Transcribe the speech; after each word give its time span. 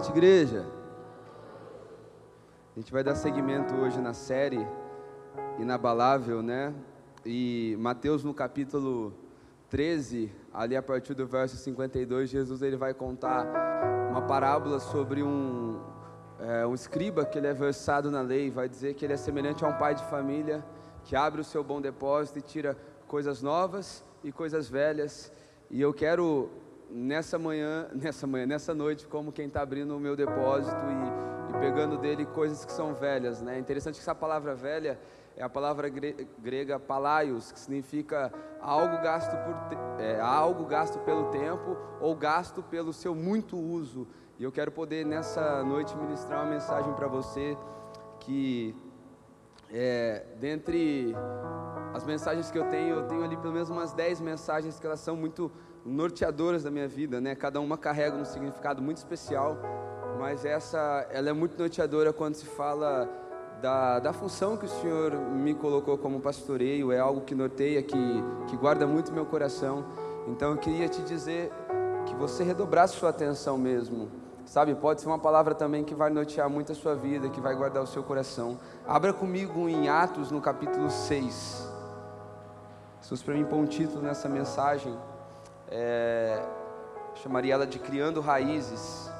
noite, 0.00 0.10
igreja. 0.10 0.64
A 2.74 2.80
gente 2.80 2.90
vai 2.90 3.04
dar 3.04 3.14
seguimento 3.14 3.74
hoje 3.74 4.00
na 4.00 4.14
série 4.14 4.66
Inabalável, 5.58 6.42
né? 6.42 6.72
E 7.24 7.76
Mateus 7.78 8.24
no 8.24 8.32
capítulo 8.32 9.12
13, 9.68 10.32
ali 10.54 10.74
a 10.74 10.82
partir 10.82 11.12
do 11.12 11.26
verso 11.26 11.56
52, 11.58 12.30
Jesus 12.30 12.62
ele 12.62 12.76
vai 12.76 12.94
contar 12.94 13.46
uma 14.10 14.22
parábola 14.22 14.80
sobre 14.80 15.22
um, 15.22 15.78
é, 16.38 16.66
um 16.66 16.72
escriba 16.72 17.26
que 17.26 17.36
ele 17.36 17.48
é 17.48 17.52
versado 17.52 18.10
na 18.10 18.22
lei, 18.22 18.50
vai 18.50 18.70
dizer 18.70 18.94
que 18.94 19.04
ele 19.04 19.12
é 19.12 19.18
semelhante 19.18 19.64
a 19.66 19.68
um 19.68 19.76
pai 19.76 19.94
de 19.94 20.04
família 20.04 20.64
que 21.04 21.14
abre 21.14 21.42
o 21.42 21.44
seu 21.44 21.62
bom 21.62 21.78
depósito 21.78 22.38
e 22.38 22.42
tira 22.42 22.74
coisas 23.06 23.42
novas 23.42 24.02
e 24.24 24.32
coisas 24.32 24.66
velhas. 24.66 25.30
E 25.70 25.78
eu 25.78 25.92
quero 25.92 26.48
nessa 26.90 27.38
manhã, 27.38 27.88
nessa 27.94 28.26
manhã, 28.26 28.46
nessa 28.46 28.74
noite, 28.74 29.06
como 29.06 29.32
quem 29.32 29.46
está 29.46 29.62
abrindo 29.62 29.96
o 29.96 30.00
meu 30.00 30.16
depósito 30.16 30.76
e, 30.76 31.56
e, 31.56 31.60
pegando 31.60 31.96
dele 31.96 32.26
coisas 32.26 32.64
que 32.64 32.72
são 32.72 32.94
velhas, 32.94 33.40
né? 33.40 33.58
Interessante 33.58 33.94
que 33.94 34.00
essa 34.00 34.14
palavra 34.14 34.54
velha 34.54 34.98
é 35.36 35.42
a 35.42 35.48
palavra 35.48 35.88
grega 35.88 36.78
palaios, 36.78 37.52
que 37.52 37.60
significa 37.60 38.32
algo 38.60 39.00
gasto 39.02 39.30
por 39.30 40.00
é, 40.02 40.20
algo 40.20 40.64
gasto 40.66 40.98
pelo 41.00 41.30
tempo 41.30 41.76
ou 42.00 42.14
gasto 42.14 42.62
pelo 42.62 42.92
seu 42.92 43.14
muito 43.14 43.56
uso. 43.56 44.06
E 44.38 44.44
eu 44.44 44.50
quero 44.52 44.72
poder 44.72 45.04
nessa 45.06 45.62
noite 45.62 45.96
ministrar 45.96 46.42
uma 46.42 46.50
mensagem 46.50 46.92
para 46.94 47.06
você 47.06 47.56
que 48.20 48.74
é, 49.72 50.24
dentre 50.38 51.14
as 51.94 52.04
mensagens 52.04 52.50
que 52.50 52.58
eu 52.58 52.68
tenho, 52.68 52.96
eu 52.96 53.06
tenho 53.06 53.22
ali 53.22 53.36
pelo 53.36 53.52
menos 53.52 53.70
umas 53.70 53.92
10 53.92 54.20
mensagens 54.20 54.78
que 54.78 54.86
elas 54.86 55.00
são 55.00 55.16
muito 55.16 55.50
norteadoras 55.84 56.62
da 56.62 56.70
minha 56.70 56.88
vida, 56.88 57.20
né? 57.20 57.34
Cada 57.34 57.60
uma 57.60 57.76
carrega 57.78 58.16
um 58.16 58.24
significado 58.24 58.82
muito 58.82 58.98
especial, 58.98 59.56
mas 60.18 60.44
essa, 60.44 61.06
ela 61.10 61.30
é 61.30 61.32
muito 61.32 61.58
norteadora 61.58 62.12
quando 62.12 62.34
se 62.34 62.46
fala 62.46 63.08
da, 63.60 63.98
da 63.98 64.12
função 64.12 64.56
que 64.56 64.64
o 64.64 64.68
Senhor 64.68 65.14
me 65.14 65.54
colocou 65.54 65.96
como 65.98 66.20
pastoreio, 66.20 66.92
é 66.92 66.98
algo 66.98 67.20
que 67.22 67.34
norteia, 67.34 67.82
que, 67.82 68.24
que 68.46 68.56
guarda 68.56 68.86
muito 68.86 69.12
meu 69.12 69.26
coração. 69.26 69.84
Então 70.26 70.52
eu 70.52 70.56
queria 70.56 70.88
te 70.88 71.02
dizer 71.02 71.50
que 72.06 72.14
você 72.14 72.42
redobrasse 72.42 72.96
sua 72.96 73.10
atenção 73.10 73.56
mesmo. 73.56 74.10
Sabe, 74.44 74.74
pode 74.74 75.00
ser 75.00 75.06
uma 75.06 75.18
palavra 75.18 75.54
também 75.54 75.84
que 75.84 75.94
vai 75.94 76.10
nortear 76.10 76.48
muito 76.50 76.72
a 76.72 76.74
sua 76.74 76.94
vida, 76.94 77.28
que 77.28 77.40
vai 77.40 77.54
guardar 77.54 77.82
o 77.82 77.86
seu 77.86 78.02
coração. 78.02 78.58
Abra 78.86 79.12
comigo 79.12 79.68
em 79.68 79.88
Atos, 79.88 80.30
no 80.30 80.40
capítulo 80.40 80.90
6. 80.90 81.68
Se 83.00 83.08
fosse 83.08 83.24
para 83.24 83.34
mim 83.34 83.44
pôr 83.44 83.56
um 83.56 83.66
título 83.66 84.02
nessa 84.02 84.28
mensagem, 84.28 84.96
é, 85.70 86.42
chamaria 87.14 87.54
ela 87.54 87.66
de 87.66 87.78
Criando 87.78 88.20
Raízes. 88.20 89.10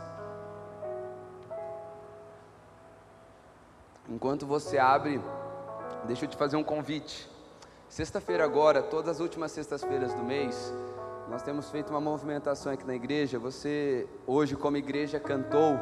Enquanto 4.08 4.46
você 4.46 4.76
abre, 4.76 5.20
deixa 6.04 6.24
eu 6.24 6.28
te 6.28 6.36
fazer 6.36 6.56
um 6.56 6.64
convite. 6.64 7.30
Sexta-feira 7.88 8.44
agora, 8.44 8.82
todas 8.82 9.08
as 9.08 9.20
últimas 9.20 9.52
sextas-feiras 9.52 10.12
do 10.14 10.22
mês, 10.22 10.72
nós 11.28 11.42
temos 11.42 11.70
feito 11.70 11.90
uma 11.90 12.00
movimentação 12.00 12.72
aqui 12.72 12.84
na 12.84 12.94
igreja. 12.94 13.38
Você 13.38 14.08
hoje 14.26 14.56
como 14.56 14.76
igreja 14.76 15.20
cantou 15.20 15.78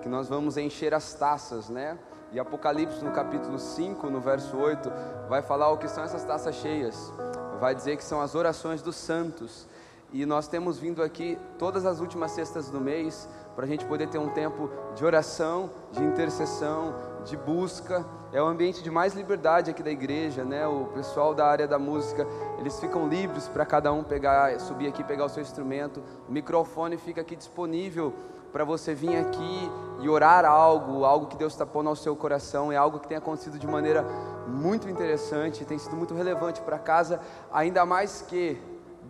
que 0.00 0.08
nós 0.08 0.28
vamos 0.28 0.56
encher 0.56 0.94
as 0.94 1.14
taças, 1.14 1.68
né? 1.68 1.98
E 2.32 2.40
Apocalipse 2.40 3.04
no 3.04 3.10
capítulo 3.10 3.58
5, 3.58 4.08
no 4.08 4.20
verso 4.20 4.56
8, 4.56 4.90
vai 5.28 5.42
falar 5.42 5.70
o 5.70 5.78
que 5.78 5.88
são 5.88 6.02
essas 6.02 6.24
taças 6.24 6.54
cheias. 6.54 7.12
Vai 7.60 7.74
dizer 7.74 7.96
que 7.96 8.04
são 8.04 8.20
as 8.20 8.34
orações 8.34 8.80
dos 8.80 8.96
santos. 8.96 9.66
E 10.12 10.26
nós 10.26 10.46
temos 10.46 10.78
vindo 10.78 11.02
aqui 11.02 11.38
todas 11.58 11.86
as 11.86 11.98
últimas 11.98 12.32
sextas 12.32 12.68
do 12.68 12.78
mês 12.78 13.26
para 13.56 13.64
a 13.64 13.68
gente 13.68 13.84
poder 13.86 14.08
ter 14.08 14.18
um 14.18 14.28
tempo 14.28 14.70
de 14.94 15.04
oração, 15.04 15.70
de 15.90 16.04
intercessão, 16.04 16.94
de 17.24 17.34
busca. 17.34 18.04
É 18.30 18.42
o 18.42 18.46
ambiente 18.46 18.82
de 18.82 18.90
mais 18.90 19.14
liberdade 19.14 19.70
aqui 19.70 19.82
da 19.82 19.90
igreja, 19.90 20.44
né? 20.44 20.66
O 20.66 20.86
pessoal 20.94 21.34
da 21.34 21.46
área 21.46 21.66
da 21.66 21.78
música, 21.78 22.26
eles 22.58 22.78
ficam 22.78 23.08
livres 23.08 23.48
para 23.48 23.64
cada 23.64 23.90
um 23.90 24.04
pegar, 24.04 24.60
subir 24.60 24.86
aqui, 24.86 25.02
pegar 25.02 25.24
o 25.24 25.28
seu 25.30 25.42
instrumento. 25.42 26.02
O 26.28 26.32
microfone 26.32 26.98
fica 26.98 27.22
aqui 27.22 27.34
disponível 27.34 28.12
para 28.52 28.64
você 28.64 28.94
vir 28.94 29.16
aqui 29.16 29.70
e 30.00 30.08
orar 30.10 30.44
algo, 30.44 31.06
algo 31.06 31.26
que 31.26 31.36
Deus 31.38 31.54
está 31.54 31.64
pondo 31.64 31.88
ao 31.88 31.96
seu 31.96 32.14
coração. 32.14 32.70
É 32.70 32.76
algo 32.76 32.98
que 32.98 33.08
tem 33.08 33.16
acontecido 33.16 33.58
de 33.58 33.66
maneira 33.66 34.04
muito 34.46 34.90
interessante, 34.90 35.64
tem 35.64 35.78
sido 35.78 35.96
muito 35.96 36.12
relevante 36.12 36.60
para 36.60 36.78
casa, 36.78 37.18
ainda 37.50 37.86
mais 37.86 38.20
que 38.20 38.60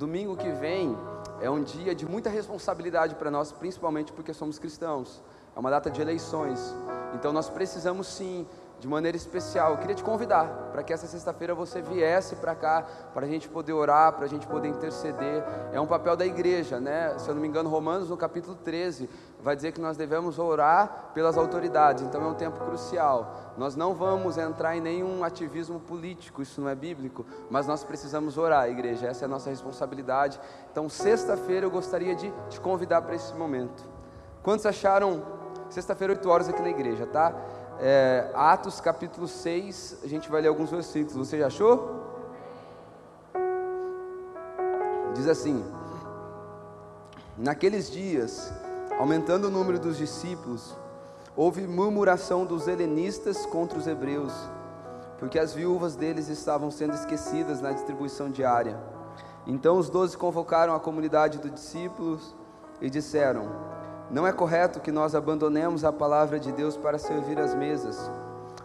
domingo 0.02 0.36
que 0.36 0.50
vem 0.50 0.98
é 1.40 1.48
um 1.48 1.62
dia 1.62 1.94
de 1.94 2.04
muita 2.04 2.28
responsabilidade 2.28 3.14
para 3.14 3.30
nós, 3.30 3.52
principalmente 3.52 4.12
porque 4.12 4.34
somos 4.34 4.58
cristãos. 4.58 5.22
É 5.54 5.60
uma 5.60 5.70
data 5.70 5.88
de 5.88 6.00
eleições. 6.00 6.74
Então 7.14 7.32
nós 7.32 7.48
precisamos 7.48 8.08
sim, 8.08 8.44
de 8.82 8.88
maneira 8.88 9.16
especial. 9.16 9.70
Eu 9.70 9.78
queria 9.78 9.94
te 9.94 10.02
convidar 10.02 10.70
para 10.72 10.82
que 10.82 10.92
essa 10.92 11.06
sexta-feira 11.06 11.54
você 11.54 11.80
viesse 11.80 12.34
para 12.34 12.52
cá, 12.52 12.84
para 13.14 13.24
a 13.24 13.28
gente 13.28 13.48
poder 13.48 13.72
orar, 13.72 14.12
para 14.14 14.24
a 14.24 14.28
gente 14.28 14.44
poder 14.44 14.66
interceder. 14.66 15.44
É 15.72 15.80
um 15.80 15.86
papel 15.86 16.16
da 16.16 16.26
igreja, 16.26 16.80
né? 16.80 17.16
Se 17.16 17.28
eu 17.28 17.34
não 17.36 17.40
me 17.40 17.46
engano, 17.46 17.70
Romanos, 17.70 18.10
no 18.10 18.16
capítulo 18.16 18.56
13, 18.56 19.08
vai 19.40 19.54
dizer 19.54 19.70
que 19.70 19.80
nós 19.80 19.96
devemos 19.96 20.36
orar 20.36 21.12
pelas 21.14 21.38
autoridades. 21.38 22.02
Então 22.02 22.20
é 22.24 22.26
um 22.26 22.34
tempo 22.34 22.58
crucial. 22.64 23.52
Nós 23.56 23.76
não 23.76 23.94
vamos 23.94 24.36
entrar 24.36 24.76
em 24.76 24.80
nenhum 24.80 25.22
ativismo 25.22 25.78
político, 25.78 26.42
isso 26.42 26.60
não 26.60 26.68
é 26.68 26.74
bíblico, 26.74 27.24
mas 27.48 27.68
nós 27.68 27.84
precisamos 27.84 28.36
orar, 28.36 28.68
igreja. 28.68 29.06
Essa 29.06 29.24
é 29.24 29.26
a 29.26 29.28
nossa 29.28 29.48
responsabilidade. 29.48 30.40
Então, 30.72 30.88
sexta-feira 30.88 31.64
eu 31.64 31.70
gostaria 31.70 32.16
de 32.16 32.34
te 32.48 32.60
convidar 32.60 33.02
para 33.02 33.14
esse 33.14 33.32
momento. 33.34 33.84
Quantos 34.42 34.66
acharam 34.66 35.22
sexta-feira, 35.70 36.14
8 36.14 36.28
horas 36.28 36.48
aqui 36.48 36.60
na 36.60 36.70
igreja, 36.70 37.06
tá? 37.06 37.32
É, 37.84 38.30
Atos 38.32 38.80
capítulo 38.80 39.26
6, 39.26 40.02
a 40.04 40.06
gente 40.06 40.30
vai 40.30 40.40
ler 40.40 40.46
alguns 40.46 40.70
versículos. 40.70 41.16
Você 41.16 41.36
já 41.40 41.48
achou? 41.48 42.00
Diz 45.16 45.26
assim: 45.26 45.64
Naqueles 47.36 47.90
dias, 47.90 48.52
aumentando 49.00 49.48
o 49.48 49.50
número 49.50 49.80
dos 49.80 49.98
discípulos, 49.98 50.76
houve 51.34 51.66
murmuração 51.66 52.46
dos 52.46 52.68
helenistas 52.68 53.44
contra 53.46 53.76
os 53.76 53.88
hebreus, 53.88 54.32
porque 55.18 55.36
as 55.36 55.52
viúvas 55.52 55.96
deles 55.96 56.28
estavam 56.28 56.70
sendo 56.70 56.94
esquecidas 56.94 57.60
na 57.60 57.72
distribuição 57.72 58.30
diária. 58.30 58.78
Então 59.44 59.76
os 59.76 59.90
doze 59.90 60.16
convocaram 60.16 60.72
a 60.72 60.78
comunidade 60.78 61.38
dos 61.38 61.50
discípulos 61.50 62.32
e 62.80 62.88
disseram: 62.88 63.48
Não 64.12 64.26
é 64.26 64.32
correto 64.32 64.78
que 64.78 64.92
nós 64.92 65.14
abandonemos 65.14 65.86
a 65.86 65.92
palavra 65.92 66.38
de 66.38 66.52
Deus 66.52 66.76
para 66.76 66.98
servir 66.98 67.38
as 67.38 67.54
mesas. 67.54 68.10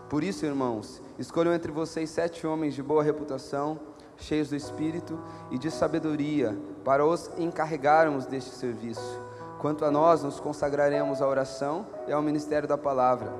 Por 0.10 0.22
isso, 0.22 0.46
irmãos, 0.46 1.02
escolham 1.18 1.54
entre 1.54 1.72
vocês 1.72 2.10
sete 2.10 2.46
homens 2.46 2.74
de 2.74 2.84
boa 2.84 3.02
reputação, 3.02 3.80
cheios 4.18 4.50
do 4.50 4.58
espírito 4.58 5.18
e 5.50 5.58
de 5.58 5.72
sabedoria, 5.72 6.58
para 6.84 7.06
os 7.06 7.32
encarregarmos 7.38 8.26
deste 8.26 8.50
serviço. 8.50 9.22
Quanto 9.58 9.86
a 9.86 9.92
nós, 9.92 10.22
nos 10.22 10.38
consagraremos 10.38 11.22
à 11.22 11.28
oração 11.28 11.88
e 12.10 12.12
ao 12.12 12.22
ministério 12.22 12.68
da 12.68 12.78
palavra. 12.78 13.32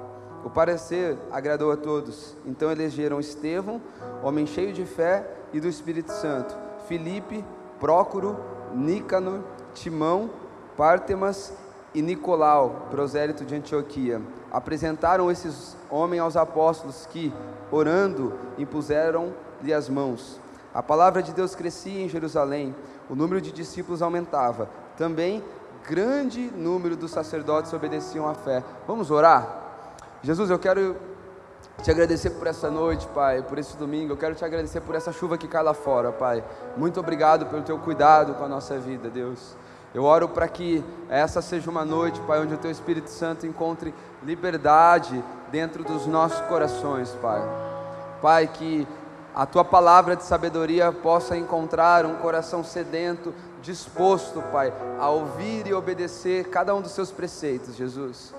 O 0.46 0.50
parecer 0.50 1.18
agradou 1.30 1.74
a 1.74 1.76
todos. 1.76 2.38
Então 2.46 2.72
elegeram 2.72 3.20
Estevão, 3.20 3.82
homem 4.24 4.48
cheio 4.48 4.72
de 4.72 4.86
fé 4.86 5.30
e 5.52 5.60
do 5.60 5.68
Espírito 5.68 6.14
Santo, 6.14 6.58
Filipe, 6.88 7.44
Prócoro, 7.82 8.38
Nícano, 8.74 9.44
Timão, 9.74 10.30
Pártemas 10.78 11.67
e 11.94 12.02
Nicolau, 12.02 12.88
prosélito 12.90 13.46
de 13.46 13.56
Antioquia. 13.56 14.22
Apresentaram 14.52 15.32
esses 15.32 15.76
homens 15.90 16.22
aos 16.22 16.38
apóstolos 16.38 17.08
que, 17.10 17.34
orando, 17.72 18.34
impuseram-lhe 18.58 19.74
as 19.74 19.90
mãos. 19.90 20.40
A 20.74 20.84
palavra 20.84 21.24
de 21.24 21.34
Deus 21.34 21.56
crescia 21.56 22.04
em 22.04 22.10
Jerusalém, 22.10 22.76
o 23.10 23.16
número 23.16 23.42
de 23.42 23.52
discípulos 23.52 24.02
aumentava. 24.02 24.70
Também 24.98 25.44
grande 25.88 26.52
número 26.52 26.98
dos 26.98 27.12
sacerdotes 27.12 27.72
obedeciam 27.72 28.28
à 28.28 28.34
fé. 28.34 28.64
Vamos 28.86 29.10
orar? 29.10 29.64
Jesus, 30.22 30.50
eu 30.50 30.60
quero 30.60 30.98
te 31.82 31.90
agradecer 31.90 32.32
por 32.32 32.48
essa 32.48 32.70
noite, 32.70 33.08
Pai, 33.08 33.42
por 33.42 33.58
esse 33.58 33.78
domingo. 33.78 34.14
Eu 34.14 34.18
quero 34.18 34.36
te 34.36 34.44
agradecer 34.44 34.82
por 34.82 34.96
essa 34.96 35.12
chuva 35.12 35.38
que 35.38 35.48
cai 35.48 35.64
lá 35.64 35.74
fora, 35.74 36.12
Pai. 36.12 36.44
Muito 36.76 37.00
obrigado 37.00 37.46
pelo 37.46 37.62
teu 37.62 37.78
cuidado 37.80 38.34
com 38.34 38.44
a 38.44 38.48
nossa 38.48 38.78
vida, 38.78 39.10
Deus. 39.10 39.56
Eu 39.94 40.04
oro 40.04 40.28
para 40.30 40.48
que 40.48 40.84
essa 41.10 41.42
seja 41.42 41.70
uma 41.70 41.86
noite, 41.86 42.20
Pai, 42.22 42.42
onde 42.42 42.54
o 42.54 42.58
teu 42.58 42.70
Espírito 42.70 43.10
Santo 43.10 43.48
encontre 43.48 43.94
liberdade 44.24 45.24
dentro 45.52 45.84
dos 45.84 46.06
nossos 46.06 46.40
corações, 46.42 47.10
Pai. 47.22 47.42
Pai, 48.22 48.48
que 48.48 48.88
a 49.34 49.46
tua 49.46 49.64
palavra 49.64 50.16
de 50.16 50.24
sabedoria 50.24 50.92
possa 50.92 51.38
encontrar 51.38 52.06
um 52.06 52.16
coração 52.16 52.64
sedento, 52.64 53.34
disposto, 53.62 54.42
Pai, 54.52 54.74
a 55.00 55.10
ouvir 55.10 55.68
e 55.68 55.74
obedecer 55.74 56.50
cada 56.50 56.74
um 56.74 56.82
dos 56.82 56.92
seus 56.92 57.12
preceitos, 57.12 57.76
Jesus. 57.76 58.34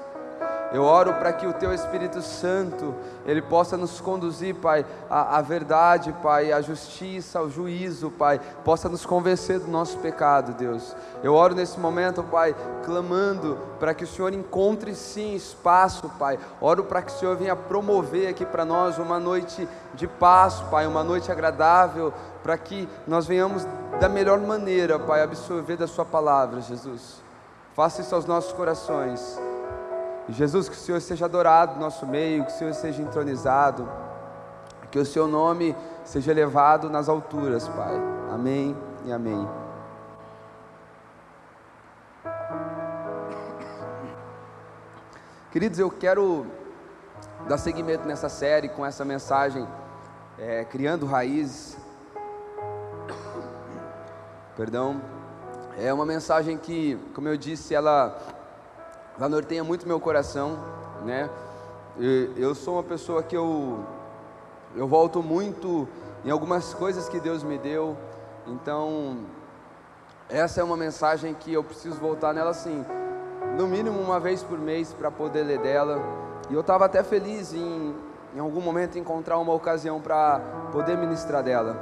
Eu 0.71 0.83
oro 0.83 1.15
para 1.15 1.33
que 1.33 1.47
o 1.47 1.53
Teu 1.53 1.73
Espírito 1.73 2.21
Santo, 2.21 2.95
Ele 3.25 3.41
possa 3.41 3.77
nos 3.77 4.01
conduzir, 4.01 4.55
Pai, 4.55 4.85
à, 5.09 5.41
verdade, 5.41 6.15
Pai, 6.23 6.53
à 6.53 6.61
justiça, 6.61 7.39
ao 7.39 7.49
juízo, 7.49 8.11
Pai, 8.11 8.39
possa 8.65 8.87
nos 8.87 9.07
convencer 9.07 9.61
do 9.61 9.71
nosso 9.71 9.97
pecado, 9.99 10.53
Deus. 10.53 10.95
Eu 11.23 11.33
oro 11.33 11.55
nesse 11.55 11.81
momento, 11.81 12.23
Pai, 12.23 12.55
clamando 12.85 13.59
para 13.81 13.95
que 13.95 14.05
o 14.05 14.07
Senhor 14.07 14.35
encontre 14.35 14.95
sim 14.95 15.35
espaço, 15.35 16.11
Pai. 16.19 16.39
Oro 16.61 16.85
para 16.85 17.01
que 17.01 17.13
o 17.13 17.19
Senhor 17.19 17.35
venha 17.35 17.57
promover 17.57 18.29
aqui 18.29 18.45
para 18.45 18.65
nós 18.65 18.99
uma 18.99 19.19
noite 19.19 19.67
de 19.95 20.07
paz, 20.07 20.61
Pai, 20.71 20.87
uma 20.87 21.03
noite 21.03 21.33
agradável, 21.33 22.13
para 22.43 22.59
que 22.59 22.87
nós 23.07 23.27
venhamos 23.27 23.67
da 23.99 24.09
melhor 24.09 24.39
maneira, 24.39 24.99
Pai, 24.99 25.23
absorver 25.23 25.77
da 25.77 25.87
Sua 25.87 26.05
palavra, 26.05 26.61
Jesus. 26.61 27.23
Faça 27.75 28.03
isso 28.03 28.15
aos 28.15 28.27
nossos 28.27 28.53
corações. 28.53 29.48
Jesus, 30.33 30.69
que 30.69 30.75
o 30.75 30.79
Senhor 30.79 31.01
seja 31.01 31.25
adorado 31.25 31.75
no 31.75 31.81
nosso 31.81 32.07
meio, 32.07 32.45
que 32.45 32.53
o 32.53 32.55
Senhor 32.55 32.75
seja 32.75 33.03
entronizado, 33.03 33.89
que 34.91 34.99
o 34.99 35.05
Seu 35.05 35.27
nome 35.27 35.75
seja 36.05 36.31
elevado 36.31 36.91
nas 36.91 37.09
alturas, 37.09 37.67
Pai. 37.69 37.95
Amém 38.31 38.77
e 39.07 39.13
amém. 39.13 39.49
Queridos, 45.51 45.79
eu 45.79 45.91
quero 45.91 46.47
dar 47.49 47.57
seguimento 47.57 48.07
nessa 48.07 48.29
série 48.29 48.69
com 48.69 48.85
essa 48.85 49.05
mensagem, 49.05 49.67
é, 50.39 50.65
Criando 50.65 51.07
Raízes. 51.07 51.79
Perdão. 54.55 55.01
É 55.79 55.93
uma 55.93 56.05
mensagem 56.05 56.59
que, 56.59 56.99
como 57.15 57.29
eu 57.29 57.37
disse, 57.37 57.75
ela 57.75 58.19
ela 58.19 58.38
norteia 59.27 59.65
muito 59.65 59.89
meu 59.89 59.99
coração, 59.99 60.59
né? 61.03 61.31
Eu 62.37 62.55
sou 62.55 62.75
uma 62.75 62.83
pessoa 62.83 63.23
que 63.23 63.35
eu 63.35 63.83
eu 64.77 64.87
volto 64.87 65.23
muito 65.23 65.89
em 66.25 66.31
algumas 66.31 66.75
coisas 66.75 67.09
que 67.09 67.19
Deus 67.19 67.43
me 67.43 67.57
deu. 67.57 67.97
Então, 68.47 69.19
essa 70.29 70.61
é 70.61 70.65
uma 70.65 70.77
mensagem 70.77 71.35
que 71.35 71.53
eu 71.53 71.65
preciso 71.65 71.97
voltar 71.97 72.35
nela 72.35 72.51
assim, 72.51 72.85
no 73.57 73.67
mínimo 73.67 73.99
uma 73.99 74.21
vez 74.21 74.43
por 74.43 74.59
mês 74.59 74.93
para 74.93 75.11
poder 75.11 75.43
ler 75.43 75.59
dela. 75.59 75.99
E 76.51 76.55
eu 76.55 76.61
estava 76.61 76.85
até 76.85 77.03
feliz 77.03 77.53
em, 77.55 77.95
em 78.35 78.39
algum 78.39 78.61
momento 78.61 78.99
encontrar 78.99 79.39
uma 79.39 79.53
ocasião 79.53 80.01
para 80.01 80.41
poder 80.71 80.97
ministrar 80.97 81.43
dela. 81.43 81.77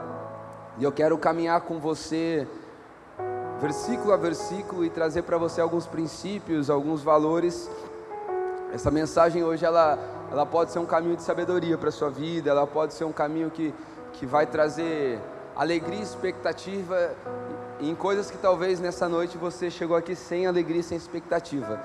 E 0.79 0.85
eu 0.85 0.93
quero 0.93 1.19
caminhar 1.19 1.61
com 1.63 1.79
você 1.79 2.47
versículo 3.61 4.13
a 4.13 4.17
versículo 4.17 4.85
e 4.85 4.91
trazer 4.91 5.23
para 5.23 5.39
você 5.39 5.61
alguns 5.61 5.87
princípios, 5.87 6.69
alguns 6.69 7.03
valores. 7.03 7.71
Essa 8.73 8.91
mensagem 8.91 9.43
hoje 9.43 9.65
ela, 9.65 9.99
ela 10.31 10.45
pode 10.45 10.73
ser 10.73 10.79
um 10.79 10.87
caminho 10.87 11.17
de 11.17 11.23
sabedoria 11.23 11.79
para 11.79 11.89
a 11.89 11.93
sua 11.93 12.11
vida, 12.11 12.51
ela 12.51 12.67
pode 12.67 12.95
ser 12.95 13.05
um 13.05 13.13
caminho 13.13 13.51
que, 13.51 13.75
que 14.13 14.27
vai 14.27 14.47
trazer 14.47 15.19
alegria 15.55 16.03
expectativa 16.03 17.13
em 17.81 17.95
coisas 17.95 18.31
que 18.31 18.37
talvez 18.37 18.81
nessa 18.81 19.09
noite 19.09 19.39
você 19.39 19.71
chegou 19.71 19.97
aqui 19.97 20.15
sem 20.15 20.47
alegria 20.47 20.83
sem 20.83 20.97
expectativa. 20.97 21.81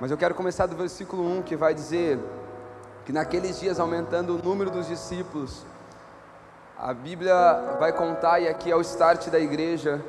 Mas 0.00 0.10
eu 0.10 0.16
quero 0.16 0.34
começar 0.34 0.66
do 0.66 0.74
versículo 0.74 1.24
1 1.38 1.42
que 1.42 1.54
vai 1.54 1.74
dizer 1.74 2.18
que 3.04 3.12
naqueles 3.12 3.58
dias, 3.60 3.80
aumentando 3.80 4.36
o 4.36 4.38
número 4.42 4.70
dos 4.70 4.86
discípulos, 4.86 5.64
a 6.78 6.92
Bíblia 6.92 7.76
vai 7.78 7.92
contar, 7.92 8.40
e 8.40 8.48
aqui 8.48 8.70
é 8.70 8.76
o 8.76 8.80
start 8.80 9.28
da 9.28 9.38
igreja, 9.38 10.00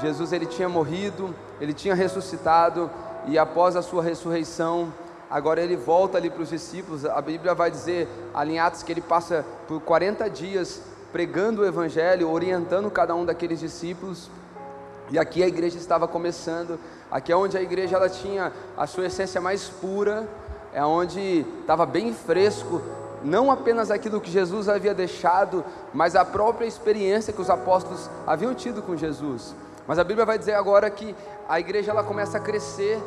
Jesus 0.00 0.32
ele 0.32 0.46
tinha 0.46 0.68
morrido, 0.68 1.34
ele 1.60 1.72
tinha 1.72 1.94
ressuscitado 1.94 2.90
e 3.26 3.38
após 3.38 3.76
a 3.76 3.82
sua 3.82 4.02
ressurreição, 4.02 4.92
agora 5.30 5.60
ele 5.60 5.76
volta 5.76 6.18
ali 6.18 6.30
para 6.30 6.42
os 6.42 6.50
discípulos. 6.50 7.04
A 7.04 7.20
Bíblia 7.20 7.54
vai 7.54 7.70
dizer 7.70 8.08
ali 8.34 8.54
em 8.54 8.58
Atos 8.58 8.82
que 8.82 8.92
ele 8.92 9.00
passa 9.00 9.44
por 9.66 9.80
40 9.80 10.28
dias 10.28 10.82
pregando 11.12 11.62
o 11.62 11.64
evangelho, 11.64 12.28
orientando 12.28 12.90
cada 12.90 13.14
um 13.14 13.24
daqueles 13.24 13.60
discípulos. 13.60 14.28
E 15.10 15.18
aqui 15.18 15.42
a 15.42 15.46
igreja 15.46 15.78
estava 15.78 16.08
começando, 16.08 16.78
aqui 17.10 17.30
é 17.30 17.36
onde 17.36 17.56
a 17.56 17.62
igreja 17.62 17.96
ela 17.96 18.08
tinha 18.08 18.52
a 18.76 18.86
sua 18.86 19.06
essência 19.06 19.40
mais 19.40 19.68
pura, 19.68 20.26
é 20.72 20.84
onde 20.84 21.46
estava 21.60 21.86
bem 21.86 22.12
fresco, 22.12 22.82
não 23.22 23.50
apenas 23.50 23.90
aquilo 23.90 24.20
que 24.20 24.30
Jesus 24.30 24.68
havia 24.68 24.92
deixado, 24.92 25.64
mas 25.92 26.16
a 26.16 26.24
própria 26.24 26.66
experiência 26.66 27.32
que 27.32 27.40
os 27.40 27.48
apóstolos 27.48 28.10
haviam 28.26 28.54
tido 28.54 28.82
com 28.82 28.96
Jesus. 28.96 29.54
Mas 29.86 29.98
a 29.98 30.04
Bíblia 30.04 30.24
vai 30.24 30.38
dizer 30.38 30.54
agora 30.54 30.90
que 30.90 31.14
a 31.48 31.60
igreja 31.60 31.90
ela 31.90 32.02
começa 32.02 32.38
a 32.38 32.40
crescer, 32.40 33.02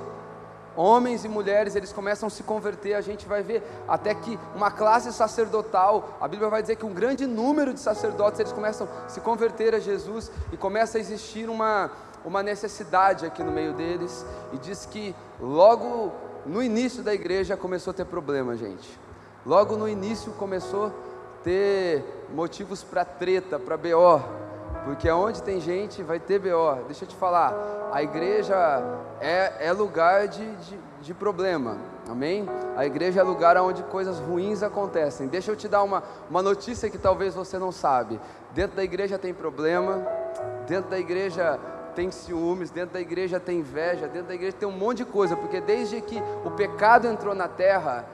homens 0.76 1.26
e 1.26 1.28
mulheres 1.28 1.76
eles 1.76 1.92
começam 1.92 2.28
a 2.28 2.30
se 2.30 2.44
converter. 2.44 2.94
A 2.94 3.02
gente 3.02 3.28
vai 3.28 3.42
ver 3.42 3.64
até 3.88 4.14
que 4.14 4.40
uma 4.56 4.70
classe 4.70 5.12
sacerdotal, 5.12 6.18
a 6.22 6.28
Bíblia 6.28 6.50
vai 6.50 6.62
dizer 6.62 6.76
que 6.76 6.86
um 6.86 6.94
grande 6.94 7.26
número 7.26 7.74
de 7.74 7.80
sacerdotes 7.80 8.40
eles 8.40 8.52
começam 8.52 8.88
a 9.06 9.10
se 9.10 9.20
converter 9.22 9.74
a 9.74 9.80
Jesus 9.80 10.32
e 10.52 10.58
começa 10.58 10.98
a 10.98 11.02
existir 11.02 11.50
uma 11.50 11.90
uma 12.28 12.44
necessidade 12.44 13.26
aqui 13.26 13.42
no 13.42 13.52
meio 13.52 13.74
deles 13.74 14.26
e 14.52 14.58
diz 14.58 14.86
que 14.86 15.16
logo 15.40 16.12
no 16.46 16.62
início 16.62 17.02
da 17.02 17.14
igreja 17.14 17.56
começou 17.56 17.92
a 17.92 17.94
ter 17.94 18.06
problema, 18.06 18.58
gente. 18.58 19.00
Logo 19.46 19.78
no 19.78 19.88
início 19.88 20.34
começou 20.34 20.88
a 20.88 20.92
ter 21.42 22.04
motivos 22.34 22.84
para 22.84 23.06
treta, 23.06 23.58
para 23.58 23.78
BO, 23.78 24.22
porque 24.88 25.12
onde 25.12 25.44
tem 25.44 25.60
gente 25.60 26.02
vai 26.02 26.18
ter 26.18 26.40
BO. 26.40 26.86
Deixa 26.86 27.04
eu 27.04 27.10
te 27.10 27.16
falar, 27.16 27.54
a 27.92 28.02
igreja 28.02 28.56
é, 29.20 29.68
é 29.68 29.74
lugar 29.74 30.30
de, 30.30 30.56
de, 30.56 30.80
de, 31.02 31.14
problema, 31.14 31.78
amém? 32.10 32.48
A 32.78 32.86
igreja 32.86 33.20
é 33.20 33.24
lugar 33.24 33.58
onde 33.58 33.84
coisas 33.84 34.18
ruins 34.18 34.64
acontecem. 34.64 35.28
Deixa 35.28 35.52
eu 35.52 35.58
te 35.58 35.68
dar 35.68 35.84
uma, 35.84 36.02
uma 36.30 36.42
notícia 36.42 36.90
que 36.90 36.98
talvez 36.98 37.36
você 37.36 37.60
não 37.60 37.70
sabe. 37.70 38.18
Dentro 38.54 38.78
da 38.78 38.84
igreja 38.84 39.18
tem 39.18 39.34
problema, 39.34 40.08
dentro 40.66 40.90
da 40.90 40.98
igreja 40.98 41.60
tem 41.94 42.10
ciúmes, 42.10 42.72
dentro 42.72 42.94
da 42.94 43.02
igreja 43.02 43.42
tem 43.42 43.60
inveja, 43.60 44.08
dentro 44.08 44.30
da 44.30 44.36
igreja 44.36 44.56
tem 44.58 44.70
um 44.70 44.72
monte 44.72 45.00
de 45.00 45.06
coisa, 45.06 45.36
porque 45.36 45.60
desde 45.60 46.00
que 46.00 46.18
o 46.46 46.52
pecado 46.52 47.08
entrou 47.08 47.36
na 47.36 47.50
terra, 47.50 48.06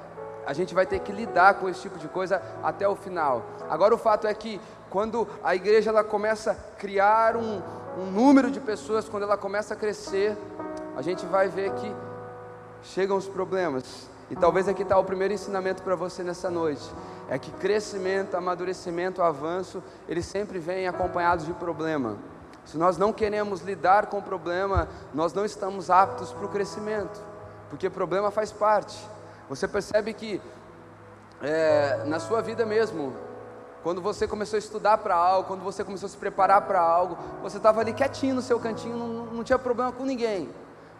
a 0.45 0.53
gente 0.53 0.73
vai 0.73 0.85
ter 0.85 0.99
que 0.99 1.11
lidar 1.11 1.55
com 1.55 1.69
esse 1.69 1.81
tipo 1.81 1.97
de 1.97 2.07
coisa 2.07 2.41
até 2.61 2.87
o 2.87 2.95
final. 2.95 3.43
Agora 3.69 3.93
o 3.93 3.97
fato 3.97 4.27
é 4.27 4.33
que 4.33 4.59
quando 4.89 5.27
a 5.43 5.55
igreja 5.55 5.89
ela 5.89 6.03
começa 6.03 6.51
a 6.51 6.55
criar 6.77 7.35
um, 7.35 7.61
um 7.97 8.05
número 8.11 8.51
de 8.51 8.59
pessoas, 8.59 9.07
quando 9.09 9.23
ela 9.23 9.37
começa 9.37 9.73
a 9.73 9.77
crescer, 9.77 10.37
a 10.95 11.01
gente 11.01 11.25
vai 11.25 11.47
ver 11.47 11.71
que 11.73 11.95
chegam 12.83 13.17
os 13.17 13.27
problemas. 13.27 14.09
E 14.29 14.35
talvez 14.35 14.67
aqui 14.67 14.83
está 14.83 14.97
o 14.97 15.03
primeiro 15.03 15.33
ensinamento 15.33 15.83
para 15.83 15.95
você 15.95 16.23
nessa 16.23 16.49
noite. 16.49 16.83
É 17.29 17.37
que 17.37 17.51
crescimento, 17.51 18.35
amadurecimento, 18.35 19.21
avanço, 19.21 19.81
eles 20.07 20.25
sempre 20.25 20.59
vêm 20.59 20.87
acompanhados 20.87 21.45
de 21.45 21.53
problema. 21.53 22.17
Se 22.65 22.77
nós 22.77 22.97
não 22.97 23.11
queremos 23.11 23.61
lidar 23.61 24.07
com 24.07 24.19
o 24.19 24.21
problema, 24.21 24.87
nós 25.13 25.33
não 25.33 25.43
estamos 25.43 25.89
aptos 25.89 26.31
para 26.31 26.45
o 26.45 26.49
crescimento, 26.49 27.19
porque 27.69 27.89
problema 27.89 28.31
faz 28.31 28.51
parte. 28.51 28.97
Você 29.49 29.67
percebe 29.67 30.13
que 30.13 30.41
é, 31.41 32.03
na 32.05 32.19
sua 32.19 32.41
vida 32.41 32.65
mesmo, 32.65 33.13
quando 33.83 34.01
você 34.01 34.27
começou 34.27 34.55
a 34.55 34.59
estudar 34.59 34.97
para 34.99 35.15
algo, 35.15 35.47
quando 35.47 35.61
você 35.61 35.83
começou 35.83 36.07
a 36.07 36.09
se 36.09 36.17
preparar 36.17 36.61
para 36.61 36.79
algo, 36.79 37.17
você 37.41 37.57
estava 37.57 37.81
ali 37.81 37.93
quietinho 37.93 38.35
no 38.35 38.41
seu 38.41 38.59
cantinho, 38.59 38.97
não, 38.97 39.07
não 39.25 39.43
tinha 39.43 39.59
problema 39.59 39.91
com 39.91 40.05
ninguém. 40.05 40.49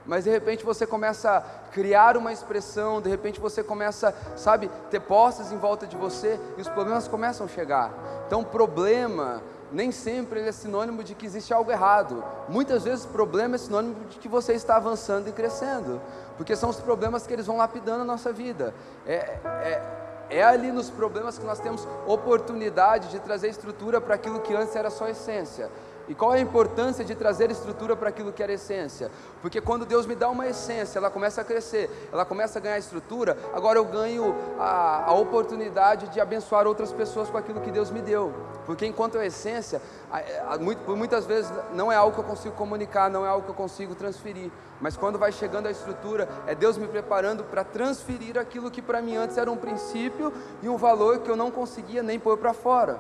Mas 0.06 0.26
de 0.26 0.30
repente 0.30 0.66
você 0.66 0.86
começa 0.86 1.38
a 1.38 1.42
criar 1.72 2.18
uma 2.18 2.34
expressão, 2.34 3.02
de 3.02 3.10
repente 3.10 3.40
você 3.40 3.64
começa, 3.64 4.14
sabe, 4.36 4.70
ter 4.92 5.00
posses 5.00 5.52
em 5.52 5.58
volta 5.58 5.88
de 5.88 5.96
você 5.96 6.38
e 6.58 6.62
os 6.62 6.68
problemas 6.68 7.08
começam 7.08 7.46
a 7.46 7.50
chegar. 7.50 7.92
Então, 8.28 8.44
problema 8.44 9.42
nem 9.74 9.92
sempre 9.92 10.40
ele 10.40 10.50
é 10.50 10.52
sinônimo 10.52 11.04
de 11.04 11.16
que 11.16 11.26
existe 11.26 11.52
algo 11.52 11.72
errado. 11.72 12.24
Muitas 12.48 12.84
vezes, 12.84 13.06
problema 13.06 13.56
é 13.56 13.58
sinônimo 13.58 13.96
de 14.06 14.20
que 14.20 14.28
você 14.28 14.54
está 14.54 14.76
avançando 14.76 15.28
e 15.28 15.32
crescendo, 15.32 16.00
porque 16.38 16.56
são 16.56 16.70
os 16.70 16.80
problemas 16.80 17.26
que 17.28 17.34
eles 17.34 17.46
vão 17.46 17.58
lapidando 17.58 18.02
a 18.02 18.06
nossa 18.06 18.32
vida. 18.32 18.74
É, 19.06 19.16
é, 19.46 19.82
é 20.30 20.44
ali 20.44 20.72
nos 20.72 20.90
problemas 20.90 21.38
que 21.38 21.46
nós 21.46 21.60
temos 21.60 21.88
oportunidade 22.08 23.10
de 23.10 23.20
trazer 23.20 23.50
estrutura 23.50 24.02
para 24.02 24.16
aquilo 24.16 24.40
que 24.40 24.54
antes 24.54 24.76
era 24.76 24.90
só 24.90 25.08
essência. 25.08 25.70
E 26.08 26.14
qual 26.14 26.34
é 26.34 26.38
a 26.38 26.42
importância 26.42 27.04
de 27.06 27.16
trazer 27.16 27.50
estrutura 27.50 27.96
para 27.96 28.10
aquilo 28.10 28.34
que 28.34 28.44
era 28.44 28.52
essência? 28.52 29.10
Porque 29.42 29.62
quando 29.62 29.86
Deus 29.86 30.06
me 30.06 30.16
dá 30.16 30.30
uma 30.30 30.48
essência, 30.48 31.00
ela 31.00 31.10
começa 31.10 31.42
a 31.42 31.44
crescer, 31.44 31.90
ela 32.12 32.26
começa 32.26 32.60
a 32.60 32.62
ganhar 32.62 32.78
estrutura, 32.78 33.38
agora 33.54 33.80
eu 33.80 33.86
ganho 33.86 34.36
a, 34.60 35.06
a 35.06 35.14
oportunidade 35.14 36.10
de 36.10 36.20
abençoar 36.20 36.68
outras 36.68 36.92
pessoas 36.92 37.30
com 37.30 37.38
aquilo 37.38 37.62
que 37.62 37.72
Deus 37.72 37.90
me 37.90 38.02
deu. 38.02 38.34
Porque 38.66 38.86
enquanto 38.86 39.18
é 39.18 39.28
essência, 39.28 39.82
a, 40.12 40.56
a, 40.56 40.58
muitas 40.58 41.26
vezes 41.26 41.52
não 41.74 41.92
é 41.92 41.96
algo 41.96 42.14
que 42.14 42.20
eu 42.20 42.26
consigo 42.26 42.56
comunicar, 42.56 43.10
não 43.10 43.26
é 43.26 43.30
algo 43.30 43.46
que 43.46 43.52
eu 43.52 43.56
consigo 43.56 43.96
transferir. 43.96 44.52
Mas 44.82 44.98
quando 44.98 45.18
vai 45.18 45.32
chegando 45.32 45.68
a 45.68 45.72
estrutura, 45.72 46.28
é 46.48 46.54
Deus 46.54 46.78
me 46.78 46.88
preparando 46.88 47.44
para 47.46 47.64
transferir 47.64 48.38
aquilo 48.38 48.70
que 48.70 48.82
para 48.82 49.02
mim 49.02 49.16
antes 49.16 49.38
era 49.38 49.50
um 49.50 49.58
princípio 49.58 50.34
e 50.62 50.68
um 50.68 50.76
valor 50.76 51.20
que 51.20 51.30
eu 51.30 51.36
não 51.36 51.50
conseguia 51.50 52.04
nem 52.04 52.20
pôr 52.20 52.38
para 52.38 52.54
fora. 52.54 53.00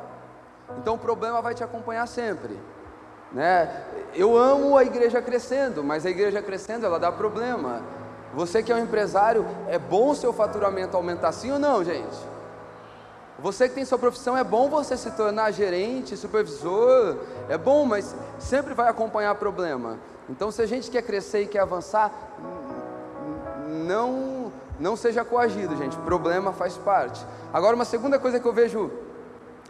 Então 0.77 0.95
o 0.95 0.97
problema 0.97 1.41
vai 1.41 1.53
te 1.53 1.63
acompanhar 1.63 2.07
sempre. 2.07 2.57
Né? 3.33 3.83
Eu 4.13 4.37
amo 4.37 4.77
a 4.77 4.83
igreja 4.83 5.21
crescendo, 5.21 5.83
mas 5.83 6.05
a 6.05 6.09
igreja 6.09 6.41
crescendo 6.41 6.85
ela 6.85 6.99
dá 6.99 7.11
problema. 7.11 7.81
Você 8.33 8.61
que 8.61 8.71
é 8.71 8.75
um 8.75 8.79
empresário, 8.79 9.45
é 9.67 9.77
bom 9.77 10.09
o 10.09 10.15
seu 10.15 10.33
faturamento 10.33 10.95
aumentar 10.95 11.31
sim 11.31 11.51
ou 11.51 11.59
não, 11.59 11.83
gente? 11.83 12.33
Você 13.39 13.67
que 13.67 13.75
tem 13.75 13.85
sua 13.85 13.97
profissão, 13.97 14.37
é 14.37 14.43
bom 14.43 14.69
você 14.69 14.95
se 14.95 15.11
tornar 15.11 15.51
gerente, 15.51 16.15
supervisor, 16.15 17.17
é 17.49 17.57
bom, 17.57 17.85
mas 17.85 18.15
sempre 18.39 18.73
vai 18.73 18.87
acompanhar 18.87 19.35
problema. 19.35 19.97
Então, 20.29 20.51
se 20.51 20.61
a 20.61 20.65
gente 20.65 20.89
quer 20.89 21.01
crescer 21.01 21.41
e 21.41 21.47
quer 21.47 21.59
avançar, 21.59 22.11
não, 23.85 24.51
não 24.79 24.95
seja 24.95 25.25
coagido, 25.25 25.75
gente. 25.75 25.97
Problema 25.97 26.53
faz 26.53 26.77
parte. 26.77 27.25
Agora, 27.51 27.75
uma 27.75 27.85
segunda 27.85 28.17
coisa 28.17 28.39
que 28.39 28.47
eu 28.47 28.53
vejo 28.53 28.91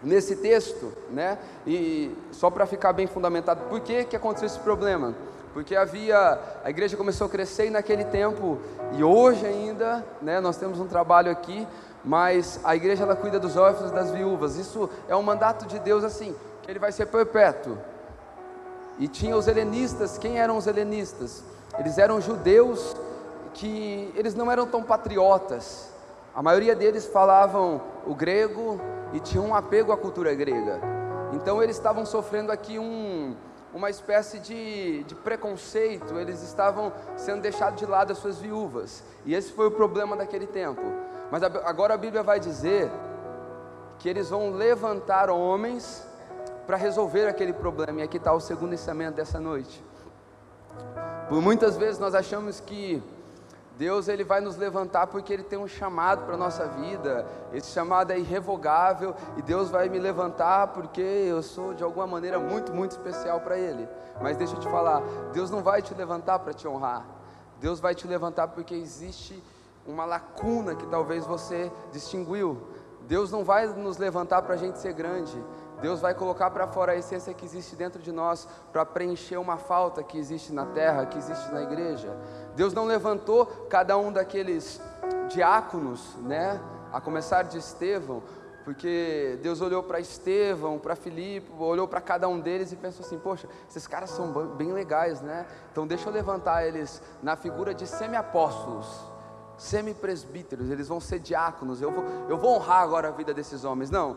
nesse 0.03 0.36
texto, 0.36 0.91
né? 1.10 1.38
E 1.65 2.15
só 2.31 2.50
para 2.50 2.65
ficar 2.65 2.93
bem 2.93 3.07
fundamentado, 3.07 3.62
por 3.69 3.79
que, 3.79 4.03
que 4.03 4.15
aconteceu 4.15 4.48
esse 4.48 4.60
problema? 4.60 5.13
Porque 5.53 5.75
havia, 5.75 6.39
a 6.63 6.69
igreja 6.69 6.98
começou 6.98 7.27
a 7.27 7.29
crescer 7.29 7.69
naquele 7.69 8.03
tempo, 8.05 8.57
e 8.98 9.03
hoje 9.03 9.45
ainda, 9.45 10.03
né, 10.22 10.39
nós 10.39 10.57
temos 10.57 10.79
um 10.79 10.88
trabalho 10.88 11.31
aqui, 11.31 11.67
mas 12.03 12.60
a 12.63 12.75
igreja 12.75 13.03
ela 13.03 13.15
cuida 13.15 13.39
dos 13.39 13.55
órfãos 13.55 13.91
e 13.91 13.93
das 13.93 14.12
viúvas. 14.12 14.57
Isso 14.57 14.89
é 15.07 15.15
um 15.15 15.22
mandato 15.22 15.65
de 15.65 15.79
Deus 15.79 16.03
assim, 16.03 16.36
que 16.63 16.72
ele 16.72 16.79
vai 16.79 16.91
ser 16.91 17.05
perpétuo. 17.05 17.77
E 19.00 19.07
tinha 19.07 19.38
os 19.38 19.48
helenistas, 19.48 20.17
quem 20.17 20.39
eram 20.39 20.57
os 20.57 20.67
helenistas? 20.67 21.43
Eles 21.79 21.98
eram 21.98 22.19
judeus 22.19 22.95
que 23.53 24.12
eles 24.15 24.36
não 24.36 24.51
eram 24.51 24.67
tão 24.67 24.83
patriotas. 24.83 25.89
A 26.36 26.41
maioria 26.41 26.75
deles 26.75 27.05
falavam 27.05 27.81
o 28.05 28.13
grego 28.15 28.79
e 29.13 29.20
tinham 29.20 29.46
um 29.46 29.55
apego 29.55 29.91
à 29.91 29.98
cultura 29.98 30.34
grega. 30.34 30.82
Então 31.34 31.62
eles 31.62 31.75
estavam 31.75 32.05
sofrendo 32.05 32.51
aqui 32.51 32.77
um, 32.77 33.36
uma 33.74 33.89
espécie 33.89 34.39
de, 34.39 35.03
de 35.03 35.15
preconceito, 35.15 36.20
eles 36.20 36.43
estavam 36.43 36.91
sendo 37.15 37.41
deixados 37.41 37.79
de 37.79 37.86
lado 37.86 38.12
as 38.12 38.17
suas 38.17 38.39
viúvas. 38.39 39.03
E 39.25 39.34
esse 39.34 39.51
foi 39.51 39.67
o 39.67 39.72
problema 39.72 40.15
daquele 40.15 40.48
tempo. 40.48 40.82
Mas 41.32 41.41
agora 41.41 41.93
a 41.93 41.98
Bíblia 41.98 42.22
vai 42.22 42.39
dizer 42.39 42.91
que 44.00 44.10
eles 44.10 44.29
vão 44.29 44.51
levantar 44.51 45.29
homens 45.29 46.05
para 46.67 46.77
resolver 46.77 47.27
aquele 47.27 47.53
problema. 47.53 48.01
E 48.01 48.03
aqui 48.03 48.17
está 48.17 48.34
o 48.34 48.39
segundo 48.39 48.74
ensinamento 48.74 49.15
dessa 49.15 49.39
noite. 49.39 49.84
Por 51.27 51.41
muitas 51.41 51.77
vezes 51.77 52.00
nós 52.00 52.13
achamos 52.13 52.60
que 52.60 53.01
Deus 53.77 54.08
ele 54.08 54.24
vai 54.24 54.39
nos 54.39 54.56
levantar 54.56 55.08
porque 55.08 55.34
Ele 55.34 55.44
tem 55.44 55.58
um 55.58 55.68
chamado 55.68 56.25
para 56.25 56.36
a 56.36 56.38
nossa 56.38 56.68
vida, 56.68 57.25
esse 57.51 57.72
chamado 57.72 58.12
é 58.12 58.20
irrevogável 58.20 59.15
e 59.36 59.42
Deus 59.42 59.70
vai 59.70 59.89
me 59.89 60.00
levantar 60.00 60.68
porque 60.68 61.01
eu 61.01 61.42
sou 61.42 61.74
de 61.74 61.84
alguma 61.84 62.06
maneira 62.06 62.39
muito, 62.39 62.72
muito 62.72 62.92
especial 62.92 63.39
para 63.39 63.58
Ele. 63.58 63.88
Mas 64.22 64.38
deixa 64.38 64.56
eu 64.56 64.60
te 64.60 64.70
falar, 64.70 65.01
Deus 65.34 65.50
não 65.50 65.63
vai 65.63 65.82
te 65.82 65.94
levantar 65.96 66.39
para 66.39 66.53
te 66.53 66.68
honrar, 66.68 67.03
Deus 67.60 67.80
vai 67.80 67.96
te 67.96 68.08
levantar 68.08 68.50
porque 68.50 68.75
existe 68.75 69.42
uma 69.88 70.06
lacuna 70.06 70.75
que 70.75 70.86
talvez 70.86 71.25
você 71.25 71.72
distinguiu. 71.92 72.62
Deus 73.08 73.32
não 73.32 73.44
vai 73.44 73.68
nos 73.68 73.98
levantar 73.98 74.44
para 74.44 74.53
a 74.53 74.58
gente 74.58 74.80
ser 74.80 74.94
grande, 74.94 75.36
Deus 75.83 75.99
vai 75.99 76.13
colocar 76.13 76.49
para 76.49 76.65
fora 76.65 76.93
a 76.93 76.95
essência 76.95 77.33
que 77.33 77.43
existe 77.43 77.75
dentro 77.75 78.01
de 78.01 78.09
nós 78.09 78.47
para 78.71 78.85
preencher 78.85 79.35
uma 79.35 79.57
falta 79.57 80.01
que 80.01 80.17
existe 80.17 80.53
na 80.53 80.65
terra, 80.67 81.05
que 81.05 81.17
existe 81.17 81.51
na 81.51 81.61
igreja. 81.61 82.15
Deus 82.55 82.73
não 82.73 82.85
levantou 82.85 83.45
cada 83.69 83.97
um 83.97 84.09
daqueles 84.09 84.79
diáconos, 85.27 86.15
né? 86.21 86.57
A 86.93 87.01
começar 87.01 87.43
de 87.43 87.57
Estevão, 87.57 88.23
porque 88.63 89.37
Deus 89.43 89.59
olhou 89.59 89.83
para 89.83 89.99
Estevão, 89.99 90.79
para 90.79 90.95
Filipe, 90.95 91.51
olhou 91.59 91.85
para 91.85 91.99
cada 91.99 92.29
um 92.29 92.39
deles 92.39 92.71
e 92.71 92.77
pensou 92.77 93.05
assim: 93.05 93.19
poxa, 93.19 93.49
esses 93.69 93.85
caras 93.85 94.09
são 94.09 94.31
bem 94.55 94.71
legais, 94.71 95.19
né? 95.19 95.45
Então 95.73 95.85
deixa 95.85 96.07
eu 96.07 96.13
levantar 96.13 96.65
eles 96.65 97.01
na 97.21 97.35
figura 97.35 97.73
de 97.73 97.85
semi-apóstolos, 97.85 98.87
semi-presbíteros, 99.57 100.69
eles 100.69 100.87
vão 100.87 101.01
ser 101.01 101.19
diáconos, 101.19 101.81
eu 101.81 101.91
vou, 101.91 102.05
eu 102.29 102.37
vou 102.37 102.55
honrar 102.55 102.83
agora 102.83 103.09
a 103.09 103.11
vida 103.11 103.33
desses 103.33 103.65
homens. 103.65 103.89
Não, 103.89 104.15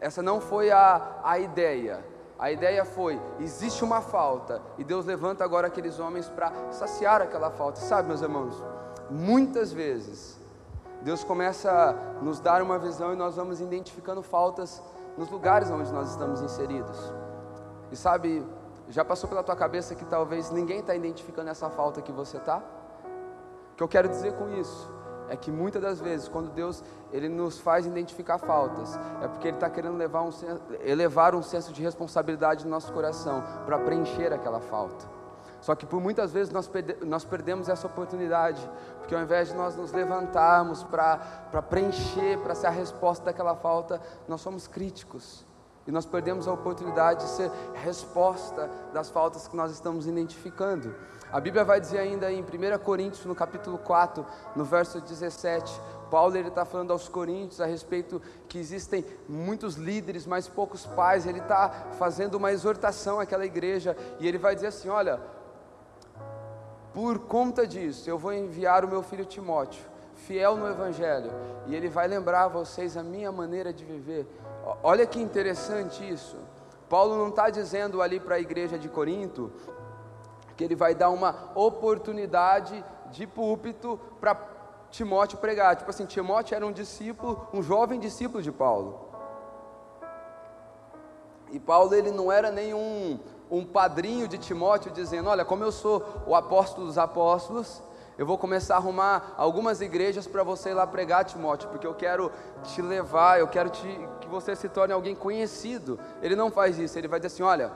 essa 0.00 0.22
não 0.22 0.40
foi 0.40 0.70
a, 0.70 1.20
a 1.22 1.38
ideia. 1.38 2.04
A 2.38 2.50
ideia 2.50 2.84
foi: 2.84 3.20
existe 3.40 3.82
uma 3.82 4.00
falta, 4.00 4.60
e 4.76 4.84
Deus 4.84 5.06
levanta 5.06 5.42
agora 5.42 5.66
aqueles 5.66 5.98
homens 5.98 6.28
para 6.28 6.52
saciar 6.70 7.22
aquela 7.22 7.50
falta. 7.50 7.80
Sabe, 7.80 8.08
meus 8.08 8.20
irmãos, 8.20 8.62
muitas 9.10 9.72
vezes 9.72 10.38
Deus 11.02 11.24
começa 11.24 11.70
a 11.70 12.22
nos 12.22 12.40
dar 12.40 12.60
uma 12.62 12.78
visão 12.78 13.12
e 13.12 13.16
nós 13.16 13.36
vamos 13.36 13.60
identificando 13.60 14.22
faltas 14.22 14.82
nos 15.16 15.30
lugares 15.30 15.70
onde 15.70 15.92
nós 15.92 16.10
estamos 16.10 16.42
inseridos. 16.42 17.12
E 17.90 17.96
sabe, 17.96 18.44
já 18.88 19.04
passou 19.04 19.28
pela 19.28 19.42
tua 19.42 19.56
cabeça 19.56 19.94
que 19.94 20.04
talvez 20.04 20.50
ninguém 20.50 20.80
está 20.80 20.94
identificando 20.94 21.50
essa 21.50 21.70
falta 21.70 22.02
que 22.02 22.12
você 22.12 22.36
está? 22.36 22.58
O 23.72 23.76
que 23.76 23.82
eu 23.82 23.88
quero 23.88 24.08
dizer 24.08 24.34
com 24.34 24.50
isso? 24.50 24.95
É 25.28 25.36
que 25.36 25.50
muitas 25.50 25.82
das 25.82 26.00
vezes, 26.00 26.28
quando 26.28 26.50
Deus 26.50 26.82
ele 27.12 27.28
nos 27.28 27.58
faz 27.58 27.86
identificar 27.86 28.38
faltas, 28.38 28.98
é 29.22 29.28
porque 29.28 29.48
Ele 29.48 29.56
está 29.56 29.70
querendo 29.70 29.96
levar 29.96 30.22
um, 30.22 30.30
elevar 30.84 31.34
um 31.34 31.42
senso 31.42 31.72
de 31.72 31.82
responsabilidade 31.82 32.64
no 32.64 32.70
nosso 32.70 32.92
coração 32.92 33.42
para 33.64 33.78
preencher 33.78 34.32
aquela 34.32 34.60
falta. 34.60 35.16
Só 35.60 35.74
que 35.74 35.86
por 35.86 36.00
muitas 36.00 36.32
vezes 36.32 36.52
nós, 36.52 36.68
perde, 36.68 36.96
nós 37.04 37.24
perdemos 37.24 37.68
essa 37.68 37.86
oportunidade, 37.86 38.60
porque 38.98 39.14
ao 39.14 39.22
invés 39.22 39.48
de 39.48 39.54
nós 39.54 39.76
nos 39.76 39.92
levantarmos 39.92 40.84
para 40.84 41.62
preencher, 41.68 42.38
para 42.38 42.54
ser 42.54 42.66
a 42.68 42.70
resposta 42.70 43.24
daquela 43.24 43.56
falta, 43.56 44.00
nós 44.28 44.40
somos 44.40 44.66
críticos. 44.66 45.44
E 45.86 45.92
nós 45.92 46.04
perdemos 46.04 46.48
a 46.48 46.52
oportunidade 46.52 47.24
de 47.24 47.30
ser 47.30 47.50
resposta 47.74 48.68
das 48.92 49.08
faltas 49.08 49.46
que 49.46 49.56
nós 49.56 49.70
estamos 49.70 50.06
identificando. 50.06 50.94
A 51.32 51.40
Bíblia 51.40 51.64
vai 51.64 51.80
dizer 51.80 51.98
ainda 51.98 52.30
em 52.30 52.40
1 52.40 52.78
Coríntios, 52.84 53.24
no 53.24 53.34
capítulo 53.34 53.78
4, 53.78 54.24
no 54.54 54.64
verso 54.64 55.00
17, 55.00 55.80
Paulo 56.10 56.36
ele 56.36 56.48
está 56.48 56.64
falando 56.64 56.92
aos 56.92 57.08
Coríntios 57.08 57.60
a 57.60 57.66
respeito 57.66 58.22
que 58.48 58.58
existem 58.58 59.04
muitos 59.28 59.74
líderes, 59.74 60.26
mas 60.26 60.48
poucos 60.48 60.86
pais. 60.86 61.26
Ele 61.26 61.40
está 61.40 61.68
fazendo 61.98 62.36
uma 62.36 62.52
exortação 62.52 63.18
àquela 63.18 63.44
igreja 63.44 63.96
e 64.20 64.26
ele 64.26 64.38
vai 64.38 64.54
dizer 64.54 64.68
assim: 64.68 64.88
Olha, 64.88 65.20
por 66.94 67.18
conta 67.18 67.66
disso, 67.66 68.08
eu 68.08 68.16
vou 68.16 68.32
enviar 68.32 68.84
o 68.84 68.88
meu 68.88 69.02
filho 69.02 69.24
Timóteo, 69.24 69.82
fiel 70.14 70.56
no 70.56 70.68
Evangelho, 70.68 71.30
e 71.66 71.74
ele 71.74 71.88
vai 71.88 72.06
lembrar 72.06 72.44
a 72.44 72.48
vocês 72.48 72.96
a 72.96 73.02
minha 73.02 73.32
maneira 73.32 73.72
de 73.72 73.84
viver. 73.84 74.26
Olha 74.82 75.06
que 75.06 75.20
interessante 75.20 76.08
isso. 76.08 76.36
Paulo 76.88 77.16
não 77.16 77.28
está 77.28 77.50
dizendo 77.50 78.00
ali 78.00 78.20
para 78.20 78.36
a 78.36 78.40
igreja 78.40 78.78
de 78.78 78.88
Corinto 78.88 79.52
que 80.56 80.64
ele 80.64 80.74
vai 80.74 80.94
dar 80.94 81.10
uma 81.10 81.50
oportunidade 81.54 82.84
de 83.10 83.26
púlpito 83.26 84.00
para 84.20 84.36
Timóteo 84.90 85.38
pregar. 85.38 85.76
Tipo 85.76 85.90
assim, 85.90 86.06
Timóteo 86.06 86.54
era 86.54 86.66
um 86.66 86.72
discípulo, 86.72 87.46
um 87.52 87.62
jovem 87.62 88.00
discípulo 88.00 88.42
de 88.42 88.50
Paulo. 88.50 89.06
E 91.52 91.60
Paulo 91.60 91.94
ele 91.94 92.10
não 92.10 92.32
era 92.32 92.50
nenhum 92.50 93.20
um 93.50 93.64
padrinho 93.64 94.26
de 94.26 94.38
Timóteo 94.38 94.90
dizendo: 94.90 95.28
Olha, 95.28 95.44
como 95.44 95.62
eu 95.62 95.70
sou 95.70 96.04
o 96.26 96.34
apóstolo 96.34 96.86
dos 96.86 96.98
apóstolos, 96.98 97.82
eu 98.18 98.26
vou 98.26 98.38
começar 98.38 98.74
a 98.74 98.78
arrumar 98.78 99.34
algumas 99.36 99.80
igrejas 99.80 100.26
para 100.26 100.42
você 100.42 100.70
ir 100.70 100.74
lá 100.74 100.86
pregar, 100.86 101.24
Timóteo, 101.24 101.68
porque 101.68 101.86
eu 101.86 101.94
quero 101.94 102.32
te 102.64 102.80
levar, 102.80 103.38
eu 103.38 103.46
quero 103.46 103.68
te, 103.70 103.86
que 104.20 104.28
você 104.28 104.56
se 104.56 104.68
torne 104.68 104.92
alguém 104.92 105.14
conhecido. 105.14 105.98
Ele 106.22 106.34
não 106.34 106.50
faz 106.50 106.78
isso, 106.78 106.98
ele 106.98 107.08
vai 107.08 107.20
dizer 107.20 107.28
assim: 107.28 107.42
Olha, 107.42 107.72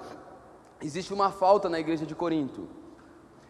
existe 0.82 1.12
uma 1.12 1.30
falta 1.30 1.68
na 1.68 1.78
igreja 1.78 2.06
de 2.06 2.14
Corinto. 2.14 2.68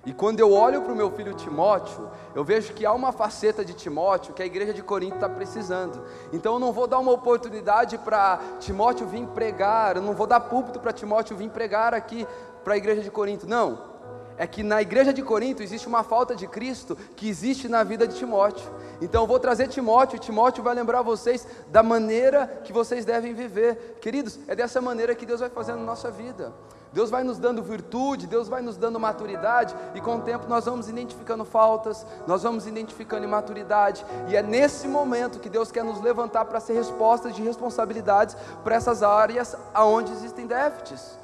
E 0.05 0.15
quando 0.15 0.41
eu 0.41 0.51
olho 0.51 0.81
para 0.81 0.93
o 0.93 0.97
meu 0.97 1.11
filho 1.11 1.35
Timóteo, 1.35 2.09
eu 2.35 2.43
vejo 2.43 2.73
que 2.73 2.87
há 2.87 2.93
uma 2.93 3.13
faceta 3.13 3.63
de 3.63 3.75
Timóteo 3.75 4.33
que 4.33 4.43
a 4.43 4.47
igreja 4.47 4.73
de 4.73 4.83
Corinto 4.83 5.17
está 5.17 5.29
precisando. 5.29 6.03
Então 6.33 6.55
eu 6.55 6.59
não 6.59 6.73
vou 6.73 6.87
dar 6.87 6.99
uma 6.99 7.13
oportunidade 7.13 7.99
para 7.99 8.41
Timóteo 8.59 9.07
vir 9.07 9.27
pregar, 9.29 9.97
eu 9.97 10.03
não 10.03 10.15
vou 10.15 10.27
dar 10.27 10.41
púlpito 10.41 10.81
para 10.81 10.93
Timóteo 10.93 11.37
vir 11.37 11.51
pregar 11.51 11.93
aqui 11.93 12.27
para 12.65 12.75
a 12.75 12.77
igreja 12.79 13.03
de 13.03 13.11
Corinto. 13.11 13.47
Não. 13.47 13.91
É 14.39 14.47
que 14.47 14.63
na 14.63 14.81
igreja 14.81 15.13
de 15.13 15.23
Corinto 15.23 15.63
existe 15.63 15.87
uma 15.87 16.03
falta 16.03 16.35
de 16.35 16.47
Cristo 16.47 16.97
que 17.15 17.29
existe 17.29 17.69
na 17.69 17.85
vida 17.85 18.09
de 18.09 18.17
Timóteo. 18.17 18.71
Então 19.03 19.25
eu 19.25 19.27
vou 19.27 19.39
trazer 19.39 19.69
Timóteo, 19.69 20.17
e 20.17 20.19
Timóteo 20.19 20.65
vai 20.65 20.75
lembrar 20.75 21.03
vocês 21.03 21.47
da 21.69 21.83
maneira 21.83 22.47
que 22.65 22.73
vocês 22.73 23.05
devem 23.05 23.35
viver. 23.35 23.99
Queridos, 24.01 24.39
é 24.49 24.57
dessa 24.57 24.81
maneira 24.81 25.15
que 25.15 25.27
Deus 25.27 25.41
vai 25.41 25.51
fazendo 25.51 25.81
na 25.81 25.85
nossa 25.85 26.11
vida. 26.11 26.55
Deus 26.93 27.09
vai 27.09 27.23
nos 27.23 27.39
dando 27.39 27.63
virtude, 27.63 28.27
Deus 28.27 28.49
vai 28.49 28.63
nos 28.63 28.77
dando 28.77 28.99
maturidade, 28.99 29.75
e 29.95 30.01
com 30.01 30.17
o 30.17 30.23
tempo 30.23 30.49
nós 30.49 30.65
vamos 30.65 30.89
identificando 30.89 31.45
faltas, 31.45 32.05
nós 32.27 32.43
vamos 32.43 32.67
identificando 32.67 33.25
imaturidade, 33.25 34.05
e 34.29 34.37
é 34.37 34.43
nesse 34.43 34.89
momento 34.89 35.39
que 35.39 35.49
Deus 35.49 35.71
quer 35.71 35.85
nos 35.85 36.01
levantar 36.01 36.47
para 36.47 36.59
ser 36.59 36.75
respostas 36.75 37.35
de 37.35 37.43
responsabilidades 37.43 38.37
para 38.65 38.75
essas 38.75 39.03
áreas 39.03 39.57
aonde 39.73 40.13
existem 40.13 40.47
déficits. 40.47 41.19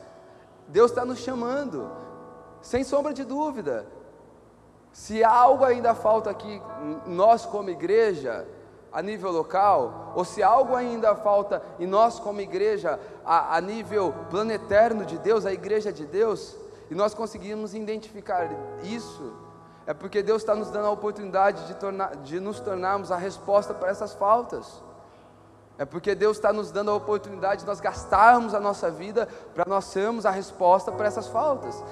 Deus 0.68 0.90
está 0.90 1.04
nos 1.04 1.18
chamando, 1.18 1.90
sem 2.60 2.84
sombra 2.84 3.12
de 3.12 3.24
dúvida. 3.24 3.86
Se 4.92 5.22
algo 5.22 5.64
ainda 5.64 5.94
falta 5.94 6.30
aqui, 6.30 6.62
nós 7.06 7.44
como 7.44 7.70
igreja, 7.70 8.46
a 8.96 9.02
nível 9.02 9.30
local, 9.30 10.14
ou 10.16 10.24
se 10.24 10.42
algo 10.42 10.74
ainda 10.74 11.14
falta 11.14 11.62
em 11.78 11.86
nós 11.86 12.18
como 12.18 12.40
igreja, 12.40 12.98
a, 13.26 13.54
a 13.54 13.60
nível 13.60 14.14
planetário 14.30 15.04
de 15.04 15.18
Deus, 15.18 15.44
a 15.44 15.52
igreja 15.52 15.92
de 15.92 16.06
Deus, 16.06 16.56
e 16.90 16.94
nós 16.94 17.12
conseguimos 17.12 17.74
identificar 17.74 18.48
isso, 18.82 19.34
é 19.86 19.92
porque 19.92 20.22
Deus 20.22 20.40
está 20.40 20.54
nos 20.54 20.70
dando 20.70 20.86
a 20.86 20.90
oportunidade 20.90 21.66
de, 21.66 21.74
tornar, 21.74 22.16
de 22.16 22.40
nos 22.40 22.58
tornarmos 22.58 23.12
a 23.12 23.18
resposta 23.18 23.74
para 23.74 23.90
essas 23.90 24.14
faltas. 24.14 24.82
É 25.76 25.84
porque 25.84 26.14
Deus 26.14 26.38
está 26.38 26.50
nos 26.50 26.70
dando 26.70 26.90
a 26.90 26.94
oportunidade 26.94 27.60
de 27.60 27.66
nós 27.66 27.80
gastarmos 27.80 28.54
a 28.54 28.60
nossa 28.60 28.90
vida 28.90 29.28
para 29.54 29.66
nós 29.68 29.84
sermos 29.84 30.24
a 30.24 30.30
resposta 30.30 30.90
para 30.90 31.06
essas 31.06 31.26
faltas. 31.26 31.84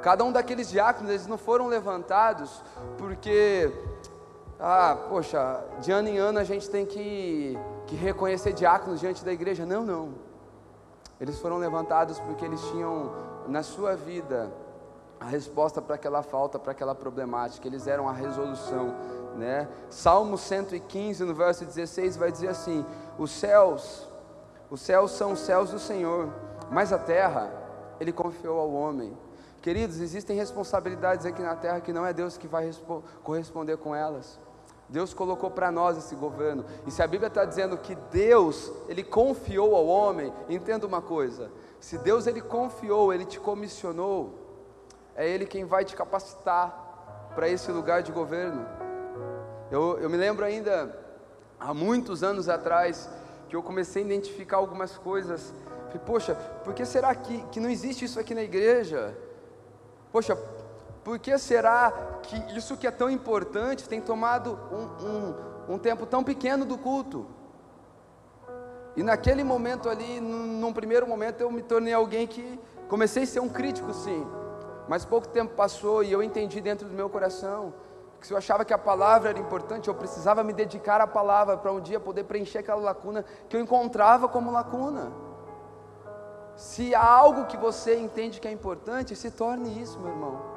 Cada 0.00 0.24
um 0.24 0.32
daqueles 0.32 0.70
diáconos, 0.70 1.10
eles 1.10 1.26
não 1.26 1.36
foram 1.36 1.66
levantados 1.66 2.62
porque, 2.96 3.70
ah, 4.60 4.96
poxa, 5.08 5.64
de 5.80 5.90
ano 5.90 6.08
em 6.08 6.18
ano 6.18 6.38
a 6.38 6.44
gente 6.44 6.68
tem 6.68 6.84
que, 6.84 7.58
que 7.86 7.96
reconhecer 7.96 8.52
diáconos 8.52 9.00
diante 9.00 9.24
da 9.24 9.32
igreja. 9.32 9.64
Não, 9.64 9.84
não. 9.84 10.14
Eles 11.20 11.38
foram 11.38 11.58
levantados 11.58 12.18
porque 12.20 12.44
eles 12.44 12.60
tinham 12.70 13.10
na 13.48 13.62
sua 13.62 13.96
vida 13.96 14.50
a 15.18 15.24
resposta 15.24 15.82
para 15.82 15.96
aquela 15.96 16.22
falta, 16.22 16.58
para 16.58 16.72
aquela 16.72 16.94
problemática. 16.94 17.66
Eles 17.66 17.86
eram 17.86 18.08
a 18.08 18.12
resolução 18.12 18.94
né? 19.36 19.68
Salmo 19.88 20.36
115, 20.36 21.24
no 21.24 21.34
verso 21.34 21.64
16, 21.64 22.16
vai 22.16 22.30
dizer 22.32 22.48
assim: 22.48 22.84
Os 23.18 23.30
céus, 23.30 24.08
os 24.70 24.80
céus 24.80 25.12
são 25.12 25.32
os 25.32 25.40
céus 25.40 25.70
do 25.70 25.78
Senhor, 25.78 26.32
mas 26.70 26.92
a 26.92 26.98
terra 26.98 27.52
Ele 27.98 28.12
confiou 28.12 28.58
ao 28.58 28.72
homem. 28.72 29.16
Queridos, 29.62 30.00
existem 30.00 30.36
responsabilidades 30.36 31.26
aqui 31.26 31.42
na 31.42 31.54
terra 31.54 31.80
que 31.80 31.92
não 31.92 32.06
é 32.06 32.12
Deus 32.12 32.38
que 32.38 32.48
vai 32.48 32.70
corresponder 33.22 33.76
com 33.76 33.94
elas. 33.94 34.38
Deus 34.90 35.14
colocou 35.14 35.50
para 35.50 35.70
nós 35.70 35.96
esse 35.96 36.16
governo. 36.16 36.64
E 36.84 36.90
se 36.90 37.00
a 37.02 37.06
Bíblia 37.06 37.28
está 37.28 37.44
dizendo 37.44 37.78
que 37.78 37.94
Deus, 38.10 38.72
Ele 38.88 39.04
confiou 39.04 39.74
ao 39.76 39.86
homem, 39.86 40.32
entenda 40.48 40.86
uma 40.86 41.00
coisa: 41.00 41.50
se 41.78 41.96
Deus 41.96 42.26
Ele 42.26 42.40
confiou, 42.40 43.12
Ele 43.12 43.24
te 43.24 43.38
comissionou, 43.38 44.34
é 45.14 45.28
Ele 45.28 45.46
quem 45.46 45.64
vai 45.64 45.84
te 45.84 45.94
capacitar 45.94 47.30
para 47.34 47.48
esse 47.48 47.70
lugar 47.70 48.02
de 48.02 48.10
governo. 48.10 48.66
Eu, 49.70 49.98
eu 50.00 50.10
me 50.10 50.16
lembro 50.16 50.44
ainda, 50.44 50.98
há 51.58 51.72
muitos 51.72 52.24
anos 52.24 52.48
atrás, 52.48 53.08
que 53.48 53.54
eu 53.54 53.62
comecei 53.62 54.02
a 54.02 54.06
identificar 54.06 54.56
algumas 54.56 54.98
coisas. 54.98 55.54
Falei, 55.86 56.02
poxa, 56.04 56.34
por 56.64 56.74
que 56.74 56.84
será 56.84 57.14
que, 57.14 57.42
que 57.52 57.60
não 57.60 57.70
existe 57.70 58.04
isso 58.04 58.18
aqui 58.18 58.34
na 58.34 58.42
igreja? 58.42 59.16
Poxa, 60.10 60.36
por 61.04 61.18
que 61.18 61.36
será 61.38 61.92
que 62.22 62.36
isso 62.56 62.76
que 62.76 62.86
é 62.86 62.90
tão 62.90 63.08
importante 63.10 63.88
tem 63.88 64.00
tomado 64.00 64.58
um, 64.70 65.06
um, 65.06 65.74
um 65.74 65.78
tempo 65.78 66.06
tão 66.06 66.22
pequeno 66.22 66.64
do 66.64 66.76
culto? 66.76 67.26
E 68.96 69.02
naquele 69.02 69.44
momento 69.44 69.88
ali, 69.88 70.20
num, 70.20 70.46
num 70.60 70.72
primeiro 70.72 71.06
momento, 71.06 71.40
eu 71.40 71.50
me 71.50 71.62
tornei 71.62 71.94
alguém 71.94 72.26
que 72.26 72.58
comecei 72.88 73.22
a 73.22 73.26
ser 73.26 73.40
um 73.40 73.48
crítico, 73.48 73.92
sim. 73.94 74.26
Mas 74.88 75.04
pouco 75.04 75.28
tempo 75.28 75.54
passou 75.54 76.02
e 76.02 76.10
eu 76.10 76.22
entendi 76.22 76.60
dentro 76.60 76.88
do 76.88 76.94
meu 76.94 77.08
coração 77.08 77.72
que 78.20 78.26
se 78.26 78.34
eu 78.34 78.36
achava 78.36 78.64
que 78.64 78.74
a 78.74 78.78
palavra 78.78 79.30
era 79.30 79.38
importante, 79.38 79.88
eu 79.88 79.94
precisava 79.94 80.44
me 80.44 80.52
dedicar 80.52 81.00
à 81.00 81.06
palavra 81.06 81.56
para 81.56 81.72
um 81.72 81.80
dia 81.80 81.98
poder 81.98 82.24
preencher 82.24 82.58
aquela 82.58 82.80
lacuna 82.80 83.24
que 83.48 83.56
eu 83.56 83.60
encontrava 83.60 84.28
como 84.28 84.50
lacuna. 84.50 85.10
Se 86.54 86.94
há 86.94 87.02
algo 87.02 87.46
que 87.46 87.56
você 87.56 87.98
entende 87.98 88.38
que 88.38 88.46
é 88.46 88.52
importante, 88.52 89.16
se 89.16 89.30
torne 89.30 89.80
isso, 89.80 89.98
meu 89.98 90.10
irmão. 90.10 90.49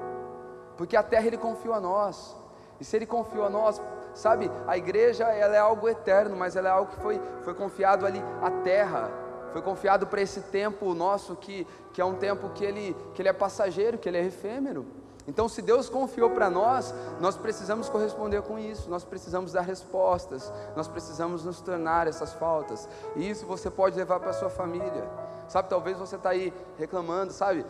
Porque 0.78 0.96
a 0.96 1.04
terra 1.04 1.28
ele 1.28 1.38
confiou 1.38 1.74
a 1.74 1.80
nós. 1.80 2.36
E 2.80 2.86
se 2.86 2.96
ele 2.96 3.06
confiou 3.06 3.46
a 3.46 3.50
nós, 3.50 3.82
sabe, 4.14 4.52
a 4.68 4.78
igreja 4.78 5.26
ela 5.26 5.56
é 5.56 5.60
algo 5.60 5.88
eterno, 5.88 6.36
mas 6.36 6.56
ela 6.56 6.70
é 6.70 6.72
algo 6.72 6.92
que 6.92 7.02
foi, 7.02 7.22
foi 7.42 7.54
confiado 7.54 8.06
ali 8.06 8.22
à 8.42 8.50
terra. 8.50 9.12
Foi 9.52 9.62
confiado 9.62 10.08
para 10.08 10.22
esse 10.22 10.42
tempo 10.42 10.94
nosso 10.94 11.36
que, 11.36 11.68
que 11.94 12.02
é 12.02 12.06
um 12.06 12.16
tempo 12.16 12.50
que 12.50 12.66
ele, 12.66 12.96
que 13.14 13.22
ele 13.22 13.30
é 13.30 13.34
passageiro, 13.34 13.98
que 13.98 14.10
ele 14.10 14.18
é 14.18 14.26
efêmero. 14.26 14.86
Então, 15.28 15.48
se 15.48 15.62
Deus 15.62 15.88
confiou 15.88 16.32
para 16.32 16.50
nós, 16.50 16.94
nós 17.22 17.38
precisamos 17.38 17.88
corresponder 17.88 18.42
com 18.42 18.60
isso, 18.60 18.90
nós 18.90 19.06
precisamos 19.06 19.54
dar 19.54 19.62
respostas, 19.62 20.52
nós 20.76 20.88
precisamos 20.88 21.46
nos 21.46 21.62
tornar 21.62 22.08
essas 22.08 22.34
faltas, 22.34 22.90
e 23.16 23.30
isso 23.30 23.46
você 23.46 23.70
pode 23.70 23.96
levar 23.96 24.20
para 24.20 24.34
sua 24.34 24.50
família. 24.50 25.08
Sabe, 25.48 25.70
talvez 25.70 25.98
você 25.98 26.18
está 26.18 26.32
aí 26.32 26.54
reclamando, 26.78 27.32
sabe? 27.32 27.66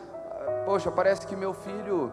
Poxa, 0.65 0.89
parece 0.89 1.27
que 1.27 1.35
meu 1.35 1.53
filho 1.53 2.11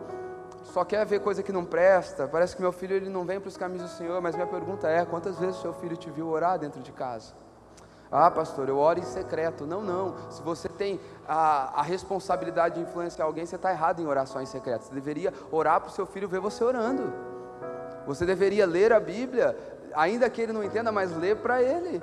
só 0.62 0.85
quer 0.85 1.05
ver 1.07 1.20
coisa 1.20 1.42
que 1.42 1.53
não 1.53 1.64
presta, 1.64 2.29
parece 2.29 2.55
que 2.55 2.62
meu 2.62 2.73
filho 2.73 2.94
ele 2.94 3.09
não 3.09 3.25
vem 3.25 3.40
para 3.40 3.49
os 3.49 3.57
caminhos 3.57 3.90
do 3.90 3.96
Senhor, 3.96 4.20
mas 4.20 4.35
minha 4.35 4.46
pergunta 4.46 4.88
é: 4.88 5.05
quantas 5.05 5.38
vezes 5.38 5.61
seu 5.61 5.73
filho 5.73 5.96
te 5.96 6.11
viu 6.11 6.29
orar 6.29 6.59
dentro 6.59 6.81
de 6.81 6.92
casa? 6.92 7.33
Ah, 8.12 8.31
pastor, 8.31 8.68
eu 8.68 8.77
oro 8.77 8.99
em 8.99 9.05
secreto. 9.05 9.64
Não, 9.64 9.83
não. 9.83 10.14
Se 10.31 10.42
você 10.42 10.68
tem 10.68 10.99
a, 11.29 11.81
a 11.81 11.83
responsabilidade 11.83 12.75
de 12.75 12.81
influenciar 12.81 13.25
alguém, 13.25 13.46
você 13.46 13.55
está 13.55 13.70
errado 13.70 14.01
em 14.01 14.07
orar 14.07 14.27
só 14.27 14.40
em 14.40 14.46
secreto. 14.46 14.83
Você 14.83 14.94
deveria 14.94 15.33
orar 15.53 15.81
para 15.81 15.90
o 15.90 15.92
seu 15.92 16.05
filho 16.07 16.29
ver 16.29 16.40
você 16.40 16.64
orando. 16.64 17.12
Você 18.07 18.27
deveria 18.27 18.66
ler 18.66 18.92
a 18.92 18.99
Bíblia, 18.99 19.57
ainda 19.94 20.29
que 20.29 20.42
ele 20.42 20.53
não 20.53 20.64
entenda, 20.64 20.90
mas 20.90 21.16
ler 21.16 21.37
para 21.37 21.62
ele. 21.62 22.03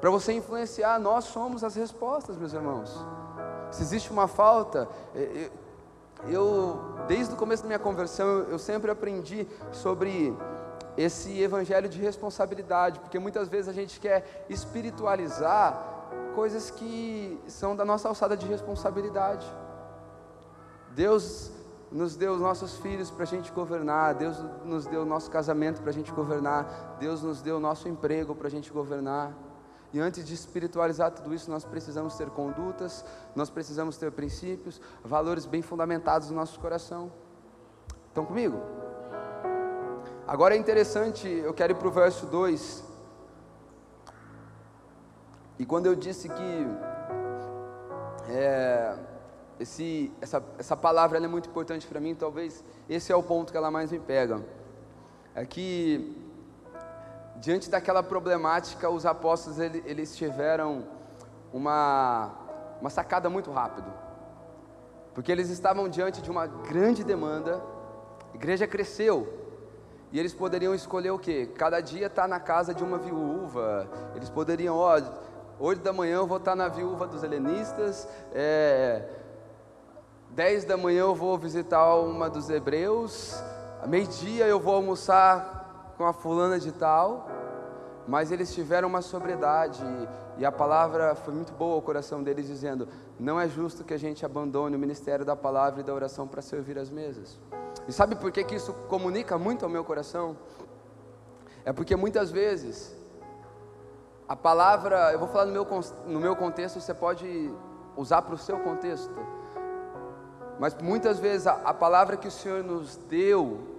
Para 0.00 0.10
você 0.10 0.32
influenciar, 0.32 0.98
nós 0.98 1.24
somos 1.24 1.62
as 1.62 1.74
respostas, 1.74 2.38
meus 2.38 2.54
irmãos. 2.54 3.04
Se 3.70 3.82
existe 3.82 4.10
uma 4.10 4.26
falta, 4.26 4.88
eu, 6.26 6.80
desde 7.06 7.34
o 7.34 7.36
começo 7.36 7.62
da 7.62 7.68
minha 7.68 7.78
conversão, 7.78 8.26
eu 8.48 8.58
sempre 8.58 8.90
aprendi 8.90 9.46
sobre 9.70 10.36
esse 10.96 11.40
evangelho 11.40 11.88
de 11.88 12.00
responsabilidade, 12.00 12.98
porque 12.98 13.18
muitas 13.18 13.48
vezes 13.48 13.68
a 13.68 13.72
gente 13.72 14.00
quer 14.00 14.46
espiritualizar 14.48 15.96
coisas 16.34 16.70
que 16.70 17.40
são 17.46 17.76
da 17.76 17.84
nossa 17.84 18.08
alçada 18.08 18.36
de 18.36 18.46
responsabilidade. 18.46 19.46
Deus 20.90 21.52
nos 21.90 22.16
deu 22.16 22.32
os 22.32 22.40
nossos 22.40 22.76
filhos 22.78 23.10
para 23.10 23.22
a 23.22 23.26
gente 23.26 23.52
governar, 23.52 24.14
Deus 24.14 24.36
nos 24.64 24.86
deu 24.86 25.02
o 25.02 25.06
nosso 25.06 25.30
casamento 25.30 25.80
para 25.80 25.90
a 25.90 25.94
gente 25.94 26.12
governar, 26.12 26.96
Deus 26.98 27.22
nos 27.22 27.40
deu 27.40 27.56
o 27.56 27.60
nosso 27.60 27.88
emprego 27.88 28.34
para 28.34 28.48
a 28.48 28.50
gente 28.50 28.70
governar. 28.72 29.32
E 29.92 30.00
antes 30.00 30.24
de 30.24 30.34
espiritualizar 30.34 31.10
tudo 31.10 31.34
isso, 31.34 31.50
nós 31.50 31.64
precisamos 31.64 32.14
ter 32.16 32.28
condutas, 32.30 33.04
nós 33.34 33.48
precisamos 33.48 33.96
ter 33.96 34.12
princípios, 34.12 34.80
valores 35.02 35.46
bem 35.46 35.62
fundamentados 35.62 36.30
no 36.30 36.36
nosso 36.36 36.60
coração. 36.60 37.10
Estão 38.08 38.24
comigo? 38.24 38.60
Agora 40.26 40.54
é 40.54 40.58
interessante, 40.58 41.26
eu 41.26 41.54
quero 41.54 41.72
ir 41.72 41.76
para 41.76 41.88
o 41.88 41.90
verso 41.90 42.26
2. 42.26 42.84
E 45.58 45.64
quando 45.64 45.86
eu 45.86 45.94
disse 45.94 46.28
que 46.28 46.66
é, 48.28 48.94
esse, 49.58 50.12
essa, 50.20 50.44
essa 50.58 50.76
palavra 50.76 51.18
é 51.18 51.26
muito 51.26 51.48
importante 51.48 51.86
para 51.86 51.98
mim, 51.98 52.14
talvez 52.14 52.62
esse 52.88 53.10
é 53.10 53.16
o 53.16 53.22
ponto 53.22 53.50
que 53.50 53.56
ela 53.56 53.70
mais 53.70 53.90
me 53.90 53.98
pega. 53.98 54.44
É 55.34 55.46
que, 55.46 56.27
diante 57.40 57.70
daquela 57.70 58.02
problemática, 58.02 58.90
os 58.90 59.06
apóstolos 59.06 59.58
eles, 59.58 60.16
tiveram 60.16 60.84
uma, 61.52 62.30
uma 62.80 62.90
sacada 62.90 63.30
muito 63.30 63.50
rápido. 63.50 63.92
Porque 65.14 65.30
eles 65.32 65.48
estavam 65.48 65.88
diante 65.88 66.20
de 66.20 66.30
uma 66.30 66.46
grande 66.46 67.02
demanda, 67.02 67.62
a 68.32 68.36
igreja 68.36 68.66
cresceu, 68.66 69.38
e 70.10 70.18
eles 70.18 70.32
poderiam 70.32 70.74
escolher 70.74 71.10
o 71.10 71.18
que? 71.18 71.46
Cada 71.46 71.80
dia 71.80 72.06
estar 72.06 72.22
tá 72.22 72.28
na 72.28 72.40
casa 72.40 72.72
de 72.72 72.82
uma 72.82 72.96
viúva. 72.96 73.86
Eles 74.14 74.30
poderiam, 74.30 74.74
ó, 74.76 74.98
hoje 75.58 75.80
da 75.80 75.92
manhã 75.92 76.16
eu 76.16 76.26
vou 76.26 76.38
estar 76.38 76.52
tá 76.52 76.56
na 76.56 76.68
viúva 76.68 77.06
dos 77.06 77.22
helenistas. 77.22 78.08
É, 78.32 79.06
dez 80.30 80.64
da 80.64 80.78
manhã 80.78 81.00
eu 81.00 81.14
vou 81.14 81.36
visitar 81.36 81.94
uma 81.96 82.30
dos 82.30 82.48
hebreus. 82.48 83.42
Meio-dia 83.86 84.46
eu 84.46 84.58
vou 84.58 84.76
almoçar 84.76 85.57
com 85.98 86.06
a 86.06 86.12
fulana 86.12 86.58
de 86.58 86.72
tal. 86.72 87.28
Mas 88.06 88.30
eles 88.32 88.54
tiveram 88.54 88.88
uma 88.88 89.02
sobriedade. 89.02 89.84
E 90.38 90.46
a 90.46 90.52
palavra 90.52 91.14
foi 91.14 91.34
muito 91.34 91.52
boa 91.52 91.74
ao 91.74 91.82
coração 91.82 92.22
deles, 92.22 92.46
dizendo: 92.46 92.88
Não 93.18 93.38
é 93.38 93.46
justo 93.46 93.84
que 93.84 93.92
a 93.92 93.98
gente 93.98 94.24
abandone 94.24 94.76
o 94.76 94.78
ministério 94.78 95.24
da 95.24 95.36
palavra 95.36 95.80
e 95.80 95.84
da 95.84 95.92
oração 95.92 96.26
para 96.26 96.40
servir 96.40 96.78
as 96.78 96.88
mesas. 96.88 97.38
E 97.86 97.92
sabe 97.92 98.14
por 98.14 98.30
que, 98.30 98.44
que 98.44 98.54
isso 98.54 98.72
comunica 98.88 99.36
muito 99.36 99.64
ao 99.64 99.70
meu 99.70 99.84
coração? 99.84 100.36
É 101.64 101.72
porque 101.72 101.96
muitas 101.96 102.30
vezes 102.30 102.96
a 104.28 104.36
palavra, 104.36 105.12
eu 105.12 105.18
vou 105.18 105.28
falar 105.28 105.46
no 105.46 105.52
meu, 105.52 105.66
no 106.06 106.20
meu 106.20 106.36
contexto, 106.36 106.80
você 106.80 106.94
pode 106.94 107.50
usar 107.96 108.22
para 108.22 108.34
o 108.34 108.38
seu 108.38 108.58
contexto, 108.60 109.14
mas 110.60 110.74
muitas 110.82 111.18
vezes 111.18 111.46
a, 111.46 111.54
a 111.64 111.74
palavra 111.74 112.16
que 112.16 112.28
o 112.28 112.30
Senhor 112.30 112.62
nos 112.62 112.96
deu, 112.96 113.77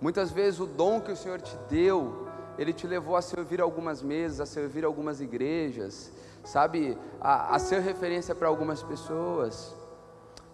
muitas 0.00 0.30
vezes 0.30 0.60
o 0.60 0.66
dom 0.66 1.00
que 1.00 1.12
o 1.12 1.16
Senhor 1.16 1.40
te 1.40 1.56
deu, 1.68 2.26
ele 2.58 2.72
te 2.72 2.86
levou 2.86 3.16
a 3.16 3.22
servir 3.22 3.60
algumas 3.60 4.02
mesas, 4.02 4.40
a 4.40 4.46
servir 4.46 4.84
algumas 4.84 5.20
igrejas, 5.20 6.12
sabe, 6.44 6.98
a, 7.20 7.54
a 7.54 7.58
ser 7.58 7.80
referência 7.80 8.34
para 8.34 8.48
algumas 8.48 8.82
pessoas, 8.82 9.76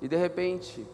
e 0.04 0.09
de 0.09 0.16
repente, 0.16 0.87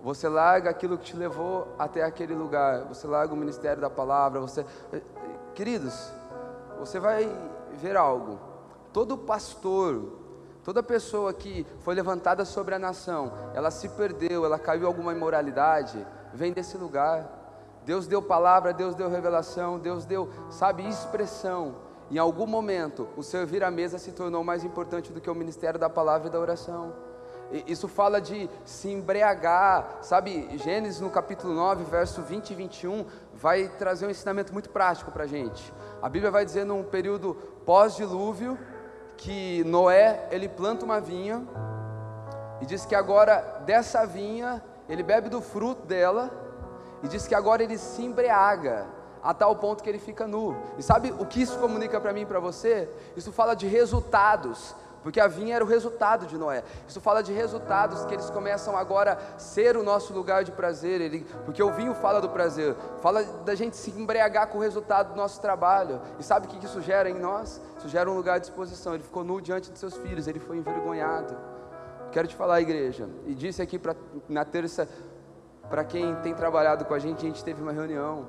você 0.00 0.28
larga 0.28 0.70
aquilo 0.70 0.98
que 0.98 1.04
te 1.04 1.16
levou 1.16 1.66
até 1.78 2.04
aquele 2.04 2.34
lugar. 2.34 2.84
Você 2.84 3.06
larga 3.06 3.32
o 3.32 3.36
ministério 3.36 3.80
da 3.80 3.90
palavra. 3.90 4.38
Você, 4.40 4.64
queridos, 5.54 6.12
você 6.78 7.00
vai 7.00 7.26
ver 7.72 7.96
algo. 7.96 8.38
Todo 8.92 9.16
pastor, 9.16 10.12
toda 10.62 10.82
pessoa 10.82 11.32
que 11.32 11.66
foi 11.80 11.94
levantada 11.94 12.44
sobre 12.44 12.74
a 12.74 12.78
nação, 12.78 13.32
ela 13.54 13.70
se 13.70 13.88
perdeu, 13.88 14.44
ela 14.44 14.58
caiu 14.58 14.82
em 14.82 14.86
alguma 14.86 15.12
imoralidade, 15.12 16.06
vem 16.32 16.52
desse 16.52 16.76
lugar. 16.76 17.43
Deus 17.84 18.06
deu 18.06 18.22
palavra, 18.22 18.72
Deus 18.72 18.94
deu 18.94 19.08
revelação, 19.08 19.78
Deus 19.78 20.04
deu, 20.04 20.28
sabe, 20.50 20.88
expressão. 20.88 21.76
Em 22.10 22.18
algum 22.18 22.46
momento, 22.46 23.08
o 23.16 23.22
servir 23.22 23.62
à 23.62 23.70
mesa 23.70 23.98
se 23.98 24.12
tornou 24.12 24.42
mais 24.44 24.64
importante 24.64 25.12
do 25.12 25.20
que 25.20 25.30
o 25.30 25.34
ministério 25.34 25.78
da 25.78 25.88
palavra 25.88 26.28
e 26.28 26.30
da 26.30 26.38
oração. 26.38 26.92
Isso 27.66 27.86
fala 27.86 28.20
de 28.20 28.48
se 28.64 28.90
embriagar, 28.90 29.98
sabe? 30.00 30.58
Gênesis 30.58 31.00
no 31.00 31.10
capítulo 31.10 31.54
9, 31.54 31.84
verso 31.84 32.22
20 32.22 32.50
e 32.50 32.54
21, 32.54 33.04
vai 33.34 33.68
trazer 33.68 34.06
um 34.06 34.10
ensinamento 34.10 34.52
muito 34.52 34.70
prático 34.70 35.10
para 35.10 35.24
a 35.24 35.26
gente. 35.26 35.72
A 36.02 36.08
Bíblia 36.08 36.30
vai 36.30 36.44
dizer 36.44 36.64
num 36.64 36.82
período 36.82 37.34
pós-dilúvio 37.64 38.58
que 39.16 39.62
Noé 39.64 40.26
ele 40.30 40.48
planta 40.48 40.84
uma 40.84 41.00
vinha 41.00 41.46
e 42.60 42.66
diz 42.66 42.84
que 42.84 42.94
agora 42.94 43.62
dessa 43.64 44.06
vinha 44.06 44.62
ele 44.88 45.02
bebe 45.02 45.28
do 45.28 45.40
fruto 45.40 45.86
dela 45.86 46.43
e 47.04 47.08
diz 47.08 47.28
que 47.28 47.34
agora 47.34 47.62
ele 47.62 47.78
se 47.78 48.02
embriaga 48.02 48.86
a 49.22 49.32
tal 49.32 49.54
ponto 49.56 49.82
que 49.82 49.88
ele 49.88 49.98
fica 49.98 50.26
nu. 50.26 50.56
E 50.76 50.82
sabe 50.82 51.14
o 51.18 51.24
que 51.24 51.40
isso 51.40 51.58
comunica 51.58 52.00
para 52.00 52.12
mim 52.12 52.22
e 52.22 52.26
para 52.26 52.40
você? 52.40 52.88
Isso 53.16 53.30
fala 53.30 53.54
de 53.54 53.66
resultados 53.66 54.74
porque 55.04 55.20
a 55.20 55.28
vinha 55.28 55.56
era 55.56 55.62
o 55.62 55.68
resultado 55.68 56.26
de 56.26 56.38
Noé. 56.38 56.64
Isso 56.88 56.98
fala 56.98 57.22
de 57.22 57.30
resultados 57.30 58.06
que 58.06 58.14
eles 58.14 58.30
começam 58.30 58.74
agora 58.74 59.18
a 59.36 59.38
ser 59.38 59.76
o 59.76 59.82
nosso 59.82 60.14
lugar 60.14 60.44
de 60.44 60.50
prazer, 60.50 60.98
ele, 60.98 61.26
porque 61.44 61.62
o 61.62 61.70
vinho 61.70 61.94
fala 61.94 62.22
do 62.22 62.30
prazer, 62.30 62.74
fala 63.02 63.22
da 63.22 63.54
gente 63.54 63.76
se 63.76 63.90
embriagar 63.90 64.48
com 64.48 64.56
o 64.56 64.60
resultado 64.62 65.10
do 65.10 65.16
nosso 65.16 65.42
trabalho. 65.42 66.00
E 66.18 66.22
sabe 66.22 66.46
o 66.46 66.48
que 66.48 66.64
isso 66.64 66.80
gera 66.80 67.10
em 67.10 67.18
nós? 67.18 67.60
Isso 67.76 67.88
gera 67.90 68.10
um 68.10 68.14
lugar 68.14 68.40
de 68.40 68.46
exposição. 68.46 68.94
Ele 68.94 69.02
ficou 69.02 69.22
nu 69.22 69.42
diante 69.42 69.70
de 69.70 69.78
seus 69.78 69.94
filhos, 69.94 70.26
ele 70.26 70.40
foi 70.40 70.56
envergonhado. 70.56 71.36
Quero 72.10 72.26
te 72.26 72.34
falar, 72.34 72.62
igreja, 72.62 73.06
e 73.26 73.34
disse 73.34 73.60
aqui 73.60 73.78
pra, 73.78 73.94
na 74.26 74.44
terça, 74.44 74.88
para 75.68 75.84
quem 75.84 76.14
tem 76.16 76.34
trabalhado 76.34 76.84
com 76.84 76.94
a 76.94 76.98
gente, 76.98 77.24
a 77.24 77.28
gente 77.28 77.44
teve 77.44 77.62
uma 77.62 77.72
reunião 77.72 78.28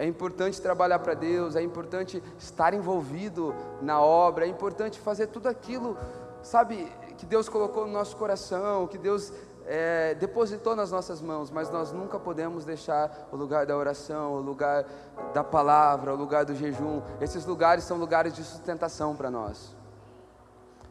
é 0.00 0.06
importante 0.06 0.62
trabalhar 0.62 0.98
para 0.98 1.12
Deus, 1.12 1.54
é 1.54 1.62
importante 1.62 2.22
estar 2.38 2.72
envolvido 2.72 3.54
na 3.82 4.00
obra, 4.00 4.46
é 4.46 4.48
importante 4.48 4.98
fazer 4.98 5.26
tudo 5.26 5.46
aquilo, 5.46 5.94
sabe, 6.42 6.90
que 7.18 7.26
Deus 7.26 7.50
colocou 7.50 7.86
no 7.86 7.92
nosso 7.92 8.16
coração, 8.16 8.86
que 8.86 8.96
Deus 8.96 9.30
é, 9.66 10.14
depositou 10.14 10.74
nas 10.74 10.90
nossas 10.90 11.20
mãos, 11.20 11.50
mas 11.50 11.68
nós 11.68 11.92
nunca 11.92 12.18
podemos 12.18 12.64
deixar 12.64 13.28
o 13.30 13.36
lugar 13.36 13.66
da 13.66 13.76
oração, 13.76 14.32
o 14.32 14.40
lugar 14.40 14.86
da 15.34 15.44
palavra, 15.44 16.14
o 16.14 16.16
lugar 16.16 16.46
do 16.46 16.54
jejum. 16.54 17.02
Esses 17.20 17.44
lugares 17.44 17.84
são 17.84 17.98
lugares 17.98 18.32
de 18.32 18.42
sustentação 18.42 19.14
para 19.14 19.30
nós. 19.30 19.76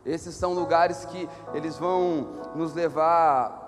Esses 0.05 0.35
são 0.35 0.53
lugares 0.53 1.03
que 1.05 1.27
eles 1.51 1.77
vão 1.77 2.27
nos 2.53 2.75
levar 2.75 3.58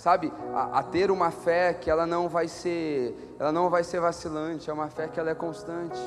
sabe, 0.00 0.32
a, 0.54 0.78
a, 0.78 0.82
ter 0.82 1.10
uma 1.10 1.30
fé 1.30 1.74
que 1.74 1.90
ela 1.90 2.06
não 2.06 2.26
vai 2.26 2.48
ser, 2.48 3.36
ela 3.38 3.52
não 3.52 3.68
vai 3.68 3.84
ser 3.84 4.00
vacilante, 4.00 4.70
é 4.70 4.72
uma 4.72 4.88
fé 4.88 5.06
que 5.06 5.20
ela 5.20 5.28
é 5.28 5.34
constante. 5.34 6.00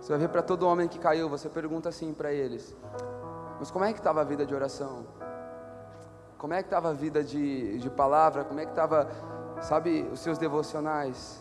Você 0.00 0.08
vai 0.08 0.18
ver 0.18 0.28
para 0.28 0.40
todo 0.40 0.66
homem 0.66 0.88
que 0.88 0.98
caiu, 0.98 1.28
você 1.28 1.50
pergunta 1.50 1.90
assim 1.90 2.14
para 2.14 2.32
eles: 2.32 2.74
mas 3.60 3.70
como 3.70 3.84
é 3.84 3.92
que 3.92 3.98
estava 3.98 4.22
a 4.22 4.24
vida 4.24 4.46
de 4.46 4.54
oração? 4.54 5.04
Como 6.38 6.54
é 6.54 6.62
que 6.62 6.68
estava 6.68 6.88
a 6.88 6.92
vida 6.94 7.22
de, 7.22 7.78
de 7.78 7.90
palavra? 7.90 8.42
Como 8.42 8.58
é 8.58 8.64
que 8.64 8.72
estava, 8.72 9.06
sabe, 9.60 10.08
os 10.10 10.20
seus 10.20 10.38
devocionais? 10.38 11.38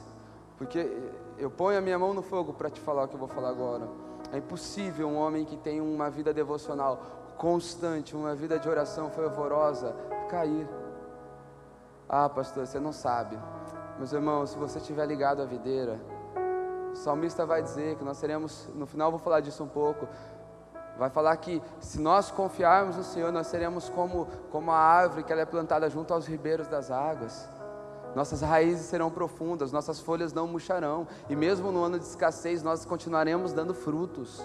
Porque 0.57 0.91
eu 1.37 1.49
ponho 1.49 1.77
a 1.77 1.81
minha 1.81 1.97
mão 1.97 2.13
no 2.13 2.21
fogo 2.21 2.51
para 2.51 2.69
te 2.69 2.81
falar 2.81 3.03
o 3.03 3.07
que 3.07 3.15
eu 3.15 3.19
vou 3.19 3.29
falar 3.29 3.49
agora. 3.49 3.87
É 4.33 4.37
impossível 4.37 5.07
um 5.07 5.15
homem 5.15 5.45
que 5.45 5.55
tem 5.55 5.79
uma 5.79 6.09
vida 6.09 6.33
devocional 6.33 6.99
constante, 7.37 8.17
uma 8.17 8.35
vida 8.35 8.59
de 8.59 8.67
oração 8.67 9.09
fervorosa, 9.09 9.95
cair. 10.29 10.67
Ah, 12.07 12.29
pastor, 12.29 12.67
você 12.67 12.79
não 12.79 12.91
sabe. 12.91 13.37
Meus 13.97 14.13
irmãos, 14.13 14.51
se 14.51 14.57
você 14.57 14.77
estiver 14.77 15.05
ligado 15.07 15.41
à 15.41 15.45
videira, 15.45 15.99
o 16.91 16.95
salmista 16.95 17.45
vai 17.45 17.63
dizer 17.63 17.95
que 17.95 18.03
nós 18.03 18.17
seremos, 18.17 18.69
no 18.75 18.85
final 18.85 19.09
vou 19.09 19.19
falar 19.19 19.39
disso 19.39 19.63
um 19.63 19.67
pouco, 19.67 20.07
vai 20.97 21.09
falar 21.09 21.35
que 21.37 21.61
se 21.79 21.99
nós 21.99 22.29
confiarmos 22.29 22.95
no 22.95 23.03
Senhor, 23.03 23.31
nós 23.31 23.47
seremos 23.47 23.89
como, 23.89 24.27
como 24.51 24.71
a 24.71 24.77
árvore 24.77 25.23
que 25.23 25.31
ela 25.31 25.41
é 25.41 25.45
plantada 25.45 25.89
junto 25.89 26.13
aos 26.13 26.27
ribeiros 26.27 26.67
das 26.67 26.91
águas. 26.91 27.49
Nossas 28.15 28.41
raízes 28.41 28.85
serão 28.85 29.09
profundas, 29.09 29.71
nossas 29.71 29.99
folhas 29.99 30.31
não 30.31 30.47
murcharão, 30.47 31.07
e 31.27 31.35
mesmo 31.35 31.71
no 31.71 31.83
ano 31.83 31.99
de 31.99 32.05
escassez 32.05 32.63
nós 32.63 32.85
continuaremos 32.85 33.51
dando 33.51 33.73
frutos. 33.73 34.41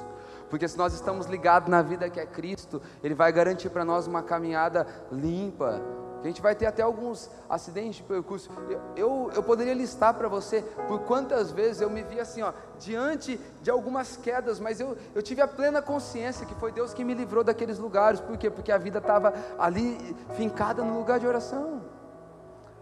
Porque 0.49 0.67
se 0.67 0.77
nós 0.77 0.93
estamos 0.93 1.27
ligados 1.27 1.69
na 1.69 1.83
vida 1.83 2.11
que 2.11 2.19
é 2.19 2.27
Cristo, 2.27 2.83
Ele 3.05 3.15
vai 3.15 3.31
garantir 3.31 3.71
para 3.71 3.85
nós 3.85 4.09
uma 4.09 4.23
caminhada 4.23 4.87
limpa, 5.13 5.81
a 6.23 6.27
gente 6.27 6.43
vai 6.43 6.55
ter 6.55 6.67
até 6.67 6.83
alguns 6.83 7.31
acidentes 7.49 7.97
de 7.97 8.03
percurso. 8.03 8.51
Eu, 8.95 9.31
eu, 9.35 9.43
poderia 9.43 9.73
listar 9.73 10.13
para 10.13 10.29
você 10.29 10.63
por 10.87 11.01
quantas 11.01 11.51
vezes 11.51 11.81
eu 11.81 11.89
me 11.89 12.03
vi 12.03 12.21
assim, 12.21 12.43
ó, 12.43 12.53
diante 12.79 13.41
de 13.63 13.71
algumas 13.71 14.17
quedas, 14.17 14.61
mas 14.61 14.81
eu, 14.81 14.97
eu 15.15 15.23
tive 15.23 15.41
a 15.41 15.49
plena 15.49 15.81
consciência 15.81 16.45
que 16.45 16.55
foi 16.57 16.73
Deus 16.73 16.93
que 16.93 17.05
me 17.05 17.15
livrou 17.15 17.43
daqueles 17.43 17.79
lugares. 17.79 18.21
Por 18.21 18.37
quê? 18.37 18.51
Porque 18.51 18.71
a 18.71 18.77
vida 18.77 18.99
estava 18.99 19.33
ali 19.59 20.15
fincada 20.37 20.85
no 20.85 20.99
lugar 20.99 21.19
de 21.19 21.27
oração. 21.27 21.81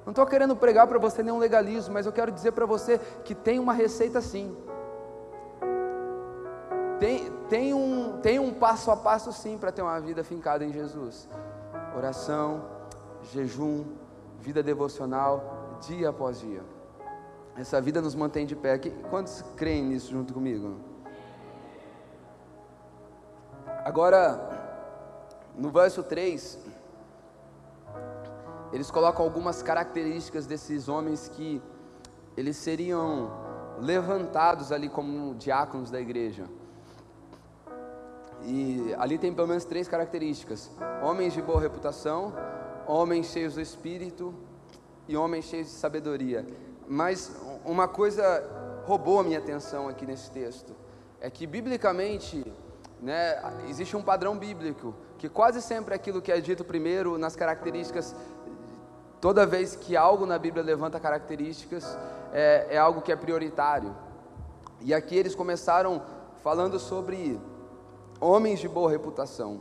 Não 0.05 0.11
estou 0.11 0.27
querendo 0.27 0.57
pregar 0.57 0.88
para 0.88 0.98
você 0.98 1.22
nenhum 1.22 1.38
legalismo, 1.38 1.94
mas 1.94 2.07
eu 2.07 2.12
quero 2.12 2.33
dizer 2.33 2.53
para 2.53 2.66
você 2.66 2.98
que 3.24 3.37
tem 3.37 3.61
uma 3.61 3.72
receita 3.72 4.20
sim. 4.20 4.57
Tem, 6.98 7.31
tem, 7.48 7.72
um, 7.72 8.18
tem 8.20 8.40
um 8.40 8.53
passo 8.53 8.90
a 8.90 8.96
passo 8.96 9.33
sim 9.33 9.57
para 9.57 9.70
ter 9.70 9.83
uma 9.83 10.01
vida 10.01 10.24
fincada 10.24 10.64
em 10.64 10.72
Jesus. 10.72 11.29
Oração, 11.96 12.77
jejum, 13.32 13.84
vida 14.40 14.62
devocional, 14.62 15.78
dia 15.86 16.10
após 16.10 16.40
dia. 16.40 16.62
Essa 17.56 17.80
vida 17.80 18.00
nos 18.00 18.14
mantém 18.14 18.46
de 18.46 18.54
pé. 18.54 18.78
Quantos 19.10 19.42
creem 19.56 19.84
nisso 19.84 20.12
junto 20.12 20.32
comigo? 20.32 20.76
Agora, 23.84 24.48
no 25.56 25.70
verso 25.70 26.02
3, 26.02 26.58
eles 28.72 28.90
colocam 28.90 29.24
algumas 29.24 29.62
características 29.62 30.46
desses 30.46 30.88
homens 30.88 31.28
que 31.28 31.60
eles 32.36 32.56
seriam 32.56 33.30
levantados 33.80 34.70
ali 34.70 34.88
como 34.88 35.34
diáconos 35.34 35.90
da 35.90 36.00
igreja. 36.00 36.44
E 38.44 38.94
ali 38.98 39.18
tem 39.18 39.34
pelo 39.34 39.48
menos 39.48 39.64
três 39.64 39.88
características: 39.88 40.70
homens 41.02 41.32
de 41.32 41.42
boa 41.42 41.60
reputação, 41.60 42.32
homens 42.88 43.27
cheios 43.27 43.55
do 43.55 43.61
Espírito 43.61 44.35
e 45.07 45.16
homens 45.16 45.44
cheios 45.44 45.66
de 45.66 45.74
sabedoria. 45.74 46.44
Mas 46.88 47.31
uma 47.64 47.87
coisa 47.87 48.83
roubou 48.87 49.20
a 49.20 49.22
minha 49.22 49.38
atenção 49.38 49.88
aqui 49.88 50.07
nesse 50.07 50.31
texto. 50.31 50.74
É 51.20 51.29
que, 51.29 51.46
biblicamente, 51.46 52.51
né, 53.01 53.38
existe 53.68 53.94
um 53.96 54.03
padrão 54.03 54.38
bíblico, 54.38 54.94
que 55.18 55.29
quase 55.29 55.61
sempre 55.61 55.94
aquilo 55.94 56.22
que 56.22 56.33
é 56.33 56.40
dito 56.40 56.64
primeiro 56.64 57.18
nas 57.18 57.37
características, 57.37 58.14
toda 59.20 59.44
vez 59.44 59.77
que 59.77 59.96
algo 59.96 60.24
na 60.24 60.38
Bíblia 60.38 60.64
levanta 60.64 60.98
características, 60.98 61.98
é, 62.33 62.68
é 62.70 62.79
algo 62.79 63.03
que 63.03 63.12
é 63.12 63.16
prioritário. 63.16 63.94
E 64.81 64.94
aqui 64.94 65.16
eles 65.16 65.35
começaram 65.35 66.03
falando 66.42 66.79
sobre 66.79 67.38
homens 68.20 68.61
de 68.61 68.68
boa 68.68 68.90
reputação. 68.90 69.61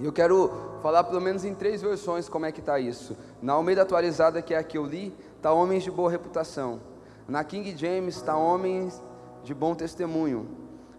E 0.00 0.04
eu 0.04 0.12
quero 0.12 0.50
falar 0.80 1.04
pelo 1.04 1.20
menos 1.20 1.44
em 1.44 1.54
três 1.54 1.82
versões 1.82 2.28
como 2.28 2.46
é 2.46 2.52
que 2.52 2.60
está 2.60 2.78
isso. 2.78 3.16
Na 3.42 3.54
Almeida 3.54 3.82
atualizada, 3.82 4.40
que 4.40 4.54
é 4.54 4.58
a 4.58 4.62
que 4.62 4.78
eu 4.78 4.86
li, 4.86 5.14
está 5.36 5.52
homens 5.52 5.82
de 5.82 5.90
boa 5.90 6.10
reputação. 6.10 6.80
Na 7.26 7.42
King 7.42 7.76
James 7.76 8.16
está 8.16 8.36
homens 8.36 9.02
de 9.42 9.52
bom 9.52 9.74
testemunho. 9.74 10.48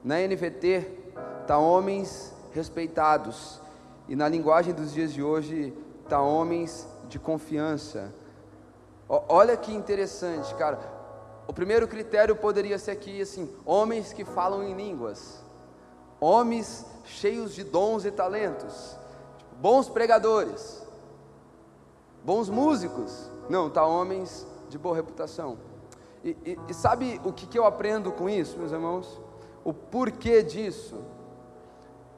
Na 0.03 0.15
NVT 0.19 0.91
está 1.41 1.57
homens 1.57 2.33
respeitados. 2.51 3.61
E 4.07 4.15
na 4.15 4.27
linguagem 4.27 4.73
dos 4.73 4.93
dias 4.93 5.13
de 5.13 5.23
hoje 5.23 5.73
está 6.03 6.21
homens 6.21 6.87
de 7.07 7.17
confiança. 7.19 8.13
Olha 9.07 9.55
que 9.57 9.73
interessante, 9.73 10.53
cara. 10.55 10.79
O 11.47 11.53
primeiro 11.53 11.87
critério 11.87 12.35
poderia 12.35 12.77
ser 12.77 12.91
aqui 12.91 13.21
assim: 13.21 13.49
homens 13.65 14.13
que 14.13 14.23
falam 14.23 14.61
em 14.61 14.75
línguas, 14.75 15.43
homens 16.19 16.85
cheios 17.05 17.53
de 17.53 17.63
dons 17.63 18.05
e 18.05 18.11
talentos, 18.11 18.95
bons 19.59 19.89
pregadores, 19.89 20.81
bons 22.23 22.49
músicos. 22.49 23.29
Não, 23.49 23.69
tá 23.69 23.85
homens 23.85 24.45
de 24.69 24.77
boa 24.77 24.95
reputação. 24.95 25.57
E, 26.23 26.35
e, 26.45 26.59
e 26.67 26.73
sabe 26.73 27.19
o 27.23 27.31
que, 27.31 27.47
que 27.47 27.57
eu 27.57 27.65
aprendo 27.65 28.11
com 28.11 28.29
isso, 28.29 28.57
meus 28.57 28.71
irmãos? 28.71 29.19
O 29.63 29.73
porquê 29.73 30.43
disso? 30.43 30.97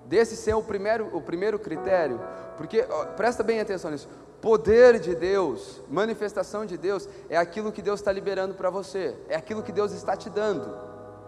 Desse 0.06 0.36
ser 0.36 0.56
o 0.56 0.64
primeiro, 0.64 1.16
o 1.16 1.22
primeiro 1.22 1.58
critério, 1.58 2.20
porque 2.58 2.86
ó, 2.90 3.06
presta 3.06 3.44
bem 3.44 3.62
atenção 3.62 3.92
nisso. 3.92 4.10
Poder 4.42 5.00
de 5.00 5.16
Deus, 5.16 5.82
manifestação 5.88 6.66
de 6.66 6.76
Deus, 6.76 7.08
é 7.30 7.38
aquilo 7.38 7.72
que 7.72 7.82
Deus 7.82 8.00
está 8.00 8.12
liberando 8.12 8.56
para 8.56 8.72
você, 8.72 9.16
é 9.30 9.36
aquilo 9.36 9.62
que 9.62 9.72
Deus 9.72 9.92
está 9.94 10.18
te 10.18 10.30
dando 10.30 10.76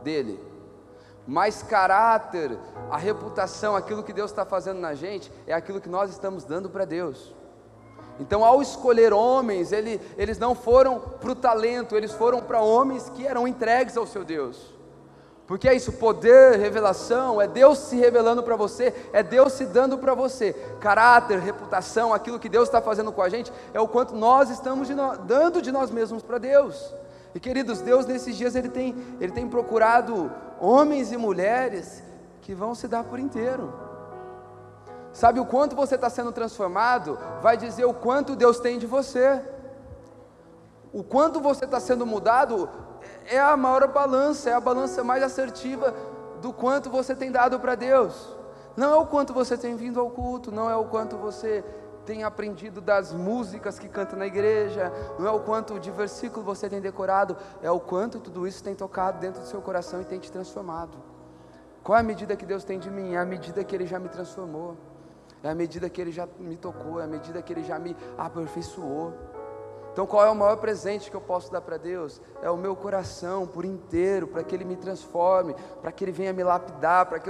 dele 0.03 0.52
mas 1.27 1.63
caráter, 1.63 2.57
a 2.91 2.97
reputação, 2.97 3.75
aquilo 3.75 4.03
que 4.03 4.13
Deus 4.13 4.31
está 4.31 4.45
fazendo 4.45 4.79
na 4.79 4.93
gente, 4.93 5.31
é 5.47 5.53
aquilo 5.53 5.81
que 5.81 5.89
nós 5.89 6.09
estamos 6.09 6.43
dando 6.43 6.69
para 6.69 6.85
Deus. 6.85 7.33
Então, 8.19 8.45
ao 8.45 8.61
escolher 8.61 9.11
homens, 9.11 9.71
ele, 9.71 9.99
eles 10.17 10.37
não 10.37 10.53
foram 10.53 10.99
para 10.99 11.31
o 11.31 11.35
talento, 11.35 11.95
eles 11.95 12.11
foram 12.11 12.41
para 12.41 12.61
homens 12.61 13.09
que 13.09 13.25
eram 13.25 13.47
entregues 13.47 13.97
ao 13.97 14.05
seu 14.05 14.23
Deus. 14.23 14.73
Porque 15.47 15.67
é 15.67 15.73
isso, 15.73 15.91
poder, 15.93 16.57
revelação, 16.57 17.41
é 17.41 17.47
Deus 17.47 17.77
se 17.77 17.97
revelando 17.97 18.41
para 18.43 18.55
você, 18.55 18.93
é 19.11 19.21
Deus 19.21 19.53
se 19.53 19.65
dando 19.65 19.97
para 19.97 20.13
você. 20.13 20.53
Caráter, 20.79 21.39
reputação, 21.39 22.13
aquilo 22.13 22.39
que 22.39 22.47
Deus 22.47 22.69
está 22.69 22.81
fazendo 22.81 23.11
com 23.11 23.21
a 23.21 23.29
gente, 23.29 23.51
é 23.73 23.79
o 23.79 23.87
quanto 23.87 24.15
nós 24.15 24.49
estamos 24.49 24.87
de 24.87 24.95
no, 24.95 25.17
dando 25.17 25.61
de 25.61 25.71
nós 25.71 25.91
mesmos 25.91 26.23
para 26.23 26.37
Deus. 26.37 26.93
E 27.35 27.39
queridos, 27.39 27.81
Deus 27.81 28.05
nesses 28.05 28.37
dias 28.37 28.55
ele 28.55 28.69
tem, 28.69 28.95
ele 29.19 29.31
tem 29.31 29.47
procurado 29.47 30.31
homens 30.63 31.11
e 31.11 31.17
mulheres 31.17 32.01
que 32.41 32.55
vão 32.55 32.73
se 32.73 32.87
dar 32.87 33.03
por 33.03 33.19
inteiro. 33.19 33.73
Sabe 35.11 35.37
o 35.37 35.45
quanto 35.45 35.75
você 35.75 35.95
está 35.95 36.09
sendo 36.09 36.31
transformado? 36.31 37.19
Vai 37.41 37.57
dizer 37.57 37.83
o 37.83 37.93
quanto 37.93 38.33
Deus 38.33 38.59
tem 38.61 38.79
de 38.79 38.87
você. 38.87 39.41
O 40.93 41.03
quanto 41.03 41.41
você 41.41 41.65
está 41.65 41.81
sendo 41.81 42.05
mudado 42.05 42.69
é 43.25 43.37
a 43.39 43.57
maior 43.57 43.87
balança, 43.89 44.49
é 44.49 44.53
a 44.53 44.59
balança 44.61 45.03
mais 45.03 45.21
assertiva 45.21 45.93
do 46.41 46.53
quanto 46.53 46.89
você 46.89 47.13
tem 47.13 47.29
dado 47.29 47.59
para 47.59 47.75
Deus. 47.75 48.33
Não 48.77 48.91
é 48.93 48.95
o 48.95 49.05
quanto 49.05 49.33
você 49.33 49.57
tem 49.57 49.75
vindo 49.75 49.99
ao 49.99 50.09
culto, 50.09 50.49
não 50.49 50.69
é 50.69 50.75
o 50.77 50.85
quanto 50.85 51.17
você 51.17 51.63
tem 52.05 52.23
aprendido 52.23 52.81
das 52.81 53.13
músicas 53.13 53.79
que 53.79 53.87
canta 53.87 54.15
na 54.15 54.25
igreja, 54.25 54.91
não 55.17 55.27
é 55.27 55.31
o 55.31 55.39
quanto 55.39 55.79
de 55.79 55.91
versículo 55.91 56.45
você 56.45 56.69
tem 56.69 56.81
decorado, 56.81 57.37
é 57.61 57.71
o 57.71 57.79
quanto 57.79 58.19
tudo 58.19 58.47
isso 58.47 58.63
tem 58.63 58.75
tocado 58.75 59.19
dentro 59.19 59.41
do 59.41 59.47
seu 59.47 59.61
coração 59.61 60.01
e 60.01 60.05
tem 60.05 60.19
te 60.19 60.31
transformado. 60.31 60.97
Qual 61.83 61.97
é 61.97 62.01
a 62.01 62.03
medida 62.03 62.35
que 62.35 62.45
Deus 62.45 62.63
tem 62.63 62.79
de 62.79 62.89
mim? 62.89 63.13
É 63.13 63.17
a 63.17 63.25
medida 63.25 63.63
que 63.63 63.75
Ele 63.75 63.85
já 63.85 63.99
me 63.99 64.07
transformou, 64.09 64.77
é 65.43 65.49
a 65.49 65.55
medida 65.55 65.89
que 65.89 65.99
Ele 65.99 66.11
já 66.11 66.27
me 66.39 66.55
tocou, 66.55 67.01
é 67.01 67.03
a 67.03 67.07
medida 67.07 67.41
que 67.41 67.51
Ele 67.51 67.63
já 67.63 67.77
me 67.77 67.95
aperfeiçoou. 68.17 69.13
Então, 69.93 70.07
qual 70.07 70.25
é 70.25 70.29
o 70.31 70.35
maior 70.35 70.57
presente 70.57 71.11
que 71.11 71.15
eu 71.15 71.21
posso 71.21 71.51
dar 71.51 71.61
para 71.61 71.77
Deus? 71.77 72.19
É 72.41 72.49
o 72.49 72.57
meu 72.57 72.75
coração 72.75 73.45
por 73.45 73.63
inteiro, 73.63 74.25
para 74.25 74.43
que 74.43 74.55
Ele 74.55 74.65
me 74.65 74.75
transforme, 74.75 75.55
para 75.83 75.91
que 75.91 76.03
Ele 76.03 76.11
venha 76.11 76.33
me 76.33 76.43
lapidar, 76.43 77.05
para 77.05 77.19
que, 77.19 77.29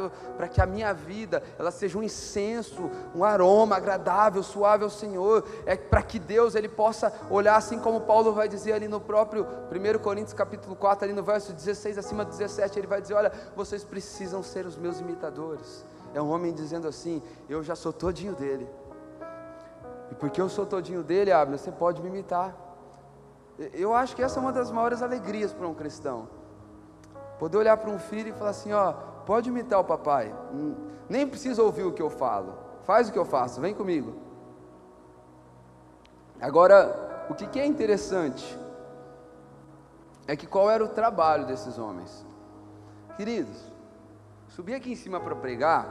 que 0.49 0.61
a 0.61 0.65
minha 0.65 0.93
vida 0.93 1.43
ela 1.59 1.71
seja 1.71 1.97
um 1.97 2.03
incenso, 2.03 2.89
um 3.13 3.21
aroma 3.21 3.75
agradável, 3.75 4.41
suave 4.41 4.85
ao 4.85 4.89
Senhor. 4.89 5.45
É 5.65 5.75
para 5.75 6.01
que 6.01 6.17
Deus 6.17 6.55
Ele 6.55 6.69
possa 6.69 7.13
olhar 7.29 7.57
assim 7.57 7.77
como 7.77 7.99
Paulo 7.99 8.31
vai 8.31 8.47
dizer 8.47 8.71
ali 8.71 8.87
no 8.87 9.01
próprio 9.01 9.45
1 9.69 9.99
Coríntios 9.99 10.33
capítulo 10.33 10.73
4, 10.73 11.03
ali 11.03 11.13
no 11.13 11.21
verso 11.21 11.51
16 11.51 11.97
acima 11.97 12.23
do 12.23 12.31
17, 12.31 12.79
ele 12.79 12.87
vai 12.87 13.01
dizer: 13.01 13.15
Olha, 13.15 13.31
vocês 13.57 13.83
precisam 13.83 14.41
ser 14.41 14.65
os 14.65 14.77
meus 14.77 15.01
imitadores. 15.01 15.83
É 16.13 16.21
um 16.21 16.29
homem 16.29 16.53
dizendo 16.53 16.87
assim: 16.87 17.21
Eu 17.49 17.61
já 17.61 17.75
sou 17.75 17.91
todinho 17.91 18.33
dele. 18.33 18.69
E 20.13 20.15
porque 20.15 20.39
eu 20.39 20.47
sou 20.47 20.63
todinho 20.63 21.01
dele, 21.01 21.31
Abner, 21.31 21.57
você 21.57 21.71
pode 21.71 21.99
me 21.99 22.07
imitar. 22.07 22.55
Eu 23.73 23.95
acho 23.95 24.15
que 24.15 24.21
essa 24.21 24.39
é 24.39 24.41
uma 24.41 24.51
das 24.51 24.69
maiores 24.69 25.01
alegrias 25.01 25.51
para 25.51 25.67
um 25.67 25.73
cristão. 25.73 26.29
Poder 27.39 27.57
olhar 27.57 27.77
para 27.77 27.89
um 27.89 27.97
filho 27.97 28.29
e 28.29 28.31
falar 28.31 28.51
assim: 28.51 28.71
ó, 28.73 28.93
pode 29.25 29.49
imitar 29.49 29.79
o 29.79 29.83
papai. 29.83 30.31
Hum, 30.53 30.75
nem 31.09 31.27
precisa 31.27 31.63
ouvir 31.63 31.81
o 31.81 31.91
que 31.91 32.01
eu 32.01 32.11
falo. 32.11 32.53
Faz 32.83 33.09
o 33.09 33.11
que 33.11 33.17
eu 33.17 33.25
faço, 33.25 33.59
vem 33.59 33.73
comigo. 33.73 34.13
Agora, 36.39 37.25
o 37.27 37.33
que, 37.33 37.59
é 37.59 37.65
interessante 37.65 38.59
é 40.27 40.35
que 40.35 40.45
qual 40.45 40.69
era 40.69 40.83
o 40.83 40.89
trabalho 40.89 41.47
desses 41.47 41.79
homens? 41.79 42.23
Queridos, 43.17 43.63
subir 44.47 44.75
aqui 44.75 44.91
em 44.91 44.95
cima 44.95 45.19
para 45.19 45.35
pregar, 45.35 45.87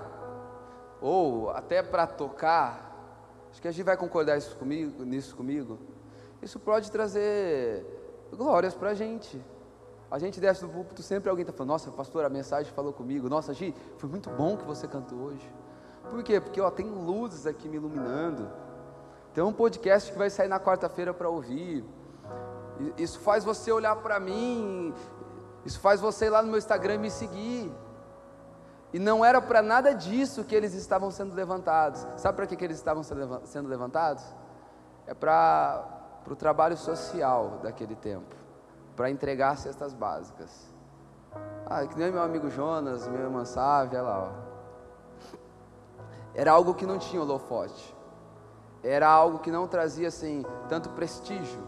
ou 1.00 1.50
até 1.50 1.82
para 1.82 2.06
tocar, 2.06 2.91
Acho 3.52 3.60
que 3.60 3.68
a 3.68 3.70
gente 3.70 3.84
vai 3.84 3.98
concordar 3.98 4.38
isso 4.38 4.56
comigo, 4.56 5.04
nisso 5.04 5.36
comigo. 5.36 5.78
Isso 6.40 6.58
pode 6.58 6.90
trazer 6.90 7.84
glórias 8.32 8.74
para 8.74 8.90
a 8.90 8.94
gente. 8.94 9.38
A 10.10 10.18
gente 10.18 10.40
desce 10.40 10.62
do 10.62 10.68
púlpito, 10.68 11.02
sempre 11.02 11.28
alguém 11.28 11.42
está 11.42 11.52
falando, 11.52 11.70
nossa, 11.70 11.90
pastor, 11.90 12.24
a 12.24 12.30
mensagem 12.30 12.72
falou 12.72 12.92
comigo. 12.94 13.28
Nossa, 13.28 13.52
Gi, 13.52 13.74
foi 13.98 14.08
muito 14.08 14.30
bom 14.30 14.56
que 14.56 14.64
você 14.64 14.88
cantou 14.88 15.18
hoje. 15.18 15.48
Por 16.10 16.22
quê? 16.22 16.40
Porque 16.40 16.60
ó, 16.60 16.70
tem 16.70 16.86
luzes 16.86 17.46
aqui 17.46 17.68
me 17.68 17.76
iluminando. 17.76 18.50
Tem 19.34 19.44
um 19.44 19.52
podcast 19.52 20.10
que 20.10 20.18
vai 20.18 20.30
sair 20.30 20.48
na 20.48 20.58
quarta-feira 20.58 21.12
para 21.12 21.28
ouvir. 21.28 21.84
Isso 22.96 23.20
faz 23.20 23.44
você 23.44 23.70
olhar 23.70 23.96
para 23.96 24.18
mim. 24.18 24.94
Isso 25.64 25.78
faz 25.78 26.00
você 26.00 26.26
ir 26.26 26.30
lá 26.30 26.42
no 26.42 26.48
meu 26.48 26.58
Instagram 26.58 26.94
e 26.94 26.98
me 26.98 27.10
seguir. 27.10 27.70
E 28.92 28.98
não 28.98 29.24
era 29.24 29.40
para 29.40 29.62
nada 29.62 29.94
disso 29.94 30.44
que 30.44 30.54
eles 30.54 30.74
estavam 30.74 31.10
sendo 31.10 31.34
levantados. 31.34 32.06
Sabe 32.16 32.36
para 32.36 32.46
que, 32.46 32.56
que 32.56 32.64
eles 32.64 32.76
estavam 32.76 33.02
sendo 33.02 33.68
levantados? 33.68 34.24
É 35.06 35.14
para 35.14 35.84
o 36.30 36.36
trabalho 36.36 36.76
social 36.76 37.60
daquele 37.62 37.94
tempo 37.96 38.42
para 38.94 39.10
entregar 39.10 39.56
cestas 39.56 39.94
básicas. 39.94 40.50
Ah, 41.66 41.86
que 41.86 41.98
nem 41.98 42.12
meu 42.12 42.22
amigo 42.22 42.50
Jonas, 42.50 43.08
meu 43.08 43.20
irmã 43.20 43.44
Sávia, 43.44 44.02
lá, 44.02 44.28
ó. 44.28 44.52
Era 46.34 46.52
algo 46.52 46.74
que 46.74 46.86
não 46.86 46.98
tinha 46.98 47.22
holofote. 47.22 47.94
Era 48.82 49.08
algo 49.08 49.38
que 49.38 49.50
não 49.50 49.66
trazia 49.66 50.08
assim 50.08 50.44
tanto 50.68 50.90
prestígio. 50.90 51.62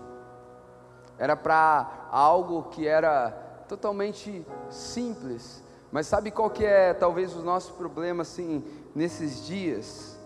Era 1.18 1.36
para 1.36 2.08
algo 2.10 2.64
que 2.64 2.86
era 2.86 3.30
totalmente 3.68 4.46
simples, 4.68 5.62
mas 5.94 6.08
sabe 6.08 6.32
qual 6.32 6.50
que 6.50 6.64
é 6.64 6.92
talvez 6.92 7.36
o 7.36 7.42
nosso 7.44 7.74
problema 7.74 8.22
assim 8.22 8.64
nesses 8.92 9.46
dias? 9.46 10.18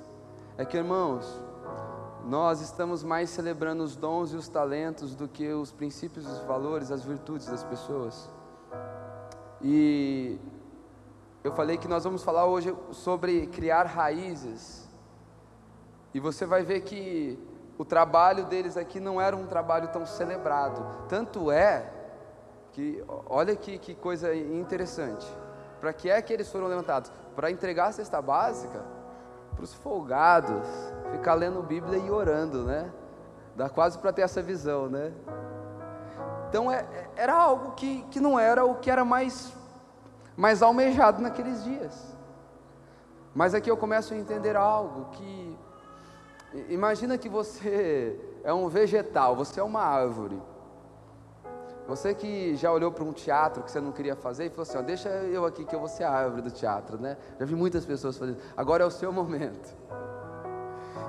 É 0.57 0.64
que, 0.64 0.78
irmãos, 0.78 1.31
nós 2.24 2.62
estamos 2.62 3.04
mais 3.04 3.28
celebrando 3.28 3.85
os 3.85 3.94
dons 3.94 4.33
e 4.33 4.37
os 4.37 4.48
talentos 4.48 5.14
do 5.14 5.28
que 5.28 5.46
os 5.52 5.70
princípios, 5.70 6.26
os 6.26 6.38
valores, 6.44 6.90
as 6.90 7.04
virtudes 7.04 7.48
das 7.48 7.62
pessoas. 7.64 8.31
E 9.61 10.38
eu 11.44 11.52
falei 11.52 11.76
que 11.76 11.87
nós 11.87 12.02
vamos 12.02 12.22
falar 12.22 12.46
hoje 12.46 12.74
sobre 12.90 13.46
criar 13.48 13.85
raízes. 13.85 14.88
E 16.14 16.18
você 16.18 16.46
vai 16.46 16.62
ver 16.62 16.81
que 16.81 17.38
o 17.76 17.85
trabalho 17.85 18.46
deles 18.46 18.78
aqui 18.78 18.98
não 18.98 19.20
era 19.20 19.37
um 19.37 19.46
trabalho 19.46 19.88
tão 19.88 20.07
celebrado. 20.07 21.07
Tanto 21.11 21.50
é 21.50 21.92
que, 22.72 23.04
olha 23.28 23.54
que, 23.54 23.76
que 23.76 23.94
coisa 23.94 24.35
interessante. 24.35 25.31
Para 25.81 25.93
que 25.93 26.11
é 26.11 26.21
que 26.21 26.33
eles 26.33 26.51
foram 26.51 26.67
levantados? 26.67 27.11
Para 27.35 27.51
entregar 27.51 27.88
a 27.88 27.93
cesta 27.93 28.21
básica 28.21 28.99
para 29.59 29.64
os 29.64 29.75
folgados, 29.75 30.64
ficar 31.11 31.35
lendo 31.35 31.61
Bíblia 31.61 31.99
e 31.99 32.09
orando, 32.09 32.62
né? 32.62 32.93
Dá 33.57 33.69
quase 33.69 33.99
para 33.99 34.12
ter 34.12 34.23
essa 34.23 34.41
visão, 34.41 34.88
né? 34.88 35.12
Então 36.49 36.71
é, 36.71 36.77
é, 36.77 37.11
era 37.17 37.35
algo 37.35 37.73
que, 37.73 38.03
que 38.05 38.21
não 38.21 38.38
era 38.38 38.64
o 38.64 38.77
que 38.77 38.88
era 38.88 39.05
mais, 39.05 39.53
mais 40.37 40.62
almejado 40.62 41.21
naqueles 41.21 41.64
dias. 41.64 42.17
Mas 43.35 43.53
aqui 43.53 43.69
eu 43.69 43.77
começo 43.77 44.14
a 44.14 44.17
entender 44.17 44.55
algo 44.55 45.07
que. 45.11 45.59
Imagina 46.69 47.19
que 47.19 47.29
você 47.29 48.19
é 48.45 48.55
um 48.55 48.69
vegetal, 48.69 49.35
você 49.35 49.59
é 49.59 49.62
uma 49.62 49.83
árvore. 49.83 50.41
Você 51.88 52.14
que 52.14 52.55
já 52.55 52.70
olhou 52.70 52.92
para 52.92 53.03
um 53.03 53.14
teatro 53.14 53.62
que 53.62 53.70
você 53.70 53.81
não 53.81 53.92
queria 53.92 54.14
fazer 54.14 54.44
e 54.44 54.51
falou 54.51 54.62
assim: 54.62 54.77
ó, 54.77 54.83
deixa 54.83 55.09
eu 55.09 55.46
aqui 55.46 55.64
que 55.64 55.74
eu 55.74 55.81
vou 55.81 55.88
ser 55.88 56.05
a 56.05 56.11
árvore 56.11 56.42
do 56.42 56.51
teatro, 56.51 57.01
né? 57.01 57.16
Já 57.40 57.46
vi 57.46 57.55
muitas 57.55 57.87
pessoas 57.87 58.18
fazendo. 58.18 58.37
Agora 58.55 58.85
é 58.85 58.87
o 58.87 58.90
seu 58.90 59.11
momento. 59.11 59.74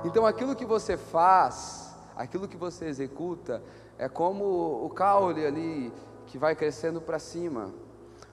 Então 0.02 0.24
aquilo 0.24 0.56
que 0.56 0.64
você 0.64 0.96
faz, 0.96 1.94
aquilo 2.16 2.48
que 2.48 2.56
você 2.56 2.86
executa, 2.86 3.62
é 3.98 4.08
como 4.08 4.82
o 4.82 4.88
caule 4.88 5.44
ali 5.44 5.92
que 6.24 6.38
vai 6.38 6.56
crescendo 6.56 6.98
para 6.98 7.18
cima. 7.18 7.70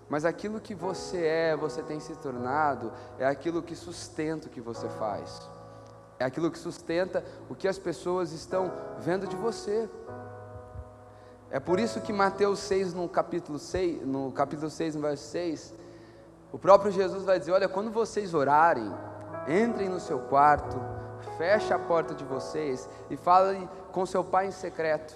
Mas 0.08 0.24
aquilo 0.24 0.62
que 0.62 0.74
você 0.74 1.26
é, 1.26 1.54
você 1.54 1.84
tem 1.84 2.00
se 2.00 2.16
tornado, 2.16 2.94
é 3.20 3.26
aquilo 3.26 3.62
que 3.62 3.76
sustenta 3.76 4.48
o 4.48 4.50
que 4.50 4.62
você 4.62 4.88
faz. 4.88 5.42
É 6.18 6.24
aquilo 6.24 6.50
que 6.50 6.58
sustenta 6.58 7.26
o 7.50 7.56
que 7.56 7.68
as 7.68 7.78
pessoas 7.78 8.32
estão 8.32 8.72
vendo 9.00 9.28
de 9.28 9.36
você. 9.36 9.90
É 11.50 11.60
por 11.60 11.80
isso 11.80 12.02
que 12.02 12.12
Mateus 12.12 12.60
6, 12.60 12.94
no 12.94 13.08
capítulo 13.08 13.58
6, 13.58 14.06
no 14.06 14.32
capítulo 14.34 14.70
6, 14.70 14.96
no 14.96 15.02
verso 15.02 15.24
6, 15.32 15.74
o 16.52 16.60
próprio 16.60 16.92
Jesus 16.92 17.24
vai 17.24 17.40
dizer: 17.40 17.52
Olha, 17.54 17.70
quando 17.70 17.90
vocês 17.90 18.34
orarem, 18.34 18.92
entrem 19.48 19.88
no 19.88 20.00
seu 20.00 20.20
quarto, 20.20 20.78
feche 21.38 21.74
a 21.74 21.80
porta 21.80 22.14
de 22.14 22.26
vocês 22.26 22.90
e 23.10 23.16
falem 23.16 23.68
com 23.94 24.06
seu 24.06 24.24
pai 24.24 24.48
em 24.48 24.52
secreto, 24.52 25.16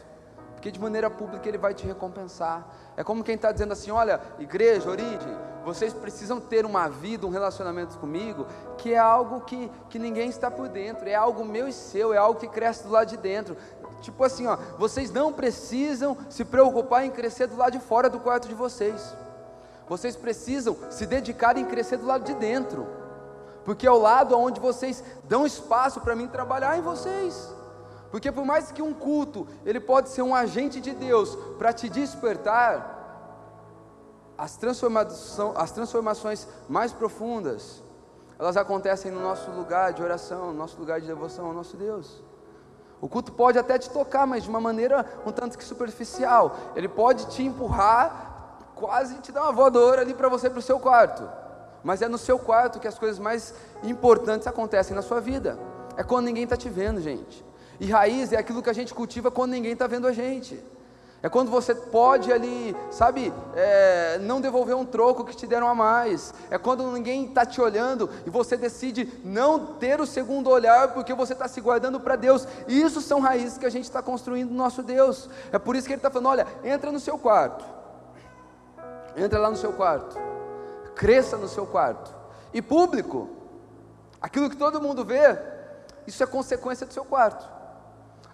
porque 0.54 0.72
de 0.72 0.80
maneira 0.80 1.10
pública 1.10 1.48
ele 1.50 1.58
vai 1.58 1.74
te 1.74 1.86
recompensar. 1.86 2.66
É 2.96 3.04
como 3.04 3.24
quem 3.24 3.36
está 3.36 3.52
dizendo 3.52 3.74
assim: 3.74 3.92
Olha, 3.92 4.22
igreja, 4.40 4.90
origem, 4.90 5.38
vocês 5.64 5.94
precisam 5.94 6.40
ter 6.40 6.66
uma 6.66 6.88
vida, 6.88 7.26
um 7.26 7.30
relacionamento 7.30 7.98
comigo, 7.98 8.48
que 8.78 8.94
é 8.94 8.98
algo 8.98 9.42
que, 9.42 9.70
que 9.90 10.00
ninguém 10.00 10.30
está 10.30 10.50
por 10.50 10.68
dentro, 10.68 11.08
é 11.08 11.16
algo 11.16 11.46
meu 11.46 11.68
e 11.68 11.74
seu, 11.74 12.14
é 12.14 12.18
algo 12.18 12.40
que 12.40 12.48
cresce 12.48 12.84
do 12.84 12.90
lado 12.90 13.10
de 13.10 13.18
dentro. 13.18 13.56
Tipo 14.02 14.24
assim, 14.24 14.48
ó, 14.48 14.58
vocês 14.78 15.12
não 15.12 15.32
precisam 15.32 16.18
se 16.30 16.44
preocupar 16.44 17.06
em 17.06 17.12
crescer 17.12 17.48
do 17.48 17.56
lado 17.56 17.74
de 17.74 17.80
fora 17.80 18.10
do 18.10 18.20
quarto 18.20 18.48
de 18.48 18.56
vocês. 18.56 19.16
Vocês 19.88 20.16
precisam 20.16 20.76
se 20.90 21.06
dedicar 21.06 21.58
em 21.58 21.66
crescer 21.66 21.98
do 21.98 22.06
lado 22.06 22.24
de 22.24 22.34
dentro. 22.34 22.88
Porque 23.64 23.86
é 23.86 23.92
o 23.92 24.00
lado 24.00 24.38
onde 24.38 24.60
vocês 24.60 25.04
dão 25.26 25.46
espaço 25.46 26.02
para 26.02 26.16
mim 26.16 26.28
trabalhar 26.28 26.78
em 26.78 26.82
vocês. 26.82 27.54
Porque 28.10 28.32
por 28.32 28.44
mais 28.44 28.72
que 28.72 28.82
um 28.82 28.94
culto, 28.94 29.48
ele 29.66 29.80
pode 29.80 30.10
ser 30.10 30.22
um 30.22 30.34
agente 30.34 30.82
de 30.82 30.92
Deus 30.92 31.38
para 31.58 31.72
te 31.72 31.88
despertar, 31.88 33.01
as, 34.42 34.60
as 35.56 35.72
transformações 35.72 36.48
mais 36.68 36.92
profundas, 36.92 37.84
elas 38.40 38.58
acontecem 38.58 39.12
no 39.12 39.22
nosso 39.22 39.52
lugar 39.52 39.94
de 39.94 40.02
oração, 40.02 40.48
no 40.48 40.54
nosso 40.54 40.80
lugar 40.80 41.00
de 41.00 41.06
devoção 41.06 41.46
ao 41.46 41.54
nosso 41.54 41.78
Deus. 41.78 42.24
O 43.00 43.08
culto 43.08 43.32
pode 43.32 43.60
até 43.60 43.78
te 43.78 43.92
tocar, 43.92 44.26
mas 44.26 44.44
de 44.44 44.50
uma 44.50 44.60
maneira 44.60 45.06
um 45.28 45.32
tanto 45.32 45.60
que 45.60 45.64
superficial. 45.64 46.56
Ele 46.76 46.88
pode 46.88 47.28
te 47.28 47.44
empurrar, 47.44 48.58
quase 48.74 49.14
te 49.20 49.32
dar 49.32 49.44
uma 49.44 49.52
voadora 49.52 50.02
ali 50.02 50.16
para 50.16 50.28
você 50.28 50.50
para 50.50 50.58
o 50.58 50.62
seu 50.62 50.80
quarto. 50.80 51.30
Mas 51.84 52.02
é 52.02 52.08
no 52.08 52.18
seu 52.18 52.40
quarto 52.40 52.80
que 52.80 52.88
as 52.88 52.98
coisas 52.98 53.20
mais 53.20 53.54
importantes 53.84 54.48
acontecem 54.48 54.96
na 54.96 55.04
sua 55.04 55.22
vida. 55.22 55.60
É 55.96 56.04
quando 56.04 56.26
ninguém 56.26 56.46
está 56.46 56.58
te 56.58 56.68
vendo, 56.68 57.00
gente. 57.00 57.46
E 57.80 57.92
raiz 57.92 58.34
é 58.34 58.38
aquilo 58.38 58.64
que 58.64 58.70
a 58.72 58.74
gente 58.74 58.92
cultiva 58.92 59.30
quando 59.30 59.52
ninguém 59.52 59.74
está 59.74 59.86
vendo 59.86 60.08
a 60.08 60.12
gente. 60.12 60.64
É 61.24 61.30
quando 61.30 61.52
você 61.52 61.76
pode 61.76 62.34
ali, 62.34 62.76
sabe, 62.90 63.32
é, 63.56 64.18
não 64.20 64.42
devolver 64.42 64.76
um 64.76 64.86
troco 64.86 65.24
que 65.24 65.36
te 65.36 65.46
deram 65.46 65.68
a 65.68 65.76
mais. 65.76 66.34
É 66.50 66.58
quando 66.58 66.90
ninguém 66.92 67.26
está 67.26 67.46
te 67.46 67.62
olhando 67.62 68.10
e 68.26 68.30
você 68.30 68.58
decide 68.58 69.08
não 69.24 69.76
ter 69.76 70.02
o 70.02 70.08
segundo 70.08 70.50
olhar 70.50 70.94
porque 70.94 71.14
você 71.14 71.34
está 71.34 71.48
se 71.48 71.62
guardando 71.62 72.00
para 72.00 72.16
Deus. 72.16 72.48
Isso 72.68 73.02
são 73.02 73.20
raízes 73.20 73.60
que 73.60 73.68
a 73.68 73.70
gente 73.70 73.84
está 73.84 74.02
construindo 74.02 74.50
no 74.50 74.58
nosso 74.58 74.82
Deus. 74.82 75.30
É 75.52 75.60
por 75.60 75.76
isso 75.76 75.86
que 75.86 75.94
ele 75.94 76.00
está 76.00 76.10
falando: 76.10 76.30
olha, 76.30 76.48
entra 76.64 76.92
no 76.92 77.00
seu 77.00 77.20
quarto. 77.20 77.64
Entra 79.16 79.38
lá 79.38 79.52
no 79.52 79.58
seu 79.58 79.74
quarto. 79.74 80.18
Cresça 80.96 81.38
no 81.38 81.48
seu 81.48 81.68
quarto. 81.68 82.12
E 82.52 82.64
público, 82.64 83.30
aquilo 84.20 84.50
que 84.50 84.58
todo 84.58 84.82
mundo 84.82 85.06
vê, 85.06 85.38
isso 86.08 86.24
é 86.24 86.26
consequência 86.26 86.88
do 86.88 86.94
seu 86.94 87.06
quarto 87.06 87.61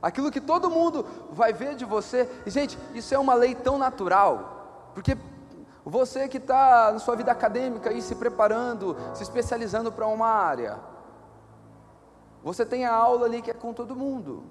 aquilo 0.02 0.32
que 0.32 0.42
todo 0.42 0.70
mundo 0.70 1.06
vai 1.32 1.54
ver 1.54 1.76
de 1.76 1.86
você. 1.86 2.30
E, 2.46 2.50
gente, 2.50 2.78
isso 2.94 3.14
é 3.14 3.20
uma 3.20 3.34
lei 3.34 3.56
tão 3.56 3.78
natural, 3.78 4.92
porque 4.94 5.18
você 5.86 6.28
que 6.28 6.38
está 6.38 6.92
na 6.92 7.00
sua 7.00 7.16
vida 7.16 7.32
acadêmica 7.32 7.90
aí 7.90 8.02
se 8.02 8.16
preparando, 8.16 8.96
se 9.14 9.24
especializando 9.24 9.92
para 9.92 10.06
uma 10.08 10.28
área, 10.28 10.80
você 12.44 12.66
tem 12.66 12.86
a 12.86 12.94
aula 12.94 13.26
ali 13.26 13.42
que 13.42 13.52
é 13.52 13.54
com 13.54 13.74
todo 13.74 13.96
mundo. 13.96 14.44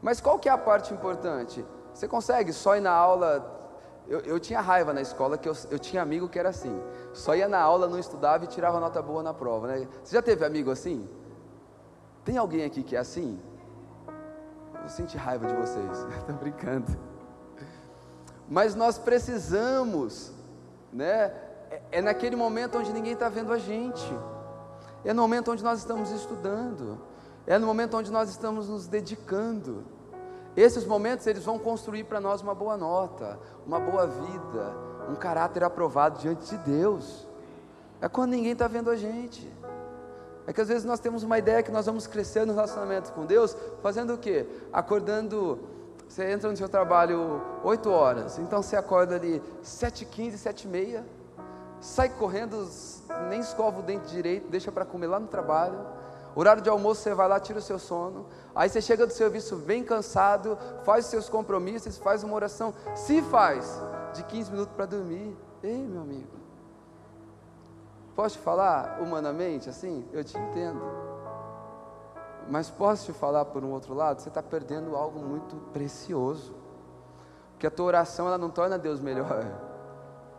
Mas 0.00 0.20
qual 0.20 0.38
que 0.38 0.48
é 0.48 0.52
a 0.52 0.58
parte 0.58 0.94
importante? 0.94 1.64
Você 1.92 2.06
consegue 2.06 2.52
só 2.52 2.76
ir 2.76 2.80
na 2.80 2.92
aula. 2.92 3.54
Eu, 4.06 4.20
eu 4.20 4.38
tinha 4.38 4.60
raiva 4.60 4.92
na 4.92 5.00
escola 5.00 5.36
que 5.36 5.48
eu, 5.48 5.56
eu 5.70 5.78
tinha 5.78 6.00
amigo 6.00 6.28
que 6.28 6.38
era 6.38 6.50
assim, 6.50 6.80
só 7.12 7.34
ia 7.34 7.48
na 7.48 7.60
aula, 7.60 7.88
não 7.88 7.98
estudava 7.98 8.44
e 8.44 8.46
tirava 8.46 8.78
nota 8.78 9.02
boa 9.02 9.22
na 9.22 9.34
prova. 9.34 9.66
Né? 9.66 9.88
Você 10.04 10.14
já 10.14 10.22
teve 10.22 10.44
amigo 10.44 10.70
assim? 10.70 11.08
Tem 12.24 12.36
alguém 12.36 12.64
aqui 12.64 12.84
que 12.84 12.94
é 12.94 13.00
assim? 13.00 13.40
Eu 14.86 14.90
senti 14.90 15.16
raiva 15.16 15.48
de 15.48 15.54
vocês. 15.54 15.98
Estou 16.16 16.36
brincando. 16.36 16.96
Mas 18.48 18.76
nós 18.76 18.96
precisamos, 18.96 20.32
né? 20.92 21.34
É, 21.68 21.82
é 21.90 22.00
naquele 22.00 22.36
momento 22.36 22.78
onde 22.78 22.92
ninguém 22.92 23.14
está 23.14 23.28
vendo 23.28 23.52
a 23.52 23.58
gente. 23.58 24.08
É 25.04 25.12
no 25.12 25.22
momento 25.22 25.50
onde 25.50 25.64
nós 25.64 25.80
estamos 25.80 26.12
estudando. 26.12 27.00
É 27.48 27.58
no 27.58 27.66
momento 27.66 27.96
onde 27.96 28.12
nós 28.12 28.30
estamos 28.30 28.68
nos 28.68 28.86
dedicando. 28.86 29.82
Esses 30.56 30.86
momentos 30.86 31.26
eles 31.26 31.44
vão 31.44 31.58
construir 31.58 32.04
para 32.04 32.20
nós 32.20 32.40
uma 32.40 32.54
boa 32.54 32.76
nota, 32.76 33.40
uma 33.66 33.80
boa 33.80 34.06
vida, 34.06 34.72
um 35.10 35.16
caráter 35.16 35.64
aprovado 35.64 36.20
diante 36.20 36.48
de 36.48 36.58
Deus. 36.58 37.26
É 38.00 38.08
quando 38.08 38.30
ninguém 38.30 38.52
está 38.52 38.68
vendo 38.68 38.88
a 38.88 38.94
gente. 38.94 39.52
É 40.46 40.52
que 40.52 40.60
às 40.60 40.68
vezes 40.68 40.84
nós 40.84 41.00
temos 41.00 41.22
uma 41.22 41.38
ideia 41.38 41.62
que 41.62 41.72
nós 41.72 41.86
vamos 41.86 42.06
crescer 42.06 42.46
no 42.46 42.54
relacionamento 42.54 43.12
com 43.12 43.26
Deus, 43.26 43.56
fazendo 43.82 44.14
o 44.14 44.18
quê? 44.18 44.46
Acordando, 44.72 45.58
você 46.08 46.30
entra 46.30 46.48
no 46.48 46.56
seu 46.56 46.68
trabalho 46.68 47.42
8 47.64 47.90
horas, 47.90 48.38
então 48.38 48.62
você 48.62 48.76
acorda 48.76 49.16
ali 49.16 49.42
7h15, 49.64 50.34
7h30, 50.34 51.02
sai 51.80 52.08
correndo, 52.10 52.68
nem 53.28 53.40
escova 53.40 53.80
o 53.80 53.82
dente 53.82 54.06
direito, 54.06 54.48
deixa 54.48 54.70
para 54.70 54.84
comer 54.84 55.08
lá 55.08 55.18
no 55.18 55.26
trabalho. 55.26 55.78
Horário 56.34 56.62
de 56.62 56.68
almoço, 56.68 57.00
você 57.00 57.14
vai 57.14 57.26
lá, 57.26 57.40
tira 57.40 57.58
o 57.58 57.62
seu 57.62 57.78
sono. 57.78 58.26
Aí 58.54 58.68
você 58.68 58.82
chega 58.82 59.06
do 59.06 59.12
serviço 59.12 59.56
bem 59.56 59.82
cansado, 59.82 60.58
faz 60.84 61.06
os 61.06 61.10
seus 61.10 61.28
compromissos, 61.30 61.96
faz 61.96 62.22
uma 62.22 62.34
oração. 62.34 62.74
Se 62.94 63.22
faz, 63.22 63.80
de 64.12 64.22
15 64.22 64.50
minutos 64.50 64.74
para 64.74 64.84
dormir. 64.84 65.34
Ei, 65.62 65.78
meu 65.78 66.02
amigo. 66.02 66.45
Posso 68.16 68.38
te 68.38 68.42
falar 68.42 68.98
humanamente 69.00 69.68
assim? 69.68 70.08
Eu 70.10 70.24
te 70.24 70.36
entendo. 70.38 70.80
Mas 72.48 72.70
posso 72.70 73.04
te 73.04 73.12
falar 73.12 73.44
por 73.44 73.62
um 73.62 73.70
outro 73.72 73.92
lado? 73.92 74.20
Você 74.20 74.30
está 74.30 74.42
perdendo 74.42 74.96
algo 74.96 75.20
muito 75.20 75.54
precioso. 75.70 76.54
Porque 77.52 77.66
a 77.66 77.70
tua 77.70 77.84
oração 77.84 78.26
ela 78.26 78.38
não 78.38 78.48
torna 78.48 78.78
Deus 78.78 79.00
melhor. 79.00 79.44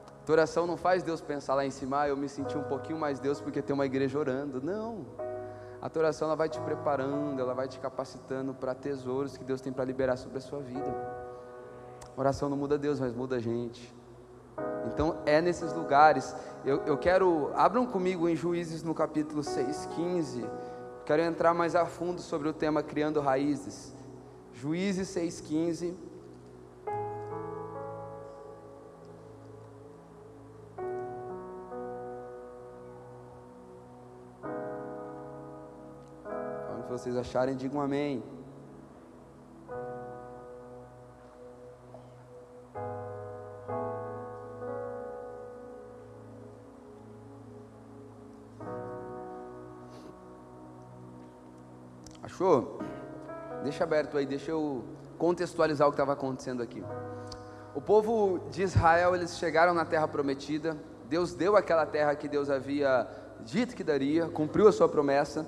A 0.08 0.26
tua 0.26 0.34
oração 0.34 0.66
não 0.66 0.76
faz 0.76 1.04
Deus 1.04 1.22
pensar 1.22 1.54
lá 1.54 1.66
em 1.66 1.72
cima, 1.72 2.02
ah, 2.02 2.10
eu 2.10 2.18
me 2.18 2.28
senti 2.28 2.58
um 2.58 2.64
pouquinho 2.64 3.00
mais 3.00 3.20
Deus 3.20 3.40
porque 3.40 3.62
tem 3.62 3.74
uma 3.74 3.86
igreja 3.86 4.18
orando. 4.18 4.60
Não. 4.60 5.06
A 5.80 5.88
tua 5.88 6.02
oração 6.02 6.28
ela 6.28 6.36
vai 6.36 6.50
te 6.50 6.60
preparando, 6.62 7.40
ela 7.40 7.54
vai 7.54 7.68
te 7.68 7.80
capacitando 7.80 8.54
para 8.54 8.74
tesouros 8.74 9.38
que 9.38 9.44
Deus 9.44 9.62
tem 9.62 9.72
para 9.72 9.86
liberar 9.86 10.18
sobre 10.18 10.40
a 10.40 10.42
sua 10.42 10.60
vida. 10.60 10.92
A 12.16 12.20
oração 12.20 12.50
não 12.50 12.58
muda 12.58 12.78
Deus, 12.78 13.00
mas 13.00 13.14
muda 13.14 13.36
a 13.36 13.40
gente. 13.40 13.96
Então 14.88 15.18
é 15.26 15.42
nesses 15.42 15.74
lugares. 15.74 16.36
Eu, 16.66 16.82
eu 16.86 16.98
quero, 16.98 17.52
abram 17.56 17.86
comigo 17.86 18.28
em 18.28 18.36
Juízes 18.36 18.84
no 18.84 18.94
capítulo 18.94 19.44
6, 19.44 19.88
15. 19.96 20.46
Quero 21.06 21.22
entrar 21.22 21.54
mais 21.54 21.76
a 21.76 21.86
fundo 21.86 22.22
sobre 22.22 22.50
o 22.50 22.54
tema 22.54 22.84
Criando 22.84 23.22
Raízes. 23.22 23.96
Juízes 24.54 25.08
6, 25.10 25.42
15. 25.42 25.98
Quando 36.68 36.88
vocês 36.90 37.16
acharem, 37.16 37.56
digam 37.56 37.80
amém. 37.80 38.24
Achou? 52.38 52.78
Deixa 53.64 53.84
aberto 53.84 54.16
aí, 54.16 54.24
deixa 54.24 54.52
eu 54.52 54.84
contextualizar 55.18 55.88
o 55.88 55.92
que 55.92 55.96
estava 55.96 56.14
acontecendo 56.14 56.62
aqui. 56.62 56.84
O 57.74 57.82
povo 57.82 58.40
de 58.52 58.62
Israel, 58.62 59.16
eles 59.16 59.40
chegaram 59.40 59.74
na 59.74 59.84
terra 59.84 60.08
prometida. 60.08 60.78
Deus 61.10 61.34
deu 61.34 61.56
aquela 61.56 61.84
terra 61.84 62.14
que 62.14 62.28
Deus 62.28 62.52
havia 62.52 63.08
dito 63.40 63.76
que 63.76 63.84
daria, 63.84 64.28
cumpriu 64.28 64.68
a 64.68 64.72
sua 64.72 64.88
promessa. 64.88 65.48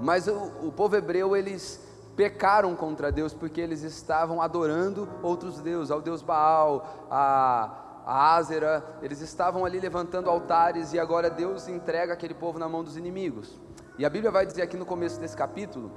Mas 0.00 0.26
o, 0.26 0.52
o 0.62 0.72
povo 0.72 0.96
hebreu, 0.96 1.36
eles 1.36 1.86
pecaram 2.16 2.74
contra 2.74 3.12
Deus 3.12 3.34
porque 3.34 3.60
eles 3.60 3.82
estavam 3.82 4.40
adorando 4.40 5.06
outros 5.22 5.60
deuses, 5.60 5.90
ao 5.90 6.00
Deus 6.00 6.22
Baal, 6.22 7.06
a, 7.10 8.00
a 8.06 8.34
Ázera, 8.36 8.82
eles 9.02 9.20
estavam 9.20 9.66
ali 9.66 9.80
levantando 9.80 10.30
altares 10.30 10.94
e 10.94 10.98
agora 10.98 11.28
Deus 11.28 11.68
entrega 11.68 12.14
aquele 12.14 12.32
povo 12.32 12.58
na 12.58 12.70
mão 12.70 12.82
dos 12.82 12.96
inimigos. 12.96 13.60
E 13.96 14.04
a 14.04 14.10
Bíblia 14.10 14.30
vai 14.30 14.44
dizer 14.44 14.62
aqui 14.62 14.76
no 14.76 14.84
começo 14.84 15.20
desse 15.20 15.36
capítulo 15.36 15.92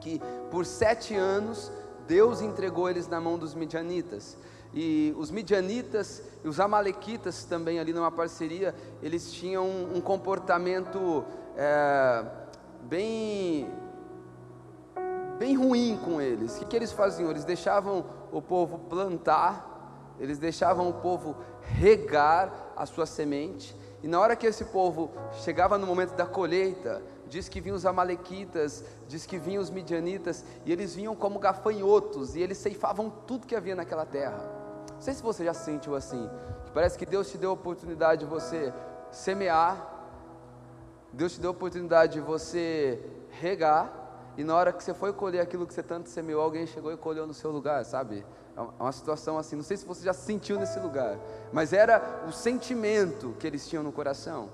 que 0.00 0.20
por 0.50 0.64
sete 0.64 1.14
anos 1.14 1.70
Deus 2.06 2.40
entregou 2.40 2.88
eles 2.88 3.06
na 3.06 3.20
mão 3.20 3.38
dos 3.38 3.54
midianitas. 3.54 4.36
E 4.72 5.14
os 5.18 5.30
midianitas 5.30 6.22
e 6.42 6.48
os 6.48 6.58
amalequitas 6.58 7.44
também 7.44 7.78
ali 7.78 7.92
numa 7.92 8.10
parceria, 8.10 8.74
eles 9.02 9.32
tinham 9.32 9.66
um, 9.66 10.00
comportamento 10.00 11.24
é, 11.56 12.24
bem 12.82 13.70
bem 15.38 15.54
ruim 15.54 15.98
com 16.04 16.20
eles. 16.20 16.56
O 16.56 16.60
que, 16.60 16.64
que 16.66 16.76
eles 16.76 16.92
faziam? 16.92 17.30
Eles 17.30 17.44
deixavam 17.44 18.04
o 18.32 18.42
povo 18.42 18.78
plantar, 18.78 20.16
eles 20.18 20.38
deixavam 20.38 20.88
o 20.88 20.94
povo 20.94 21.36
regar 21.60 22.72
a 22.76 22.84
sua 22.86 23.06
semente, 23.06 23.76
e 24.02 24.08
na 24.08 24.20
hora 24.20 24.36
que 24.36 24.46
esse 24.46 24.64
povo 24.66 25.10
chegava 25.32 25.76
no 25.76 25.86
momento 25.86 26.14
da 26.14 26.24
colheita, 26.24 27.02
diz 27.28 27.48
que 27.48 27.60
vinham 27.60 27.76
os 27.76 27.84
amalequitas, 27.84 28.84
diz 29.06 29.26
que 29.26 29.38
vinham 29.38 29.62
os 29.62 29.70
midianitas, 29.70 30.44
e 30.64 30.72
eles 30.72 30.94
vinham 30.94 31.14
como 31.14 31.38
gafanhotos, 31.38 32.36
e 32.36 32.40
eles 32.40 32.58
ceifavam 32.58 33.10
tudo 33.26 33.46
que 33.46 33.56
havia 33.56 33.74
naquela 33.74 34.06
terra. 34.06 34.42
Não 34.94 35.00
sei 35.00 35.14
se 35.14 35.22
você 35.22 35.44
já 35.44 35.54
se 35.54 35.64
sentiu 35.64 35.94
assim, 35.94 36.28
que 36.64 36.70
parece 36.72 36.96
que 36.96 37.06
Deus 37.06 37.30
te 37.30 37.38
deu 37.38 37.50
a 37.50 37.52
oportunidade 37.54 38.24
de 38.24 38.26
você 38.26 38.72
semear, 39.10 39.94
Deus 41.12 41.32
te 41.32 41.40
deu 41.40 41.50
a 41.50 41.52
oportunidade 41.52 42.14
de 42.14 42.20
você 42.20 43.02
regar, 43.30 43.98
e 44.36 44.44
na 44.44 44.54
hora 44.54 44.72
que 44.72 44.82
você 44.82 44.94
foi 44.94 45.12
colher 45.12 45.40
aquilo 45.40 45.66
que 45.66 45.74
você 45.74 45.82
tanto 45.82 46.08
semeou, 46.08 46.40
alguém 46.40 46.66
chegou 46.66 46.92
e 46.92 46.96
colheu 46.96 47.26
no 47.26 47.34
seu 47.34 47.50
lugar, 47.50 47.84
sabe? 47.84 48.24
É 48.58 48.82
uma 48.82 48.90
situação 48.90 49.38
assim, 49.38 49.54
não 49.54 49.62
sei 49.62 49.76
se 49.76 49.86
você 49.86 50.04
já 50.04 50.12
se 50.12 50.26
sentiu 50.26 50.58
nesse 50.58 50.80
lugar, 50.80 51.16
mas 51.52 51.72
era 51.72 52.24
o 52.26 52.32
sentimento 52.32 53.36
que 53.38 53.46
eles 53.46 53.68
tinham 53.68 53.84
no 53.84 53.92
coração. 53.92 54.48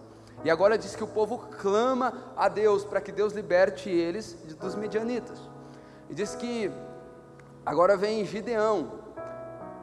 E 0.44 0.50
agora 0.50 0.76
diz 0.76 0.94
que 0.94 1.02
o 1.02 1.06
povo 1.06 1.38
clama 1.38 2.12
a 2.36 2.50
Deus 2.50 2.84
para 2.84 3.00
que 3.00 3.10
Deus 3.10 3.32
liberte 3.32 3.88
eles 3.88 4.34
dos 4.60 4.74
medianitas. 4.74 5.38
E 6.10 6.14
diz 6.14 6.34
que 6.34 6.70
agora 7.64 7.96
vem 7.96 8.26
Gideão. 8.26 8.92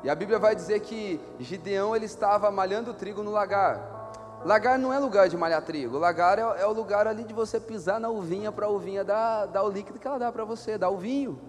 E 0.03 0.09
a 0.09 0.13
Bíblia 0.13 0.37
vai 0.37 0.55
dizer 0.55 0.81
que 0.81 1.19
Gideão 1.39 1.95
ele 1.95 2.05
estava 2.05 2.51
malhando 2.51 2.93
trigo 2.93 3.23
no 3.23 3.31
lagar. 3.31 4.01
Lagar 4.45 4.77
não 4.77 4.93
é 4.93 4.99
lugar 4.99 5.29
de 5.29 5.37
malhar 5.37 5.63
trigo, 5.63 5.97
lagar 5.97 6.37
é, 6.37 6.41
é 6.41 6.65
o 6.67 6.73
lugar 6.73 7.07
ali 7.07 7.23
de 7.23 7.33
você 7.33 7.59
pisar 7.59 7.99
na 7.99 8.09
uvinha 8.09 8.51
para 8.51 8.67
a 8.67 8.69
uvinha 8.69 9.03
dar, 9.03 9.47
dar 9.47 9.63
o 9.63 9.69
líquido 9.69 9.97
que 9.97 10.07
ela 10.07 10.19
dá 10.19 10.31
para 10.31 10.43
você, 10.43 10.77
dar 10.77 10.89
o 10.89 10.97
vinho. 10.97 11.39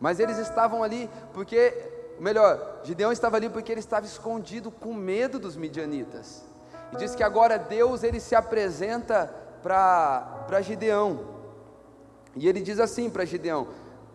Mas 0.00 0.18
eles 0.20 0.38
estavam 0.38 0.82
ali 0.82 1.08
porque, 1.32 1.93
melhor, 2.20 2.80
Gideão 2.84 3.12
estava 3.12 3.36
ali 3.36 3.48
porque 3.48 3.72
ele 3.72 3.80
estava 3.80 4.06
escondido 4.06 4.70
com 4.70 4.94
medo 4.94 5.38
dos 5.38 5.56
midianitas. 5.56 6.44
E 6.92 6.96
diz 6.96 7.14
que 7.14 7.22
agora 7.22 7.58
Deus 7.58 8.02
ele 8.02 8.20
se 8.20 8.34
apresenta 8.34 9.32
para 9.62 10.60
Gideão. 10.60 11.34
E 12.36 12.48
ele 12.48 12.60
diz 12.60 12.78
assim 12.78 13.08
para 13.10 13.24
Gideão: 13.24 13.68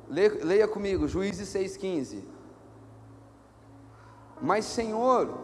leia, 0.07 0.39
leia 0.43 0.67
comigo, 0.67 1.07
Juízes 1.07 1.49
6,15. 1.49 2.23
Mas 4.41 4.65
Senhor, 4.65 5.37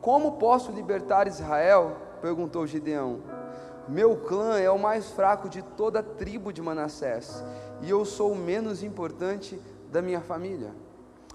como 0.00 0.32
posso 0.32 0.70
libertar 0.70 1.26
Israel? 1.26 1.96
perguntou 2.20 2.66
Gideão. 2.66 3.20
Meu 3.88 4.16
clã 4.16 4.58
é 4.58 4.70
o 4.70 4.78
mais 4.78 5.10
fraco 5.10 5.48
de 5.48 5.62
toda 5.62 5.98
a 5.98 6.02
tribo 6.02 6.52
de 6.52 6.62
Manassés, 6.62 7.42
e 7.80 7.90
eu 7.90 8.04
sou 8.04 8.32
o 8.32 8.36
menos 8.36 8.82
importante 8.82 9.60
da 9.90 10.00
minha 10.00 10.20
família. 10.20 10.72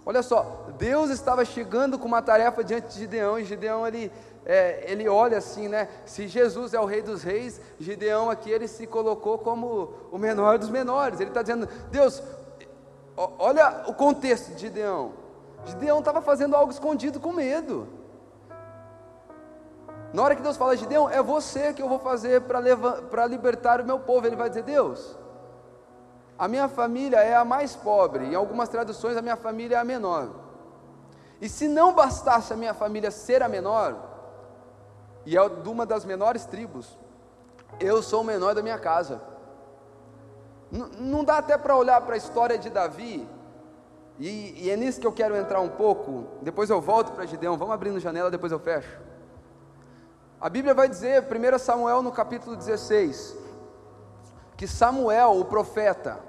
Olha 0.06 0.22
só, 0.22 0.68
Deus 0.78 1.10
estava 1.10 1.44
chegando 1.44 1.98
com 1.98 2.06
uma 2.08 2.22
tarefa 2.22 2.64
diante 2.64 2.90
de 2.90 3.00
Gideão, 3.00 3.40
e 3.40 3.44
Gideão 3.44 3.88
ele, 3.88 4.12
é, 4.46 4.84
ele 4.92 5.10
olha 5.10 5.40
assim, 5.40 5.68
né? 5.68 5.90
Se 6.06 6.28
Jesus 6.28 6.76
é 6.76 6.80
o 6.80 6.86
rei 6.86 7.02
dos 7.02 7.24
reis, 7.24 7.60
Gideão 7.80 8.30
aqui 8.30 8.52
ele 8.52 8.68
se 8.68 8.86
colocou 8.86 9.40
como 9.40 9.94
o 10.12 10.20
menor 10.20 10.60
dos 10.60 10.70
menores. 10.70 11.20
Ele 11.20 11.32
está 11.32 11.42
dizendo, 11.42 11.68
Deus, 11.90 12.22
olha 13.18 13.86
o 13.88 13.94
contexto 13.96 14.54
de 14.54 14.62
Gideão. 14.62 15.14
Gideão 15.66 15.98
estava 15.98 16.22
fazendo 16.22 16.56
algo 16.56 16.72
escondido 16.72 17.20
com 17.20 17.34
medo. 17.34 17.88
Na 20.14 20.22
hora 20.22 20.36
que 20.36 20.42
Deus 20.44 20.56
fala, 20.56 20.78
Gideão, 20.78 21.10
é 21.10 21.22
você 21.22 21.74
que 21.74 21.82
eu 21.82 21.90
vou 21.90 21.98
fazer 21.98 22.42
para 22.42 23.26
libertar 23.26 23.82
o 23.82 23.86
meu 23.86 24.00
povo. 24.00 24.28
Ele 24.28 24.36
vai 24.36 24.50
dizer, 24.50 24.62
Deus, 24.62 25.18
a 26.38 26.48
minha 26.48 26.68
família 26.68 27.18
é 27.18 27.36
a 27.36 27.46
mais 27.46 27.76
pobre, 27.76 28.26
em 28.26 28.36
algumas 28.36 28.70
traduções 28.70 29.16
a 29.16 29.22
minha 29.22 29.38
família 29.38 29.78
é 29.78 29.80
a 29.80 29.86
menor. 29.86 30.30
E 31.40 31.48
se 31.48 31.68
não 31.68 31.94
bastasse 31.94 32.52
a 32.52 32.58
minha 32.58 32.74
família 32.74 33.12
ser 33.12 33.42
a 33.42 33.50
menor, 33.50 33.96
e 35.26 35.38
é 35.38 35.50
de 35.50 35.70
uma 35.70 35.86
das 35.86 36.04
menores 36.06 36.46
tribos, 36.46 36.98
eu 37.80 38.02
sou 38.04 38.22
o 38.22 38.24
menor 38.24 38.54
da 38.54 38.62
minha 38.62 38.78
casa. 38.78 39.22
N 40.72 40.90
não 41.00 41.24
dá 41.24 41.38
até 41.38 41.58
para 41.58 41.76
olhar 41.76 42.02
para 42.02 42.16
a 42.16 42.18
história 42.18 42.58
de 42.58 42.70
Davi, 42.70 43.28
e, 44.18 44.66
e, 44.66 44.72
é 44.72 44.78
nisso 44.78 45.00
que 45.00 45.08
eu 45.08 45.12
quero 45.12 45.36
entrar 45.36 45.60
um 45.60 45.70
pouco, 45.70 46.26
depois 46.42 46.70
eu 46.70 46.80
volto 46.80 47.12
para 47.12 47.26
Gideão, 47.26 47.58
vamos 47.58 47.74
abrindo 47.74 48.00
janela, 48.00 48.32
depois 48.32 48.52
eu 48.52 48.60
fecho. 48.60 48.98
A 50.40 50.50
Bíblia 50.50 50.74
vai 50.74 50.88
dizer, 50.88 51.24
1 51.24 51.60
Samuel 51.60 52.02
no 52.02 52.12
capítulo 52.12 52.56
16, 52.56 53.36
que 54.56 54.68
Samuel, 54.68 55.38
o 55.38 55.46
profeta, 55.46 56.20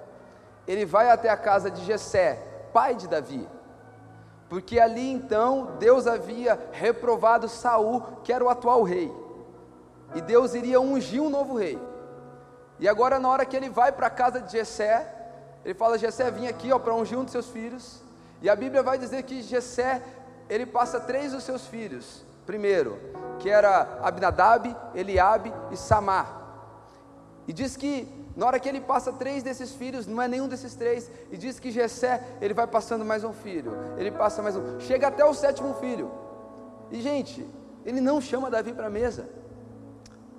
ele 0.67 0.85
vai 0.85 1.11
até 1.11 1.29
a 1.29 1.37
casa 1.37 1.71
de 1.71 1.85
Jessé, 1.85 2.43
pai 2.73 2.95
de 2.95 3.09
Davi. 3.09 3.49
Porque 4.49 4.79
ali 4.79 5.11
então 5.11 5.77
Deus 5.79 6.07
havia 6.07 6.59
reprovado 6.73 7.49
Saul, 7.49 8.01
que 8.23 8.33
era 8.33 8.45
o 8.45 8.49
atual 8.49 8.83
rei. 8.83 9.13
E 10.15 10.21
Deus 10.21 10.55
iria 10.55 10.81
ungir 10.81 11.23
um 11.23 11.31
novo 11.31 11.57
rei. 11.57 11.79
E 12.79 12.89
agora 12.89 13.19
na 13.19 13.29
hora 13.29 13.45
que 13.45 13.57
ele 13.57 13.69
vai 13.69 13.91
para 13.91 14.07
a 14.07 14.11
casa 14.11 14.41
de 14.41 14.53
Jessé, 14.53 15.13
ele 15.65 15.75
fala: 15.75 15.99
Jessé, 15.99 16.31
vim 16.31 16.47
aqui 16.47 16.69
para 16.79 16.95
ungir 16.95 17.19
um 17.19 17.25
dos 17.25 17.33
seus 17.33 17.49
filhos. 17.49 18.03
E 18.41 18.49
a 18.49 18.55
Bíblia 18.55 18.83
vai 18.83 18.99
dizer 18.99 19.25
que 19.25 19.43
Jessé, 19.43 20.03
ele 20.49 20.67
passa 20.67 21.01
três 21.01 21.33
dos 21.33 21.43
seus 21.43 21.67
filhos 21.67 22.25
primeiro, 22.47 22.99
que 23.41 23.51
era 23.51 23.99
Abinadab, 24.03 24.75
Eliabe 24.95 25.53
e 25.73 25.77
Samar. 25.77 26.45
E 27.47 27.53
diz 27.53 27.77
que 27.77 28.09
na 28.37 28.47
hora 28.47 28.61
que 28.61 28.69
ele 28.69 28.81
passa 28.81 29.13
três 29.13 29.43
desses 29.43 29.73
filhos, 29.73 30.07
não 30.07 30.21
é 30.21 30.29
nenhum 30.29 30.47
desses 30.47 30.75
três, 30.75 31.11
e 31.31 31.39
diz 31.39 31.59
que 31.59 31.71
Jessé, 31.71 32.23
ele 32.41 32.53
vai 32.53 32.67
passando 32.67 33.05
mais 33.05 33.25
um 33.25 33.33
filho, 33.33 33.73
ele 33.97 34.11
passa 34.11 34.43
mais 34.43 34.55
um, 34.55 34.79
chega 34.79 35.09
até 35.09 35.25
o 35.25 35.33
sétimo 35.33 35.73
filho. 35.75 36.11
E 36.91 37.01
gente, 37.01 37.49
ele 37.85 38.01
não 38.01 38.21
chama 38.21 38.51
Davi 38.51 38.75
para 38.75 38.89
a 38.89 38.91
mesa. 38.91 39.27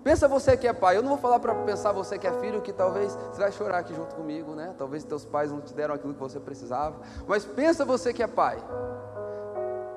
Pensa 0.04 0.28
você 0.28 0.56
que 0.56 0.68
é 0.68 0.72
pai, 0.72 0.96
eu 0.96 1.02
não 1.02 1.10
vou 1.10 1.18
falar 1.18 1.40
para 1.40 1.54
pensar 1.54 1.92
você 1.92 2.18
que 2.18 2.28
é 2.28 2.32
filho, 2.40 2.62
que 2.62 2.72
talvez 2.72 3.14
você 3.14 3.42
vai 3.42 3.52
chorar 3.52 3.80
aqui 3.80 3.94
junto 3.94 4.16
comigo, 4.16 4.54
né? 4.54 4.74
Talvez 4.78 5.04
teus 5.04 5.26
pais 5.26 5.52
não 5.52 5.60
te 5.60 5.74
deram 5.74 5.96
aquilo 5.96 6.14
que 6.14 6.20
você 6.20 6.40
precisava, 6.40 7.02
mas 7.28 7.44
pensa 7.44 7.84
você 7.84 8.14
que 8.14 8.22
é 8.22 8.28
pai. 8.28 8.58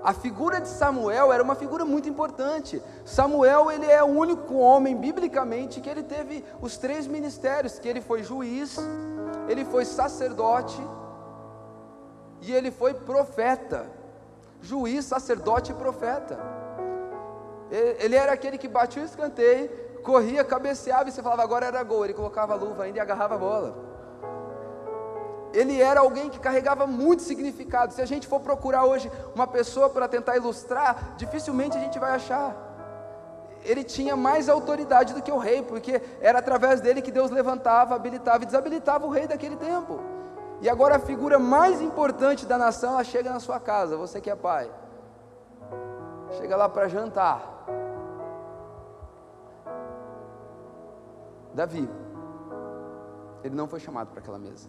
A 0.03 0.15
figura 0.15 0.61
de 0.61 0.69
Samuel 0.69 1.33
era 1.33 1.43
uma 1.43 1.55
figura 1.55 1.85
muito 1.85 2.09
importante. 2.09 2.83
Samuel, 3.05 3.71
ele 3.71 3.87
é 3.87 4.03
o 4.03 4.07
único 4.07 4.55
homem 4.55 4.97
biblicamente 4.97 5.81
que 5.81 5.91
ele 5.91 6.03
teve 6.03 6.43
os 6.61 6.79
três 6.79 7.07
ministérios, 7.07 7.79
que 7.79 7.87
ele 7.87 8.01
foi 8.01 8.23
juiz, 8.23 8.79
ele 9.47 9.65
foi 9.65 9.85
sacerdote 9.85 10.81
e 12.41 12.53
ele 12.53 12.71
foi 12.71 12.95
profeta. 12.95 13.87
Juiz, 14.63 15.05
sacerdote 15.05 15.73
e 15.73 15.75
profeta. 15.75 16.39
Ele 17.71 18.17
era 18.17 18.33
aquele 18.33 18.57
que 18.57 18.69
batia 18.69 19.03
o 19.03 19.05
escanteio, 19.05 19.71
corria, 20.03 20.43
cabeceava 20.43 21.09
e 21.09 21.13
você 21.13 21.23
falava 21.23 21.43
agora 21.43 21.67
era 21.67 21.83
gol. 21.83 22.05
Ele 22.05 22.15
colocava 22.15 22.55
a 22.55 22.57
luva 22.57 22.85
ainda 22.85 22.99
e 22.99 23.01
agarrava 23.01 23.35
a 23.35 23.39
bola 23.39 23.90
ele 25.53 25.81
era 25.81 26.01
alguém 26.01 26.31
que 26.31 26.39
carregava 26.39 26.87
muito 26.87 27.23
significado. 27.23 27.93
Se 27.93 28.01
a 28.01 28.07
gente 28.07 28.27
for 28.27 28.41
procurar 28.41 28.85
hoje 28.85 29.11
uma 29.35 29.47
pessoa 29.47 29.91
para 29.91 30.07
tentar 30.07 30.37
ilustrar, 30.37 31.15
dificilmente 31.17 31.77
a 31.77 31.81
gente 31.81 31.99
vai 31.99 32.13
achar. 32.13 32.57
Ele 33.65 33.85
tinha 33.85 34.17
mais 34.17 34.49
autoridade 34.49 35.13
do 35.13 35.23
que 35.23 35.31
o 35.31 35.39
rei, 35.39 35.63
porque 35.63 36.01
era 36.21 36.39
através 36.39 36.81
dele 36.81 37.03
que 37.03 37.11
Deus 37.11 37.31
levantava, 37.31 37.95
habilitava 37.95 38.45
e 38.45 38.47
desabilitava 38.47 39.07
o 39.07 39.11
rei 39.11 39.27
daquele 39.27 39.57
tempo. 39.57 40.01
E 40.63 40.69
agora 40.69 40.97
a 40.97 40.99
figura 40.99 41.39
mais 41.39 41.81
importante 41.81 42.47
da 42.47 42.57
nação, 42.57 42.93
ela 42.93 43.05
chega 43.05 43.31
na 43.31 43.41
sua 43.41 43.59
casa, 43.59 43.97
você 43.97 44.21
que 44.21 44.31
é 44.31 44.37
pai. 44.37 44.71
Chega 46.39 46.57
lá 46.57 46.69
para 46.69 46.89
jantar. 46.89 47.67
Davi. 51.53 51.89
Ele 53.43 53.55
não 53.55 53.67
foi 53.67 53.81
chamado 53.81 54.09
para 54.09 54.21
aquela 54.21 54.39
mesa. 54.39 54.69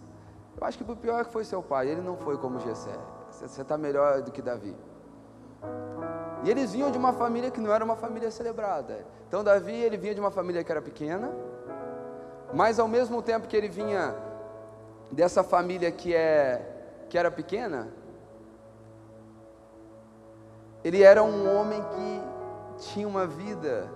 Eu 0.62 0.66
acho 0.68 0.78
que 0.78 0.88
o 0.88 0.94
pior 0.94 1.20
é 1.20 1.24
que 1.24 1.32
foi 1.32 1.44
seu 1.44 1.60
pai, 1.60 1.88
ele 1.88 2.00
não 2.00 2.16
foi 2.16 2.38
como 2.38 2.60
Jessé. 2.60 2.96
Você 3.32 3.62
está 3.62 3.76
melhor 3.76 4.22
do 4.22 4.30
que 4.30 4.40
Davi. 4.40 4.76
E 6.44 6.48
eles 6.48 6.70
vinham 6.70 6.88
de 6.88 6.96
uma 6.96 7.12
família 7.12 7.50
que 7.50 7.60
não 7.60 7.72
era 7.72 7.84
uma 7.84 7.96
família 7.96 8.30
celebrada. 8.30 9.04
Então 9.26 9.42
Davi, 9.42 9.74
ele 9.74 9.96
vinha 9.96 10.14
de 10.14 10.20
uma 10.20 10.30
família 10.30 10.62
que 10.62 10.70
era 10.70 10.80
pequena, 10.80 11.32
mas 12.54 12.78
ao 12.78 12.86
mesmo 12.86 13.20
tempo 13.20 13.48
que 13.48 13.56
ele 13.56 13.68
vinha 13.68 14.14
dessa 15.10 15.42
família 15.42 15.90
que 15.90 16.14
é 16.14 16.64
que 17.10 17.18
era 17.18 17.28
pequena, 17.28 17.88
ele 20.84 21.02
era 21.02 21.24
um 21.24 21.58
homem 21.58 21.82
que 21.82 22.84
tinha 22.84 23.08
uma 23.08 23.26
vida 23.26 23.90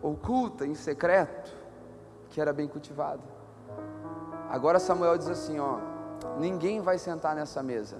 oculta, 0.00 0.64
em 0.64 0.76
secreto, 0.76 1.52
que 2.30 2.40
era 2.40 2.52
bem 2.52 2.68
cultivada. 2.68 3.24
Agora 4.48 4.78
Samuel 4.78 5.18
diz 5.18 5.28
assim: 5.28 5.58
ó, 5.58 5.95
ninguém 6.38 6.80
vai 6.80 6.98
sentar 6.98 7.34
nessa 7.34 7.62
mesa 7.62 7.96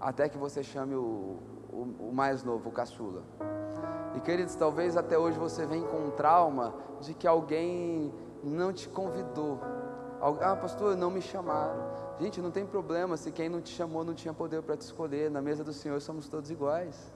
até 0.00 0.28
que 0.28 0.38
você 0.38 0.62
chame 0.62 0.94
o, 0.94 1.36
o, 1.70 2.08
o 2.08 2.12
mais 2.12 2.42
novo, 2.42 2.70
o 2.70 2.72
caçula. 2.72 3.22
E 4.16 4.20
queridos, 4.20 4.54
talvez 4.54 4.96
até 4.96 5.18
hoje 5.18 5.38
você 5.38 5.66
venha 5.66 5.86
com 5.86 5.98
um 5.98 6.10
trauma 6.10 6.74
de 7.00 7.14
que 7.14 7.26
alguém 7.26 8.12
não 8.42 8.72
te 8.72 8.88
convidou. 8.88 9.60
Ah, 10.40 10.56
pastor, 10.56 10.96
não 10.96 11.10
me 11.10 11.20
chamaram. 11.20 11.80
Gente, 12.18 12.40
não 12.40 12.50
tem 12.50 12.66
problema 12.66 13.16
se 13.16 13.30
quem 13.30 13.48
não 13.48 13.60
te 13.60 13.70
chamou 13.70 14.04
não 14.04 14.14
tinha 14.14 14.34
poder 14.34 14.62
para 14.62 14.76
te 14.76 14.82
escolher. 14.82 15.30
Na 15.30 15.40
mesa 15.40 15.62
do 15.62 15.72
Senhor 15.72 16.00
somos 16.00 16.28
todos 16.28 16.50
iguais. 16.50 17.12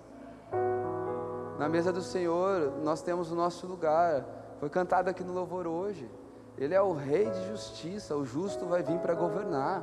Na 1.58 1.68
mesa 1.68 1.92
do 1.92 2.00
Senhor 2.00 2.72
nós 2.82 3.02
temos 3.02 3.30
o 3.30 3.34
nosso 3.34 3.66
lugar. 3.66 4.24
Foi 4.60 4.70
cantado 4.70 5.10
aqui 5.10 5.24
no 5.24 5.32
louvor 5.32 5.66
hoje. 5.66 6.08
Ele 6.56 6.74
é 6.74 6.80
o 6.80 6.92
rei 6.92 7.28
de 7.28 7.48
justiça, 7.48 8.16
o 8.16 8.24
justo 8.24 8.66
vai 8.66 8.82
vir 8.82 8.98
para 8.98 9.14
governar. 9.14 9.82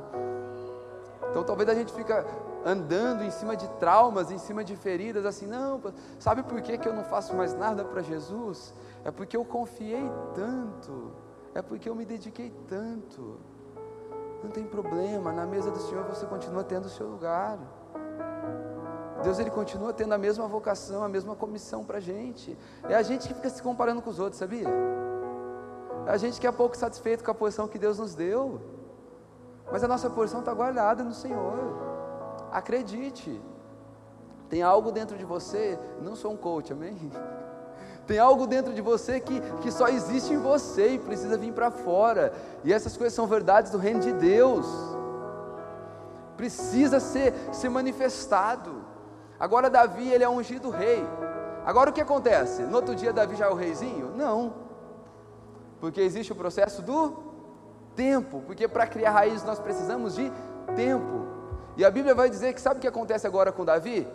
Então 1.30 1.42
talvez 1.44 1.68
a 1.68 1.74
gente 1.74 1.92
fica 1.92 2.24
andando 2.64 3.22
em 3.24 3.30
cima 3.30 3.56
de 3.56 3.68
traumas, 3.78 4.30
em 4.30 4.38
cima 4.38 4.64
de 4.64 4.76
feridas, 4.76 5.26
assim, 5.26 5.46
não, 5.46 5.80
sabe 6.18 6.42
por 6.42 6.60
que, 6.60 6.78
que 6.78 6.88
eu 6.88 6.94
não 6.94 7.04
faço 7.04 7.34
mais 7.34 7.54
nada 7.54 7.84
para 7.84 8.02
Jesus? 8.02 8.72
É 9.04 9.10
porque 9.10 9.36
eu 9.36 9.44
confiei 9.44 10.10
tanto, 10.34 11.12
é 11.54 11.60
porque 11.60 11.88
eu 11.88 11.94
me 11.94 12.04
dediquei 12.04 12.52
tanto. 12.68 13.38
Não 14.42 14.50
tem 14.50 14.64
problema, 14.64 15.32
na 15.32 15.46
mesa 15.46 15.70
do 15.70 15.78
Senhor 15.78 16.04
você 16.04 16.26
continua 16.26 16.64
tendo 16.64 16.86
o 16.86 16.90
seu 16.90 17.06
lugar. 17.08 17.58
Deus 19.22 19.38
ele 19.38 19.50
continua 19.50 19.92
tendo 19.92 20.12
a 20.12 20.18
mesma 20.18 20.48
vocação, 20.48 21.04
a 21.04 21.08
mesma 21.08 21.36
comissão 21.36 21.84
para 21.84 21.98
a 21.98 22.00
gente. 22.00 22.58
É 22.88 22.94
a 22.94 23.02
gente 23.02 23.28
que 23.28 23.34
fica 23.34 23.48
se 23.48 23.62
comparando 23.62 24.02
com 24.02 24.10
os 24.10 24.18
outros, 24.18 24.38
sabia? 24.38 24.68
A 26.06 26.16
gente 26.16 26.40
que 26.40 26.46
é 26.46 26.52
pouco 26.52 26.76
satisfeito 26.76 27.22
com 27.22 27.30
a 27.30 27.34
posição 27.34 27.68
que 27.68 27.78
Deus 27.78 27.98
nos 27.98 28.14
deu. 28.14 28.60
Mas 29.70 29.84
a 29.84 29.88
nossa 29.88 30.10
porção 30.10 30.40
está 30.40 30.52
guardada 30.52 31.02
no 31.02 31.14
Senhor. 31.14 31.54
Acredite. 32.50 33.40
Tem 34.48 34.62
algo 34.62 34.92
dentro 34.92 35.16
de 35.16 35.24
você, 35.24 35.78
não 36.02 36.14
sou 36.14 36.32
um 36.32 36.36
coach, 36.36 36.72
amém? 36.72 36.96
Tem 38.06 38.18
algo 38.18 38.46
dentro 38.48 38.74
de 38.74 38.82
você 38.82 39.20
que, 39.20 39.40
que 39.62 39.70
só 39.70 39.86
existe 39.88 40.34
em 40.34 40.38
você 40.38 40.94
e 40.94 40.98
precisa 40.98 41.38
vir 41.38 41.52
para 41.52 41.70
fora. 41.70 42.32
E 42.64 42.72
essas 42.72 42.96
coisas 42.96 43.14
são 43.14 43.28
verdades 43.28 43.70
do 43.70 43.78
reino 43.78 44.00
de 44.00 44.12
Deus. 44.12 44.66
Precisa 46.36 46.98
ser, 46.98 47.32
ser 47.52 47.68
manifestado. 47.68 48.84
Agora 49.38 49.70
Davi, 49.70 50.10
ele 50.10 50.24
é 50.24 50.28
ungido 50.28 50.68
rei. 50.68 51.06
Agora 51.64 51.90
o 51.90 51.92
que 51.92 52.00
acontece? 52.00 52.62
No 52.62 52.76
outro 52.76 52.94
dia 52.94 53.12
Davi 53.12 53.36
já 53.36 53.46
é 53.46 53.50
o 53.50 53.54
reizinho? 53.54 54.12
Não. 54.16 54.52
Porque 55.82 56.00
existe 56.00 56.32
o 56.32 56.36
processo 56.36 56.80
do 56.80 57.12
tempo. 57.94 58.40
Porque 58.46 58.66
para 58.66 58.86
criar 58.86 59.10
raízes 59.10 59.44
nós 59.44 59.58
precisamos 59.58 60.14
de 60.14 60.32
tempo. 60.74 61.26
E 61.76 61.84
a 61.84 61.90
Bíblia 61.90 62.14
vai 62.14 62.30
dizer 62.30 62.54
que 62.54 62.60
sabe 62.60 62.78
o 62.78 62.80
que 62.80 62.88
acontece 62.88 63.26
agora 63.26 63.52
com 63.52 63.66
Davi? 63.66 64.08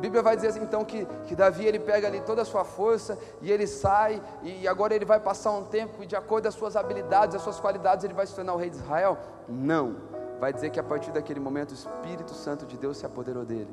Bíblia 0.00 0.22
vai 0.22 0.34
dizer 0.34 0.48
assim, 0.48 0.62
então 0.62 0.84
que, 0.84 1.04
que 1.26 1.36
Davi 1.36 1.66
ele 1.66 1.78
pega 1.78 2.08
ali 2.08 2.20
toda 2.22 2.42
a 2.42 2.44
sua 2.44 2.64
força 2.64 3.18
e 3.42 3.52
ele 3.52 3.66
sai 3.66 4.20
e 4.42 4.66
agora 4.66 4.94
ele 4.94 5.04
vai 5.04 5.20
passar 5.20 5.52
um 5.52 5.64
tempo 5.64 6.02
e 6.02 6.06
de 6.06 6.16
acordo 6.16 6.44
com 6.44 6.48
as 6.48 6.54
suas 6.54 6.74
habilidades, 6.74 7.36
as 7.36 7.42
suas 7.42 7.60
qualidades, 7.60 8.04
ele 8.04 8.14
vai 8.14 8.26
se 8.26 8.34
tornar 8.34 8.54
o 8.54 8.56
rei 8.56 8.70
de 8.70 8.76
Israel? 8.76 9.18
Não. 9.46 9.96
Vai 10.40 10.54
dizer 10.54 10.70
que 10.70 10.80
a 10.80 10.82
partir 10.82 11.12
daquele 11.12 11.38
momento 11.38 11.72
o 11.72 11.74
Espírito 11.74 12.32
Santo 12.32 12.64
de 12.64 12.78
Deus 12.78 12.96
se 12.96 13.04
apoderou 13.04 13.44
dele. 13.44 13.68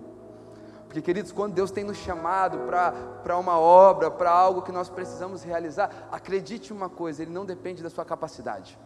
Porque, 0.88 1.02
queridos, 1.02 1.32
quando 1.32 1.54
Deus 1.54 1.70
tem 1.70 1.84
nos 1.84 1.98
chamado 1.98 2.60
para 2.60 3.38
uma 3.38 3.60
obra, 3.60 4.10
para 4.10 4.32
algo 4.32 4.62
que 4.62 4.72
nós 4.72 4.90
precisamos 4.90 5.44
realizar, 5.44 6.08
acredite 6.12 6.72
uma 6.72 6.90
coisa: 6.90 7.22
Ele 7.22 7.32
não 7.32 7.46
depende 7.46 7.84
da 7.84 7.90
sua 7.90 8.06
capacidade, 8.06 8.80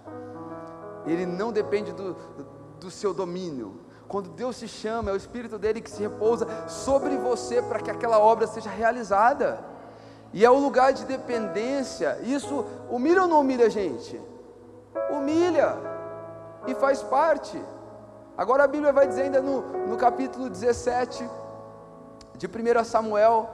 Ele 1.06 1.26
não 1.26 1.52
depende 1.52 1.94
do, 1.94 2.16
do 2.80 2.90
seu 2.90 3.14
domínio, 3.14 3.80
quando 4.12 4.30
Deus 4.30 4.60
te 4.60 4.68
chama, 4.68 5.10
é 5.10 5.14
o 5.14 5.16
Espírito 5.16 5.58
dele 5.58 5.80
que 5.80 5.90
se 5.90 6.02
repousa 6.02 6.46
sobre 6.68 7.16
você 7.16 7.62
para 7.62 7.80
que 7.80 7.90
aquela 7.90 8.20
obra 8.20 8.46
seja 8.46 8.70
realizada. 8.70 9.64
E 10.34 10.44
é 10.44 10.52
o 10.52 10.60
lugar 10.60 10.92
de 10.92 11.06
dependência. 11.06 12.20
Isso 12.22 12.66
humilha 12.90 13.22
ou 13.22 13.28
não 13.30 13.40
humilha 13.40 13.68
a 13.68 13.70
gente? 13.70 14.20
Humilha. 15.10 15.78
E 16.68 16.76
faz 16.76 17.02
parte. 17.02 17.58
Agora 18.38 18.66
a 18.66 18.68
Bíblia 18.68 18.92
vai 18.92 19.08
dizer 19.08 19.22
ainda 19.22 19.42
no, 19.42 19.62
no 19.88 19.96
capítulo 19.96 20.50
17 20.50 21.24
de 22.42 22.48
1 22.48 22.84
Samuel, 22.84 23.48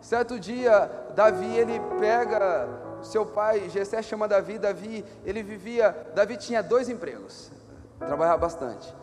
certo 0.00 0.38
dia, 0.38 0.88
Davi 1.16 1.56
ele 1.56 1.80
pega 1.98 2.68
seu 3.02 3.26
pai, 3.26 3.68
Jessé 3.68 4.00
chama 4.02 4.28
Davi, 4.28 4.56
Davi, 4.56 5.04
ele 5.24 5.42
vivia, 5.42 6.06
Davi 6.14 6.36
tinha 6.36 6.62
dois 6.62 6.88
empregos, 6.88 7.50
trabalhava 7.98 8.38
bastante. 8.38 8.94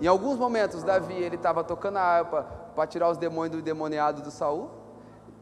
Em 0.00 0.08
alguns 0.08 0.36
momentos, 0.36 0.82
Davi 0.82 1.14
ele 1.14 1.36
estava 1.36 1.62
tocando 1.62 1.98
a 1.98 2.02
harpa 2.02 2.42
para 2.74 2.88
tirar 2.88 3.08
os 3.08 3.16
demônios 3.16 3.54
do 3.56 3.62
demoniado 3.62 4.20
do 4.20 4.32
Saul. 4.32 4.68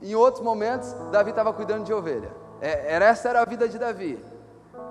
Em 0.02 0.14
outros 0.14 0.44
momentos, 0.44 0.92
Davi 1.10 1.30
estava 1.30 1.50
cuidando 1.50 1.84
de 1.84 1.94
ovelha. 1.94 2.30
É, 2.60 2.92
era, 2.94 3.06
essa 3.06 3.30
era 3.30 3.40
a 3.40 3.44
vida 3.46 3.66
de 3.66 3.78
Davi. 3.78 4.22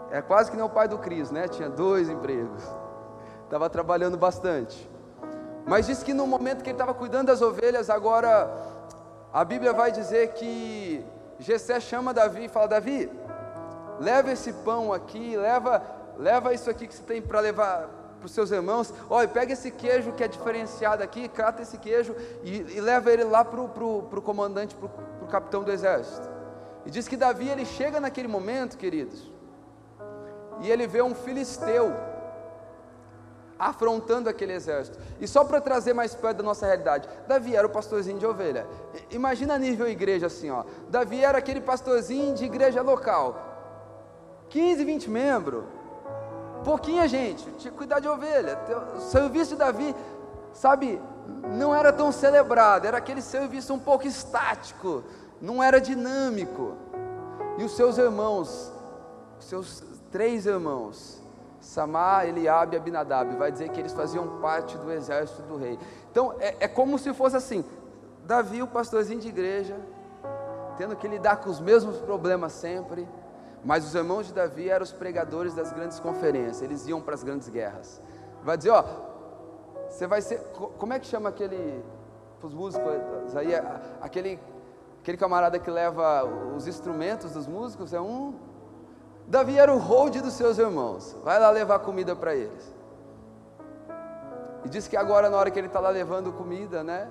É 0.09 0.23
quase 0.23 0.49
que 0.49 0.57
nem 0.57 0.65
o 0.65 0.69
pai 0.69 0.87
do 0.87 0.97
Cris, 0.97 1.29
né? 1.29 1.47
Tinha 1.47 1.69
dois 1.69 2.09
empregos. 2.09 2.63
Estava 3.43 3.69
trabalhando 3.69 4.17
bastante. 4.17 4.89
Mas 5.65 5.87
diz 5.87 6.03
que 6.03 6.13
no 6.13 6.27
momento 6.27 6.63
que 6.63 6.69
ele 6.69 6.75
estava 6.75 6.93
cuidando 6.93 7.27
das 7.27 7.41
ovelhas, 7.41 7.89
agora 7.89 8.51
a 9.31 9.43
Bíblia 9.45 9.73
vai 9.73 9.91
dizer 9.91 10.33
que 10.33 11.03
Jessé 11.39 11.79
chama 11.79 12.13
Davi 12.13 12.45
e 12.45 12.49
fala: 12.49 12.67
Davi, 12.67 13.09
leva 13.99 14.31
esse 14.31 14.51
pão 14.51 14.91
aqui, 14.91 15.37
leva, 15.37 15.81
leva 16.17 16.53
isso 16.53 16.69
aqui 16.69 16.87
que 16.87 16.93
você 16.93 17.03
tem 17.03 17.21
para 17.21 17.39
levar 17.39 17.89
para 18.19 18.25
os 18.25 18.31
seus 18.31 18.51
irmãos: 18.51 18.93
olha, 19.09 19.27
pega 19.27 19.53
esse 19.53 19.71
queijo 19.71 20.11
que 20.13 20.23
é 20.23 20.27
diferenciado 20.27 21.01
aqui, 21.01 21.27
cata 21.27 21.61
esse 21.61 21.77
queijo 21.77 22.15
e, 22.43 22.57
e 22.75 22.81
leva 22.81 23.11
ele 23.11 23.23
lá 23.23 23.43
para 23.43 23.59
o 23.59 24.21
comandante, 24.21 24.75
para 24.75 24.89
o 25.21 25.27
capitão 25.27 25.63
do 25.63 25.71
exército. 25.71 26.29
E 26.85 26.91
diz 26.91 27.07
que 27.07 27.15
Davi 27.15 27.47
ele 27.47 27.65
chega 27.65 27.99
naquele 27.99 28.27
momento, 28.27 28.77
queridos, 28.77 29.31
e 30.61 30.69
ele 30.69 30.85
vê 30.87 31.01
um 31.01 31.15
filisteu 31.15 31.93
afrontando 33.67 34.29
aquele 34.29 34.53
exército. 34.53 34.97
E 35.19 35.27
só 35.27 35.43
para 35.43 35.61
trazer 35.61 35.93
mais 35.93 36.15
perto 36.15 36.37
da 36.37 36.43
nossa 36.43 36.65
realidade, 36.65 37.07
Davi 37.27 37.55
era 37.55 37.67
o 37.67 37.69
pastorzinho 37.69 38.19
de 38.19 38.25
ovelha. 38.25 38.65
Imagina 39.11 39.57
nível 39.57 39.87
igreja 39.87 40.27
assim, 40.27 40.49
ó. 40.49 40.63
Davi 40.89 41.23
era 41.23 41.37
aquele 41.37 41.61
pastorzinho 41.61 42.35
de 42.35 42.45
igreja 42.45 42.81
local. 42.81 43.51
15, 44.49 44.83
20 44.83 45.09
membros 45.09 45.63
pouquinha 46.63 47.07
gente, 47.07 47.43
tinha 47.57 47.71
que 47.71 47.77
cuidar 47.77 47.99
de 47.99 48.07
ovelha. 48.07 48.57
O 48.95 49.01
serviço 49.01 49.51
de 49.51 49.57
Davi, 49.57 49.95
sabe, 50.53 50.99
não 51.43 51.75
era 51.75 51.91
tão 51.91 52.11
celebrado, 52.11 52.85
era 52.85 52.97
aquele 52.97 53.21
serviço 53.21 53.73
um 53.73 53.79
pouco 53.79 54.07
estático, 54.07 55.03
não 55.41 55.61
era 55.61 55.79
dinâmico. 55.79 56.75
E 57.57 57.63
os 57.63 57.75
seus 57.75 57.97
irmãos, 57.97 58.71
os 59.39 59.45
seus 59.45 59.83
três 60.11 60.45
irmãos, 60.45 61.12
Samar, 61.63 62.27
Eliabe 62.27 62.75
e 62.75 62.79
Abinadab, 62.79 63.35
vai 63.35 63.51
dizer 63.51 63.69
que 63.69 63.79
eles 63.79 63.93
faziam 63.93 64.39
parte 64.39 64.77
do 64.77 64.91
exército 64.91 65.41
do 65.43 65.57
rei. 65.57 65.79
Então 66.11 66.35
é, 66.39 66.55
é 66.61 66.67
como 66.67 66.97
se 66.99 67.13
fosse 67.13 67.35
assim: 67.35 67.63
Davi, 68.25 68.61
o 68.61 68.67
pastorzinho 68.67 69.19
de 69.19 69.29
igreja, 69.29 69.75
tendo 70.77 70.95
que 70.95 71.07
lidar 71.07 71.37
com 71.37 71.49
os 71.49 71.59
mesmos 71.59 71.97
problemas 71.97 72.53
sempre 72.53 73.07
mas 73.63 73.85
os 73.85 73.95
irmãos 73.95 74.27
de 74.27 74.33
Davi 74.33 74.69
eram 74.69 74.83
os 74.83 74.91
pregadores 74.91 75.53
das 75.53 75.71
grandes 75.71 75.99
conferências, 75.99 76.61
eles 76.61 76.85
iam 76.87 76.99
para 76.99 77.13
as 77.13 77.23
grandes 77.23 77.47
guerras. 77.47 78.01
Vai 78.43 78.57
dizer, 78.57 78.71
ó, 78.71 78.83
você 79.87 80.05
vai 80.05 80.21
ser, 80.21 80.39
como 80.77 80.91
é 80.91 80.99
que 80.99 81.07
chama 81.07 81.29
aquele, 81.29 81.81
os 82.41 82.53
músicos 82.53 83.35
aí, 83.35 83.53
aquele, 84.01 84.37
aquele 85.01 85.17
camarada 85.17 85.57
que 85.57 85.71
leva 85.71 86.25
os 86.55 86.67
instrumentos 86.67 87.31
dos 87.31 87.47
músicos, 87.47 87.93
é 87.93 88.01
um, 88.01 88.33
Davi 89.27 89.57
era 89.57 89.73
o 89.73 89.77
hold 89.77 90.17
dos 90.17 90.33
seus 90.33 90.57
irmãos, 90.57 91.15
vai 91.23 91.39
lá 91.39 91.49
levar 91.49 91.79
comida 91.79 92.15
para 92.15 92.35
eles. 92.35 92.73
E 94.65 94.69
diz 94.69 94.87
que 94.87 94.95
agora, 94.95 95.29
na 95.29 95.37
hora 95.37 95.51
que 95.51 95.59
ele 95.59 95.67
está 95.67 95.79
lá 95.79 95.89
levando 95.89 96.31
comida, 96.31 96.83
né, 96.83 97.09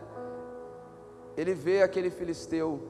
ele 1.37 1.55
vê 1.55 1.83
aquele 1.83 2.11
filisteu 2.11 2.81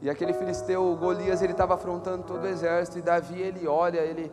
e 0.00 0.08
aquele 0.08 0.32
filisteu, 0.32 0.96
Golias, 0.96 1.42
ele 1.42 1.52
estava 1.52 1.74
afrontando 1.74 2.22
todo 2.22 2.44
o 2.44 2.46
exército. 2.46 2.98
E 2.98 3.02
Davi, 3.02 3.40
ele 3.40 3.66
olha, 3.66 3.98
ele, 3.98 4.30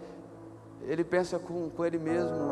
ele 0.82 1.04
pensa 1.04 1.40
com, 1.40 1.70
com 1.72 1.84
ele 1.84 1.98
mesmo: 1.98 2.52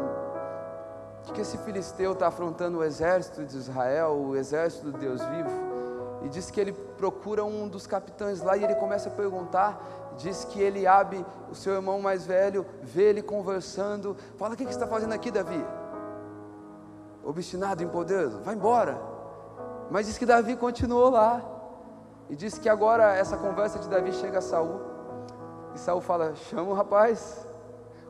o 1.20 1.24
que, 1.24 1.34
que 1.34 1.42
esse 1.42 1.58
filisteu 1.60 2.14
está 2.14 2.28
afrontando 2.28 2.80
o 2.80 2.84
exército 2.84 3.46
de 3.46 3.56
Israel, 3.56 4.14
o 4.14 4.36
exército 4.36 4.92
do 4.92 4.98
Deus 4.98 5.22
vivo? 5.26 5.50
E 6.24 6.30
diz 6.30 6.50
que 6.50 6.60
ele 6.60 6.74
procura 6.74 7.44
um 7.44 7.68
dos 7.68 7.86
capitães 7.86 8.42
lá 8.42 8.58
e 8.58 8.64
ele 8.64 8.76
começa 8.76 9.10
a 9.10 9.12
perguntar. 9.12 9.80
Diz 10.18 10.46
que 10.46 10.62
ele 10.62 10.86
abre 10.86 11.26
o 11.50 11.56
seu 11.56 11.74
irmão 11.74 12.00
mais 12.02 12.26
velho, 12.26 12.66
vê 12.82 13.04
ele 13.04 13.22
conversando. 13.22 14.16
Fala: 14.38 14.54
O 14.54 14.58
que, 14.58 14.64
você 14.64 14.72
está 14.72 14.88
fazendo 14.88 15.14
aqui, 15.14 15.32
Davi? 15.32 15.64
Obstinado, 17.24 17.84
empoderado, 17.84 18.42
vai 18.44 18.56
embora. 18.56 19.00
Mas 19.90 20.08
diz 20.08 20.18
que 20.18 20.26
Davi 20.26 20.56
continuou 20.56 21.10
lá. 21.10 21.42
E 22.30 22.36
diz 22.36 22.58
que 22.58 22.70
agora 22.70 23.16
essa 23.16 23.38
conversa 23.38 23.80
de 23.80 23.90
Davi 23.90 24.12
chega 24.14 24.40
a 24.40 24.42
Saul. 24.42 24.82
E 25.76 25.80
Saul 25.80 26.02
fala: 26.02 26.36
chama 26.36 26.70
o 26.72 26.74
rapaz. 26.74 27.48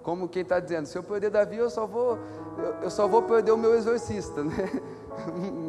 Como 0.03 0.27
quem 0.27 0.41
está 0.41 0.59
dizendo, 0.59 0.85
se 0.85 0.97
eu 0.97 1.03
perder 1.03 1.29
Davi, 1.29 1.55
eu 1.55 1.69
só 1.69 1.87
vou, 1.87 2.19
eu, 2.57 2.73
eu 2.83 2.89
só 2.89 3.07
vou 3.07 3.21
perder 3.23 3.53
o 3.53 3.57
meu 3.57 3.73
exorcista, 3.73 4.43
né? 4.43 4.69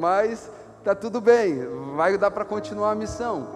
Mas 0.00 0.50
tá 0.82 0.92
tudo 0.92 1.20
bem, 1.20 1.60
vai 1.94 2.18
dar 2.18 2.32
para 2.32 2.44
continuar 2.44 2.90
a 2.90 2.94
missão. 2.96 3.46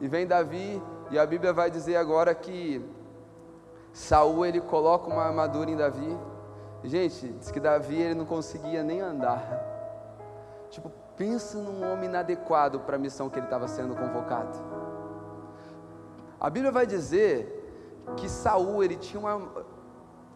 E 0.00 0.08
vem 0.08 0.26
Davi, 0.26 0.82
e 1.10 1.18
a 1.18 1.26
Bíblia 1.26 1.52
vai 1.52 1.70
dizer 1.70 1.96
agora 1.96 2.34
que 2.34 2.84
Saul 3.92 4.44
ele 4.44 4.60
coloca 4.60 5.08
uma 5.08 5.22
armadura 5.22 5.70
em 5.70 5.76
Davi. 5.76 6.18
Gente, 6.84 7.28
diz 7.28 7.50
que 7.50 7.60
Davi 7.60 8.00
ele 8.00 8.14
não 8.14 8.26
conseguia 8.26 8.82
nem 8.82 9.00
andar. 9.00 9.42
Tipo, 10.70 10.90
Pensa 11.16 11.56
num 11.56 11.90
homem 11.90 12.10
inadequado 12.10 12.80
para 12.80 12.96
a 12.96 12.98
missão 12.98 13.30
que 13.30 13.38
ele 13.38 13.46
estava 13.46 13.66
sendo 13.66 13.94
convocado. 13.94 14.58
A 16.38 16.50
Bíblia 16.50 16.70
vai 16.70 16.86
dizer 16.86 18.04
que 18.16 18.28
Saul 18.28 18.84
ele 18.84 18.96
tinha 18.96 19.18
uma, 19.18 19.64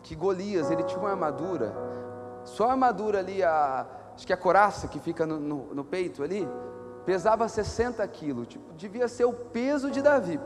que 0.02 0.14
Golias 0.14 0.70
ele 0.70 0.82
tinha 0.84 0.98
uma 0.98 1.10
armadura. 1.10 1.74
Só 2.44 2.68
a 2.68 2.70
armadura 2.70 3.18
ali, 3.18 3.42
a, 3.42 3.86
acho 4.14 4.26
que 4.26 4.32
a 4.32 4.38
coraça 4.38 4.88
que 4.88 4.98
fica 4.98 5.26
no, 5.26 5.38
no, 5.38 5.74
no 5.74 5.84
peito 5.84 6.22
ali, 6.22 6.48
pesava 7.04 7.46
60 7.46 8.06
quilos. 8.08 8.48
Tipo, 8.48 8.72
devia 8.72 9.06
ser 9.06 9.26
o 9.26 9.34
peso 9.34 9.90
de 9.90 10.00
Davi, 10.00 10.40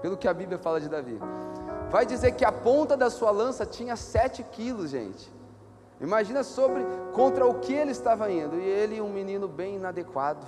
pelo 0.00 0.16
que 0.16 0.28
a 0.28 0.34
Bíblia 0.34 0.58
fala 0.58 0.80
de 0.80 0.88
Davi. 0.88 1.18
Vai 1.90 2.04
dizer 2.04 2.32
que 2.32 2.44
a 2.44 2.52
ponta 2.52 2.96
da 2.96 3.10
sua 3.10 3.30
lança 3.30 3.64
tinha 3.64 3.96
7 3.96 4.42
quilos, 4.42 4.90
gente. 4.90 5.32
Imagina 6.00 6.44
sobre 6.44 6.84
contra 7.12 7.46
o 7.46 7.54
que 7.54 7.72
ele 7.72 7.90
estava 7.90 8.30
indo. 8.30 8.56
E 8.56 8.64
ele, 8.64 9.00
um 9.00 9.08
menino 9.08 9.48
bem 9.48 9.76
inadequado. 9.76 10.46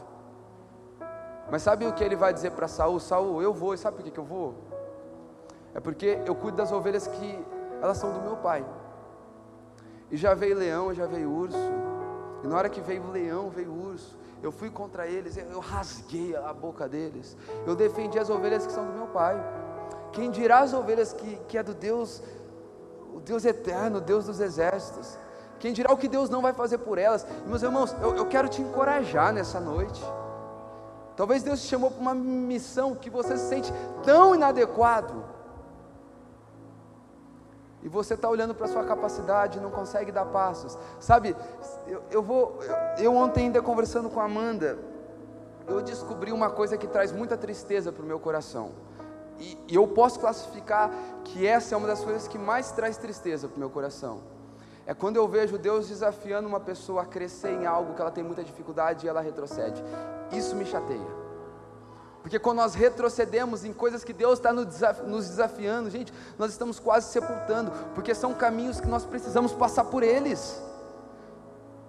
Mas 1.50 1.62
sabe 1.62 1.86
o 1.86 1.92
que 1.92 2.04
ele 2.04 2.14
vai 2.14 2.32
dizer 2.32 2.52
para 2.52 2.68
Saul? 2.68 3.00
Saul, 3.00 3.42
eu 3.42 3.52
vou. 3.52 3.74
E 3.74 3.78
sabe 3.78 3.96
por 3.96 4.04
que, 4.04 4.10
que 4.10 4.20
eu 4.20 4.24
vou? 4.24 4.54
É 5.74 5.80
porque 5.80 6.18
eu 6.26 6.34
cuido 6.34 6.56
das 6.56 6.70
ovelhas 6.70 7.06
que 7.06 7.44
elas 7.82 7.96
são 7.96 8.12
do 8.12 8.20
meu 8.20 8.36
pai. 8.36 8.64
E 10.10 10.16
já 10.16 10.34
veio 10.34 10.56
leão, 10.56 10.92
já 10.94 11.06
veio 11.06 11.30
urso. 11.30 11.56
E 12.44 12.46
na 12.46 12.56
hora 12.56 12.68
que 12.68 12.80
veio 12.80 13.02
o 13.02 13.10
leão, 13.10 13.50
veio 13.50 13.72
urso. 13.72 14.18
Eu 14.42 14.50
fui 14.50 14.70
contra 14.70 15.06
eles, 15.06 15.36
eu 15.36 15.60
rasguei 15.60 16.34
a 16.34 16.52
boca 16.52 16.88
deles. 16.88 17.36
Eu 17.66 17.74
defendi 17.74 18.18
as 18.18 18.30
ovelhas 18.30 18.66
que 18.66 18.72
são 18.72 18.86
do 18.86 18.92
meu 18.92 19.06
pai. 19.08 19.36
Quem 20.12 20.30
dirá 20.30 20.60
as 20.60 20.72
ovelhas 20.72 21.12
que, 21.12 21.36
que 21.48 21.58
é 21.58 21.62
do 21.62 21.74
Deus, 21.74 22.22
o 23.14 23.20
Deus 23.20 23.44
eterno, 23.44 23.98
o 23.98 24.00
Deus 24.00 24.26
dos 24.26 24.40
exércitos? 24.40 25.18
Quem 25.58 25.74
dirá 25.74 25.92
o 25.92 25.96
que 25.96 26.08
Deus 26.08 26.30
não 26.30 26.40
vai 26.40 26.54
fazer 26.54 26.78
por 26.78 26.96
elas? 26.96 27.26
Meus 27.46 27.62
irmãos, 27.62 27.94
eu, 28.00 28.16
eu 28.16 28.26
quero 28.26 28.48
te 28.48 28.62
encorajar 28.62 29.32
nessa 29.32 29.60
noite. 29.60 30.02
Talvez 31.16 31.42
Deus 31.42 31.60
te 31.60 31.68
chamou 31.68 31.90
para 31.90 32.00
uma 32.00 32.14
missão 32.14 32.94
que 32.94 33.10
você 33.10 33.36
se 33.36 33.46
sente 33.46 33.70
tão 34.02 34.34
inadequado. 34.34 35.22
E 37.82 37.88
você 37.88 38.14
está 38.14 38.28
olhando 38.28 38.54
para 38.54 38.66
a 38.66 38.68
sua 38.68 38.84
capacidade 38.84 39.58
e 39.58 39.60
não 39.60 39.70
consegue 39.70 40.12
dar 40.12 40.26
passos. 40.26 40.76
Sabe, 40.98 41.34
eu, 41.86 42.02
eu 42.10 42.22
vou. 42.22 42.58
Eu, 42.98 43.04
eu 43.04 43.16
ontem 43.16 43.44
ainda 43.46 43.62
conversando 43.62 44.10
com 44.10 44.20
a 44.20 44.24
Amanda, 44.24 44.78
eu 45.66 45.80
descobri 45.80 46.32
uma 46.32 46.50
coisa 46.50 46.76
que 46.76 46.86
traz 46.86 47.10
muita 47.12 47.36
tristeza 47.36 47.90
para 47.90 48.02
o 48.02 48.06
meu 48.06 48.18
coração. 48.18 48.72
E, 49.38 49.56
e 49.68 49.74
eu 49.74 49.88
posso 49.88 50.20
classificar 50.20 50.90
que 51.24 51.46
essa 51.46 51.74
é 51.74 51.78
uma 51.78 51.86
das 51.86 52.04
coisas 52.04 52.28
que 52.28 52.38
mais 52.38 52.70
traz 52.72 52.98
tristeza 52.98 53.48
para 53.48 53.56
o 53.56 53.58
meu 53.58 53.70
coração. 53.70 54.20
É 54.86 54.92
quando 54.92 55.16
eu 55.16 55.26
vejo 55.28 55.56
Deus 55.56 55.88
desafiando 55.88 56.48
uma 56.48 56.60
pessoa 56.60 57.02
a 57.02 57.06
crescer 57.06 57.52
em 57.52 57.64
algo 57.64 57.94
que 57.94 58.00
ela 58.00 58.10
tem 58.10 58.24
muita 58.24 58.44
dificuldade 58.44 59.06
e 59.06 59.08
ela 59.08 59.20
retrocede. 59.20 59.82
Isso 60.32 60.54
me 60.54 60.66
chateia. 60.66 61.19
Porque 62.22 62.38
quando 62.38 62.58
nós 62.58 62.74
retrocedemos 62.74 63.64
em 63.64 63.72
coisas 63.72 64.04
que 64.04 64.12
Deus 64.12 64.38
está 64.38 64.52
nos 64.52 65.28
desafiando, 65.28 65.88
gente, 65.88 66.12
nós 66.38 66.50
estamos 66.50 66.78
quase 66.78 67.10
sepultando, 67.10 67.72
porque 67.94 68.14
são 68.14 68.34
caminhos 68.34 68.80
que 68.80 68.86
nós 68.86 69.04
precisamos 69.04 69.52
passar 69.52 69.84
por 69.84 70.02
eles. 70.02 70.60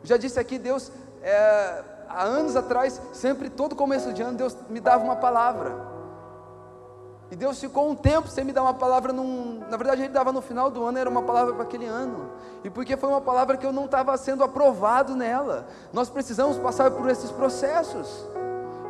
Já 0.04 0.18
disse 0.18 0.40
aqui, 0.40 0.58
Deus, 0.58 0.92
é, 1.22 1.84
há 2.08 2.24
anos 2.24 2.56
atrás, 2.56 3.02
sempre 3.14 3.50
todo 3.50 3.76
começo 3.76 4.14
de 4.14 4.22
ano, 4.22 4.38
Deus 4.38 4.56
me 4.70 4.80
dava 4.80 5.04
uma 5.04 5.18
palavra. 5.18 5.92
E 7.30 7.36
Deus 7.36 7.60
ficou 7.60 7.90
um 7.90 7.96
tempo 7.96 8.28
sem 8.28 8.44
me 8.44 8.52
dar 8.52 8.62
uma 8.62 8.74
palavra, 8.74 9.14
num, 9.14 9.62
na 9.70 9.78
verdade 9.78 10.02
Ele 10.02 10.14
dava 10.14 10.34
no 10.34 10.42
final 10.42 10.70
do 10.70 10.84
ano, 10.84 10.98
era 10.98 11.10
uma 11.10 11.24
palavra 11.24 11.54
para 11.54 11.64
aquele 11.64 11.86
ano. 11.86 12.30
E 12.64 12.70
porque 12.70 12.98
foi 12.98 13.10
uma 13.10 13.22
palavra 13.22 13.56
que 13.56 13.66
eu 13.66 13.72
não 13.72 13.86
estava 13.86 14.16
sendo 14.18 14.44
aprovado 14.44 15.16
nela. 15.16 15.66
Nós 15.94 16.10
precisamos 16.10 16.58
passar 16.58 16.92
por 16.92 17.10
esses 17.10 17.32
processos. 17.32 18.26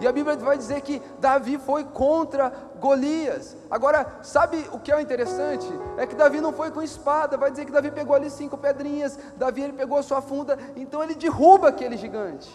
E 0.02 0.08
a 0.08 0.12
Bíblia 0.12 0.36
vai 0.36 0.58
dizer 0.58 0.82
que 0.82 1.00
Davi 1.20 1.60
foi 1.60 1.84
contra 1.84 2.52
Golias. 2.80 3.56
Agora, 3.70 4.18
sabe 4.24 4.68
o 4.74 4.80
que 4.80 4.92
é 4.92 5.00
interessante? 5.00 5.68
É 5.96 6.08
que 6.08 6.16
Davi 6.16 6.42
não 6.42 6.52
foi 6.52 6.72
com 6.72 6.82
espada, 6.82 7.38
vai 7.38 7.52
dizer 7.52 7.66
que 7.66 7.72
Davi 7.72 7.92
pegou 7.92 8.16
ali 8.16 8.32
cinco 8.32 8.58
pedrinhas, 8.58 9.20
Davi 9.38 9.62
ele 9.62 9.74
pegou 9.74 10.00
a 10.00 10.04
sua 10.04 10.20
funda, 10.20 10.58
então 10.76 11.04
ele 11.04 11.14
derruba 11.14 11.70
aquele 11.70 11.96
gigante. 11.98 12.50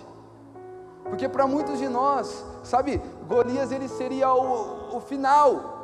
Porque 1.04 1.28
para 1.28 1.46
muitos 1.46 1.78
de 1.78 1.88
nós, 1.88 2.44
sabe, 2.64 3.00
Golias 3.28 3.70
ele 3.70 3.88
seria 3.88 4.32
o, 4.34 4.96
o 4.96 5.00
final, 5.00 5.75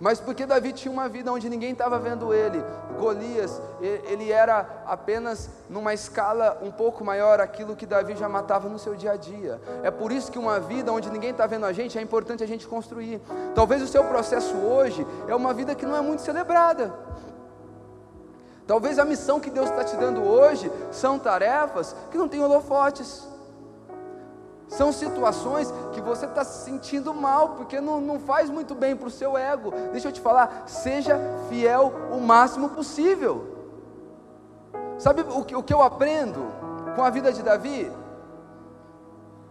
mas 0.00 0.18
porque 0.18 0.46
Davi 0.46 0.72
tinha 0.72 0.90
uma 0.90 1.08
vida 1.08 1.30
onde 1.30 1.48
ninguém 1.50 1.72
estava 1.72 1.98
vendo 1.98 2.32
ele, 2.32 2.64
Golias, 2.98 3.60
ele 3.80 4.32
era 4.32 4.82
apenas 4.86 5.50
numa 5.68 5.92
escala 5.92 6.58
um 6.62 6.70
pouco 6.70 7.04
maior 7.04 7.38
aquilo 7.38 7.76
que 7.76 7.84
Davi 7.84 8.16
já 8.16 8.28
matava 8.28 8.68
no 8.68 8.78
seu 8.78 8.94
dia 8.94 9.12
a 9.12 9.16
dia. 9.16 9.60
É 9.82 9.90
por 9.90 10.10
isso 10.10 10.32
que 10.32 10.38
uma 10.38 10.58
vida 10.58 10.90
onde 10.90 11.10
ninguém 11.10 11.30
está 11.30 11.46
vendo 11.46 11.66
a 11.66 11.72
gente 11.72 11.98
é 11.98 12.02
importante 12.02 12.42
a 12.42 12.46
gente 12.46 12.66
construir. 12.66 13.20
Talvez 13.54 13.82
o 13.82 13.86
seu 13.86 14.02
processo 14.04 14.56
hoje 14.56 15.06
é 15.28 15.34
uma 15.34 15.52
vida 15.52 15.74
que 15.74 15.84
não 15.84 15.96
é 15.96 16.00
muito 16.00 16.22
celebrada. 16.22 16.92
Talvez 18.66 18.98
a 18.98 19.04
missão 19.04 19.40
que 19.40 19.50
Deus 19.50 19.68
está 19.68 19.84
te 19.84 19.96
dando 19.96 20.22
hoje 20.22 20.70
são 20.92 21.18
tarefas 21.18 21.94
que 22.10 22.16
não 22.16 22.28
têm 22.28 22.42
holofotes. 22.42 23.28
São 24.80 24.92
situações 24.92 25.70
que 25.92 26.00
você 26.00 26.24
está 26.24 26.42
se 26.42 26.64
sentindo 26.64 27.12
mal, 27.12 27.50
porque 27.50 27.82
não, 27.82 28.00
não 28.00 28.18
faz 28.18 28.48
muito 28.48 28.74
bem 28.74 28.96
para 28.96 29.08
o 29.08 29.10
seu 29.10 29.36
ego. 29.36 29.70
Deixa 29.92 30.08
eu 30.08 30.12
te 30.12 30.22
falar, 30.22 30.62
seja 30.66 31.20
fiel 31.50 31.92
o 32.10 32.18
máximo 32.18 32.70
possível. 32.70 33.44
Sabe 34.98 35.20
o 35.20 35.44
que, 35.44 35.54
o 35.54 35.62
que 35.62 35.74
eu 35.74 35.82
aprendo 35.82 36.46
com 36.96 37.04
a 37.04 37.10
vida 37.10 37.30
de 37.30 37.42
Davi? 37.42 37.92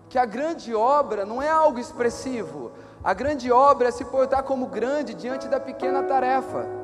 Que 0.09 0.17
a 0.17 0.25
grande 0.25 0.73
obra 0.73 1.27
não 1.27 1.39
é 1.39 1.49
algo 1.49 1.77
expressivo, 1.77 2.71
a 3.03 3.13
grande 3.13 3.51
obra 3.51 3.89
é 3.89 3.91
se 3.91 4.05
portar 4.05 4.41
como 4.41 4.65
grande 4.65 5.13
diante 5.13 5.47
da 5.47 5.59
pequena 5.59 6.01
tarefa 6.01 6.78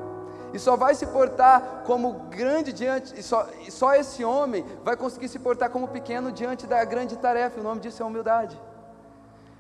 e 0.56 0.60
só 0.60 0.78
vai 0.78 0.96
se 0.96 1.06
portar 1.06 1.84
como 1.86 2.14
grande 2.30 2.72
diante, 2.72 3.14
e 3.20 3.22
só, 3.22 3.46
e 3.68 3.70
só 3.70 3.94
esse 3.94 4.24
homem 4.24 4.66
vai 4.86 4.96
conseguir 4.96 5.28
se 5.28 5.38
portar 5.38 5.70
como 5.70 5.86
pequeno 5.90 6.32
diante 6.32 6.66
da 6.66 6.82
grande 6.86 7.18
tarefa, 7.18 7.60
o 7.60 7.64
nome 7.64 7.82
disso 7.82 8.02
é 8.02 8.06
humildade. 8.06 8.58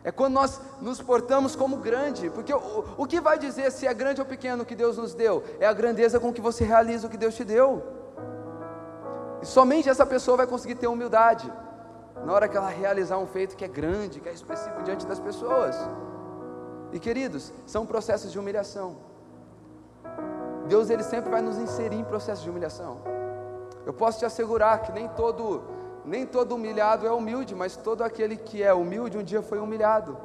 É 0.06 0.12
quando 0.12 0.36
nós 0.36 0.62
nos 0.80 1.02
portamos 1.02 1.54
como 1.54 1.76
grande, 1.78 2.30
porque 2.30 2.54
o, 2.54 2.86
o 2.98 3.06
que 3.06 3.20
vai 3.20 3.38
dizer 3.38 3.74
se 3.74 3.86
é 3.86 3.93
grande 3.93 4.22
ou 4.22 4.26
pequeno 4.26 4.64
que 4.64 4.74
Deus 4.74 4.96
nos 4.98 5.14
deu? 5.14 5.43
É 5.60 5.68
a 5.68 5.74
grandeza 5.74 6.18
com 6.18 6.32
que 6.32 6.39
você 6.39 6.64
realiza 6.64 7.08
o 7.08 7.10
que 7.10 7.18
Deus 7.18 7.36
te 7.36 7.43
deu. 7.43 7.84
E 9.41 9.46
somente 9.46 9.89
essa 9.89 10.06
pessoa 10.06 10.38
vai 10.38 10.48
conseguir 10.48 10.76
ter 10.76 10.88
humildade 10.88 11.52
na 12.24 12.32
hora 12.32 12.48
que 12.48 12.56
ela 12.56 12.70
realizar 12.70 13.18
um 13.18 13.28
feito 13.28 13.58
que 13.58 13.66
é 13.66 13.68
grande, 13.68 14.22
que 14.22 14.30
é 14.30 14.32
expressivo 14.32 14.82
diante 14.82 15.06
das 15.06 15.20
pessoas. 15.20 15.76
E 16.93 17.00
queridos, 17.00 17.52
são 17.66 17.86
processos 17.86 18.32
de 18.32 18.39
humilhação. 18.39 19.14
Deus 20.68 20.89
ele 20.89 21.03
sempre 21.03 21.30
vai 21.30 21.41
nos 21.41 21.57
inserir 21.57 21.97
em 21.97 22.03
processos 22.03 22.43
de 22.43 22.49
humilhação. 22.49 22.97
Eu 23.86 23.93
posso 23.93 24.20
te 24.20 24.26
assegurar 24.26 24.82
que 24.82 24.91
nem 24.91 25.07
todo 25.09 25.63
nem 26.05 26.26
todo 26.26 26.53
humilhado 26.53 27.07
é 27.07 27.11
humilde, 27.11 27.55
mas 27.55 27.76
todo 27.76 28.03
aquele 28.03 28.38
que 28.38 28.61
é 28.61 28.72
humilde 28.74 29.18
um 29.18 29.24
dia 29.24 29.41
foi 29.41 29.57
humilhado. 29.57 30.16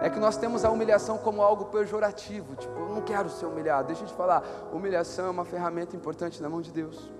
É 0.00 0.08
que 0.08 0.18
nós 0.18 0.36
temos 0.36 0.64
a 0.64 0.70
humilhação 0.70 1.18
como 1.18 1.42
algo 1.42 1.66
pejorativo, 1.66 2.56
tipo, 2.56 2.72
eu 2.78 2.88
não 2.88 3.02
quero 3.02 3.28
ser 3.28 3.46
humilhado. 3.46 3.88
Deixa 3.88 4.04
eu 4.04 4.06
te 4.06 4.14
falar, 4.14 4.42
humilhação 4.72 5.26
é 5.26 5.30
uma 5.30 5.44
ferramenta 5.44 5.94
importante 5.94 6.40
na 6.42 6.48
mão 6.48 6.62
de 6.62 6.72
Deus. 6.72 7.10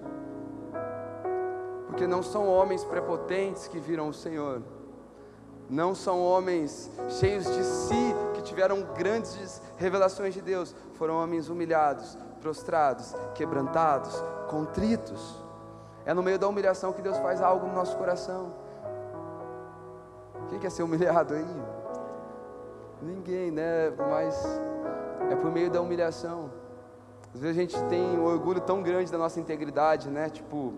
Porque 1.87 2.07
não 2.07 2.23
são 2.23 2.49
homens 2.49 2.85
prepotentes 2.85 3.69
que 3.69 3.79
viram 3.79 4.09
o 4.09 4.15
Senhor. 4.15 4.63
Não 5.69 5.95
são 5.95 6.23
homens 6.23 6.91
cheios 7.09 7.45
de 7.45 7.63
si 7.63 8.15
que 8.33 8.41
tiveram 8.41 8.83
grandes 8.97 9.61
revelações 9.77 10.33
de 10.33 10.41
Deus, 10.41 10.75
foram 10.95 11.23
homens 11.23 11.51
humilhados, 11.51 12.17
prostrados, 12.39 13.15
quebrantados, 13.35 14.23
contritos. 14.49 15.43
É 16.07 16.15
no 16.15 16.23
meio 16.23 16.39
da 16.39 16.49
humilhação 16.49 16.93
que 16.93 17.03
Deus 17.03 17.19
faz 17.19 17.43
algo 17.43 17.67
no 17.67 17.75
nosso 17.75 17.97
coração. 17.97 18.53
Quem 20.49 20.59
quer 20.59 20.71
ser 20.71 20.83
humilhado 20.83 21.35
aí? 21.35 21.47
Ninguém, 23.03 23.51
né? 23.51 23.91
Mas 24.11 24.43
é 25.31 25.37
por 25.37 25.51
meio 25.51 25.71
da 25.71 25.81
humilhação. 25.81 26.51
Às 27.35 27.41
vezes 27.41 27.57
a 27.57 27.61
gente 27.61 27.83
tem 27.85 28.19
um 28.19 28.25
orgulho 28.25 28.61
tão 28.61 28.83
grande 28.83 29.13
da 29.13 29.19
nossa 29.19 29.39
integridade, 29.39 30.09
né? 30.09 30.31
Tipo, 30.31 30.75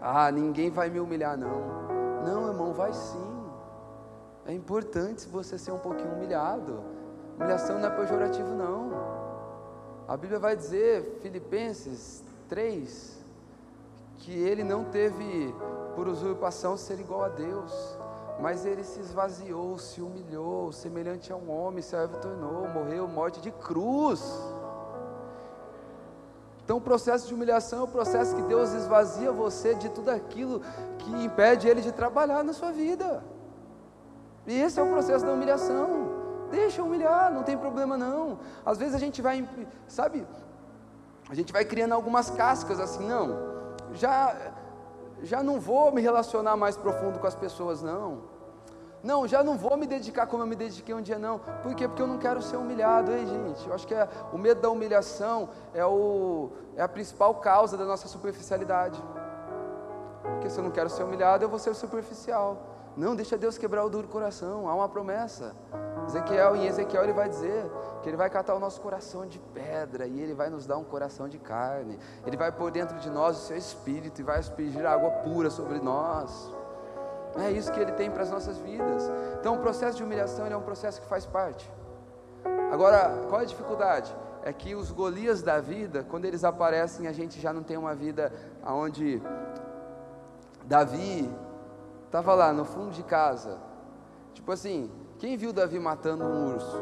ah, 0.00 0.30
ninguém 0.30 0.70
vai 0.70 0.90
me 0.90 0.98
humilhar, 0.98 1.36
não. 1.36 1.78
Não, 2.24 2.48
irmão, 2.48 2.72
vai 2.72 2.92
sim. 2.92 3.38
É 4.44 4.52
importante 4.52 5.28
você 5.28 5.56
ser 5.56 5.72
um 5.72 5.78
pouquinho 5.78 6.12
humilhado. 6.14 6.82
Humilhação 7.36 7.78
não 7.78 7.88
é 7.88 7.90
pejorativo, 7.90 8.48
não. 8.54 9.17
A 10.08 10.16
Bíblia 10.16 10.38
vai 10.38 10.56
dizer, 10.56 11.18
Filipenses 11.20 12.24
3, 12.48 13.18
que 14.16 14.32
ele 14.32 14.64
não 14.64 14.82
teve 14.84 15.54
por 15.94 16.08
usurpação 16.08 16.78
ser 16.78 16.98
igual 16.98 17.24
a 17.24 17.28
Deus, 17.28 17.98
mas 18.40 18.64
ele 18.64 18.82
se 18.84 19.00
esvaziou, 19.00 19.78
se 19.78 20.00
humilhou, 20.00 20.72
semelhante 20.72 21.30
a 21.30 21.36
um 21.36 21.50
homem, 21.50 21.82
se 21.82 21.94
tornou, 22.22 22.66
morreu 22.68 23.06
morte 23.06 23.38
de 23.42 23.50
cruz. 23.50 24.22
Então, 26.64 26.78
o 26.78 26.80
processo 26.80 27.28
de 27.28 27.34
humilhação 27.34 27.80
é 27.80 27.82
o 27.82 27.88
processo 27.88 28.34
que 28.34 28.42
Deus 28.42 28.72
esvazia 28.72 29.30
você 29.30 29.74
de 29.74 29.90
tudo 29.90 30.10
aquilo 30.10 30.62
que 31.00 31.10
impede 31.22 31.68
Ele 31.68 31.82
de 31.82 31.92
trabalhar 31.92 32.42
na 32.42 32.54
sua 32.54 32.72
vida. 32.72 33.22
E 34.46 34.58
esse 34.58 34.80
é 34.80 34.82
o 34.82 34.88
processo 34.88 35.26
da 35.26 35.32
humilhação. 35.34 36.17
Deixa 36.50 36.82
humilhar, 36.82 37.32
não 37.32 37.42
tem 37.42 37.56
problema 37.56 37.96
não. 37.96 38.38
Às 38.64 38.78
vezes 38.78 38.94
a 38.94 38.98
gente 38.98 39.20
vai, 39.20 39.46
sabe, 39.86 40.26
a 41.28 41.34
gente 41.34 41.52
vai 41.52 41.64
criando 41.64 41.92
algumas 41.92 42.30
cascas 42.30 42.80
assim, 42.80 43.06
não, 43.06 43.36
já, 43.92 44.34
já 45.22 45.42
não 45.42 45.60
vou 45.60 45.92
me 45.92 46.00
relacionar 46.00 46.56
mais 46.56 46.76
profundo 46.76 47.18
com 47.18 47.26
as 47.26 47.34
pessoas, 47.34 47.82
não. 47.82 48.38
Não, 49.02 49.28
já 49.28 49.44
não 49.44 49.56
vou 49.56 49.76
me 49.76 49.86
dedicar 49.86 50.26
como 50.26 50.42
eu 50.42 50.46
me 50.46 50.56
dediquei 50.56 50.94
um 50.94 51.00
dia, 51.00 51.18
não. 51.18 51.38
Por 51.62 51.74
quê? 51.74 51.86
Porque 51.86 52.02
eu 52.02 52.06
não 52.06 52.18
quero 52.18 52.42
ser 52.42 52.56
humilhado, 52.56 53.12
hein, 53.12 53.26
gente? 53.26 53.68
Eu 53.68 53.74
acho 53.74 53.86
que 53.86 53.94
é, 53.94 54.08
o 54.32 54.38
medo 54.38 54.60
da 54.60 54.70
humilhação 54.70 55.48
é, 55.72 55.84
o, 55.84 56.50
é 56.74 56.82
a 56.82 56.88
principal 56.88 57.36
causa 57.36 57.76
da 57.76 57.84
nossa 57.84 58.08
superficialidade. 58.08 59.00
Porque 60.22 60.50
se 60.50 60.58
eu 60.58 60.64
não 60.64 60.70
quero 60.70 60.90
ser 60.90 61.04
humilhado, 61.04 61.44
eu 61.44 61.48
vou 61.48 61.60
ser 61.60 61.74
superficial. 61.74 62.58
Não, 62.96 63.14
deixa 63.14 63.38
Deus 63.38 63.56
quebrar 63.56 63.84
o 63.84 63.88
duro 63.88 64.08
coração, 64.08 64.68
há 64.68 64.74
uma 64.74 64.88
promessa. 64.88 65.54
Ezequiel, 66.08 66.56
em 66.56 66.66
Ezequiel 66.66 67.04
ele 67.04 67.12
vai 67.12 67.28
dizer 67.28 67.70
que 68.02 68.08
ele 68.08 68.16
vai 68.16 68.30
catar 68.30 68.54
o 68.54 68.58
nosso 68.58 68.80
coração 68.80 69.26
de 69.26 69.38
pedra 69.38 70.06
e 70.06 70.20
ele 70.20 70.32
vai 70.32 70.48
nos 70.48 70.66
dar 70.66 70.78
um 70.78 70.84
coração 70.84 71.28
de 71.28 71.38
carne. 71.38 71.98
Ele 72.26 72.36
vai 72.36 72.50
pôr 72.50 72.70
dentro 72.70 72.98
de 72.98 73.10
nós 73.10 73.36
o 73.36 73.40
seu 73.40 73.56
espírito 73.56 74.20
e 74.20 74.24
vai 74.24 74.38
aspergir 74.38 74.86
água 74.86 75.10
pura 75.10 75.50
sobre 75.50 75.78
nós. 75.80 76.50
É 77.36 77.50
isso 77.50 77.70
que 77.70 77.78
ele 77.78 77.92
tem 77.92 78.10
para 78.10 78.22
as 78.22 78.30
nossas 78.30 78.56
vidas. 78.58 79.10
Então 79.38 79.56
o 79.56 79.58
processo 79.58 79.98
de 79.98 80.02
humilhação 80.02 80.46
é 80.46 80.56
um 80.56 80.62
processo 80.62 81.00
que 81.00 81.06
faz 81.06 81.26
parte. 81.26 81.70
Agora, 82.72 83.26
qual 83.28 83.40
é 83.40 83.44
a 83.44 83.46
dificuldade? 83.46 84.14
É 84.42 84.52
que 84.52 84.74
os 84.74 84.90
Golias 84.90 85.42
da 85.42 85.60
vida, 85.60 86.06
quando 86.08 86.24
eles 86.24 86.42
aparecem, 86.42 87.06
a 87.06 87.12
gente 87.12 87.38
já 87.38 87.52
não 87.52 87.62
tem 87.62 87.76
uma 87.76 87.94
vida 87.94 88.32
onde 88.64 89.22
Davi 90.64 91.30
estava 92.06 92.34
lá 92.34 92.50
no 92.50 92.64
fundo 92.64 92.92
de 92.92 93.02
casa. 93.02 93.58
Tipo 94.32 94.52
assim, 94.52 94.90
quem 95.18 95.36
viu 95.36 95.52
Davi 95.52 95.78
matando 95.78 96.24
um 96.24 96.54
urso? 96.54 96.80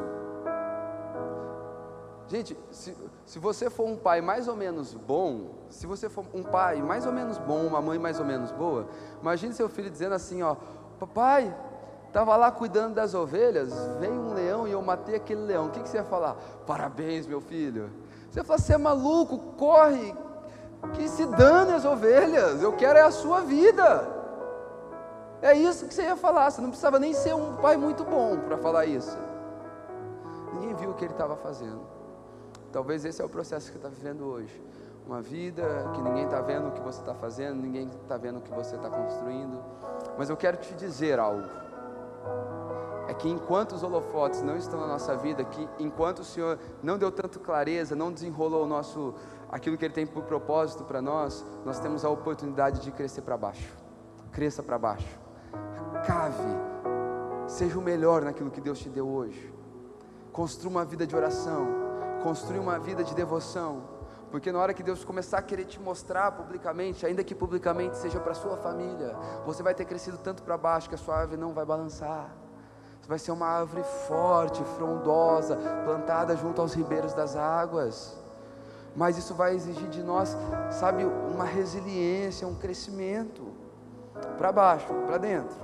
Gente, 2.28 2.56
se, 2.72 2.94
se 3.24 3.38
você 3.38 3.70
for 3.70 3.86
um 3.86 3.96
pai 3.96 4.20
mais 4.20 4.48
ou 4.48 4.56
menos 4.56 4.94
bom, 4.94 5.54
se 5.70 5.86
você 5.86 6.08
for 6.08 6.24
um 6.34 6.42
pai 6.42 6.82
mais 6.82 7.06
ou 7.06 7.12
menos 7.12 7.38
bom, 7.38 7.60
uma 7.66 7.80
mãe 7.80 7.98
mais 7.98 8.18
ou 8.18 8.26
menos 8.26 8.50
boa, 8.50 8.88
imagine 9.20 9.54
seu 9.54 9.68
filho 9.68 9.88
dizendo 9.88 10.14
assim, 10.14 10.42
ó, 10.42 10.56
papai, 10.98 11.54
estava 12.08 12.36
lá 12.36 12.50
cuidando 12.50 12.94
das 12.94 13.14
ovelhas, 13.14 13.72
veio 14.00 14.12
um 14.12 14.34
leão 14.34 14.66
e 14.66 14.72
eu 14.72 14.82
matei 14.82 15.14
aquele 15.14 15.42
leão. 15.42 15.66
O 15.66 15.70
que, 15.70 15.80
que 15.80 15.88
você 15.88 15.98
ia 15.98 16.04
falar? 16.04 16.34
Parabéns, 16.66 17.26
meu 17.26 17.40
filho. 17.40 17.90
Você 18.28 18.40
ia 18.40 18.44
falar, 18.44 18.58
você 18.58 18.74
é 18.74 18.78
maluco, 18.78 19.38
corre, 19.56 20.12
que 20.94 21.08
se 21.08 21.26
dane 21.26 21.72
as 21.72 21.84
ovelhas, 21.84 22.60
eu 22.60 22.72
quero 22.72 22.98
é 22.98 23.02
a 23.02 23.10
sua 23.10 23.42
vida. 23.42 24.15
É 25.42 25.54
isso 25.54 25.86
que 25.86 25.94
você 25.94 26.02
ia 26.02 26.16
falar, 26.16 26.50
você 26.50 26.60
não 26.60 26.70
precisava 26.70 26.98
nem 26.98 27.12
ser 27.12 27.34
um 27.34 27.56
pai 27.56 27.76
muito 27.76 28.04
bom 28.04 28.38
para 28.38 28.56
falar 28.56 28.86
isso. 28.86 29.16
Ninguém 30.54 30.74
viu 30.74 30.90
o 30.90 30.94
que 30.94 31.04
ele 31.04 31.12
estava 31.12 31.36
fazendo. 31.36 31.80
Talvez 32.72 33.04
esse 33.04 33.20
é 33.20 33.24
o 33.24 33.28
processo 33.28 33.70
que 33.70 33.76
está 33.76 33.88
vivendo 33.88 34.26
hoje. 34.26 34.62
Uma 35.06 35.22
vida 35.22 35.62
que 35.94 36.02
ninguém 36.02 36.24
está 36.24 36.40
vendo 36.40 36.68
o 36.68 36.72
que 36.72 36.80
você 36.80 37.00
está 37.00 37.14
fazendo, 37.14 37.60
ninguém 37.60 37.88
está 38.02 38.16
vendo 38.16 38.38
o 38.38 38.40
que 38.40 38.50
você 38.50 38.76
está 38.76 38.90
construindo. 38.90 39.62
Mas 40.18 40.30
eu 40.30 40.36
quero 40.36 40.56
te 40.56 40.74
dizer 40.74 41.18
algo. 41.18 41.48
É 43.06 43.14
que 43.14 43.28
enquanto 43.28 43.72
os 43.72 43.82
holofotes 43.84 44.42
não 44.42 44.56
estão 44.56 44.80
na 44.80 44.86
nossa 44.88 45.16
vida, 45.16 45.44
que 45.44 45.68
enquanto 45.78 46.20
o 46.20 46.24
Senhor 46.24 46.58
não 46.82 46.98
deu 46.98 47.12
tanto 47.12 47.38
clareza, 47.38 47.94
não 47.94 48.10
desenrolou 48.10 48.64
o 48.64 48.66
nosso, 48.66 49.14
aquilo 49.48 49.76
que 49.78 49.84
Ele 49.84 49.94
tem 49.94 50.06
por 50.06 50.24
propósito 50.24 50.82
para 50.82 51.00
nós, 51.00 51.44
nós 51.64 51.78
temos 51.78 52.04
a 52.04 52.10
oportunidade 52.10 52.80
de 52.80 52.90
crescer 52.90 53.22
para 53.22 53.36
baixo. 53.36 53.72
Cresça 54.32 54.60
para 54.62 54.76
baixo. 54.76 55.25
Cave. 56.04 56.56
Seja 57.46 57.78
o 57.78 57.82
melhor 57.82 58.22
naquilo 58.22 58.50
que 58.50 58.60
Deus 58.60 58.78
te 58.78 58.88
deu 58.88 59.06
hoje. 59.08 59.52
Construa 60.32 60.70
uma 60.70 60.84
vida 60.84 61.06
de 61.06 61.14
oração 61.14 61.86
construir 62.26 62.58
uma 62.58 62.76
vida 62.76 63.04
de 63.04 63.14
devoção, 63.14 63.84
porque 64.32 64.50
na 64.50 64.58
hora 64.58 64.74
que 64.74 64.82
Deus 64.82 65.04
começar 65.04 65.38
a 65.38 65.42
querer 65.42 65.64
te 65.64 65.80
mostrar 65.80 66.32
publicamente, 66.32 67.06
ainda 67.06 67.22
que 67.22 67.36
publicamente 67.36 67.96
seja 67.96 68.18
para 68.18 68.34
sua 68.34 68.56
família, 68.56 69.16
você 69.44 69.62
vai 69.62 69.74
ter 69.74 69.84
crescido 69.84 70.18
tanto 70.18 70.42
para 70.42 70.58
baixo 70.58 70.88
que 70.88 70.96
a 70.96 70.98
sua 70.98 71.18
árvore 71.18 71.40
não 71.40 71.52
vai 71.52 71.64
balançar. 71.64 72.34
Você 73.00 73.08
vai 73.08 73.18
ser 73.20 73.30
uma 73.30 73.46
árvore 73.46 73.84
forte, 74.08 74.64
frondosa, 74.76 75.56
plantada 75.84 76.36
junto 76.36 76.60
aos 76.60 76.74
ribeiros 76.74 77.14
das 77.14 77.36
águas. 77.36 78.18
Mas 78.96 79.16
isso 79.16 79.32
vai 79.32 79.54
exigir 79.54 79.88
de 79.88 80.02
nós, 80.02 80.36
sabe, 80.72 81.04
uma 81.04 81.44
resiliência, 81.44 82.48
um 82.48 82.56
crescimento 82.56 83.52
para 84.36 84.50
baixo, 84.50 84.92
para 85.06 85.18
dentro. 85.18 85.56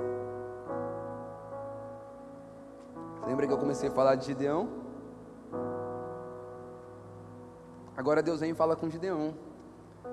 Lembra 3.26 3.46
que 3.46 3.52
eu 3.52 3.58
comecei 3.58 3.88
a 3.88 3.92
falar 3.92 4.16
de 4.16 4.26
Gideão? 4.26 4.68
Agora 7.96 8.22
Deus 8.22 8.40
vem 8.40 8.50
e 8.50 8.54
fala 8.54 8.74
com 8.74 8.88
Gideão. 8.88 9.34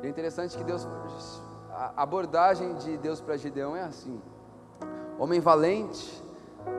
E 0.02 0.08
é 0.08 0.10
interessante 0.10 0.58
que 0.58 0.64
Deus, 0.64 0.88
a 1.72 2.04
abordagem 2.04 2.76
de 2.76 2.98
Deus 2.98 3.20
para 3.20 3.38
Gideão 3.38 3.76
é 3.76 3.82
assim: 3.82 4.22
homem 5.18 5.40
valente, 5.40 6.24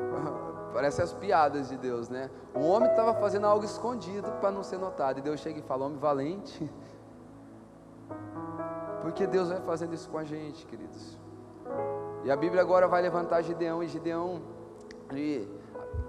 parece 0.73 1.03
as 1.03 1.13
piadas 1.13 1.69
de 1.69 1.77
Deus, 1.77 2.09
né? 2.09 2.31
O 2.55 2.61
homem 2.61 2.89
estava 2.91 3.15
fazendo 3.15 3.47
algo 3.47 3.65
escondido 3.65 4.31
para 4.41 4.51
não 4.51 4.63
ser 4.63 4.79
notado, 4.79 5.19
e 5.19 5.23
Deus 5.23 5.41
chega 5.41 5.59
e 5.59 5.63
fala: 5.63 5.87
homem 5.87 5.99
valente. 5.99 6.71
Porque 9.03 9.27
Deus 9.27 9.49
vai 9.49 9.61
fazendo 9.63 9.95
isso 9.95 10.09
com 10.11 10.19
a 10.19 10.25
gente, 10.25 10.67
queridos. 10.67 11.19
E 12.23 12.31
a 12.31 12.37
Bíblia 12.37 12.61
agora 12.61 12.87
vai 12.87 13.01
levantar 13.01 13.43
Gideão, 13.43 13.83
e 13.83 13.89
Gideão, 13.89 14.43
ele, 15.11 15.60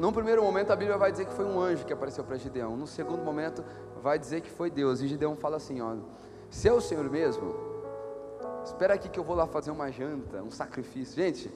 num 0.02 0.12
primeiro 0.12 0.44
momento 0.44 0.72
a 0.72 0.76
Bíblia 0.76 0.98
vai 0.98 1.12
dizer 1.12 1.26
que 1.26 1.34
foi 1.34 1.46
um 1.46 1.60
anjo 1.60 1.86
que 1.86 1.94
apareceu 1.94 2.24
para 2.24 2.36
Gideão, 2.36 2.76
no 2.76 2.88
segundo 2.88 3.24
momento 3.24 3.64
vai 4.02 4.18
dizer 4.18 4.42
que 4.42 4.50
foi 4.50 4.70
Deus. 4.70 5.02
E 5.02 5.08
Gideão 5.08 5.36
fala 5.36 5.58
assim: 5.58 5.80
ó, 5.82 5.96
se 6.50 6.68
é 6.68 6.74
o 6.74 6.82
Senhor 6.82 7.08
mesmo, 7.10 7.54
espera 8.64 8.96
aqui 8.96 9.10
que 9.10 9.20
eu 9.20 9.24
vou 9.24 9.36
lá 9.36 9.46
fazer 9.46 9.72
uma 9.72 9.92
janta, 9.92 10.42
um 10.42 10.52
sacrifício. 10.52 11.16
Gente, 11.16 11.52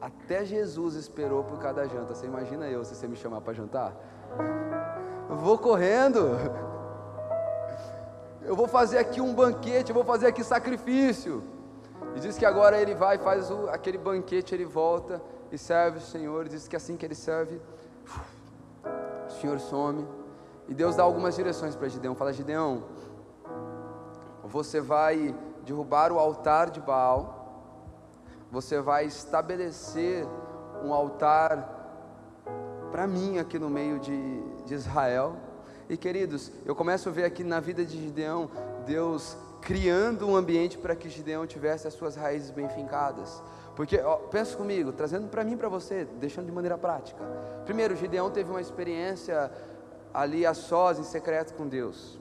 até 0.00 0.44
Jesus 0.44 0.94
esperou 0.94 1.42
por 1.44 1.58
cada 1.58 1.86
janta. 1.88 2.14
Você 2.14 2.26
imagina 2.26 2.68
eu 2.68 2.84
se 2.84 2.94
você 2.94 3.08
me 3.08 3.16
chamar 3.16 3.40
para 3.40 3.54
jantar? 3.54 3.92
Eu 5.28 5.36
vou 5.36 5.58
correndo. 5.58 6.38
Eu 8.42 8.56
vou 8.56 8.66
fazer 8.66 8.98
aqui 8.98 9.20
um 9.20 9.34
banquete, 9.34 9.90
eu 9.90 9.94
vou 9.94 10.04
fazer 10.04 10.26
aqui 10.26 10.42
sacrifício. 10.42 11.42
E 12.16 12.20
diz 12.20 12.38
que 12.38 12.46
agora 12.46 12.80
ele 12.80 12.94
vai, 12.94 13.18
faz 13.18 13.50
o, 13.50 13.68
aquele 13.68 13.98
banquete, 13.98 14.54
ele 14.54 14.64
volta 14.64 15.20
e 15.52 15.58
serve 15.58 15.98
o 15.98 16.02
Senhor. 16.02 16.48
Diz 16.48 16.68
que 16.68 16.76
assim 16.76 16.96
que 16.96 17.04
ele 17.04 17.14
serve, 17.14 17.60
o 19.28 19.32
Senhor 19.40 19.58
some. 19.60 20.06
E 20.68 20.74
Deus 20.74 20.96
dá 20.96 21.02
algumas 21.02 21.34
direções 21.34 21.74
para 21.74 21.88
Gideão. 21.88 22.14
Fala, 22.14 22.32
Gideão, 22.32 22.84
você 24.44 24.80
vai 24.80 25.34
derrubar 25.64 26.12
o 26.12 26.18
altar 26.18 26.70
de 26.70 26.80
Baal, 26.80 27.38
você 28.50 28.80
vai 28.80 29.04
estabelecer 29.04 30.26
um 30.82 30.92
altar 30.92 31.78
para 32.90 33.06
mim 33.06 33.38
aqui 33.38 33.58
no 33.58 33.70
meio 33.70 33.98
de, 33.98 34.42
de 34.64 34.74
Israel. 34.74 35.36
E 35.88 35.96
queridos, 35.96 36.50
eu 36.64 36.74
começo 36.74 37.08
a 37.08 37.12
ver 37.12 37.24
aqui 37.24 37.44
na 37.44 37.60
vida 37.60 37.84
de 37.84 38.00
Gideão, 38.00 38.50
Deus 38.86 39.36
criando 39.60 40.26
um 40.26 40.34
ambiente 40.34 40.78
para 40.78 40.96
que 40.96 41.08
Gideão 41.08 41.46
tivesse 41.46 41.86
as 41.86 41.94
suas 41.94 42.16
raízes 42.16 42.50
bem 42.50 42.68
fincadas. 42.68 43.42
Porque, 43.74 43.98
ó, 43.98 44.16
pensa 44.16 44.56
comigo, 44.56 44.92
trazendo 44.92 45.28
para 45.28 45.44
mim 45.44 45.56
para 45.56 45.68
você, 45.68 46.04
deixando 46.18 46.46
de 46.46 46.52
maneira 46.52 46.76
prática. 46.76 47.22
Primeiro, 47.64 47.96
Gideão 47.96 48.30
teve 48.30 48.50
uma 48.50 48.60
experiência 48.60 49.50
ali 50.12 50.44
a 50.44 50.54
sós, 50.54 50.98
em 50.98 51.04
secreto 51.04 51.54
com 51.54 51.66
Deus. 51.66 52.18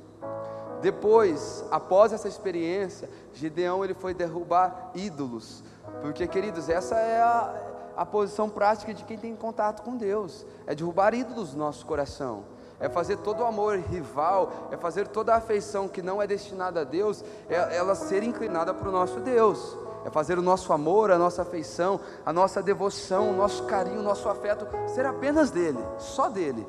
Depois, 0.82 1.66
após 1.72 2.14
essa 2.14 2.28
experiência, 2.28 3.10
Gideão 3.34 3.84
ele 3.84 3.94
foi 3.94 4.14
derrubar 4.14 4.92
ídolos, 4.96 5.64
porque 6.02 6.26
queridos, 6.26 6.70
essa 6.70 6.96
é 6.96 7.20
a, 7.22 7.54
a 7.98 8.06
posição 8.06 8.50
prática 8.50 8.94
de 8.94 9.04
quem 9.04 9.18
tem 9.18 9.36
contato 9.36 9.84
com 9.84 9.98
Deus, 9.98 10.46
é 10.66 10.74
derrubar 10.74 11.14
ídolos 11.14 11.54
no 11.54 11.60
nosso 11.60 11.86
coração, 11.86 12.46
é 12.80 12.88
fazer 12.88 13.18
todo 13.18 13.42
o 13.42 13.46
amor 13.46 13.78
rival, 13.78 14.70
é 14.72 14.78
fazer 14.78 15.08
toda 15.10 15.34
a 15.34 15.38
afeição 15.38 15.90
que 15.90 16.02
não 16.02 16.22
é 16.22 16.28
destinada 16.28 16.82
a 16.82 16.84
Deus, 16.86 17.26
é, 17.50 17.76
ela 17.76 17.94
ser 17.94 18.24
inclinada 18.24 18.74
para 18.74 18.88
o 18.88 18.92
nosso 18.92 19.20
Deus, 19.20 19.78
é 20.06 20.10
fazer 20.10 20.38
o 20.38 20.42
nosso 20.42 20.72
amor, 20.72 21.12
a 21.12 21.18
nossa 21.18 21.42
afeição, 21.42 22.00
a 22.26 22.32
nossa 22.32 22.62
devoção, 22.62 23.32
o 23.32 23.34
nosso 23.36 23.64
carinho, 23.66 24.00
o 24.00 24.04
nosso 24.04 24.30
afeto 24.30 24.68
ser 24.88 25.06
apenas 25.06 25.52
dele, 25.52 25.80
só 25.98 26.30
dele. 26.30 26.66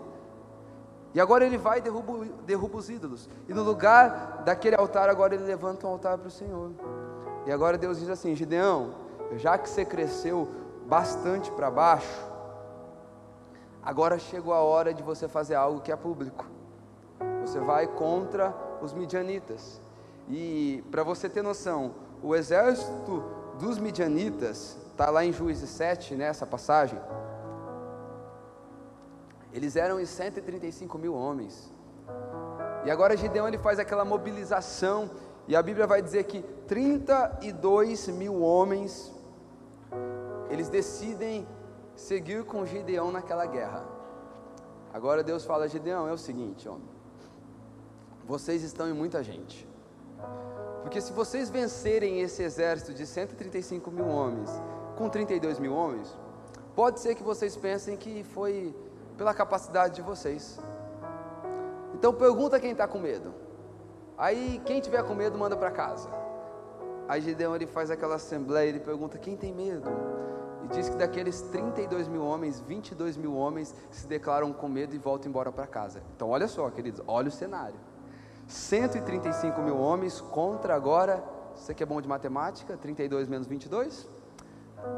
E 1.13 1.21
agora 1.21 1.45
ele 1.45 1.59
vai 1.59 1.79
e 1.79 1.81
derruba, 1.81 2.25
derruba 2.45 2.79
os 2.79 2.89
ídolos. 2.89 3.29
E 3.49 3.55
no 3.55 3.63
lugar 3.63 4.43
daquele 4.45 4.77
altar, 4.77 5.09
agora 5.09 5.35
ele 5.35 5.45
levanta 5.45 5.87
um 5.87 5.91
altar 5.91 6.19
para 6.19 6.29
o 6.29 6.31
Senhor. 6.31 6.71
E 7.47 7.53
agora 7.53 7.77
Deus 7.77 7.99
diz 7.99 8.09
assim: 8.09 8.35
Gideão, 8.35 8.95
já 9.37 9.59
que 9.59 9.69
você 9.69 9.85
cresceu 9.85 10.49
bastante 10.87 11.51
para 11.51 11.71
baixo, 11.71 12.31
agora 13.83 14.19
chegou 14.19 14.53
a 14.53 14.61
hora 14.61 14.95
de 14.95 15.03
você 15.03 15.27
fazer 15.27 15.57
algo 15.57 15.81
que 15.81 15.91
é 15.91 15.97
público. 15.97 16.47
Você 17.41 17.59
vai 17.59 17.87
contra 17.87 18.55
os 18.81 18.93
midianitas. 18.93 19.81
E 20.29 20.85
para 20.91 21.03
você 21.03 21.29
ter 21.29 21.43
noção, 21.43 21.93
o 22.23 22.35
exército 22.35 23.23
dos 23.59 23.79
midianitas, 23.79 24.77
está 24.91 25.11
lá 25.11 25.25
em 25.25 25.33
Juízes 25.33 25.71
7, 25.71 26.15
nessa 26.15 26.45
né, 26.45 26.51
passagem, 26.51 27.01
eles 29.53 29.77
eram 29.77 30.01
em 30.01 30.07
135 30.07 30.99
mil 30.99 31.15
homens. 31.15 31.73
E 32.85 32.91
agora 32.91 33.17
Gideão 33.17 33.49
ele 33.49 33.59
faz 33.59 33.79
aquela 33.79 34.05
mobilização, 34.05 35.11
e 35.49 35.57
a 35.57 35.63
Bíblia 35.63 35.87
vai 35.87 36.01
dizer 36.01 36.25
que 36.25 36.43
32 36.69 38.09
mil 38.09 38.41
homens, 38.41 39.13
eles 40.49 40.69
decidem 40.69 41.47
seguir 41.97 42.45
com 42.45 42.65
Gideão 42.65 43.11
naquela 43.11 43.47
guerra. 43.47 43.85
Agora 44.93 45.23
Deus 45.23 45.45
fala: 45.45 45.69
Gideão, 45.69 46.09
é 46.09 46.13
o 46.13 46.19
seguinte, 46.19 46.69
homem, 46.69 46.89
vocês 48.27 48.63
estão 48.63 48.89
em 48.89 48.93
muita 48.93 49.23
gente. 49.23 49.69
Porque 50.83 51.01
se 51.01 51.13
vocês 51.13 51.51
vencerem 51.51 52.21
esse 52.21 52.43
exército 52.43 52.95
de 52.95 53.07
135 53.07 53.91
mil 53.91 54.09
homens 54.09 54.51
com 54.97 55.09
32 55.09 55.59
mil 55.59 55.75
homens, 55.75 56.17
Pode 56.75 57.01
ser 57.01 57.15
que 57.15 57.23
vocês 57.23 57.57
pensem 57.57 57.97
que 57.97 58.23
foi 58.23 58.75
pela 59.19 59.35
capacidade 59.35 59.97
de 59.97 60.03
vocês. 60.03 60.59
Então 61.95 62.15
pergunta 62.15 62.61
quem 62.61 62.71
está 62.71 62.87
com 62.87 62.99
medo. 62.99 63.35
Aí 64.17 64.63
quem 64.65 64.81
tiver 64.81 65.03
com 65.03 65.15
medo 65.15 65.39
manda 65.39 65.57
para 65.57 65.71
casa. 65.71 66.09
Aí 67.09 67.21
Gideão 67.21 67.55
ele 67.55 67.67
faz 67.67 67.91
aquela 67.91 68.15
assembleia, 68.15 68.69
ele 68.69 68.81
pergunta 68.81 69.19
quem 69.19 69.37
tem 69.37 69.53
medo. 69.53 69.91
E 70.65 70.69
diz 70.69 70.89
que 70.89 70.97
daqueles 70.97 71.41
32 71.43 72.07
mil 72.07 72.25
homens, 72.25 72.61
22 72.61 73.17
mil 73.17 73.35
homens 73.35 73.75
se 73.91 74.07
declaram 74.07 74.53
com 74.53 74.69
medo 74.69 74.95
e 74.95 74.99
voltam 74.99 75.29
embora 75.29 75.51
para 75.51 75.67
casa. 75.67 76.03
Então 76.15 76.31
olha 76.31 76.47
só, 76.47 76.71
queridos, 76.71 77.03
olha 77.07 77.29
o 77.29 77.33
cenário. 77.33 77.77
135 78.51 79.63
mil 79.63 79.79
homens 79.79 80.21
contra 80.21 80.75
agora, 80.75 81.23
você 81.55 81.73
que 81.73 81.83
é 81.83 81.87
bom 81.87 82.01
de 82.01 82.09
matemática, 82.09 82.77
32 82.77 83.29
menos 83.29 83.47
22? 83.47 84.09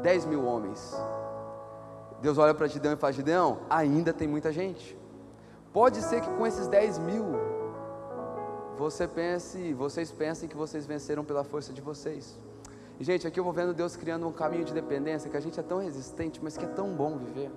10 0.01 0.25
mil 0.25 0.43
homens. 0.43 0.95
Deus 2.19 2.37
olha 2.37 2.53
para 2.53 2.67
Gideão 2.67 2.93
e 2.93 2.97
fala: 2.97 3.13
Gideão, 3.13 3.59
ainda 3.69 4.11
tem 4.11 4.27
muita 4.27 4.51
gente. 4.51 4.97
Pode 5.71 6.01
ser 6.01 6.21
que 6.21 6.29
com 6.31 6.47
esses 6.47 6.67
10 6.67 6.97
mil, 6.99 7.25
você 8.77 9.07
pense, 9.07 9.73
vocês 9.73 10.11
pensem 10.11 10.49
que 10.49 10.57
vocês 10.57 10.85
venceram 10.87 11.23
pela 11.23 11.43
força 11.43 11.71
de 11.71 11.81
vocês. 11.81 12.39
E, 12.99 13.03
gente, 13.03 13.27
aqui 13.27 13.39
eu 13.39 13.43
vou 13.43 13.53
vendo 13.53 13.73
Deus 13.73 13.95
criando 13.95 14.27
um 14.27 14.31
caminho 14.31 14.63
de 14.63 14.73
dependência 14.73 15.29
que 15.29 15.37
a 15.37 15.39
gente 15.39 15.59
é 15.59 15.63
tão 15.63 15.79
resistente, 15.79 16.39
mas 16.43 16.57
que 16.57 16.65
é 16.65 16.67
tão 16.67 16.89
bom 16.93 17.17
viver. 17.17 17.51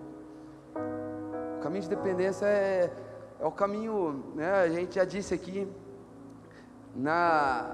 O 1.59 1.61
caminho 1.63 1.83
de 1.83 1.89
dependência 1.89 2.47
é, 2.47 2.93
é 3.41 3.47
o 3.47 3.53
caminho, 3.53 4.25
né, 4.35 4.53
a 4.53 4.69
gente 4.69 4.95
já 4.97 5.05
disse 5.05 5.35
aqui, 5.35 5.69
na, 6.97 7.71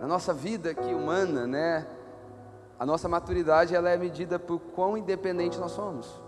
na 0.00 0.06
nossa 0.06 0.34
vida 0.34 0.70
aqui 0.70 0.92
humana, 0.92 1.46
né, 1.46 1.86
a 2.78 2.84
nossa 2.84 3.08
maturidade 3.08 3.74
ela 3.74 3.88
é 3.88 3.96
medida 3.96 4.38
por 4.38 4.58
quão 4.58 4.96
independente 4.96 5.58
nós 5.58 5.70
somos. 5.70 6.20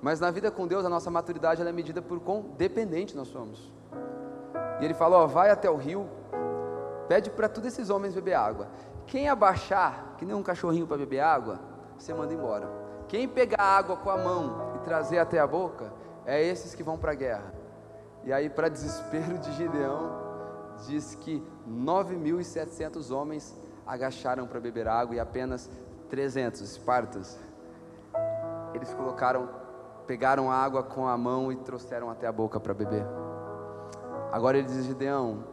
Mas 0.00 0.20
na 0.20 0.30
vida 0.30 0.50
com 0.50 0.66
Deus, 0.66 0.84
a 0.84 0.88
nossa 0.88 1.10
maturidade 1.10 1.60
ela 1.60 1.68
é 1.68 1.72
medida 1.72 2.00
por 2.00 2.20
quão 2.20 2.42
dependente 2.56 3.16
nós 3.16 3.28
somos. 3.28 3.72
E 4.80 4.84
ele 4.84 4.94
falou: 4.94 5.26
vai 5.26 5.50
até 5.50 5.68
o 5.68 5.76
rio, 5.76 6.08
pede 7.08 7.28
para 7.28 7.48
todos 7.48 7.68
esses 7.72 7.90
homens 7.90 8.14
beber 8.14 8.34
água. 8.34 8.68
Quem 9.06 9.28
abaixar, 9.28 10.14
que 10.16 10.24
nem 10.24 10.34
um 10.34 10.42
cachorrinho 10.42 10.86
para 10.86 10.96
beber 10.96 11.20
água, 11.20 11.58
você 11.98 12.14
manda 12.14 12.32
embora. 12.32 12.70
Quem 13.08 13.26
pegar 13.26 13.62
água 13.62 13.96
com 13.96 14.08
a 14.08 14.16
mão 14.16 14.72
e 14.76 14.78
trazer 14.84 15.18
até 15.18 15.40
a 15.40 15.46
boca, 15.46 15.92
é 16.24 16.40
esses 16.40 16.74
que 16.74 16.82
vão 16.82 16.96
para 16.96 17.10
a 17.10 17.14
guerra. 17.16 17.52
E 18.22 18.32
aí, 18.32 18.48
para 18.48 18.68
desespero 18.68 19.38
de 19.38 19.52
Gideão, 19.52 20.19
diz 20.86 21.14
que 21.14 21.42
9.700 21.68 23.10
homens 23.10 23.56
agacharam 23.86 24.46
para 24.46 24.60
beber 24.60 24.86
água 24.88 25.16
e 25.16 25.20
apenas 25.20 25.70
300 26.08 26.60
espartas. 26.60 27.38
Eles 28.74 28.92
colocaram, 28.94 29.48
pegaram 30.06 30.50
água 30.50 30.82
com 30.82 31.08
a 31.08 31.16
mão 31.16 31.50
e 31.50 31.56
trouxeram 31.56 32.10
até 32.10 32.26
a 32.26 32.32
boca 32.32 32.60
para 32.60 32.74
beber. 32.74 33.04
Agora 34.32 34.58
ele 34.58 34.66
diz: 34.66 34.84
Gideão, 34.84 35.44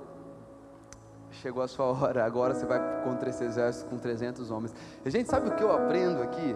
chegou 1.32 1.64
a 1.64 1.68
sua 1.68 1.86
hora, 1.94 2.26
agora 2.26 2.54
você 2.54 2.66
vai 2.66 3.04
contra 3.04 3.30
esse 3.30 3.44
exército 3.44 3.90
com 3.90 3.98
300 3.98 4.52
homens. 4.52 4.74
A 5.06 5.10
gente 5.10 5.30
sabe 5.30 5.50
o 5.50 5.56
que 5.56 5.64
eu 5.64 5.72
aprendo 5.72 6.22
aqui? 6.22 6.56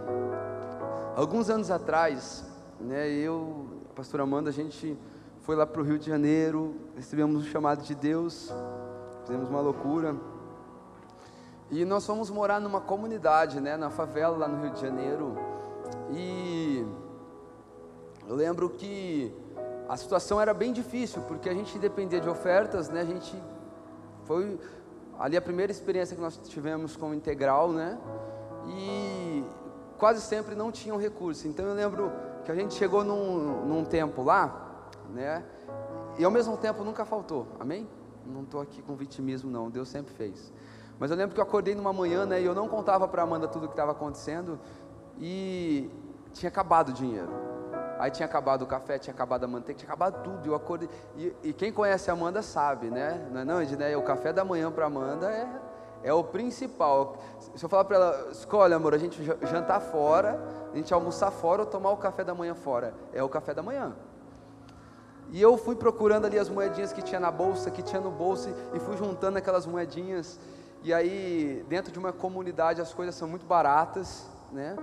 Alguns 1.15 1.49
anos 1.49 1.69
atrás, 1.69 2.45
né, 2.79 3.09
eu, 3.09 3.67
a 3.89 3.93
pastora 3.93 4.23
Amanda, 4.23 4.49
a 4.49 4.53
gente 4.53 4.97
foi 5.51 5.57
lá 5.57 5.67
para 5.67 5.81
o 5.81 5.83
Rio 5.83 5.99
de 5.99 6.07
Janeiro, 6.07 6.77
recebemos 6.95 7.43
um 7.43 7.45
chamado 7.45 7.83
de 7.83 7.93
Deus, 7.93 8.49
fizemos 9.25 9.49
uma 9.49 9.59
loucura. 9.59 10.15
E 11.69 11.83
nós 11.83 12.05
fomos 12.05 12.29
morar 12.29 12.61
numa 12.61 12.79
comunidade, 12.79 13.59
né, 13.59 13.75
na 13.75 13.89
favela 13.89 14.37
lá 14.37 14.47
no 14.47 14.63
Rio 14.63 14.71
de 14.71 14.79
Janeiro. 14.79 15.37
E 16.09 16.87
eu 18.29 18.33
lembro 18.33 18.69
que 18.69 19.35
a 19.89 19.97
situação 19.97 20.39
era 20.39 20.53
bem 20.53 20.71
difícil, 20.71 21.21
porque 21.23 21.49
a 21.49 21.53
gente 21.53 21.77
dependia 21.77 22.21
de 22.21 22.29
ofertas, 22.29 22.87
né? 22.87 23.01
A 23.01 23.05
gente 23.05 23.35
foi 24.23 24.57
ali 25.19 25.35
a 25.35 25.41
primeira 25.41 25.69
experiência 25.69 26.15
que 26.15 26.21
nós 26.21 26.39
tivemos 26.45 26.95
com 26.95 27.09
o 27.09 27.13
integral, 27.13 27.73
né? 27.73 27.99
E 28.69 29.43
quase 29.97 30.21
sempre 30.21 30.55
não 30.55 30.71
tinham 30.71 30.95
recurso. 30.95 31.45
Então 31.45 31.65
eu 31.65 31.73
lembro 31.73 32.09
que 32.45 32.51
a 32.53 32.55
gente 32.55 32.73
chegou 32.73 33.03
num, 33.03 33.65
num 33.65 33.83
tempo 33.83 34.23
lá, 34.23 34.70
né? 35.11 35.43
E 36.17 36.23
ao 36.23 36.31
mesmo 36.31 36.57
tempo 36.57 36.83
nunca 36.83 37.05
faltou. 37.05 37.47
Amém? 37.59 37.87
Não 38.25 38.43
estou 38.43 38.61
aqui 38.61 38.81
com 38.81 38.95
vitimismo 38.95 39.49
não, 39.49 39.69
Deus 39.69 39.89
sempre 39.89 40.13
fez. 40.13 40.51
Mas 40.99 41.09
eu 41.09 41.17
lembro 41.17 41.33
que 41.33 41.39
eu 41.39 41.43
acordei 41.43 41.73
numa 41.73 41.91
manhã, 41.91 42.25
né, 42.25 42.41
e 42.41 42.45
eu 42.45 42.53
não 42.53 42.67
contava 42.67 43.07
para 43.07 43.23
Amanda 43.23 43.47
tudo 43.47 43.63
o 43.65 43.67
que 43.67 43.73
estava 43.73 43.91
acontecendo, 43.91 44.59
e 45.19 45.89
tinha 46.31 46.49
acabado 46.49 46.89
o 46.89 46.93
dinheiro. 46.93 47.29
Aí 47.97 48.09
tinha 48.09 48.25
acabado 48.25 48.63
o 48.63 48.65
café, 48.65 48.97
tinha 48.97 49.13
acabado 49.13 49.43
a 49.43 49.47
manteiga, 49.47 49.77
tinha 49.77 49.87
acabado 49.87 50.23
tudo. 50.23 50.47
Eu 50.47 50.55
acordei, 50.55 50.89
e, 51.15 51.35
e 51.43 51.53
quem 51.53 51.71
conhece 51.71 52.09
a 52.09 52.13
Amanda 52.13 52.41
sabe, 52.41 52.89
né? 52.89 53.27
Não 53.31 53.41
é 53.41 53.45
não, 53.45 53.59
né? 53.59 53.95
O 53.95 54.01
café 54.01 54.33
da 54.33 54.43
manhã 54.43 54.71
para 54.71 54.87
Amanda 54.87 55.31
é, 55.31 55.47
é 56.03 56.13
o 56.13 56.23
principal. 56.23 57.17
Se 57.55 57.63
eu 57.63 57.69
falar 57.69 57.85
para 57.85 57.97
ela, 57.97 58.29
escolhe 58.31 58.73
amor, 58.73 58.95
a 58.95 58.97
gente 58.97 59.23
jantar 59.23 59.79
fora, 59.79 60.39
a 60.73 60.75
gente 60.75 60.91
almoçar 60.91 61.29
fora 61.29 61.61
ou 61.61 61.67
tomar 61.67 61.91
o 61.91 61.97
café 61.97 62.23
da 62.23 62.33
manhã 62.33 62.55
fora. 62.55 62.93
É 63.13 63.21
o 63.21 63.29
café 63.29 63.53
da 63.53 63.61
manhã. 63.61 63.95
E 65.31 65.41
eu 65.41 65.57
fui 65.57 65.75
procurando 65.75 66.25
ali 66.25 66.37
as 66.37 66.49
moedinhas 66.49 66.91
que 66.91 67.01
tinha 67.01 67.19
na 67.19 67.31
bolsa, 67.31 67.71
que 67.71 67.81
tinha 67.81 68.01
no 68.01 68.11
bolso, 68.11 68.49
e 68.73 68.79
fui 68.79 68.97
juntando 68.97 69.37
aquelas 69.37 69.65
moedinhas. 69.65 70.37
E 70.83 70.93
aí, 70.93 71.65
dentro 71.69 71.91
de 71.91 71.97
uma 71.97 72.11
comunidade, 72.11 72.81
as 72.81 72.93
coisas 72.93 73.15
são 73.15 73.29
muito 73.29 73.45
baratas, 73.45 74.29
né? 74.51 74.75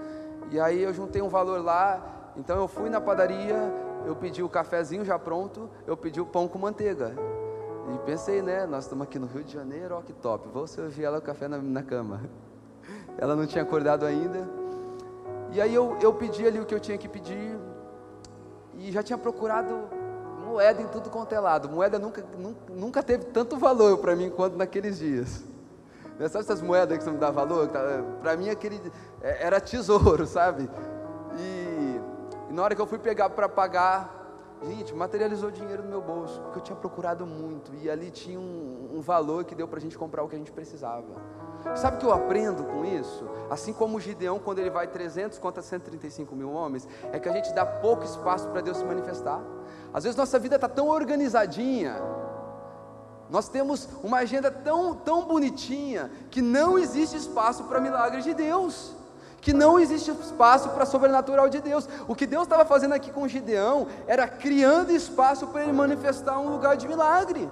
E 0.50 0.58
aí 0.58 0.82
eu 0.82 0.94
juntei 0.94 1.20
um 1.20 1.28
valor 1.28 1.62
lá. 1.62 2.32
Então 2.36 2.56
eu 2.56 2.66
fui 2.66 2.88
na 2.88 3.00
padaria, 3.00 3.56
eu 4.06 4.16
pedi 4.16 4.42
o 4.42 4.48
cafezinho 4.48 5.04
já 5.04 5.18
pronto, 5.18 5.68
eu 5.86 5.96
pedi 5.96 6.20
o 6.20 6.24
pão 6.24 6.48
com 6.48 6.58
manteiga. 6.58 7.14
E 7.94 7.98
pensei, 8.06 8.40
né? 8.40 8.64
Nós 8.64 8.84
estamos 8.84 9.06
aqui 9.06 9.18
no 9.18 9.26
Rio 9.26 9.44
de 9.44 9.52
Janeiro, 9.52 9.96
ó 9.96 10.00
que 10.00 10.12
top. 10.14 10.48
Vou 10.48 10.66
servir 10.66 11.04
ela 11.04 11.18
o 11.18 11.22
café 11.22 11.46
na, 11.48 11.58
na 11.58 11.82
cama. 11.82 12.22
Ela 13.20 13.34
não 13.34 13.46
tinha 13.46 13.64
acordado 13.64 14.06
ainda. 14.06 14.48
E 15.50 15.60
aí 15.60 15.74
eu, 15.74 15.96
eu 16.00 16.14
pedi 16.14 16.46
ali 16.46 16.60
o 16.60 16.64
que 16.64 16.74
eu 16.74 16.78
tinha 16.78 16.96
que 16.96 17.08
pedir. 17.08 17.58
E 18.76 18.92
já 18.92 19.02
tinha 19.02 19.18
procurado 19.18 19.76
moeda 20.48 20.82
em 20.82 20.88
tudo 20.88 21.10
quanto 21.10 21.34
é 21.34 21.40
lado. 21.40 21.68
Moeda 21.68 21.98
nunca, 21.98 22.24
nunca, 22.36 22.72
nunca 22.72 23.02
teve 23.02 23.24
tanto 23.26 23.56
valor 23.56 23.98
para 23.98 24.16
mim 24.16 24.30
quanto 24.30 24.56
naqueles 24.56 24.98
dias. 24.98 25.44
Né? 26.18 26.28
Sabe 26.28 26.44
essas 26.44 26.62
moedas 26.62 26.98
que 26.98 27.04
não 27.04 27.16
dá 27.16 27.30
valor? 27.30 27.68
Tá, 27.68 27.80
para 28.20 28.36
mim 28.36 28.48
aquele 28.48 28.80
é, 29.20 29.46
era 29.46 29.60
tesouro, 29.60 30.26
sabe? 30.26 30.68
E, 31.38 32.00
e 32.50 32.52
na 32.52 32.62
hora 32.62 32.74
que 32.74 32.80
eu 32.80 32.86
fui 32.86 32.98
pegar 32.98 33.30
para 33.30 33.48
pagar, 33.48 34.56
gente, 34.66 34.94
materializou 34.94 35.50
dinheiro 35.50 35.82
no 35.82 35.88
meu 35.88 36.00
bolso, 36.00 36.40
porque 36.40 36.58
eu 36.58 36.62
tinha 36.62 36.76
procurado 36.76 37.26
muito 37.26 37.72
e 37.74 37.88
ali 37.88 38.10
tinha 38.10 38.40
um, 38.40 38.90
um 38.94 39.00
valor 39.00 39.44
que 39.44 39.54
deu 39.54 39.68
para 39.68 39.78
a 39.78 39.82
gente 39.82 39.96
comprar 39.96 40.22
o 40.22 40.28
que 40.28 40.34
a 40.34 40.38
gente 40.38 40.52
precisava. 40.52 41.06
Sabe 41.74 41.96
o 41.96 42.00
que 42.00 42.06
eu 42.06 42.12
aprendo 42.12 42.64
com 42.64 42.84
isso? 42.84 43.28
Assim 43.50 43.72
como 43.72 43.96
o 43.96 44.00
Gideão, 44.00 44.38
quando 44.38 44.58
ele 44.58 44.70
vai 44.70 44.86
300 44.86 45.38
contra 45.38 45.62
135 45.62 46.34
mil 46.34 46.50
homens, 46.50 46.88
é 47.12 47.18
que 47.18 47.28
a 47.28 47.32
gente 47.32 47.52
dá 47.52 47.64
pouco 47.64 48.04
espaço 48.04 48.48
para 48.48 48.60
Deus 48.60 48.76
se 48.76 48.84
manifestar. 48.84 49.40
Às 49.92 50.04
vezes 50.04 50.16
nossa 50.16 50.38
vida 50.38 50.56
está 50.56 50.68
tão 50.68 50.88
organizadinha, 50.88 51.96
nós 53.30 53.48
temos 53.48 53.88
uma 54.02 54.18
agenda 54.18 54.50
tão, 54.50 54.94
tão 54.94 55.24
bonitinha 55.24 56.10
que 56.30 56.40
não 56.40 56.78
existe 56.78 57.16
espaço 57.16 57.64
para 57.64 57.80
milagres 57.80 58.24
de 58.24 58.32
Deus, 58.32 58.94
que 59.40 59.52
não 59.52 59.78
existe 59.78 60.10
espaço 60.10 60.70
para 60.70 60.86
sobrenatural 60.86 61.48
de 61.48 61.60
Deus. 61.60 61.88
O 62.06 62.14
que 62.14 62.26
Deus 62.26 62.44
estava 62.44 62.64
fazendo 62.64 62.94
aqui 62.94 63.10
com 63.10 63.28
Gideão 63.28 63.86
era 64.06 64.26
criando 64.26 64.90
espaço 64.90 65.46
para 65.48 65.62
ele 65.62 65.72
manifestar 65.72 66.38
um 66.38 66.50
lugar 66.50 66.76
de 66.76 66.88
milagre. 66.88 67.48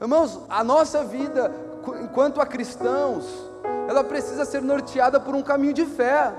Irmãos, 0.00 0.40
a 0.48 0.62
nossa 0.62 1.02
vida, 1.02 1.52
enquanto 1.96 2.40
a 2.40 2.46
cristãos, 2.46 3.24
ela 3.88 4.04
precisa 4.04 4.44
ser 4.44 4.62
norteada 4.62 5.18
por 5.18 5.34
um 5.34 5.42
caminho 5.42 5.72
de 5.72 5.86
fé. 5.86 6.32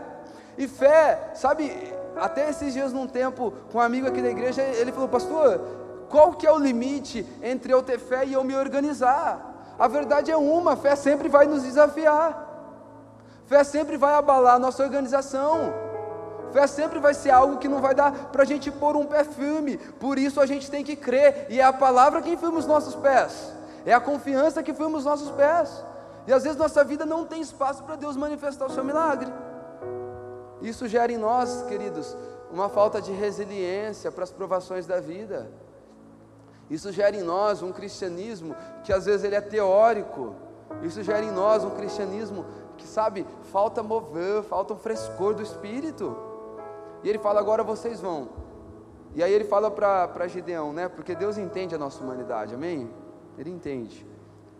E 0.58 0.68
fé, 0.68 1.32
sabe, 1.34 1.94
até 2.16 2.50
esses 2.50 2.74
dias 2.74 2.92
num 2.92 3.08
tempo, 3.08 3.54
com 3.72 3.78
um 3.78 3.82
amigo 3.82 4.08
aqui 4.08 4.22
da 4.22 4.30
igreja, 4.30 4.62
ele 4.62 4.92
falou, 4.92 5.08
pastor, 5.08 5.60
qual 6.10 6.34
que 6.34 6.46
é 6.46 6.52
o 6.52 6.58
limite 6.58 7.26
entre 7.42 7.74
eu 7.74 7.82
ter 7.82 8.00
fé 8.00 8.26
e 8.26 8.34
eu 8.34 8.44
me 8.44 8.56
organizar? 8.56 9.76
A 9.78 9.88
verdade 9.88 10.32
é 10.32 10.38
uma, 10.38 10.76
fé 10.76 10.96
sempre 10.96 11.30
vai 11.30 11.48
nos 11.48 11.64
desafiar. 11.64 12.48
Fé 13.46 13.64
sempre 13.64 13.98
vai 13.98 14.14
abalar 14.14 14.56
a 14.56 14.60
nossa 14.60 14.84
organização. 14.84 15.74
Fé 16.52 16.68
sempre 16.68 17.00
vai 17.00 17.14
ser 17.14 17.30
algo 17.30 17.58
que 17.58 17.68
não 17.68 17.80
vai 17.80 17.96
dar 17.96 18.12
para 18.12 18.44
a 18.44 18.46
gente 18.46 18.70
pôr 18.72 18.96
um 18.96 19.06
pé 19.06 19.24
firme. 19.24 19.78
Por 19.78 20.18
isso 20.18 20.42
a 20.42 20.46
gente 20.46 20.70
tem 20.70 20.84
que 20.84 20.96
crer. 20.96 21.48
E 21.50 21.60
é 21.60 21.64
a 21.64 21.72
palavra 21.72 22.22
que 22.22 22.36
firma 22.36 22.60
os 22.60 22.66
nossos 22.66 22.96
pés. 22.96 23.54
É 23.86 23.94
a 23.94 24.00
confiança 24.00 24.64
que 24.64 24.74
firma 24.74 24.98
os 24.98 25.06
nossos 25.06 25.32
pés. 25.32 25.84
E 26.28 26.34
às 26.34 26.44
vezes 26.44 26.58
nossa 26.58 26.84
vida 26.84 27.06
não 27.06 27.26
tem 27.26 27.42
espaço 27.42 27.84
para 27.84 27.96
Deus 27.96 28.16
manifestar 28.16 28.66
o 28.66 28.72
seu 28.72 28.84
milagre. 28.84 29.32
Isso 30.62 30.88
gera 30.88 31.12
em 31.12 31.18
nós, 31.18 31.64
queridos, 31.64 32.16
uma 32.52 32.70
falta 32.70 33.02
de 33.02 33.12
resiliência 33.12 34.12
para 34.12 34.24
as 34.24 34.32
provações 34.32 34.86
da 34.86 35.00
vida. 35.00 35.50
Isso 36.70 36.92
gera 36.92 37.16
em 37.16 37.24
nós 37.24 37.64
um 37.64 37.72
cristianismo 37.72 38.56
que 38.84 38.94
às 38.94 39.06
vezes 39.06 39.24
ele 39.24 39.36
é 39.36 39.42
teórico. 39.42 40.36
Isso 40.84 41.02
gera 41.02 41.24
em 41.24 41.32
nós 41.32 41.64
um 41.64 41.72
cristianismo 41.72 42.46
que, 42.78 42.86
sabe, 42.86 43.26
falta 43.52 43.82
mover, 43.82 44.44
falta 44.44 44.74
um 44.74 44.78
frescor 44.78 45.34
do 45.34 45.42
espírito. 45.42 46.16
E 47.04 47.10
ele 47.10 47.18
fala: 47.18 47.40
agora 47.40 47.64
vocês 47.64 48.02
vão. 48.02 48.30
E 49.16 49.24
aí 49.24 49.34
ele 49.34 49.46
fala 49.46 49.72
para 49.72 50.28
Gideão, 50.28 50.72
né? 50.72 50.88
Porque 50.88 51.16
Deus 51.16 51.38
entende 51.38 51.74
a 51.74 51.78
nossa 51.78 52.04
humanidade, 52.04 52.54
amém? 52.54 52.92
Ele 53.40 53.50
entende. 53.50 54.06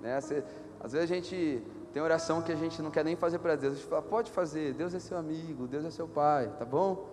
Né? 0.02 0.20
Cê, 0.22 0.44
às 0.80 0.94
vezes 0.94 1.12
a 1.12 1.14
gente 1.14 1.62
tem 1.94 2.02
oração 2.02 2.42
que 2.42 2.52
a 2.52 2.56
gente 2.56 2.82
não 2.82 2.90
quer 2.90 3.04
nem 3.04 3.16
fazer 3.16 3.40
para 3.40 3.56
Deus. 3.56 3.74
A 3.74 3.76
gente 3.76 3.88
fala, 3.88 4.02
pode 4.02 4.32
fazer, 4.32 4.74
Deus 4.74 4.94
é 4.94 5.00
seu 5.00 5.18
amigo, 5.18 5.68
Deus 5.68 5.84
é 5.84 5.92
seu 5.92 6.08
pai, 6.08 6.52
tá 6.58 6.64
bom? 6.64 7.06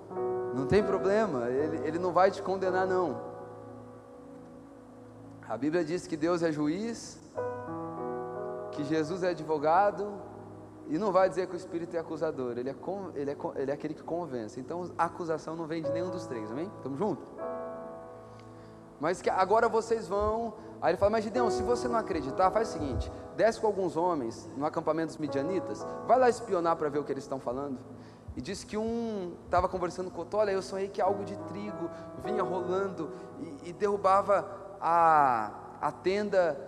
Não 0.55 0.67
tem 0.67 0.83
problema, 0.83 1.49
ele, 1.51 1.87
ele 1.87 1.99
não 1.99 2.13
vai 2.13 2.31
te 2.31 2.41
condenar, 2.41 2.87
não. 2.87 3.21
A 5.49 5.57
Bíblia 5.57 5.85
diz 5.85 6.07
que 6.07 6.17
Deus 6.17 6.43
é 6.43 6.53
juiz, 6.53 7.21
que 8.73 8.85
Jesus 8.85 9.23
é 9.23 9.31
advogado, 9.31 10.21
e 10.89 10.99
não 10.99 11.11
vai 11.11 11.29
dizer 11.29 11.49
que 11.49 11.55
o 11.55 11.57
Espírito 11.57 11.97
é 11.97 11.99
acusador, 11.99 12.57
ele 12.59 12.71
é, 12.71 12.75
ele 13.15 13.31
é, 13.31 13.37
ele 13.57 13.71
é 13.71 13.75
aquele 13.75 13.95
que 13.95 14.03
convence. 14.03 14.59
Então 14.61 14.91
a 14.97 15.07
acusação 15.07 15.57
não 15.57 15.67
vem 15.67 15.83
de 15.83 15.91
nenhum 15.91 16.11
dos 16.11 16.27
três, 16.27 16.51
amém? 16.51 16.71
Estamos 16.77 16.99
juntos? 16.99 17.27
Mas 19.01 19.21
que 19.21 19.29
agora 19.29 19.69
vocês 19.69 20.07
vão. 20.09 20.55
Aí 20.81 20.91
ele 20.91 20.99
fala: 20.99 21.11
Mas 21.11 21.25
Gideão, 21.25 21.51
se 21.51 21.63
você 21.63 21.89
não 21.89 21.99
acreditar, 21.99 22.51
faz 22.51 22.69
o 22.69 22.73
seguinte: 22.73 23.11
desce 23.37 23.61
com 23.61 23.67
alguns 23.67 23.97
homens 23.97 24.49
no 24.57 24.67
acampamento 24.67 25.09
dos 25.09 25.19
midianitas, 25.19 25.87
vai 26.07 26.19
lá 26.19 26.29
espionar 26.29 26.77
para 26.77 26.89
ver 26.89 26.99
o 26.99 27.05
que 27.05 27.13
eles 27.13 27.25
estão 27.25 27.41
falando. 27.41 27.79
E 28.37 28.43
disse 28.43 28.67
que 28.67 28.77
um 28.77 29.35
estava 29.47 29.69
conversando 29.69 30.11
com 30.11 30.19
o 30.19 30.21
outro: 30.21 30.39
Olha, 30.39 30.51
eu 30.51 30.63
sonhei 30.63 30.89
que 30.89 31.01
algo 31.01 31.25
de 31.25 31.37
trigo 31.37 31.89
vinha 32.25 32.43
rolando 32.43 33.11
e, 33.41 33.71
e 33.71 33.73
derrubava 33.73 34.47
a, 34.81 35.53
a 35.81 35.91
tenda, 35.91 36.59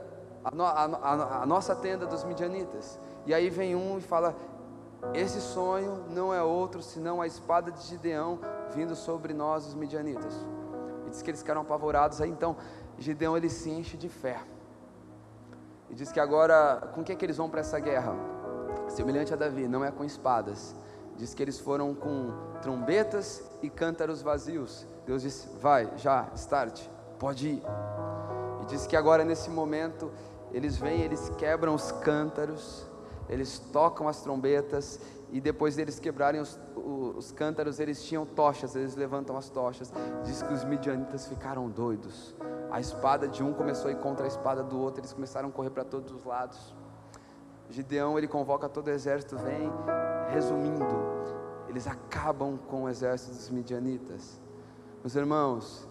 a, 0.42 0.50
a, 0.50 0.84
a, 0.84 1.42
a 1.42 1.46
nossa 1.46 1.76
tenda 1.76 2.06
dos 2.06 2.24
midianitas. 2.24 2.98
E 3.26 3.34
aí 3.34 3.50
vem 3.50 3.76
um 3.76 3.98
e 3.98 4.00
fala: 4.00 4.34
Esse 5.12 5.40
sonho 5.40 6.04
não 6.08 6.32
é 6.32 6.42
outro 6.42 6.82
senão 6.82 7.20
a 7.20 7.26
espada 7.26 7.70
de 7.70 7.82
Gideão 7.82 8.38
vindo 8.74 8.96
sobre 8.96 9.34
nós, 9.34 9.66
os 9.66 9.74
midianitas. 9.74 10.34
E 11.08 11.10
diz 11.10 11.22
que 11.22 11.30
eles 11.30 11.40
ficaram 11.40 11.62
apavorados. 11.62 12.20
Aí 12.20 12.30
então 12.30 12.56
Gideão 12.98 13.36
ele 13.36 13.48
se 13.48 13.70
enche 13.70 13.96
de 13.96 14.08
fé. 14.08 14.38
E 15.90 15.94
diz 15.94 16.12
que 16.12 16.20
agora, 16.20 16.90
com 16.94 17.02
que, 17.02 17.12
é 17.12 17.14
que 17.14 17.24
eles 17.24 17.38
vão 17.38 17.48
para 17.48 17.60
essa 17.60 17.78
guerra? 17.78 18.14
Semelhante 18.88 19.32
a 19.32 19.36
Davi, 19.36 19.66
não 19.66 19.82
é 19.82 19.90
com 19.90 20.04
espadas. 20.04 20.76
Diz 21.16 21.32
que 21.32 21.42
eles 21.42 21.58
foram 21.58 21.94
com 21.94 22.30
trombetas 22.60 23.42
e 23.62 23.70
cântaros 23.70 24.20
vazios. 24.20 24.86
Deus 25.06 25.22
disse: 25.22 25.48
Vai, 25.58 25.90
já, 25.96 26.28
start, 26.34 26.82
pode 27.18 27.48
ir. 27.48 27.62
E 28.62 28.66
diz 28.66 28.86
que 28.86 28.96
agora, 28.96 29.24
nesse 29.24 29.48
momento, 29.48 30.12
eles 30.52 30.76
vêm, 30.76 31.00
eles 31.00 31.30
quebram 31.38 31.74
os 31.74 31.90
cântaros 31.90 32.86
eles 33.28 33.58
tocam 33.58 34.08
as 34.08 34.22
trombetas 34.22 35.00
e 35.30 35.40
depois 35.40 35.76
deles 35.76 35.98
quebrarem 35.98 36.40
os, 36.40 36.58
os, 36.74 37.30
cântaros, 37.32 37.78
eles 37.78 38.02
tinham 38.02 38.24
tochas, 38.24 38.74
eles 38.74 38.96
levantam 38.96 39.36
as 39.36 39.50
tochas. 39.50 39.92
Diz 40.24 40.42
que 40.42 40.52
os 40.52 40.64
midianitas 40.64 41.26
ficaram 41.26 41.68
doidos. 41.68 42.34
A 42.70 42.80
espada 42.80 43.28
de 43.28 43.42
um 43.42 43.52
começou 43.52 43.88
a 43.88 43.92
ir 43.92 43.98
contra 43.98 44.24
a 44.24 44.28
espada 44.28 44.62
do 44.62 44.78
outro, 44.78 45.00
eles 45.00 45.12
começaram 45.12 45.50
a 45.50 45.52
correr 45.52 45.70
para 45.70 45.84
todos 45.84 46.12
os 46.12 46.24
lados. 46.24 46.74
Gideão 47.68 48.16
ele 48.16 48.26
convoca 48.26 48.68
todo 48.68 48.88
o 48.88 48.90
exército, 48.90 49.36
vem, 49.36 49.70
resumindo, 50.32 50.84
eles 51.68 51.86
acabam 51.86 52.56
com 52.56 52.84
o 52.84 52.88
exército 52.88 53.34
dos 53.34 53.50
midianitas. 53.50 54.40
Meus 55.02 55.14
irmãos, 55.14 55.86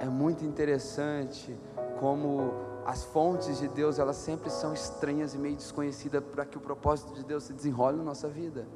é 0.00 0.06
muito 0.06 0.44
interessante 0.44 1.56
como 2.00 2.52
as 2.84 3.04
fontes 3.04 3.58
de 3.58 3.68
Deus, 3.68 3.98
elas 3.98 4.16
sempre 4.16 4.50
são 4.50 4.72
estranhas 4.74 5.34
e 5.34 5.38
meio 5.38 5.56
desconhecidas 5.56 6.22
para 6.22 6.44
que 6.44 6.58
o 6.58 6.60
propósito 6.60 7.14
de 7.14 7.24
Deus 7.24 7.44
se 7.44 7.52
desenrole 7.52 7.96
na 7.96 8.04
nossa 8.04 8.28
vida. 8.28 8.66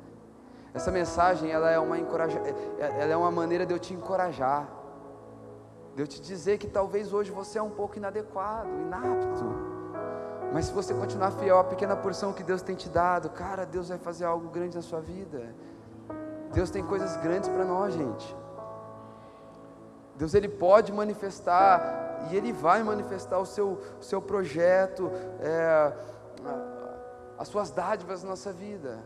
Essa 0.73 0.91
mensagem, 0.91 1.51
ela 1.51 1.71
é 1.71 1.79
uma 1.79 1.99
encoraja, 1.99 2.39
é, 2.39 2.51
é, 2.79 3.03
ela 3.03 3.13
é 3.13 3.17
uma 3.17 3.31
maneira 3.31 3.67
de 3.67 3.73
eu 3.75 3.79
te 3.79 3.93
encorajar. 3.93 4.69
De 5.95 6.03
eu 6.03 6.07
te 6.07 6.21
dizer 6.21 6.59
que 6.59 6.67
talvez 6.67 7.13
hoje 7.13 7.31
você 7.31 7.59
é 7.59 7.63
um 7.63 7.71
pouco 7.71 7.97
inadequado, 7.97 8.69
inapto. 8.69 9.45
Mas 10.53 10.67
se 10.67 10.73
você 10.73 10.95
continuar 10.95 11.31
fiel 11.33 11.59
à 11.59 11.65
pequena 11.65 11.95
porção 11.97 12.33
que 12.33 12.43
Deus 12.43 12.63
tem 12.63 12.75
te 12.75 12.89
dado, 12.89 13.29
cara, 13.31 13.67
Deus 13.67 13.89
vai 13.89 13.99
fazer 13.99 14.25
algo 14.25 14.49
grande 14.49 14.77
na 14.77 14.83
sua 14.83 15.01
vida. 15.01 15.55
Deus 16.53 16.71
tem 16.71 16.83
coisas 16.83 17.17
grandes 17.19 17.49
para 17.49 17.65
nós, 17.65 17.93
gente. 17.93 18.37
Deus 20.19 20.35
ele 20.35 20.49
pode 20.49 20.93
manifestar 20.93 22.09
e 22.31 22.37
Ele 22.37 22.53
vai 22.53 22.83
manifestar 22.83 23.39
o 23.39 23.47
seu, 23.47 23.81
o 24.01 24.03
seu 24.03 24.21
projeto, 24.21 25.11
é, 25.41 25.93
as 27.39 27.49
suas 27.49 27.71
dádivas 27.71 28.23
na 28.23 28.31
nossa 28.31 28.53
vida. 28.53 28.99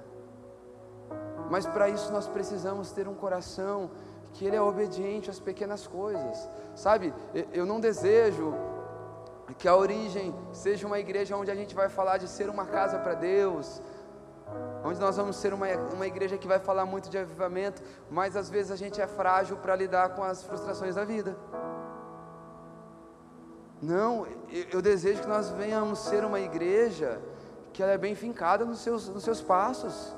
Mas 1.50 1.66
para 1.66 1.88
isso 1.88 2.10
nós 2.10 2.26
precisamos 2.26 2.90
ter 2.90 3.06
um 3.06 3.14
coração 3.14 3.90
que 4.32 4.46
ele 4.46 4.56
é 4.56 4.62
obediente 4.62 5.28
às 5.28 5.38
pequenas 5.38 5.86
coisas, 5.86 6.48
sabe? 6.74 7.12
Eu 7.52 7.66
não 7.66 7.78
desejo 7.78 8.54
que 9.58 9.68
a 9.68 9.76
origem 9.76 10.34
seja 10.52 10.86
uma 10.86 10.98
igreja 10.98 11.36
onde 11.36 11.50
a 11.50 11.54
gente 11.54 11.74
vai 11.74 11.90
falar 11.90 12.16
de 12.16 12.26
ser 12.26 12.48
uma 12.48 12.64
casa 12.64 12.98
para 12.98 13.12
Deus, 13.12 13.82
onde 14.84 15.00
nós 15.00 15.16
vamos 15.16 15.36
ser 15.36 15.54
uma, 15.54 15.66
uma 15.94 16.06
igreja 16.06 16.36
que 16.36 16.48
vai 16.48 16.58
falar 16.58 16.84
muito 16.84 17.08
de 17.08 17.18
avivamento, 17.18 17.82
mas 18.10 18.36
às 18.36 18.50
vezes 18.50 18.70
a 18.70 18.76
gente 18.76 19.00
é 19.00 19.06
frágil 19.06 19.56
para 19.56 19.76
lidar 19.76 20.10
com 20.10 20.22
as 20.22 20.42
frustrações 20.42 20.94
da 20.94 21.04
vida. 21.04 21.36
Não, 23.80 24.26
eu 24.70 24.80
desejo 24.80 25.22
que 25.22 25.28
nós 25.28 25.50
venhamos 25.50 25.98
ser 25.98 26.24
uma 26.24 26.38
igreja 26.38 27.20
que 27.72 27.82
ela 27.82 27.92
é 27.92 27.98
bem 27.98 28.14
fincada 28.14 28.64
nos 28.64 28.80
seus, 28.80 29.08
nos 29.08 29.24
seus 29.24 29.40
passos. 29.40 30.14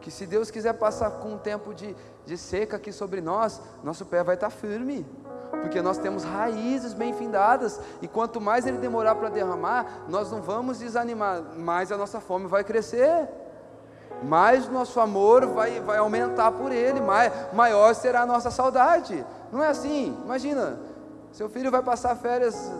Que 0.00 0.10
se 0.10 0.26
Deus 0.26 0.50
quiser 0.50 0.74
passar 0.74 1.12
com 1.12 1.32
um 1.32 1.38
tempo 1.38 1.72
de, 1.72 1.96
de 2.26 2.36
seca 2.36 2.76
aqui 2.76 2.92
sobre 2.92 3.22
nós, 3.22 3.60
nosso 3.82 4.04
pé 4.04 4.22
vai 4.22 4.34
estar 4.34 4.50
firme. 4.50 5.06
Porque 5.50 5.80
nós 5.80 5.96
temos 5.96 6.24
raízes 6.24 6.92
bem 6.92 7.14
findadas. 7.14 7.80
E 8.02 8.08
quanto 8.08 8.38
mais 8.38 8.66
ele 8.66 8.76
demorar 8.76 9.14
para 9.14 9.30
derramar, 9.30 10.04
nós 10.06 10.30
não 10.30 10.42
vamos 10.42 10.78
desanimar, 10.78 11.42
mais 11.56 11.90
a 11.90 11.96
nossa 11.96 12.20
fome 12.20 12.46
vai 12.46 12.64
crescer. 12.64 13.28
Mais 14.26 14.68
nosso 14.68 14.98
amor 15.00 15.46
vai, 15.46 15.80
vai 15.80 15.98
aumentar 15.98 16.50
por 16.52 16.72
ele, 16.72 17.00
mais, 17.00 17.32
maior 17.52 17.94
será 17.94 18.22
a 18.22 18.26
nossa 18.26 18.50
saudade. 18.50 19.24
Não 19.52 19.62
é 19.62 19.68
assim? 19.68 20.16
Imagina, 20.24 20.78
seu 21.32 21.48
filho 21.48 21.70
vai 21.70 21.82
passar 21.82 22.16
férias 22.16 22.72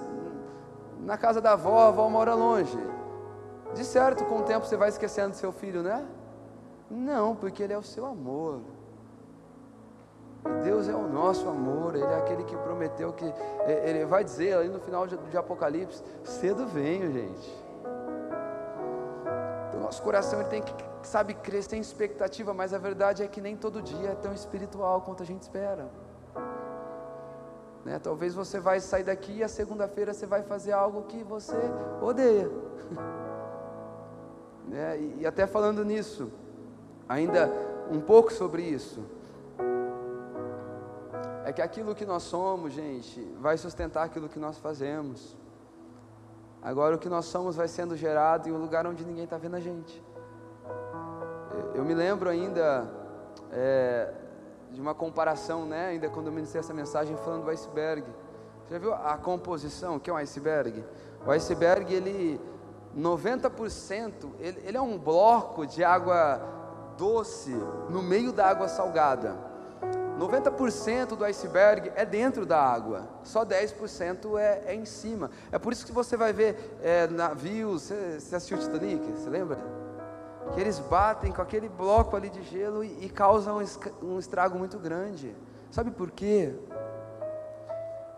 na 1.01 1.17
casa 1.19 1.41
da 1.41 1.53
avó, 1.53 1.81
a 1.81 1.89
avó 1.89 2.09
mora 2.09 2.35
longe. 2.35 2.79
De 3.75 3.85
certo, 3.85 4.25
com 4.25 4.39
o 4.39 4.43
tempo 4.43 4.67
você 4.67 4.77
vai 4.77 4.89
esquecendo 4.89 5.31
do 5.31 5.37
seu 5.37 5.53
filho, 5.53 5.83
né? 5.83 6.05
Não, 6.91 7.35
porque 7.35 7.63
ele 7.63 7.73
é 7.73 7.79
o 7.79 7.83
seu 7.83 8.07
amor. 8.07 8.61
Deus 10.63 10.89
é 10.89 10.95
o 10.95 11.09
nosso 11.09 11.49
amor, 11.49 11.95
Ele 11.95 12.05
é 12.05 12.19
aquele 12.19 12.45
que 12.45 12.55
prometeu 12.57 13.13
que. 13.13 13.25
Ele 13.67 14.05
vai 14.05 14.23
dizer 14.23 14.55
ali 14.55 14.69
no 14.69 14.79
final 14.79 15.07
de 15.07 15.37
Apocalipse: 15.37 16.03
cedo 16.23 16.67
venho, 16.67 17.11
gente. 17.11 17.64
Então, 19.75 19.83
nosso 19.83 20.03
coração 20.03 20.41
ele 20.41 20.49
tem 20.49 20.63
que, 20.63 20.73
sabe, 21.03 21.35
crescer 21.35 21.77
em 21.77 21.81
expectativa, 21.81 22.55
mas 22.55 22.73
a 22.73 22.79
verdade 22.79 23.25
é 23.25 23.27
que 23.27 23.41
nem 23.41 23.57
todo 23.57 23.83
dia 23.83 24.11
é 24.11 24.15
tão 24.15 24.33
espiritual 24.33 25.01
quanto 25.01 25.25
a 25.25 25.27
gente 25.27 25.43
espera. 25.43 25.91
Né? 27.85 27.99
Talvez 27.99 28.35
você 28.35 28.61
vai 28.61 28.79
sair 28.79 29.03
daqui 29.03 29.39
e 29.39 29.43
a 29.43 29.49
segunda-feira 29.49 30.15
você 30.15 30.27
vai 30.27 30.43
fazer 30.43 30.73
algo 30.73 31.03
que 31.03 31.25
você 31.25 31.57
odeia. 32.01 32.49
né? 34.69 34.99
e, 34.99 35.23
e 35.23 35.27
até 35.27 35.45
falando 35.45 35.85
nisso, 35.85 36.31
ainda 37.09 37.53
um 37.91 38.01
pouco 38.01 38.33
sobre 38.33 38.63
isso. 38.63 39.05
É 41.45 41.53
que 41.53 41.61
aquilo 41.61 41.95
que 41.97 42.07
nós 42.07 42.23
somos, 42.23 42.73
gente, 42.73 43.21
vai 43.41 43.59
sustentar 43.59 44.05
aquilo 44.05 44.29
que 44.29 44.39
nós 44.39 44.57
fazemos. 44.57 45.37
Agora, 46.65 46.97
o 46.97 46.99
que 46.99 47.11
nós 47.11 47.27
somos 47.27 47.57
vai 47.57 47.69
sendo 47.69 47.95
gerado 47.95 48.49
em 48.49 48.53
um 48.53 48.57
lugar 48.57 48.87
onde 48.87 49.05
ninguém 49.05 49.25
está 49.25 49.37
vendo 49.37 49.57
a 49.57 49.61
gente. 49.61 50.03
Eu 51.75 51.85
me 51.85 51.93
lembro 51.93 52.31
ainda 52.31 52.91
é, 53.53 54.11
de 54.73 54.81
uma 54.81 54.95
comparação, 54.95 55.67
né? 55.67 55.89
Ainda 55.89 56.09
quando 56.09 56.29
eu 56.29 56.33
ministrei 56.33 56.61
essa 56.61 56.73
mensagem 56.73 57.15
falando 57.19 57.45
do 57.45 57.51
iceberg. 57.51 58.03
Você 58.65 58.75
já 58.75 58.79
viu 58.79 58.95
a 58.95 59.15
composição, 59.19 59.99
que 59.99 60.09
é 60.09 60.13
um 60.13 60.17
iceberg? 60.17 60.83
O 61.27 61.31
iceberg, 61.31 61.93
ele 61.93 62.41
90%, 62.97 64.31
ele, 64.41 64.63
ele 64.65 64.77
é 64.79 64.81
um 64.81 64.97
bloco 64.97 65.67
de 65.67 65.85
água 65.85 66.41
doce 66.97 67.55
no 67.91 68.03
meio 68.03 68.33
da 68.33 68.47
água 68.47 68.69
salgada. 68.69 69.37
90% 70.19 71.17
do 71.17 71.25
iceberg 71.25 71.91
é 71.97 72.05
dentro 72.05 72.47
da 72.47 72.61
água, 72.61 73.09
só 73.23 73.45
10% 73.45 74.39
é, 74.39 74.63
é 74.67 74.75
em 74.75 74.85
cima. 74.85 75.31
É 75.51 75.59
por 75.59 75.73
isso 75.73 75.85
que 75.85 75.93
você 75.93 76.17
vai 76.17 76.33
ver 76.33 76.77
é, 76.83 77.07
navios. 77.09 77.83
Você, 77.83 78.21
você 78.21 78.37
assistiu 78.37 78.59
Titanic? 78.59 79.05
Você 79.13 79.29
lembra? 79.29 79.85
que 80.53 80.61
eles 80.61 80.79
batem 80.79 81.33
com 81.33 81.41
aquele 81.41 81.69
bloco 81.69 82.17
ali 82.17 82.29
de 82.29 82.43
gelo 82.43 82.85
e, 82.85 83.07
e 83.07 83.09
causam 83.09 83.59
um 84.03 84.19
estrago 84.19 84.59
muito 84.59 84.79
grande. 84.79 85.35
Sabe 85.71 85.91
por 85.91 86.11
quê? 86.11 86.55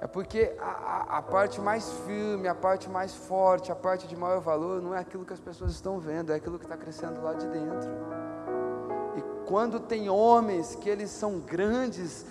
É 0.00 0.06
porque 0.06 0.54
a, 0.60 0.64
a, 0.64 1.18
a, 1.18 1.22
parte 1.22 1.60
mais 1.60 1.90
firme, 2.06 2.48
a 2.48 2.54
parte 2.54 2.88
mais 2.88 3.14
forte, 3.14 3.72
a 3.72 3.76
parte 3.76 4.06
de 4.06 4.14
maior 4.14 4.40
valor 4.40 4.82
não 4.82 4.94
é 4.94 4.98
aquilo 4.98 5.24
que 5.24 5.32
as 5.32 5.40
pessoas 5.40 5.72
estão 5.72 5.98
vendo, 5.98 6.32
é 6.32 6.36
aquilo 6.36 6.58
que 6.58 6.64
está 6.64 6.76
crescendo 6.76 7.22
lá 7.22 7.32
de 7.32 7.46
dentro. 7.46 7.90
Quando 9.46 9.78
tem 9.78 10.10
homens 10.10 10.74
que 10.74 10.88
eles 10.88 11.10
são 11.10 11.38
grandes 11.38 12.26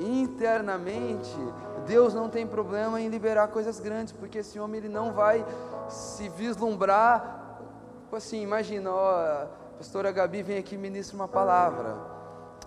internamente, 0.00 1.36
Deus 1.86 2.14
não 2.14 2.28
tem 2.28 2.46
problema 2.46 3.00
em 3.00 3.08
liberar 3.08 3.48
coisas 3.48 3.78
grandes, 3.78 4.12
porque 4.12 4.38
esse 4.38 4.58
homem 4.58 4.78
ele 4.78 4.88
não 4.88 5.12
vai 5.12 5.44
se 5.88 6.28
vislumbrar, 6.30 7.58
assim, 8.12 8.42
imagina, 8.42 8.90
ó, 8.90 9.10
a 9.10 9.46
pastora 9.76 10.10
Gabi 10.12 10.42
vem 10.42 10.58
aqui 10.58 10.76
e 10.76 10.78
ministra 10.78 11.16
uma 11.16 11.28
palavra, 11.28 11.96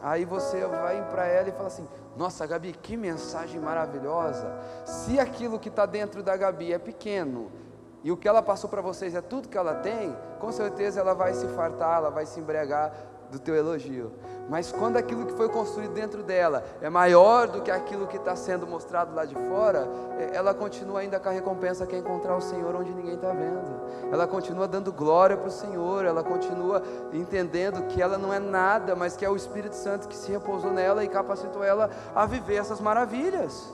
aí 0.01 0.25
você 0.25 0.65
vai 0.65 1.01
para 1.09 1.25
ela 1.25 1.49
e 1.49 1.51
fala 1.53 1.67
assim, 1.67 1.87
nossa 2.15 2.45
Gabi, 2.45 2.73
que 2.73 2.97
mensagem 2.97 3.59
maravilhosa, 3.59 4.47
se 4.85 5.19
aquilo 5.19 5.57
que 5.57 5.69
está 5.69 5.85
dentro 5.85 6.21
da 6.21 6.35
Gabi 6.35 6.73
é 6.73 6.77
pequeno, 6.77 7.49
e 8.03 8.11
o 8.11 8.17
que 8.17 8.27
ela 8.27 8.43
passou 8.43 8.69
para 8.69 8.81
vocês 8.81 9.15
é 9.15 9.21
tudo 9.21 9.49
que 9.49 9.57
ela 9.57 9.75
tem, 9.75 10.15
com 10.39 10.51
certeza 10.51 10.99
ela 10.99 11.13
vai 11.13 11.33
se 11.33 11.47
fartar, 11.47 11.97
ela 11.97 12.09
vai 12.09 12.25
se 12.25 12.39
embriagar 12.39 12.93
do 13.31 13.39
teu 13.39 13.55
elogio. 13.55 14.11
Mas 14.49 14.71
quando 14.71 14.95
aquilo 14.95 15.25
que 15.25 15.33
foi 15.33 15.49
construído 15.49 15.93
dentro 15.93 16.23
dela 16.23 16.63
é 16.81 16.89
maior 16.89 17.47
do 17.47 17.61
que 17.61 17.69
aquilo 17.69 18.07
que 18.07 18.15
está 18.15 18.35
sendo 18.35 18.65
mostrado 18.65 19.13
lá 19.13 19.25
de 19.25 19.35
fora, 19.35 19.87
é, 20.17 20.31
ela 20.33 20.53
continua 20.53 21.01
ainda 21.01 21.19
com 21.19 21.27
a 21.27 21.31
recompensa 21.31 21.85
que 21.85 21.95
é 21.95 21.99
encontrar 21.99 22.35
o 22.35 22.41
Senhor 22.41 22.73
onde 22.75 22.91
ninguém 22.91 23.15
está 23.15 23.31
vendo. 23.31 23.77
Ela 24.11 24.25
continua 24.25 24.67
dando 24.67 24.91
glória 24.91 25.35
para 25.35 25.49
o 25.49 25.51
Senhor, 25.51 26.05
ela 26.05 26.23
continua 26.23 26.81
entendendo 27.11 27.87
que 27.87 28.01
ela 28.01 28.17
não 28.17 28.33
é 28.33 28.39
nada, 28.39 28.95
mas 28.95 29.17
que 29.17 29.25
é 29.25 29.29
o 29.29 29.35
Espírito 29.35 29.75
Santo 29.75 30.07
que 30.07 30.15
se 30.15 30.31
repousou 30.31 30.71
nela 30.71 31.03
e 31.03 31.09
capacitou 31.09 31.63
ela 31.63 31.89
a 32.15 32.25
viver 32.25 32.55
essas 32.55 32.79
maravilhas. 32.79 33.67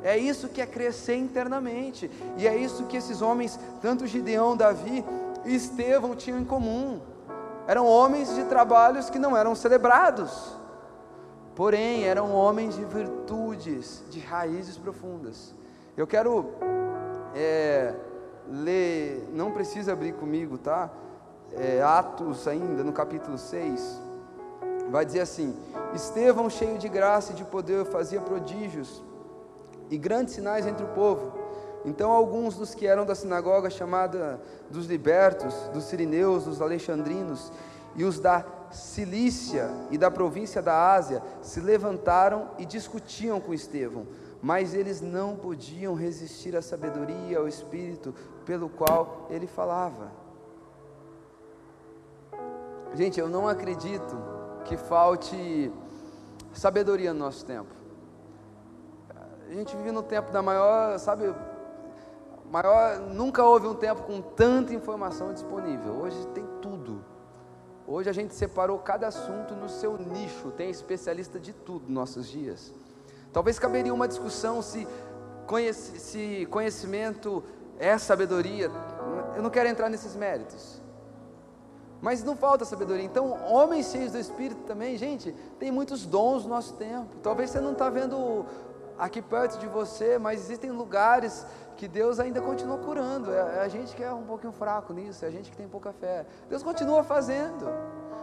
É 0.00 0.16
isso 0.16 0.48
que 0.48 0.60
é 0.60 0.66
crescer 0.66 1.16
internamente, 1.16 2.08
e 2.36 2.46
é 2.46 2.56
isso 2.56 2.84
que 2.84 2.96
esses 2.96 3.20
homens, 3.20 3.58
tanto 3.82 4.06
Gideão, 4.06 4.56
Davi 4.56 5.04
e 5.44 5.56
Estevão, 5.56 6.14
tinham 6.14 6.38
em 6.38 6.44
comum 6.44 7.00
eram 7.68 7.86
homens 7.86 8.34
de 8.34 8.44
trabalhos 8.44 9.10
que 9.10 9.18
não 9.18 9.36
eram 9.36 9.54
celebrados, 9.54 10.56
porém 11.54 12.04
eram 12.04 12.32
homens 12.32 12.74
de 12.74 12.84
virtudes, 12.86 14.02
de 14.08 14.20
raízes 14.20 14.78
profundas. 14.78 15.54
Eu 15.94 16.06
quero 16.06 16.46
é, 17.34 17.94
ler, 18.48 19.28
não 19.34 19.52
precisa 19.52 19.92
abrir 19.92 20.14
comigo, 20.14 20.56
tá? 20.56 20.90
É, 21.52 21.82
Atos 21.82 22.48
ainda, 22.48 22.82
no 22.82 22.92
capítulo 22.92 23.36
6, 23.36 24.00
vai 24.90 25.04
dizer 25.04 25.20
assim: 25.20 25.54
Estevão, 25.94 26.48
cheio 26.48 26.78
de 26.78 26.88
graça 26.88 27.32
e 27.32 27.34
de 27.34 27.44
poder, 27.44 27.84
fazia 27.84 28.20
prodígios 28.20 29.02
e 29.90 29.98
grandes 29.98 30.34
sinais 30.34 30.66
entre 30.66 30.84
o 30.84 30.88
povo. 30.88 31.37
Então, 31.84 32.10
alguns 32.10 32.56
dos 32.56 32.74
que 32.74 32.86
eram 32.86 33.06
da 33.06 33.14
sinagoga 33.14 33.70
chamada 33.70 34.40
dos 34.70 34.86
libertos, 34.86 35.54
dos 35.72 35.84
sirineus, 35.84 36.44
dos 36.44 36.60
alexandrinos 36.60 37.52
e 37.94 38.04
os 38.04 38.18
da 38.18 38.44
Cilícia 38.70 39.70
e 39.90 39.96
da 39.96 40.10
província 40.10 40.60
da 40.60 40.92
Ásia 40.92 41.22
se 41.40 41.60
levantaram 41.60 42.50
e 42.58 42.66
discutiam 42.66 43.40
com 43.40 43.54
Estevão, 43.54 44.06
mas 44.42 44.74
eles 44.74 45.00
não 45.00 45.34
podiam 45.34 45.94
resistir 45.94 46.54
à 46.54 46.60
sabedoria 46.60 47.38
ao 47.38 47.48
espírito 47.48 48.14
pelo 48.44 48.68
qual 48.68 49.26
ele 49.30 49.46
falava. 49.46 50.12
Gente, 52.94 53.18
eu 53.18 53.28
não 53.28 53.48
acredito 53.48 54.16
que 54.64 54.76
falte 54.76 55.72
sabedoria 56.52 57.12
no 57.12 57.20
nosso 57.20 57.44
tempo. 57.44 57.70
A 59.48 59.54
gente 59.54 59.74
vive 59.76 59.92
no 59.92 60.02
tempo 60.02 60.30
da 60.30 60.42
maior, 60.42 60.98
sabe, 60.98 61.34
maior, 62.50 62.98
nunca 63.00 63.44
houve 63.44 63.66
um 63.66 63.74
tempo 63.74 64.02
com 64.02 64.20
tanta 64.20 64.74
informação 64.74 65.32
disponível. 65.32 65.92
Hoje 65.92 66.26
tem 66.28 66.44
tudo. 66.60 67.04
Hoje 67.86 68.10
a 68.10 68.12
gente 68.12 68.34
separou 68.34 68.78
cada 68.78 69.06
assunto 69.08 69.54
no 69.54 69.68
seu 69.68 69.96
nicho, 69.96 70.50
tem 70.50 70.68
especialista 70.70 71.38
de 71.40 71.52
tudo 71.52 71.84
nos 71.84 71.94
nossos 71.94 72.28
dias. 72.28 72.72
Talvez 73.32 73.58
caberia 73.58 73.94
uma 73.94 74.08
discussão 74.08 74.60
se, 74.60 74.86
conheci, 75.46 75.98
se 75.98 76.46
conhecimento 76.50 77.42
é 77.78 77.96
sabedoria. 77.96 78.70
Eu 79.34 79.42
não 79.42 79.50
quero 79.50 79.68
entrar 79.68 79.88
nesses 79.88 80.14
méritos. 80.14 80.82
Mas 82.00 82.22
não 82.22 82.36
falta 82.36 82.64
sabedoria. 82.64 83.04
Então, 83.04 83.36
homens 83.50 83.90
cheios 83.90 84.12
do 84.12 84.18
Espírito 84.18 84.62
também, 84.62 84.96
gente, 84.96 85.34
tem 85.58 85.72
muitos 85.72 86.06
dons 86.06 86.44
no 86.44 86.50
nosso 86.50 86.74
tempo. 86.74 87.08
Talvez 87.22 87.50
você 87.50 87.60
não 87.60 87.72
está 87.72 87.90
vendo 87.90 88.46
aqui 88.98 89.22
perto 89.22 89.58
de 89.58 89.66
você, 89.66 90.18
mas 90.18 90.40
existem 90.40 90.70
lugares 90.70 91.46
que 91.76 91.86
Deus 91.86 92.18
ainda 92.18 92.40
continua 92.40 92.78
curando. 92.78 93.32
É, 93.32 93.58
é 93.58 93.60
a 93.60 93.68
gente 93.68 93.94
que 93.94 94.02
é 94.02 94.12
um 94.12 94.24
pouquinho 94.24 94.52
fraco 94.52 94.92
nisso, 94.92 95.24
é 95.24 95.28
a 95.28 95.30
gente 95.30 95.50
que 95.50 95.56
tem 95.56 95.68
pouca 95.68 95.92
fé. 95.92 96.26
Deus 96.48 96.62
continua 96.62 97.04
fazendo. 97.04 97.66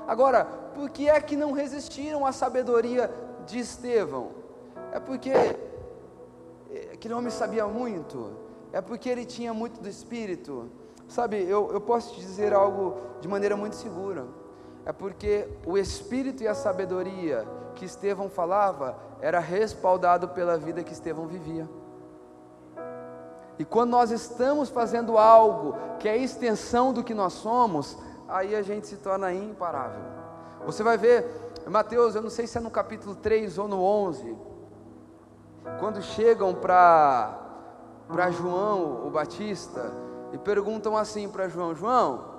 Agora, 0.05 0.45
por 0.76 0.89
que 0.89 1.09
é 1.09 1.19
que 1.21 1.36
não 1.36 1.51
resistiram 1.51 2.26
à 2.26 2.32
sabedoria 2.32 3.09
de 3.45 3.57
Estevão? 3.59 4.32
É 4.91 4.99
porque 4.99 5.32
aquele 6.93 7.13
homem 7.13 7.32
sabia 7.32 7.65
muito, 7.65 8.34
é 8.71 8.82
porque 8.82 9.09
ele 9.09 9.26
tinha 9.26 9.53
muito 9.53 9.82
do 9.82 9.88
Espírito. 9.88 10.69
Sabe, 11.07 11.41
eu, 11.43 11.71
eu 11.71 11.80
posso 11.80 12.13
te 12.15 12.19
dizer 12.19 12.53
algo 12.53 12.97
de 13.21 13.28
maneira 13.28 13.55
muito 13.55 13.76
segura. 13.76 14.26
É 14.86 14.93
porque 14.93 15.49
o 15.65 15.77
Espírito 15.77 16.43
e 16.43 16.47
a 16.47 16.53
sabedoria 16.53 17.45
que 17.73 17.86
Estevão 17.86 18.29
falava 18.29 18.95
era 19.19 19.39
respaldado 19.39 20.29
pela 20.29 20.57
vida 20.57 20.83
que 20.83 20.93
Estevão 20.93 21.25
vivia. 21.25 21.67
E 23.57 23.65
quando 23.65 23.91
nós 23.91 24.11
estamos 24.11 24.69
fazendo 24.69 25.17
algo 25.17 25.75
que 25.97 26.07
é 26.07 26.15
extensão 26.15 26.93
do 26.93 27.03
que 27.03 27.13
nós 27.13 27.33
somos, 27.33 27.97
aí 28.27 28.55
a 28.55 28.61
gente 28.61 28.86
se 28.86 28.97
torna 28.97 29.33
imparável. 29.33 30.01
Você 30.65 30.83
vai 30.83 30.97
ver, 30.97 31.25
Mateus, 31.67 32.15
eu 32.15 32.21
não 32.21 32.29
sei 32.29 32.47
se 32.47 32.57
é 32.57 32.61
no 32.61 32.69
capítulo 32.69 33.15
3 33.15 33.57
ou 33.57 33.67
no 33.67 33.81
11, 33.81 34.36
quando 35.79 36.01
chegam 36.01 36.53
para 36.53 37.39
João 38.31 39.07
o 39.07 39.09
Batista 39.09 39.91
e 40.33 40.38
perguntam 40.38 40.97
assim 40.97 41.29
para 41.29 41.47
João: 41.47 41.73
João, 41.73 42.34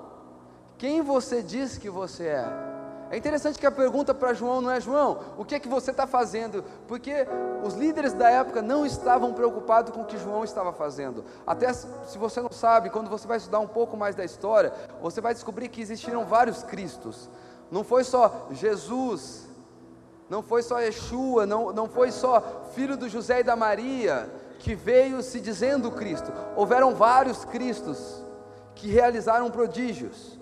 quem 0.77 1.01
você 1.01 1.41
diz 1.41 1.77
que 1.77 1.89
você 1.89 2.27
é? 2.27 2.67
É 3.09 3.17
interessante 3.17 3.57
que 3.57 3.65
a 3.65 3.71
pergunta 3.71 4.13
para 4.13 4.33
João 4.33 4.59
não 4.59 4.69
é 4.69 4.81
João, 4.81 5.19
o 5.37 5.45
que 5.45 5.55
é 5.55 5.59
que 5.59 5.67
você 5.67 5.91
está 5.91 6.05
fazendo? 6.05 6.63
Porque 6.87 7.25
os 7.63 7.73
líderes 7.73 8.13
da 8.13 8.29
época 8.29 8.61
não 8.61 8.85
estavam 8.85 9.33
preocupados 9.33 9.93
com 9.93 10.01
o 10.01 10.05
que 10.05 10.17
João 10.17 10.43
estava 10.43 10.73
fazendo. 10.73 11.23
Até 11.45 11.71
se 11.71 12.17
você 12.17 12.41
não 12.41 12.51
sabe, 12.51 12.89
quando 12.89 13.09
você 13.09 13.25
vai 13.25 13.37
estudar 13.37 13.59
um 13.59 13.67
pouco 13.67 13.95
mais 13.95 14.13
da 14.13 14.25
história, 14.25 14.73
você 15.01 15.21
vai 15.21 15.33
descobrir 15.33 15.69
que 15.69 15.81
existiram 15.81 16.25
vários 16.25 16.63
Cristos. 16.63 17.29
Não 17.71 17.83
foi 17.83 18.03
só 18.03 18.47
Jesus, 18.51 19.47
não 20.29 20.43
foi 20.43 20.61
só 20.61 20.79
Yeshua, 20.79 21.45
não, 21.45 21.71
não 21.71 21.87
foi 21.87 22.11
só 22.11 22.65
filho 22.73 22.97
do 22.97 23.07
José 23.07 23.39
e 23.39 23.43
da 23.43 23.55
Maria 23.55 24.29
que 24.59 24.75
veio 24.75 25.21
se 25.23 25.39
dizendo 25.39 25.91
Cristo. 25.91 26.31
Houveram 26.55 26.93
vários 26.93 27.45
Cristos 27.45 28.21
que 28.75 28.89
realizaram 28.89 29.49
prodígios. 29.49 30.36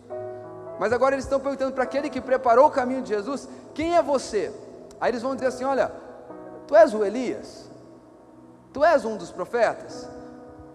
Mas 0.79 0.91
agora 0.91 1.15
eles 1.15 1.25
estão 1.25 1.39
perguntando 1.39 1.73
para 1.73 1.83
aquele 1.83 2.09
que 2.09 2.21
preparou 2.21 2.67
o 2.67 2.71
caminho 2.71 3.01
de 3.01 3.09
Jesus: 3.09 3.47
quem 3.73 3.95
é 3.95 4.01
você? 4.01 4.51
Aí 4.99 5.11
eles 5.11 5.21
vão 5.21 5.35
dizer 5.35 5.47
assim: 5.47 5.63
olha, 5.63 5.91
tu 6.67 6.75
és 6.75 6.93
o 6.93 7.03
Elias, 7.03 7.69
tu 8.73 8.83
és 8.83 9.05
um 9.05 9.17
dos 9.17 9.31
profetas, 9.31 10.09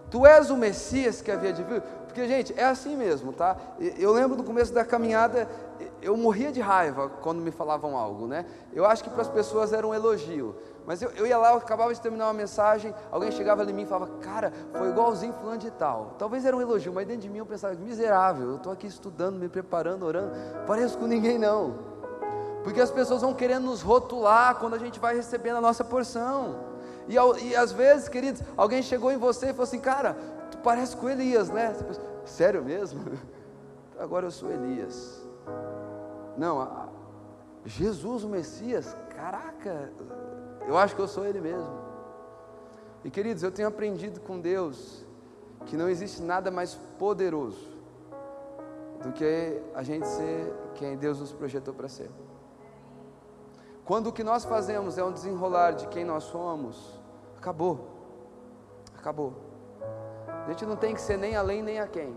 tu 0.09 0.25
és 0.25 0.49
o 0.49 0.57
Messias 0.57 1.21
que 1.21 1.31
havia 1.31 1.53
de 1.53 1.63
vir. 1.63 1.81
Porque, 2.11 2.27
gente, 2.27 2.53
é 2.57 2.65
assim 2.65 2.97
mesmo, 2.97 3.31
tá? 3.31 3.55
Eu 3.79 4.11
lembro 4.11 4.35
do 4.35 4.43
começo 4.43 4.73
da 4.73 4.83
caminhada, 4.83 5.47
eu 6.01 6.17
morria 6.17 6.51
de 6.51 6.59
raiva 6.59 7.09
quando 7.21 7.39
me 7.41 7.51
falavam 7.51 7.97
algo, 7.97 8.27
né? 8.27 8.45
Eu 8.73 8.85
acho 8.85 9.01
que 9.01 9.09
para 9.09 9.21
as 9.21 9.29
pessoas 9.29 9.71
era 9.71 9.87
um 9.87 9.93
elogio. 9.93 10.53
Mas 10.85 11.01
eu, 11.01 11.09
eu 11.11 11.27
ia 11.27 11.37
lá, 11.37 11.51
eu 11.51 11.57
acabava 11.57 11.93
de 11.93 12.01
terminar 12.01 12.27
uma 12.27 12.33
mensagem, 12.33 12.93
alguém 13.11 13.31
chegava 13.31 13.61
ali 13.61 13.71
em 13.71 13.75
mim 13.75 13.83
e 13.83 13.85
falava, 13.85 14.11
cara, 14.19 14.51
foi 14.73 14.89
igualzinho 14.89 15.33
fulano 15.33 15.57
de 15.57 15.71
tal. 15.71 16.15
Talvez 16.17 16.45
era 16.45 16.55
um 16.55 16.61
elogio, 16.61 16.91
mas 16.93 17.07
dentro 17.07 17.21
de 17.21 17.29
mim 17.29 17.37
eu 17.37 17.45
pensava, 17.45 17.73
miserável, 17.75 18.49
eu 18.49 18.55
estou 18.55 18.71
aqui 18.71 18.87
estudando, 18.87 19.37
me 19.37 19.47
preparando, 19.47 20.05
orando, 20.05 20.31
pareço 20.65 20.97
com 20.97 21.05
ninguém 21.05 21.37
não. 21.37 21.75
Porque 22.63 22.79
as 22.79 22.91
pessoas 22.91 23.21
vão 23.21 23.33
querendo 23.33 23.65
nos 23.65 23.81
rotular 23.81 24.55
quando 24.55 24.75
a 24.75 24.79
gente 24.79 24.99
vai 24.99 25.15
recebendo 25.15 25.57
a 25.57 25.61
nossa 25.61 25.83
porção. 25.83 26.71
E, 27.07 27.15
e 27.45 27.55
às 27.55 27.71
vezes, 27.71 28.07
queridos, 28.07 28.41
alguém 28.55 28.81
chegou 28.81 29.11
em 29.11 29.17
você 29.17 29.47
e 29.47 29.49
falou 29.49 29.63
assim, 29.63 29.79
cara, 29.79 30.15
tu 30.51 30.57
parece 30.59 30.95
com 30.95 31.09
Elias, 31.09 31.49
né? 31.49 31.73
Pensa, 31.73 32.01
Sério 32.25 32.63
mesmo? 32.63 33.03
Agora 33.99 34.27
eu 34.27 34.31
sou 34.31 34.51
Elias. 34.51 35.25
Não, 36.37 36.89
Jesus 37.65 38.23
o 38.23 38.29
Messias, 38.29 38.95
caraca, 39.15 39.91
eu 40.71 40.77
acho 40.77 40.95
que 40.95 41.01
eu 41.01 41.07
sou 41.07 41.25
Ele 41.25 41.41
mesmo. 41.41 41.69
E 43.03 43.11
queridos, 43.11 43.43
eu 43.43 43.51
tenho 43.51 43.67
aprendido 43.67 44.21
com 44.21 44.39
Deus 44.39 45.05
que 45.65 45.75
não 45.75 45.89
existe 45.89 46.21
nada 46.21 46.49
mais 46.49 46.75
poderoso 46.97 47.67
do 49.03 49.11
que 49.11 49.61
a 49.75 49.83
gente 49.83 50.07
ser 50.07 50.53
quem 50.75 50.95
Deus 50.95 51.19
nos 51.19 51.33
projetou 51.33 51.73
para 51.73 51.89
ser. 51.89 52.09
Quando 53.83 54.07
o 54.07 54.13
que 54.13 54.23
nós 54.23 54.45
fazemos 54.45 54.97
é 54.97 55.03
um 55.03 55.11
desenrolar 55.11 55.71
de 55.71 55.87
quem 55.87 56.05
nós 56.05 56.23
somos, 56.23 56.97
acabou. 57.37 57.89
Acabou. 58.97 59.33
A 60.45 60.49
gente 60.51 60.65
não 60.65 60.77
tem 60.77 60.93
que 60.93 61.01
ser 61.01 61.17
nem 61.17 61.35
além 61.35 61.61
nem 61.61 61.81
a 61.81 61.87
quem. 61.87 62.15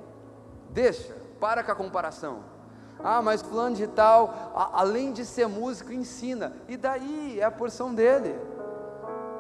Deixa, 0.70 1.12
para 1.40 1.64
com 1.64 1.72
a 1.72 1.74
comparação. 1.74 2.53
Ah, 3.02 3.20
mas 3.20 3.42
fulano 3.42 3.76
de 3.76 3.86
tal, 3.86 4.52
a, 4.54 4.80
além 4.80 5.12
de 5.12 5.24
ser 5.24 5.46
músico, 5.46 5.92
ensina. 5.92 6.52
E 6.68 6.76
daí 6.76 7.38
é 7.40 7.44
a 7.44 7.50
porção 7.50 7.94
dele. 7.94 8.38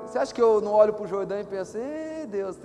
Você 0.06 0.18
acha 0.18 0.34
que 0.34 0.42
eu 0.42 0.60
não 0.60 0.72
olho 0.72 0.92
para 0.92 1.04
o 1.04 1.08
Jordão 1.08 1.40
e 1.40 1.44
penso, 1.44 1.78
ei 1.78 2.26
Deus, 2.26 2.58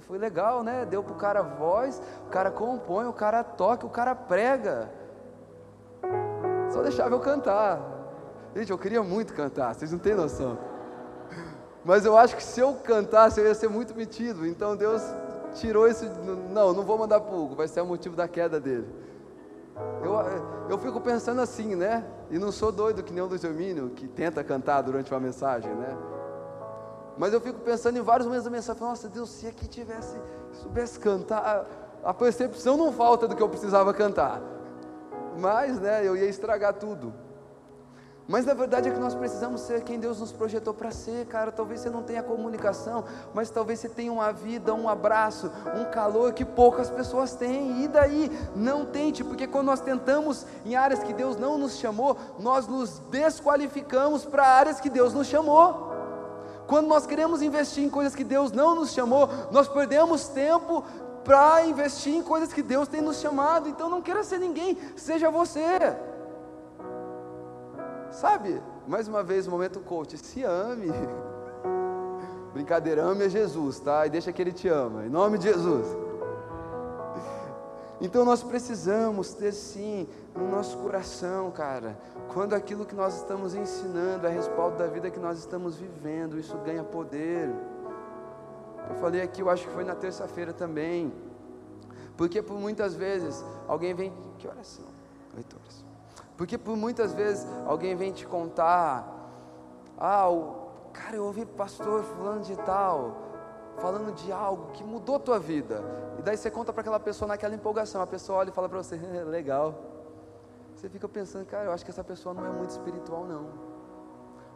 foi 0.00 0.18
legal, 0.18 0.62
né? 0.62 0.84
Deu 0.84 1.02
para 1.02 1.12
o 1.12 1.16
cara 1.16 1.42
voz, 1.42 2.00
o 2.26 2.30
cara 2.30 2.50
compõe, 2.50 3.06
o 3.06 3.12
cara 3.12 3.42
toca, 3.42 3.86
o 3.86 3.90
cara 3.90 4.14
prega. 4.14 4.90
Só 6.70 6.82
deixava 6.82 7.14
eu 7.14 7.20
cantar. 7.20 7.80
Gente, 8.54 8.70
eu 8.70 8.78
queria 8.78 9.02
muito 9.02 9.32
cantar, 9.34 9.74
vocês 9.74 9.90
não 9.90 9.98
têm 9.98 10.14
noção. 10.14 10.58
Mas 11.84 12.04
eu 12.04 12.16
acho 12.16 12.36
que 12.36 12.42
se 12.42 12.60
eu 12.60 12.74
cantasse, 12.74 13.40
eu 13.40 13.46
ia 13.46 13.54
ser 13.54 13.68
muito 13.68 13.94
metido. 13.94 14.46
Então 14.46 14.76
Deus 14.76 15.02
tirou 15.54 15.88
isso. 15.88 16.04
Não, 16.50 16.72
não 16.72 16.82
vou 16.82 16.98
mandar 16.98 17.20
para 17.20 17.34
Hugo, 17.34 17.54
vai 17.54 17.66
ser 17.66 17.80
o 17.80 17.86
motivo 17.86 18.14
da 18.14 18.28
queda 18.28 18.60
dele. 18.60 18.86
Eu, 20.02 20.70
eu 20.70 20.78
fico 20.78 21.00
pensando 21.00 21.40
assim, 21.40 21.74
né? 21.74 22.04
E 22.30 22.38
não 22.38 22.50
sou 22.50 22.72
doido 22.72 23.02
que 23.02 23.12
nem 23.12 23.22
o 23.22 23.26
Luiz 23.26 23.42
que 23.94 24.08
tenta 24.08 24.42
cantar 24.42 24.82
durante 24.82 25.12
uma 25.12 25.20
mensagem, 25.20 25.72
né? 25.74 25.96
Mas 27.16 27.32
eu 27.32 27.40
fico 27.40 27.60
pensando 27.60 27.98
em 27.98 28.02
vários 28.02 28.26
momentos 28.26 28.44
da 28.44 28.50
mensagem, 28.50 28.82
nossa 28.82 29.08
Deus, 29.08 29.30
se 29.30 29.46
aqui 29.46 29.68
tivesse, 29.68 30.16
soubesse 30.52 30.98
cantar, 30.98 31.66
a 32.02 32.14
percepção 32.14 32.76
não 32.76 32.92
falta 32.92 33.28
do 33.28 33.36
que 33.36 33.42
eu 33.42 33.48
precisava 33.48 33.92
cantar. 33.92 34.40
Mas, 35.38 35.78
né, 35.78 36.06
eu 36.06 36.16
ia 36.16 36.26
estragar 36.26 36.74
tudo. 36.74 37.12
Mas 38.28 38.46
na 38.46 38.54
verdade 38.54 38.88
é 38.88 38.92
que 38.92 39.00
nós 39.00 39.14
precisamos 39.14 39.62
ser 39.62 39.82
quem 39.82 39.98
Deus 39.98 40.20
nos 40.20 40.30
projetou 40.30 40.72
para 40.72 40.90
ser, 40.90 41.26
cara. 41.26 41.50
Talvez 41.50 41.80
você 41.80 41.90
não 41.90 42.02
tenha 42.02 42.22
comunicação, 42.22 43.04
mas 43.34 43.50
talvez 43.50 43.80
você 43.80 43.88
tenha 43.88 44.12
uma 44.12 44.32
vida, 44.32 44.72
um 44.72 44.88
abraço, 44.88 45.50
um 45.76 45.84
calor 45.90 46.32
que 46.32 46.44
poucas 46.44 46.88
pessoas 46.88 47.34
têm. 47.34 47.82
E 47.82 47.88
daí, 47.88 48.30
não 48.54 48.86
tente, 48.86 49.24
porque 49.24 49.46
quando 49.46 49.66
nós 49.66 49.80
tentamos 49.80 50.46
em 50.64 50.76
áreas 50.76 51.02
que 51.02 51.12
Deus 51.12 51.36
não 51.36 51.58
nos 51.58 51.76
chamou, 51.78 52.16
nós 52.38 52.66
nos 52.66 53.00
desqualificamos 53.10 54.24
para 54.24 54.46
áreas 54.46 54.80
que 54.80 54.88
Deus 54.88 55.12
nos 55.12 55.26
chamou. 55.26 55.90
Quando 56.66 56.86
nós 56.86 57.06
queremos 57.06 57.42
investir 57.42 57.84
em 57.84 57.90
coisas 57.90 58.14
que 58.14 58.24
Deus 58.24 58.52
não 58.52 58.74
nos 58.74 58.92
chamou, 58.92 59.28
nós 59.50 59.68
perdemos 59.68 60.28
tempo 60.28 60.84
para 61.24 61.64
investir 61.66 62.14
em 62.14 62.22
coisas 62.22 62.52
que 62.52 62.62
Deus 62.62 62.88
tem 62.88 63.00
nos 63.00 63.20
chamado. 63.20 63.68
Então 63.68 63.90
não 63.90 64.00
queira 64.00 64.22
ser 64.22 64.38
ninguém, 64.38 64.78
seja 64.96 65.30
você. 65.30 65.96
Sabe? 68.12 68.62
Mais 68.86 69.08
uma 69.08 69.22
vez, 69.22 69.46
o 69.46 69.50
momento 69.50 69.80
coach, 69.80 70.16
se 70.18 70.44
ame. 70.44 70.88
Brincadeira, 72.52 73.02
ame 73.02 73.24
a 73.24 73.28
Jesus, 73.28 73.80
tá? 73.80 74.06
E 74.06 74.10
deixa 74.10 74.32
que 74.32 74.40
Ele 74.40 74.52
te 74.52 74.68
ama, 74.68 75.04
em 75.04 75.08
nome 75.08 75.38
de 75.38 75.44
Jesus. 75.44 75.86
Então 78.02 78.24
nós 78.24 78.42
precisamos 78.42 79.32
ter 79.32 79.52
sim 79.52 80.08
no 80.34 80.50
nosso 80.50 80.76
coração, 80.78 81.52
cara, 81.52 81.96
quando 82.34 82.52
aquilo 82.52 82.84
que 82.84 82.96
nós 82.96 83.16
estamos 83.16 83.54
ensinando 83.54 84.26
é 84.26 84.30
respaldo 84.30 84.76
da 84.76 84.88
vida 84.88 85.08
que 85.08 85.20
nós 85.20 85.38
estamos 85.38 85.76
vivendo, 85.76 86.36
isso 86.36 86.56
ganha 86.58 86.82
poder. 86.82 87.48
Eu 88.90 88.96
falei 88.96 89.22
aqui, 89.22 89.40
eu 89.40 89.48
acho 89.48 89.68
que 89.68 89.72
foi 89.72 89.84
na 89.84 89.94
terça-feira 89.94 90.52
também, 90.52 91.12
porque 92.16 92.42
por 92.42 92.58
muitas 92.58 92.94
vezes 92.94 93.44
alguém 93.68 93.94
vem, 93.94 94.12
que 94.36 94.48
horas 94.48 94.66
são? 94.66 94.86
Oito 95.36 95.56
horas. 95.56 95.81
Porque 96.42 96.58
por 96.58 96.76
muitas 96.76 97.14
vezes 97.14 97.46
alguém 97.68 97.94
vem 97.94 98.10
te 98.10 98.26
contar, 98.26 99.06
ah, 99.96 100.28
o, 100.28 100.72
cara, 100.92 101.14
eu 101.14 101.24
ouvi 101.24 101.46
pastor 101.46 102.02
fulano 102.02 102.40
de 102.40 102.56
tal, 102.56 103.14
falando 103.78 104.12
de 104.12 104.32
algo 104.32 104.72
que 104.72 104.82
mudou 104.82 105.14
a 105.14 105.18
tua 105.20 105.38
vida. 105.38 105.84
E 106.18 106.22
daí 106.22 106.36
você 106.36 106.50
conta 106.50 106.72
para 106.72 106.80
aquela 106.80 106.98
pessoa 106.98 107.28
naquela 107.28 107.54
empolgação, 107.54 108.02
a 108.02 108.08
pessoa 108.08 108.40
olha 108.40 108.48
e 108.48 108.52
fala 108.52 108.68
para 108.68 108.82
você, 108.82 108.96
legal. 108.96 109.72
Você 110.74 110.88
fica 110.88 111.08
pensando, 111.08 111.46
cara, 111.46 111.66
eu 111.66 111.72
acho 111.72 111.84
que 111.84 111.92
essa 111.92 112.02
pessoa 112.02 112.34
não 112.34 112.44
é 112.44 112.50
muito 112.50 112.70
espiritual 112.70 113.24
não. 113.24 113.46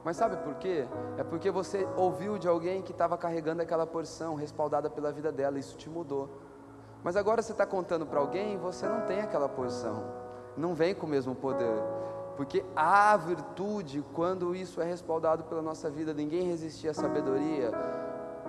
Mas 0.02 0.16
sabe 0.16 0.38
por 0.38 0.56
quê? 0.56 0.88
É 1.16 1.22
porque 1.22 1.52
você 1.52 1.86
ouviu 1.96 2.36
de 2.36 2.48
alguém 2.48 2.82
que 2.82 2.90
estava 2.90 3.16
carregando 3.16 3.62
aquela 3.62 3.86
porção 3.86 4.34
respaldada 4.34 4.90
pela 4.90 5.12
vida 5.12 5.30
dela, 5.30 5.56
isso 5.56 5.76
te 5.76 5.88
mudou. 5.88 6.28
Mas 7.04 7.14
agora 7.14 7.42
você 7.42 7.52
está 7.52 7.64
contando 7.64 8.04
para 8.04 8.18
alguém 8.18 8.58
você 8.58 8.88
não 8.88 9.02
tem 9.02 9.20
aquela 9.20 9.48
porção 9.48 10.25
não 10.56 10.74
vem 10.74 10.94
com 10.94 11.06
o 11.06 11.08
mesmo 11.08 11.34
poder. 11.34 11.82
Porque 12.36 12.64
há 12.74 13.16
virtude 13.16 14.04
quando 14.12 14.54
isso 14.54 14.80
é 14.80 14.84
respaldado 14.84 15.44
pela 15.44 15.62
nossa 15.62 15.90
vida. 15.90 16.12
Ninguém 16.12 16.42
resistia 16.42 16.90
à 16.90 16.94
sabedoria, 16.94 17.72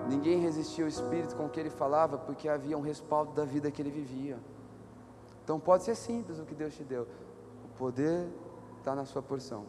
ninguém 0.08 0.38
resistia 0.38 0.84
ao 0.84 0.88
espírito 0.88 1.34
com 1.34 1.48
que 1.48 1.58
ele 1.58 1.70
falava, 1.70 2.18
porque 2.18 2.48
havia 2.48 2.76
um 2.76 2.82
respaldo 2.82 3.32
da 3.32 3.44
vida 3.44 3.70
que 3.70 3.80
ele 3.80 3.90
vivia. 3.90 4.38
Então 5.42 5.58
pode 5.58 5.84
ser 5.84 5.94
simples 5.94 6.38
o 6.38 6.44
que 6.44 6.54
Deus 6.54 6.74
te 6.74 6.84
deu. 6.84 7.06
O 7.64 7.78
poder 7.78 8.28
está 8.78 8.94
na 8.94 9.06
sua 9.06 9.22
porção. 9.22 9.64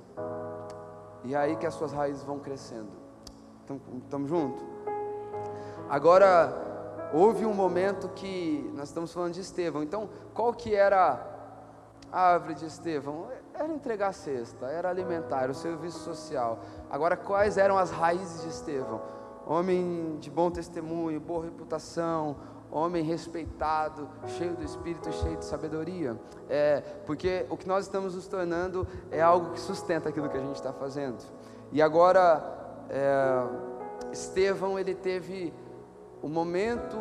E 1.24 1.34
é 1.34 1.38
aí 1.38 1.56
que 1.56 1.66
as 1.66 1.74
suas 1.74 1.94
raízes 1.94 2.24
vão 2.24 2.40
crescendo. 2.40 2.92
Estamos 4.04 4.30
juntos? 4.30 4.64
Agora, 5.90 7.10
houve 7.14 7.46
um 7.46 7.54
momento 7.54 8.10
que 8.10 8.70
nós 8.76 8.90
estamos 8.90 9.14
falando 9.14 9.34
de 9.34 9.42
Estevão. 9.42 9.82
Então, 9.82 10.10
qual 10.34 10.54
que 10.54 10.76
era 10.76 11.29
a 12.12 12.34
árvore 12.34 12.56
de 12.56 12.66
Estevão 12.66 13.28
era 13.54 13.68
entregar 13.74 14.14
cesta, 14.14 14.68
era 14.68 14.90
alimentar, 14.90 15.50
o 15.50 15.54
serviço 15.54 16.00
social. 16.00 16.60
Agora, 16.90 17.18
quais 17.18 17.58
eram 17.58 17.78
as 17.78 17.92
raízes 17.92 18.44
de 18.44 18.50
Estevão? 18.50 19.02
Homem 19.46 20.18
de 20.20 20.30
bom 20.30 20.50
testemunho, 20.50 21.20
boa 21.20 21.44
reputação, 21.44 22.36
homem 22.72 23.04
respeitado, 23.04 24.08
cheio 24.28 24.56
do 24.56 24.64
Espírito, 24.64 25.12
cheio 25.12 25.38
de 25.38 25.46
sabedoria. 25.46 26.20
É, 26.48 26.82
porque 27.06 27.46
o 27.50 27.58
que 27.58 27.68
nós 27.68 27.86
estamos 27.86 28.16
nos 28.16 28.28
tornando 28.28 28.88
é 29.12 29.22
algo 29.22 29.52
que 29.52 29.60
sustenta 29.60 30.10
aquilo 30.10 30.30
que 30.30 30.38
a 30.38 30.42
gente 30.42 30.56
está 30.56 30.72
fazendo. 30.72 31.24
E 31.72 31.82
agora, 31.82 32.44
é, 32.90 33.44
Estevão, 34.12 34.80
ele 34.80 34.96
teve 34.96 35.54
o 36.22 36.28
momento, 36.28 36.98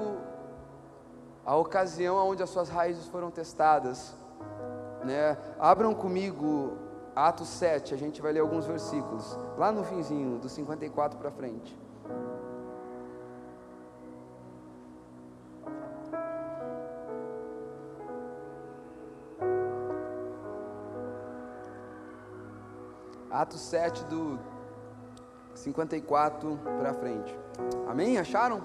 a 1.44 1.56
ocasião 1.56 2.16
onde 2.16 2.42
as 2.42 2.50
suas 2.50 2.68
raízes 2.68 3.06
foram 3.06 3.30
testadas. 3.30 4.16
Né? 5.04 5.36
Abram 5.58 5.94
comigo 5.94 6.76
Atos 7.14 7.48
7, 7.48 7.94
a 7.94 7.96
gente 7.96 8.22
vai 8.22 8.32
ler 8.32 8.40
alguns 8.40 8.64
versículos, 8.64 9.36
lá 9.56 9.72
no 9.72 9.82
finzinho, 9.82 10.38
do 10.38 10.48
54 10.48 11.18
para 11.18 11.30
frente. 11.32 11.76
Atos 23.30 23.60
7, 23.60 24.04
do 24.04 24.38
54 25.54 26.58
para 26.78 26.94
frente. 26.94 27.36
Amém? 27.88 28.18
Acharam? 28.18 28.62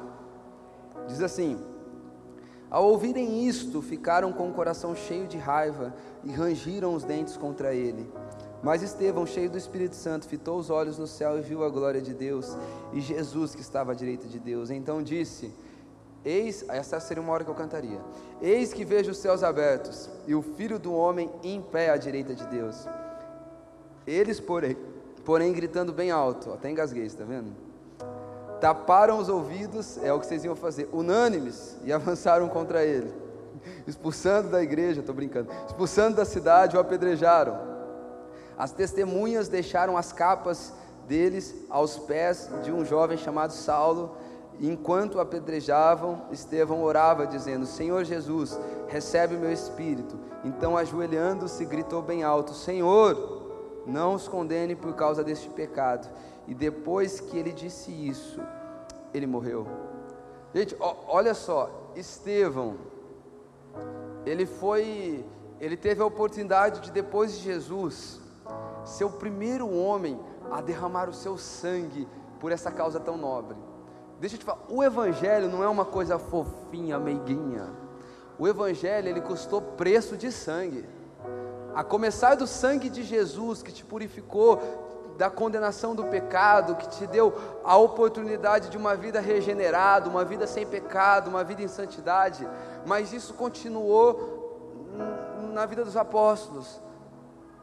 Diz 1.07 1.22
assim: 1.22 1.72
ao 2.73 2.89
ouvirem 2.89 3.47
isto, 3.47 3.83
ficaram 3.83 4.33
com 4.33 4.49
o 4.49 4.51
coração 4.51 4.95
cheio 4.95 5.27
de 5.27 5.37
raiva 5.37 5.93
e 6.23 6.31
rangiram 6.31 6.95
os 6.95 7.03
dentes 7.03 7.37
contra 7.37 7.71
ele. 7.71 8.11
Mas 8.63 8.81
Estevão, 8.81 9.27
cheio 9.27 9.47
do 9.47 9.59
Espírito 9.59 9.95
Santo, 9.95 10.27
fitou 10.27 10.57
os 10.57 10.71
olhos 10.71 10.97
no 10.97 11.05
céu 11.05 11.37
e 11.37 11.41
viu 11.41 11.63
a 11.63 11.69
glória 11.69 12.01
de 12.01 12.15
Deus 12.15 12.57
e 12.91 12.99
Jesus 12.99 13.53
que 13.53 13.61
estava 13.61 13.91
à 13.91 13.95
direita 13.95 14.27
de 14.27 14.39
Deus. 14.39 14.71
Então 14.71 15.03
disse: 15.03 15.53
Eis, 16.25 16.65
essa 16.67 16.99
seria 16.99 17.21
uma 17.21 17.31
hora 17.31 17.43
que 17.43 17.51
eu 17.51 17.55
cantaria. 17.55 18.01
Eis 18.41 18.73
que 18.73 18.83
vejo 18.83 19.11
os 19.11 19.17
céus 19.17 19.43
abertos 19.43 20.09
e 20.25 20.33
o 20.33 20.41
Filho 20.41 20.79
do 20.79 20.95
homem 20.95 21.29
em 21.43 21.61
pé 21.61 21.91
à 21.91 21.97
direita 21.97 22.33
de 22.33 22.47
Deus. 22.47 22.87
Eles, 24.07 24.39
porém, 24.39 24.75
porém 25.23 25.53
gritando 25.53 25.93
bem 25.93 26.09
alto, 26.09 26.51
até 26.51 26.71
engasguei, 26.71 27.05
está 27.05 27.23
vendo? 27.23 27.53
Taparam 28.64 29.18
os 29.18 29.27
ouvidos, 29.27 29.98
é 30.02 30.14
o 30.14 30.22
que 30.22 30.26
vocês 30.26 30.45
iam 30.45 30.56
fazer, 30.56 30.88
unânimes, 30.94 31.76
e 31.84 31.91
avançaram 31.91 32.48
contra 32.48 32.81
ele, 32.81 33.14
expulsando 33.85 34.48
da 34.48 34.64
igreja, 34.64 35.02
estou 35.02 35.14
brincando, 35.14 35.52
expulsando 35.68 36.15
da 36.15 36.23
cidade, 36.23 36.77
o 36.77 36.80
apedrejaram. 36.80 37.60
As 38.57 38.72
testemunhas 38.72 39.49
deixaram 39.49 39.98
as 39.98 40.14
capas 40.14 40.72
deles 41.10 41.53
aos 41.69 41.98
pés 41.98 42.49
de 42.64 42.72
um 42.72 42.85
jovem 42.85 43.18
chamado 43.18 43.52
Saulo, 43.52 44.15
e 44.57 44.69
enquanto 44.69 45.19
apedrejavam, 45.19 46.22
Estevão 46.31 46.84
orava, 46.84 47.27
dizendo: 47.27 47.65
Senhor 47.65 48.06
Jesus, 48.06 48.57
recebe 48.88 49.35
meu 49.35 49.52
espírito. 49.52 50.18
Então, 50.45 50.77
ajoelhando-se, 50.77 51.65
gritou 51.65 52.02
bem 52.02 52.23
alto: 52.23 52.53
Senhor, 52.53 53.41
não 53.85 54.14
os 54.14 54.30
condene 54.30 54.73
por 54.73 54.94
causa 54.94 55.22
deste 55.22 55.49
pecado. 55.49 56.07
E 56.47 56.53
depois 56.53 57.19
que 57.19 57.37
ele 57.37 57.51
disse 57.51 57.91
isso, 57.91 58.39
ele 59.13 59.25
morreu. 59.25 59.67
Gente, 60.53 60.75
ó, 60.79 60.95
olha 61.07 61.33
só, 61.33 61.91
Estevão, 61.95 62.75
ele 64.25 64.45
foi, 64.45 65.25
ele 65.59 65.75
teve 65.75 66.01
a 66.01 66.05
oportunidade 66.05 66.81
de 66.81 66.91
depois 66.91 67.37
de 67.37 67.43
Jesus 67.43 68.21
ser 68.85 69.05
o 69.05 69.09
primeiro 69.09 69.69
homem 69.69 70.19
a 70.51 70.61
derramar 70.61 71.09
o 71.09 71.13
seu 71.13 71.37
sangue 71.37 72.07
por 72.39 72.51
essa 72.51 72.69
causa 72.69 72.99
tão 72.99 73.17
nobre. 73.17 73.57
Deixa 74.19 74.35
eu 74.35 74.39
te 74.39 74.45
falar, 74.45 74.61
o 74.69 74.83
evangelho 74.83 75.49
não 75.49 75.63
é 75.63 75.67
uma 75.67 75.85
coisa 75.85 76.19
fofinha, 76.19 76.99
meiguinha. 76.99 77.69
O 78.37 78.47
evangelho 78.47 79.09
ele 79.09 79.21
custou 79.21 79.61
preço 79.61 80.15
de 80.15 80.31
sangue. 80.31 80.85
A 81.73 81.83
começar 81.83 82.35
do 82.35 82.45
sangue 82.45 82.89
de 82.89 83.03
Jesus 83.03 83.63
que 83.63 83.71
te 83.71 83.83
purificou 83.83 84.61
da 85.18 85.30
condenação 85.30 85.94
do 85.95 86.06
pecado, 86.06 86.76
que 86.76 86.88
te 86.90 87.07
deu 87.07 87.34
a 87.64 87.77
oportunidade 87.77 88.69
de 88.69 88.77
uma 88.77 88.95
vida 88.95 89.19
regenerada, 89.19 90.10
uma 90.10 90.26
vida 90.26 90.48
sem 90.48 90.65
pecado, 90.65 91.30
uma 91.30 91.44
vida 91.44 91.61
em 91.61 91.68
santidade, 91.68 92.48
mas 92.85 93.14
isso 93.14 93.34
continuou 93.34 94.44
na 95.53 95.65
vida 95.65 95.84
dos 95.84 95.95
apóstolos. 95.95 96.81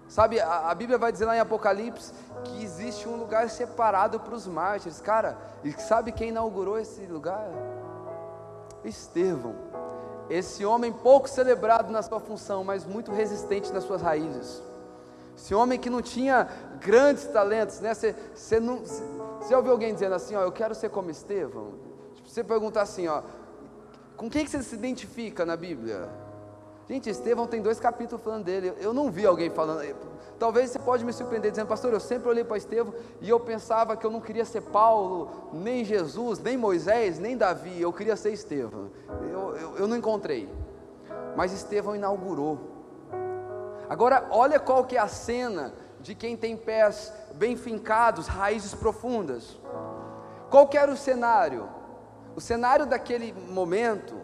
Sabe, 0.09 0.41
a, 0.41 0.71
a, 0.71 0.75
Bíblia 0.75 0.99
vai 0.99 1.13
dizer 1.13 1.25
lá 1.25 1.37
em 1.37 1.41
Apocalipse 1.41 2.13
que 2.43 2.65
existe 2.65 3.09
um 3.09 3.17
lugar 3.17 3.49
separado 3.49 4.19
para 4.19 4.35
os 4.35 4.47
mártires. 4.47 5.01
Cara, 5.01 5.39
e 5.63 5.73
sabe 5.73 6.11
quem 6.11 6.31
inaugurou 6.31 6.79
esse 6.79 7.07
lugar? 7.07 7.49
Estevão. 8.85 9.55
Esse 10.29 10.65
homem 10.65 10.93
pouco 10.93 11.29
celebrado 11.29 11.93
na 11.93 12.03
sua 12.03 12.19
função, 12.19 12.65
mas 12.65 12.85
muito 12.85 13.13
resistente 13.13 13.73
nas 13.73 13.85
suas 13.85 14.03
raízes. 14.03 14.61
Esse 15.36 15.55
homem 15.55 15.78
que 15.78 15.89
não 15.89 16.02
tinha 16.02 16.48
grandes 16.81 17.27
talentos, 17.27 17.81
né? 17.81 17.94
Você, 17.94 18.15
você, 18.35 18.61
não, 18.61 18.78
você, 18.78 19.55
ouviu 19.55 19.73
alguém 19.73 19.93
dizendo 19.93 20.15
assim, 20.15 20.35
ó, 20.35 20.43
eu 20.43 20.52
quero 20.52 20.74
ser 20.74 20.90
como 20.90 21.11
Estevão? 21.11 21.73
Tipo, 22.15 22.28
você 22.28 22.44
perguntar 22.44 22.82
assim, 22.82 23.09
ó, 23.09 23.23
com 24.16 24.28
quem 24.28 24.44
que 24.44 24.51
você 24.51 24.62
se 24.62 24.74
identifica 24.74 25.47
na 25.47 25.57
Bíblia? 25.57 26.09
Gente, 26.90 27.09
Estevão 27.09 27.47
tem 27.47 27.62
dois 27.62 27.78
capítulos 27.78 28.23
falando 28.23 28.44
dele. 28.44 28.74
Eu 28.81 28.93
não 28.93 29.11
vi 29.11 29.24
alguém 29.24 29.48
falando. 29.48 29.82
Talvez 30.40 30.70
você 30.70 30.78
pode 30.78 31.05
me 31.05 31.12
surpreender 31.12 31.52
dizendo, 31.52 31.69
pastor, 31.69 31.93
eu 31.93 32.01
sempre 32.01 32.28
olhei 32.28 32.43
para 32.43 32.57
Estevão 32.57 32.93
e 33.20 33.28
eu 33.28 33.39
pensava 33.39 33.97
que 33.97 34.05
eu 34.05 34.11
não 34.11 34.20
queria 34.20 34.44
ser 34.44 34.62
Paulo, 34.62 35.31
nem 35.52 35.85
Jesus, 35.85 36.40
nem 36.40 36.57
Moisés, 36.57 37.19
nem 37.19 37.36
Davi. 37.36 37.81
Eu 37.81 37.93
queria 37.93 38.16
ser 38.16 38.32
Estevão. 38.32 38.90
Eu, 39.31 39.57
eu, 39.57 39.77
eu 39.77 39.86
não 39.86 39.97
encontrei. 39.97 40.48
Mas 41.36 41.52
Estevão 41.52 41.94
inaugurou. 41.94 42.59
Agora, 43.91 44.29
olha 44.31 44.61
qual 44.61 44.85
que 44.85 44.97
é 44.97 45.01
a 45.01 45.09
cena 45.09 45.75
de 45.99 46.15
quem 46.15 46.37
tem 46.37 46.57
pés 46.57 47.12
bem 47.35 47.57
fincados, 47.57 48.29
raízes 48.29 48.73
profundas. 48.73 49.59
Qual 50.49 50.69
que 50.69 50.79
era 50.79 50.93
o 50.93 50.97
cenário? 50.97 51.69
O 52.37 52.41
cenário 52.41 52.87
daquele 52.87 53.33
momento 53.33 54.15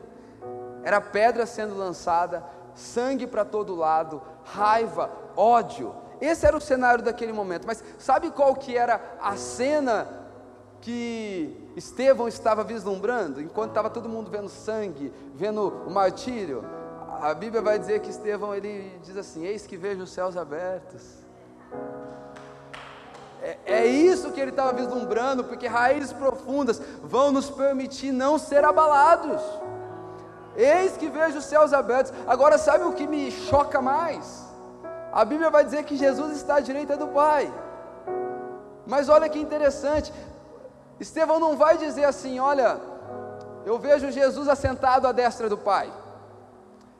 era 0.85 1.01
pedra 1.01 1.45
sendo 1.47 1.77
lançada, 1.77 2.45
sangue 2.77 3.27
para 3.27 3.45
todo 3.45 3.75
lado, 3.75 4.23
raiva, 4.45 5.11
ódio. 5.37 5.93
Esse 6.21 6.47
era 6.47 6.57
o 6.57 6.61
cenário 6.61 7.03
daquele 7.03 7.33
momento. 7.33 7.67
Mas 7.67 7.83
sabe 7.99 8.31
qual 8.31 8.55
que 8.55 8.77
era 8.77 9.01
a 9.21 9.37
cena 9.37 10.07
que 10.81 11.73
Estevão 11.75 12.29
estava 12.29 12.63
vislumbrando, 12.63 13.41
enquanto 13.41 13.71
estava 13.71 13.91
todo 13.91 14.09
mundo 14.09 14.31
vendo 14.31 14.49
sangue, 14.49 15.13
vendo 15.35 15.83
o 15.85 15.91
martírio? 15.91 16.76
A 17.21 17.35
Bíblia 17.35 17.63
vai 17.63 17.79
dizer 17.79 18.01
que 18.01 18.11
Estevão 18.11 18.55
ele 18.55 18.99
diz 19.03 19.17
assim: 19.17 19.45
Eis 19.45 19.67
que 19.67 19.77
vejo 19.77 20.03
os 20.03 20.11
céus 20.11 20.37
abertos. 20.37 21.03
É, 23.43 23.59
é 23.65 23.87
isso 23.87 24.33
que 24.33 24.41
ele 24.41 24.51
estava 24.51 24.73
vislumbrando, 24.73 25.45
porque 25.45 25.67
raízes 25.67 26.13
profundas 26.13 26.81
vão 27.03 27.31
nos 27.31 27.49
permitir 27.51 28.13
não 28.13 28.39
ser 28.39 28.65
abalados. 28.65 29.43
Eis 30.57 30.97
que 30.97 31.09
vejo 31.09 31.39
os 31.39 31.45
céus 31.45 31.73
abertos. 31.73 32.13
Agora, 32.27 32.59
sabe 32.59 32.85
o 32.85 32.93
que 32.93 33.07
me 33.07 33.31
choca 33.31 33.81
mais? 33.81 34.45
A 35.13 35.25
Bíblia 35.25 35.51
vai 35.51 35.65
dizer 35.65 35.85
que 35.85 35.97
Jesus 35.97 36.37
está 36.37 36.57
à 36.57 36.61
direita 36.61 36.97
do 36.97 37.09
Pai. 37.09 37.53
Mas 38.87 39.09
olha 39.09 39.29
que 39.29 39.39
interessante, 39.39 40.13
Estevão 41.01 41.39
não 41.39 41.57
vai 41.57 41.77
dizer 41.79 42.05
assim: 42.05 42.39
Olha, 42.39 42.81
eu 43.65 43.79
vejo 43.79 44.11
Jesus 44.11 44.49
assentado 44.49 45.07
à 45.07 45.13
destra 45.13 45.49
do 45.49 45.59
Pai. 45.59 45.93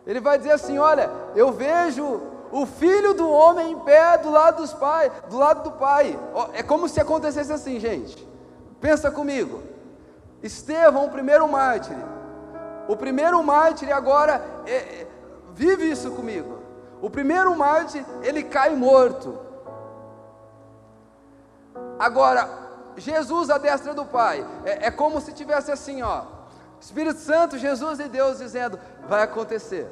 Ele 0.07 0.21
vai 0.21 0.39
dizer 0.39 0.53
assim: 0.53 0.79
Olha, 0.79 1.11
eu 1.35 1.53
vejo 1.53 2.23
o 2.53 2.65
filho 2.65 3.13
do 3.13 3.29
homem 3.29 3.73
em 3.73 3.79
pé 3.81 4.17
do 4.19 4.31
lado 4.31 4.63
dos 4.63 4.73
pai, 4.73 5.11
do 5.29 5.37
lado 5.37 5.65
do 5.65 5.73
pai. 5.73 6.19
É 6.53 6.63
como 6.63 6.89
se 6.89 7.01
acontecesse 7.01 7.53
assim, 7.53 7.81
gente. 7.81 8.27
Pensa 8.81 9.11
comigo. 9.11 9.63
Estevão, 10.43 11.07
o 11.07 11.11
primeiro 11.11 11.49
mártir, 11.49 11.97
o 12.87 12.95
primeiro 12.95 13.43
mártir 13.43 13.91
agora 13.93 14.41
é, 14.65 14.75
é, 14.75 15.07
vive 15.55 15.91
isso 15.91 16.11
comigo. 16.13 16.59
O 17.03 17.11
primeiro 17.11 17.55
mártir, 17.57 18.05
ele 18.23 18.43
cai 18.43 18.75
morto. 18.75 19.39
Agora, 21.99 22.49
Jesus 22.97 23.51
à 23.51 23.59
destra 23.59 23.93
do 23.93 24.05
Pai, 24.05 24.47
é, 24.65 24.87
é 24.87 24.91
como 24.91 25.21
se 25.21 25.33
tivesse 25.33 25.73
assim, 25.73 26.03
ó, 26.03 26.23
Espírito 26.87 27.19
Santo, 27.19 27.59
Jesus 27.59 27.99
e 27.99 28.09
Deus 28.09 28.39
dizendo: 28.39 28.79
vai 29.09 29.23
acontecer 29.23 29.91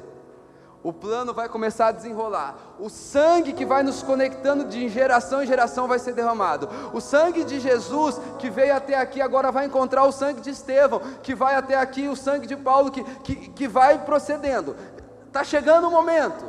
o 0.85 0.93
plano 0.93 1.33
vai 1.33 1.49
começar 1.49 1.87
a 1.87 1.91
desenrolar. 1.91 2.55
O 2.79 2.91
sangue 2.91 3.53
que 3.53 3.65
vai 3.65 3.81
nos 3.81 4.03
conectando 4.03 4.65
de 4.65 4.87
geração 4.87 5.41
em 5.41 5.47
geração 5.47 5.87
vai 5.87 5.97
ser 5.97 6.13
derramado. 6.13 6.69
O 6.93 7.01
sangue 7.01 7.43
de 7.43 7.59
Jesus 7.59 8.21
que 8.37 8.51
veio 8.51 8.75
até 8.75 8.95
aqui 8.95 9.19
agora 9.19 9.51
vai 9.51 9.65
encontrar 9.65 10.03
o 10.03 10.11
sangue 10.11 10.41
de 10.41 10.51
Estevão, 10.51 11.01
que 11.23 11.33
vai 11.33 11.55
até 11.55 11.73
aqui, 11.75 12.07
o 12.07 12.15
sangue 12.15 12.45
de 12.45 12.55
Paulo 12.55 12.91
que, 12.91 13.03
que, 13.03 13.35
que 13.35 13.67
vai 13.67 14.05
procedendo. 14.05 14.75
Está 15.25 15.43
chegando 15.43 15.87
o 15.87 15.91
momento, 15.91 16.45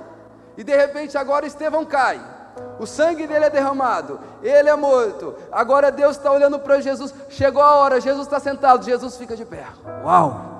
e 0.55 0.63
de 0.63 0.77
repente 0.77 1.17
agora 1.17 1.47
Estevão 1.47 1.87
cai. 1.87 2.36
O 2.79 2.87
sangue 2.87 3.27
dele 3.27 3.47
é 3.47 3.51
derramado, 3.51 4.21
ele 4.43 4.69
é 4.69 4.77
morto. 4.77 5.35
Agora 5.51 5.91
Deus 5.91 6.17
está 6.17 6.31
olhando 6.31 6.59
para 6.59 6.81
Jesus. 6.81 7.15
Chegou 7.29 7.63
a 7.63 7.77
hora, 7.77 8.01
Jesus 8.01 8.27
está 8.27 8.39
sentado, 8.39 8.85
Jesus 8.85 9.17
fica 9.17 9.35
de 9.35 9.45
pé. 9.45 9.65
Uau! 10.05 10.55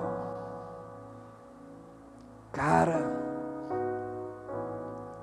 Cara, 2.51 3.17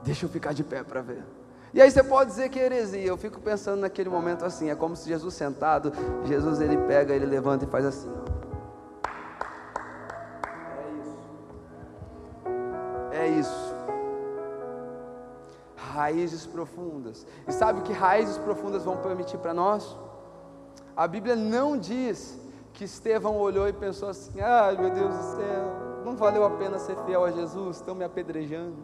Deixa 0.04 0.26
eu 0.26 0.28
ficar 0.28 0.52
de 0.52 0.62
pé 0.62 0.82
para 0.82 1.00
ver. 1.00 1.24
E 1.72 1.80
aí 1.80 1.90
você 1.90 2.02
pode 2.02 2.30
dizer 2.30 2.50
que 2.50 2.60
é 2.60 2.66
heresia. 2.66 3.06
Eu 3.06 3.16
fico 3.16 3.40
pensando 3.40 3.80
naquele 3.80 4.10
momento 4.10 4.44
assim, 4.44 4.70
é 4.70 4.74
como 4.74 4.94
se 4.94 5.08
Jesus 5.08 5.34
sentado, 5.34 5.92
Jesus 6.24 6.60
ele 6.60 6.76
pega, 6.76 7.14
ele 7.14 7.24
levanta 7.24 7.64
e 7.64 7.68
faz 7.68 7.86
assim. 7.86 8.08
Ó. 8.08 8.43
Raízes 15.94 16.44
profundas. 16.44 17.24
E 17.46 17.52
sabe 17.52 17.78
o 17.78 17.82
que 17.82 17.92
raízes 17.92 18.36
profundas 18.38 18.84
vão 18.84 18.96
permitir 18.96 19.38
para 19.38 19.54
nós? 19.54 19.96
A 20.96 21.06
Bíblia 21.06 21.36
não 21.36 21.78
diz 21.78 22.36
que 22.72 22.84
Estevão 22.84 23.38
olhou 23.38 23.68
e 23.68 23.72
pensou 23.72 24.08
assim: 24.08 24.40
ai 24.40 24.76
meu 24.76 24.90
Deus 24.90 25.14
do 25.14 25.22
céu, 25.36 26.02
não 26.04 26.16
valeu 26.16 26.44
a 26.44 26.50
pena 26.50 26.80
ser 26.80 26.96
fiel 27.04 27.24
a 27.24 27.30
Jesus, 27.30 27.76
estão 27.76 27.94
me 27.94 28.04
apedrejando. 28.04 28.78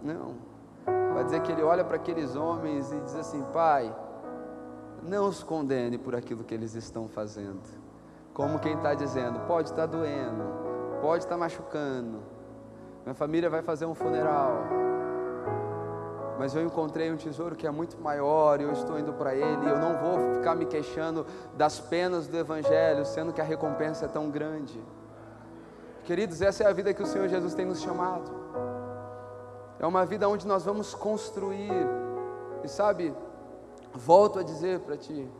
Não. 0.00 0.36
Vai 1.12 1.24
dizer 1.24 1.42
que 1.42 1.50
ele 1.50 1.62
olha 1.62 1.84
para 1.84 1.96
aqueles 1.96 2.36
homens 2.36 2.92
e 2.92 3.00
diz 3.00 3.16
assim: 3.16 3.42
Pai, 3.52 3.92
não 5.02 5.28
os 5.28 5.42
condene 5.42 5.98
por 5.98 6.14
aquilo 6.14 6.44
que 6.44 6.54
eles 6.54 6.74
estão 6.74 7.08
fazendo. 7.08 7.60
Como 8.32 8.60
quem 8.60 8.74
está 8.74 8.94
dizendo: 8.94 9.40
pode 9.48 9.70
estar 9.70 9.88
tá 9.88 9.96
doendo, 9.96 10.44
pode 11.00 11.24
estar 11.24 11.34
tá 11.34 11.40
machucando, 11.40 12.20
minha 13.06 13.14
família 13.14 13.48
vai 13.48 13.62
fazer 13.62 13.86
um 13.86 13.94
funeral, 13.94 14.64
mas 16.40 16.56
eu 16.56 16.62
encontrei 16.62 17.08
um 17.12 17.16
tesouro 17.16 17.54
que 17.54 17.64
é 17.64 17.70
muito 17.70 17.96
maior 18.00 18.60
e 18.60 18.64
eu 18.64 18.72
estou 18.72 18.98
indo 18.98 19.12
para 19.12 19.32
ele. 19.32 19.70
Eu 19.70 19.78
não 19.78 19.96
vou 19.96 20.34
ficar 20.34 20.56
me 20.56 20.66
queixando 20.66 21.24
das 21.56 21.78
penas 21.78 22.26
do 22.26 22.36
Evangelho, 22.36 23.06
sendo 23.06 23.32
que 23.32 23.40
a 23.40 23.44
recompensa 23.44 24.06
é 24.06 24.08
tão 24.08 24.28
grande. 24.28 24.82
Queridos, 26.02 26.42
essa 26.42 26.64
é 26.64 26.66
a 26.66 26.72
vida 26.72 26.92
que 26.92 27.00
o 27.00 27.06
Senhor 27.06 27.28
Jesus 27.28 27.54
tem 27.54 27.64
nos 27.64 27.80
chamado. 27.80 28.28
É 29.78 29.86
uma 29.86 30.04
vida 30.04 30.28
onde 30.28 30.44
nós 30.44 30.64
vamos 30.64 30.92
construir. 30.92 31.70
E 32.64 32.68
sabe, 32.68 33.14
volto 33.94 34.40
a 34.40 34.42
dizer 34.42 34.80
para 34.80 34.96
ti, 34.96 35.30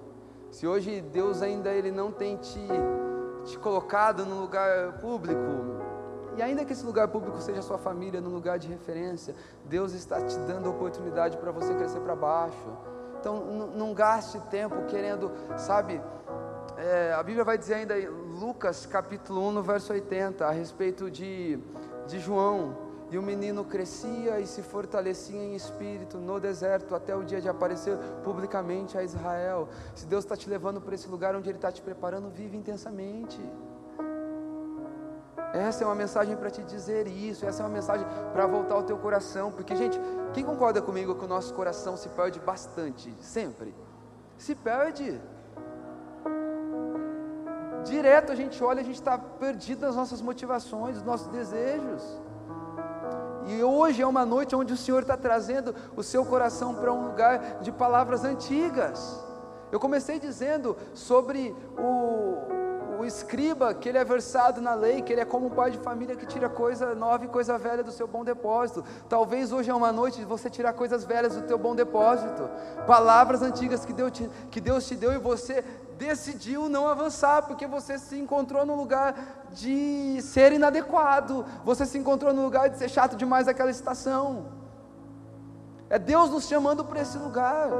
se 0.53 0.69
hoje 0.69 1.01
Deus 1.01 1.43
ainda 1.43 1.71
ele 1.71 1.91
não 1.91 2.13
tem 2.13 2.37
te, 2.37 2.69
te 3.45 3.59
colocado 3.59 4.25
no 4.25 4.41
lugar 4.41 4.93
público, 5.01 5.41
e 6.37 6.43
ainda 6.43 6.65
que 6.65 6.73
esse 6.73 6.85
lugar 6.85 7.09
público 7.09 7.41
seja 7.41 7.61
a 7.61 7.63
sua 7.63 7.79
família, 7.79 8.21
no 8.21 8.29
lugar 8.29 8.59
de 8.59 8.69
referência, 8.69 9.35
Deus 9.65 9.93
está 9.93 10.21
te 10.21 10.37
dando 10.41 10.69
oportunidade 10.69 11.37
para 11.39 11.51
você 11.51 11.75
crescer 11.75 12.01
para 12.01 12.15
baixo. 12.15 12.69
Então 13.19 13.43
não 13.75 13.95
gaste 13.95 14.39
tempo 14.51 14.85
querendo, 14.87 15.33
sabe, 15.57 16.01
é, 16.77 17.13
a 17.15 17.23
Bíblia 17.23 17.43
vai 17.43 17.57
dizer 17.57 17.75
ainda 17.75 17.99
em 17.99 18.07
Lucas 18.07 18.85
capítulo 18.85 19.49
1, 19.49 19.53
no 19.53 19.63
verso 19.63 19.93
80, 19.93 20.47
a 20.47 20.51
respeito 20.51 21.11
de, 21.11 21.59
de 22.07 22.21
João, 22.21 22.77
e 23.11 23.17
o 23.17 23.23
menino 23.23 23.65
crescia 23.65 24.41
e 24.41 24.47
se 24.47 24.63
fortalecia 24.63 25.43
em 25.43 25.55
espírito 25.55 26.19
no 26.19 26.41
deserto 26.41 26.95
até 26.95 27.15
o 27.15 27.23
dia 27.23 27.41
de 27.41 27.49
aparecer 27.49 27.97
publicamente 28.25 28.99
a 28.99 29.03
Israel. 29.03 29.69
Se 29.95 30.07
Deus 30.07 30.25
está 30.25 30.37
te 30.37 30.51
levando 30.51 30.81
para 30.81 30.95
esse 30.95 31.09
lugar 31.09 31.35
onde 31.35 31.49
Ele 31.49 31.57
está 31.57 31.71
te 31.71 31.81
preparando, 31.81 32.29
vive 32.29 32.57
intensamente. 32.57 33.41
Essa 35.57 35.85
é 35.85 35.87
uma 35.87 35.95
mensagem 35.95 36.37
para 36.37 36.51
te 36.51 36.63
dizer 36.63 37.07
isso, 37.07 37.47
essa 37.47 37.63
é 37.63 37.67
uma 37.67 37.73
mensagem 37.73 38.07
para 38.33 38.47
voltar 38.47 38.75
ao 38.75 38.83
teu 38.83 38.99
coração, 38.99 39.51
porque, 39.51 39.75
gente, 39.75 39.99
quem 40.35 40.45
concorda 40.45 40.83
comigo 40.83 41.15
que 41.15 41.25
o 41.25 41.29
nosso 41.29 41.55
coração 41.55 41.97
se 41.97 42.11
perde 42.11 42.39
bastante, 42.39 43.13
sempre? 43.23 43.75
Se 44.37 44.55
perde. 44.55 45.19
Direto 47.85 48.33
a 48.33 48.35
gente 48.35 48.63
olha, 48.63 48.81
a 48.81 48.85
gente 48.85 48.97
está 48.97 49.17
perdido 49.17 49.87
nas 49.87 49.97
nossas 49.97 50.21
motivações, 50.21 50.97
nos 50.97 51.05
nossos 51.05 51.29
desejos. 51.29 52.03
E 53.47 53.63
hoje 53.63 54.03
é 54.03 54.07
uma 54.07 54.27
noite 54.27 54.55
onde 54.55 54.75
o 54.75 54.77
Senhor 54.77 55.03
está 55.03 55.17
trazendo 55.17 55.75
o 55.97 56.03
seu 56.03 56.25
coração 56.25 56.75
para 56.75 56.93
um 56.93 57.07
lugar 57.07 57.61
de 57.61 57.73
palavras 57.73 58.25
antigas. 58.25 59.25
Eu 59.73 59.81
comecei 59.81 60.19
dizendo 60.19 60.77
sobre 60.93 61.55
o, 61.79 62.66
o 62.99 63.05
escriba, 63.05 63.75
que 63.75 63.89
ele 63.89 63.99
é 63.99 64.05
versado 64.05 64.61
na 64.61 64.75
lei, 64.75 65.03
que 65.03 65.13
ele 65.13 65.21
é 65.21 65.25
como 65.25 65.47
um 65.47 65.51
pai 65.51 65.71
de 65.71 65.79
família 65.79 66.17
que 66.17 66.27
tira 66.27 66.49
coisa 66.49 66.95
nova 66.95 67.25
e 67.25 67.29
coisa 67.29 67.59
velha 67.59 67.83
do 67.83 67.93
seu 67.93 68.07
bom 68.07 68.25
depósito. 68.25 68.85
Talvez 69.09 69.53
hoje 69.53 69.71
é 69.71 69.75
uma 69.75 69.93
noite 69.93 70.19
de 70.19 70.25
você 70.25 70.49
tirar 70.49 70.73
coisas 70.73 71.05
velhas 71.05 71.35
do 71.35 71.43
teu 71.43 71.59
bom 71.59 71.75
depósito, 71.75 72.49
palavras 72.87 73.43
antigas 73.43 73.85
que 73.85 73.93
Deus 73.93 74.13
te, 74.13 74.31
que 74.51 74.61
Deus 74.61 74.87
te 74.87 74.95
deu 74.95 75.13
e 75.13 75.19
você 75.19 75.65
decidiu 75.99 76.69
não 76.69 76.87
avançar, 76.87 77.43
porque 77.43 77.67
você 77.67 77.99
se 77.99 78.19
encontrou 78.19 78.67
no 78.67 78.75
lugar 78.75 79.15
de 79.53 80.21
ser 80.23 80.53
inadequado, 80.53 81.45
você 81.65 81.87
se 81.87 81.99
encontrou 81.99 82.33
no 82.33 82.43
lugar 82.43 82.69
de 82.69 82.79
ser 82.79 82.89
chato 82.89 83.17
demais 83.17 83.47
naquela 83.47 83.71
estação. 83.71 84.47
É 85.89 85.99
Deus 85.99 86.31
nos 86.31 86.47
chamando 86.47 86.85
para 86.85 87.01
esse 87.01 87.17
lugar. 87.17 87.71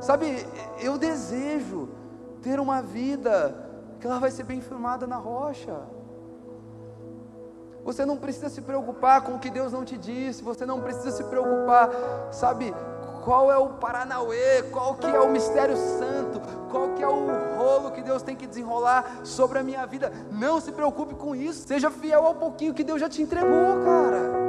Sabe, 0.00 0.46
eu 0.78 0.98
desejo 0.98 1.88
ter 2.42 2.60
uma 2.60 2.82
vida 2.82 3.65
que 4.00 4.06
ela 4.06 4.18
vai 4.18 4.30
ser 4.30 4.44
bem 4.44 4.60
firmada 4.60 5.06
na 5.06 5.16
rocha. 5.16 5.76
Você 7.84 8.04
não 8.04 8.16
precisa 8.16 8.48
se 8.48 8.60
preocupar 8.60 9.22
com 9.22 9.34
o 9.34 9.38
que 9.38 9.48
Deus 9.48 9.72
não 9.72 9.84
te 9.84 9.96
disse, 9.96 10.42
você 10.42 10.66
não 10.66 10.80
precisa 10.80 11.12
se 11.12 11.22
preocupar, 11.24 11.88
sabe, 12.32 12.74
qual 13.24 13.50
é 13.50 13.56
o 13.56 13.70
Paranauê, 13.70 14.62
qual 14.72 14.94
que 14.94 15.06
é 15.06 15.20
o 15.20 15.28
mistério 15.28 15.76
santo, 15.76 16.40
qual 16.70 16.94
que 16.94 17.02
é 17.02 17.08
o 17.08 17.56
rolo 17.56 17.90
que 17.90 18.02
Deus 18.02 18.22
tem 18.22 18.36
que 18.36 18.46
desenrolar 18.46 19.20
sobre 19.24 19.58
a 19.58 19.62
minha 19.62 19.84
vida. 19.86 20.12
Não 20.30 20.60
se 20.60 20.70
preocupe 20.70 21.14
com 21.14 21.34
isso. 21.34 21.66
Seja 21.66 21.90
fiel 21.90 22.24
ao 22.24 22.34
pouquinho 22.36 22.74
que 22.74 22.84
Deus 22.84 23.00
já 23.00 23.08
te 23.08 23.22
entregou, 23.22 23.82
cara. 23.84 24.45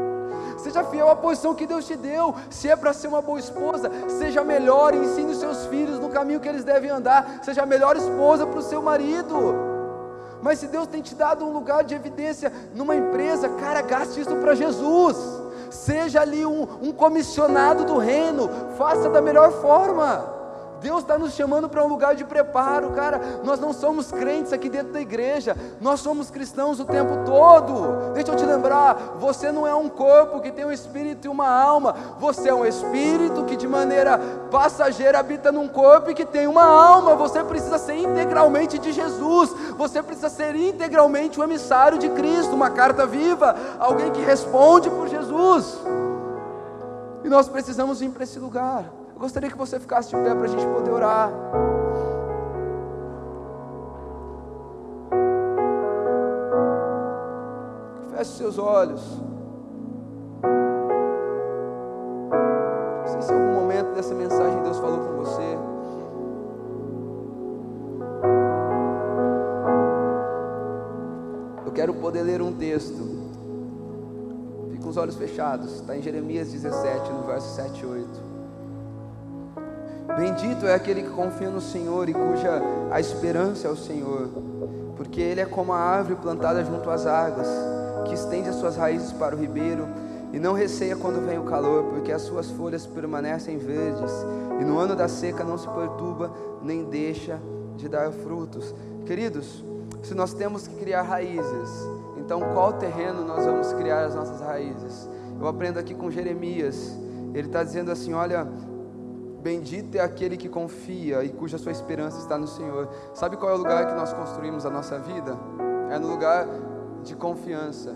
Seja 0.58 0.84
fiel 0.84 1.10
à 1.10 1.16
posição 1.16 1.56
que 1.56 1.66
Deus 1.66 1.86
te 1.86 1.96
deu. 1.96 2.36
Se 2.50 2.70
é 2.70 2.76
para 2.76 2.94
ser 2.94 3.08
uma 3.08 3.22
boa 3.22 3.40
esposa, 3.40 3.90
seja 4.08 4.44
melhor 4.44 4.94
ensine 4.94 5.32
os 5.32 5.40
seus 5.40 5.66
filhos 5.68 6.00
no 6.00 6.10
caminho 6.10 6.40
que 6.40 6.50
eles 6.50 6.64
devem 6.64 6.90
andar. 6.90 7.40
Seja 7.44 7.64
a 7.64 7.66
melhor 7.66 7.96
esposa 7.96 8.46
para 8.46 8.60
o 8.60 8.64
seu 8.64 8.82
marido. 8.82 9.56
Mas 10.42 10.60
se 10.60 10.68
Deus 10.68 10.88
tem 10.88 11.02
te 11.02 11.16
dado 11.16 11.46
um 11.46 11.52
lugar 11.52 11.84
de 11.84 11.96
evidência 11.96 12.52
numa 12.76 12.96
empresa, 12.96 13.50
cara, 13.50 13.82
gaste 13.82 14.22
isso 14.22 14.36
para 14.36 14.56
Jesus 14.56 15.18
seja 15.70 16.22
ali 16.22 16.46
um, 16.46 16.68
um 16.82 16.92
comissionado 16.92 17.84
do 17.86 17.98
reino, 17.98 18.50
faça 18.78 19.10
da 19.10 19.22
melhor 19.22 19.52
forma. 19.62 20.37
Deus 20.82 21.00
está 21.00 21.18
nos 21.18 21.34
chamando 21.34 21.68
para 21.68 21.84
um 21.84 21.88
lugar 21.88 22.16
de 22.16 22.24
preparo, 22.24 22.92
cara. 22.92 23.20
Nós 23.44 23.60
não 23.60 23.74
somos 23.74 24.12
crentes 24.12 24.54
aqui 24.54 24.70
dentro 24.70 24.94
da 24.94 25.02
igreja, 25.02 25.56
nós 25.82 26.00
somos 26.00 26.30
cristãos 26.30 26.80
o 26.80 26.86
tempo 26.86 27.26
todo. 27.26 28.14
Deixa 28.14 28.32
eu 28.32 28.36
te 28.36 28.46
lembrar: 28.46 29.16
você 29.20 29.52
não 29.52 29.68
é 29.68 29.74
um 29.74 29.90
corpo 29.90 30.40
que 30.40 30.52
tem 30.52 30.66
um 30.66 30.72
espírito 30.72 31.26
e 31.26 31.30
uma 31.30 31.48
alma, 31.48 31.96
você 32.20 32.50
é 32.50 32.54
um 32.54 32.66
espírito 32.66 33.44
que 33.46 33.56
de 33.56 33.68
maneira 33.68 34.20
passageira 34.52 35.20
habita 35.20 35.52
num 35.52 35.68
corpo 35.68 36.12
e 36.12 36.14
que 36.14 36.26
tem 36.26 36.48
uma 36.48 36.64
alma. 36.64 37.16
Você 37.16 37.44
precisa 37.44 37.78
ser 37.78 37.96
integralmente 37.96 38.78
de 38.78 38.92
Jesus, 38.92 39.50
você 39.78 40.02
precisa 40.02 40.30
ser 40.30 40.56
integralmente 40.56 41.40
um 41.40 41.44
emissário 41.44 41.98
de 41.98 42.10
Cristo, 42.10 42.54
uma 42.54 42.70
carta 42.70 43.06
viva, 43.06 43.56
alguém 43.80 44.12
que 44.12 44.22
responde 44.22 44.90
por 44.90 45.08
Jesus. 45.08 45.78
E 47.24 47.30
nós 47.30 47.50
precisamos 47.50 48.00
vir 48.00 48.10
para 48.10 48.24
esse 48.24 48.40
lugar. 48.40 48.86
Eu 49.18 49.20
gostaria 49.20 49.50
que 49.50 49.58
você 49.58 49.80
ficasse 49.80 50.10
de 50.10 50.16
pé 50.16 50.36
para 50.36 50.44
a 50.44 50.48
gente 50.48 50.64
poder 50.68 50.92
orar. 50.92 51.32
Feche 58.12 58.32
seus 58.34 58.60
olhos. 58.60 59.02
Não 63.02 63.08
sei 63.08 63.22
se 63.24 63.34
em 63.34 63.36
algum 63.36 63.60
momento 63.60 63.96
dessa 63.96 64.14
mensagem 64.14 64.62
Deus 64.62 64.78
falou 64.78 65.00
com 65.00 65.16
você. 65.16 65.58
Eu 71.66 71.72
quero 71.72 71.96
poder 71.96 72.22
ler 72.22 72.44
um 72.44 72.54
texto. 72.54 73.02
Fique 74.70 74.84
com 74.84 74.90
os 74.90 74.98
olhos 74.98 75.16
fechados. 75.16 75.74
Está 75.74 75.98
em 75.98 76.04
Jeremias 76.04 76.52
17, 76.52 77.12
no 77.14 77.24
verso 77.24 77.56
7 77.56 77.82
e 77.82 77.86
8. 77.88 78.27
Bendito 80.16 80.66
é 80.66 80.74
aquele 80.74 81.04
que 81.04 81.10
confia 81.10 81.50
no 81.50 81.60
Senhor 81.60 82.08
e 82.08 82.14
cuja 82.14 82.62
a 82.92 83.00
esperança 83.00 83.68
é 83.68 83.72
o 83.72 83.76
Senhor, 83.76 84.30
porque 84.96 85.22
ele 85.22 85.42
é 85.42 85.46
como 85.46 85.74
a 85.74 85.80
árvore 85.80 86.16
plantada 86.16 86.64
junto 86.64 86.90
às 86.90 87.06
águas, 87.06 87.48
que 88.06 88.14
estende 88.14 88.48
as 88.50 88.56
suas 88.56 88.78
raízes 88.78 89.12
para 89.12 89.36
o 89.36 89.40
ribeiro 89.40 89.88
e 90.34 90.40
não 90.40 90.54
receia 90.54 90.96
quando 90.96 91.26
vem 91.26 91.38
o 91.38 91.44
calor, 91.44 91.84
porque 91.86 92.12
as 92.12 92.22
suas 92.22 92.50
folhas 92.50 92.86
permanecem 92.86 93.58
verdes, 93.58 94.12
e 94.60 94.66
no 94.66 94.78
ano 94.78 94.96
da 94.96 95.08
seca 95.08 95.44
não 95.44 95.58
se 95.58 95.68
perturba, 95.68 96.32
nem 96.62 96.84
deixa 96.86 97.40
de 97.76 97.88
dar 97.88 98.12
frutos. 98.12 98.74
Queridos, 99.06 99.64
se 100.04 100.14
nós 100.14 100.34
temos 100.34 100.68
que 100.68 100.76
criar 100.76 101.04
raízes, 101.04 101.70
então 102.18 102.42
qual 102.54 102.74
terreno 102.74 103.24
nós 103.24 103.46
vamos 103.46 103.72
criar 103.74 104.06
as 104.06 104.16
nossas 104.16 104.42
raízes? 104.42 105.10
Eu 105.40 105.48
aprendo 105.48 105.80
aqui 105.80 105.94
com 105.94 106.10
Jeremias, 106.10 106.98
ele 107.34 107.48
está 107.48 107.64
dizendo 107.64 107.92
assim: 107.92 108.14
olha, 108.14 108.48
Bendito 109.42 109.96
é 109.96 110.00
aquele 110.00 110.36
que 110.36 110.50
confia 110.50 111.24
e 111.24 111.30
cuja 111.30 111.58
sua 111.58 111.72
esperança 111.72 112.20
está 112.20 112.38
no 112.38 112.48
Senhor. 112.48 112.90
Sabe 113.14 113.38
qual 113.38 113.52
é 113.52 113.56
o 113.56 113.58
lugar 113.58 113.88
que 113.88 113.94
nós 113.94 114.12
construímos 114.12 114.66
a 114.66 114.70
nossa 114.70 114.98
vida? 115.00 115.38
É 115.92 116.00
no 116.00 116.08
lugar 116.08 116.48
de 117.04 117.16
confiança. 117.16 117.96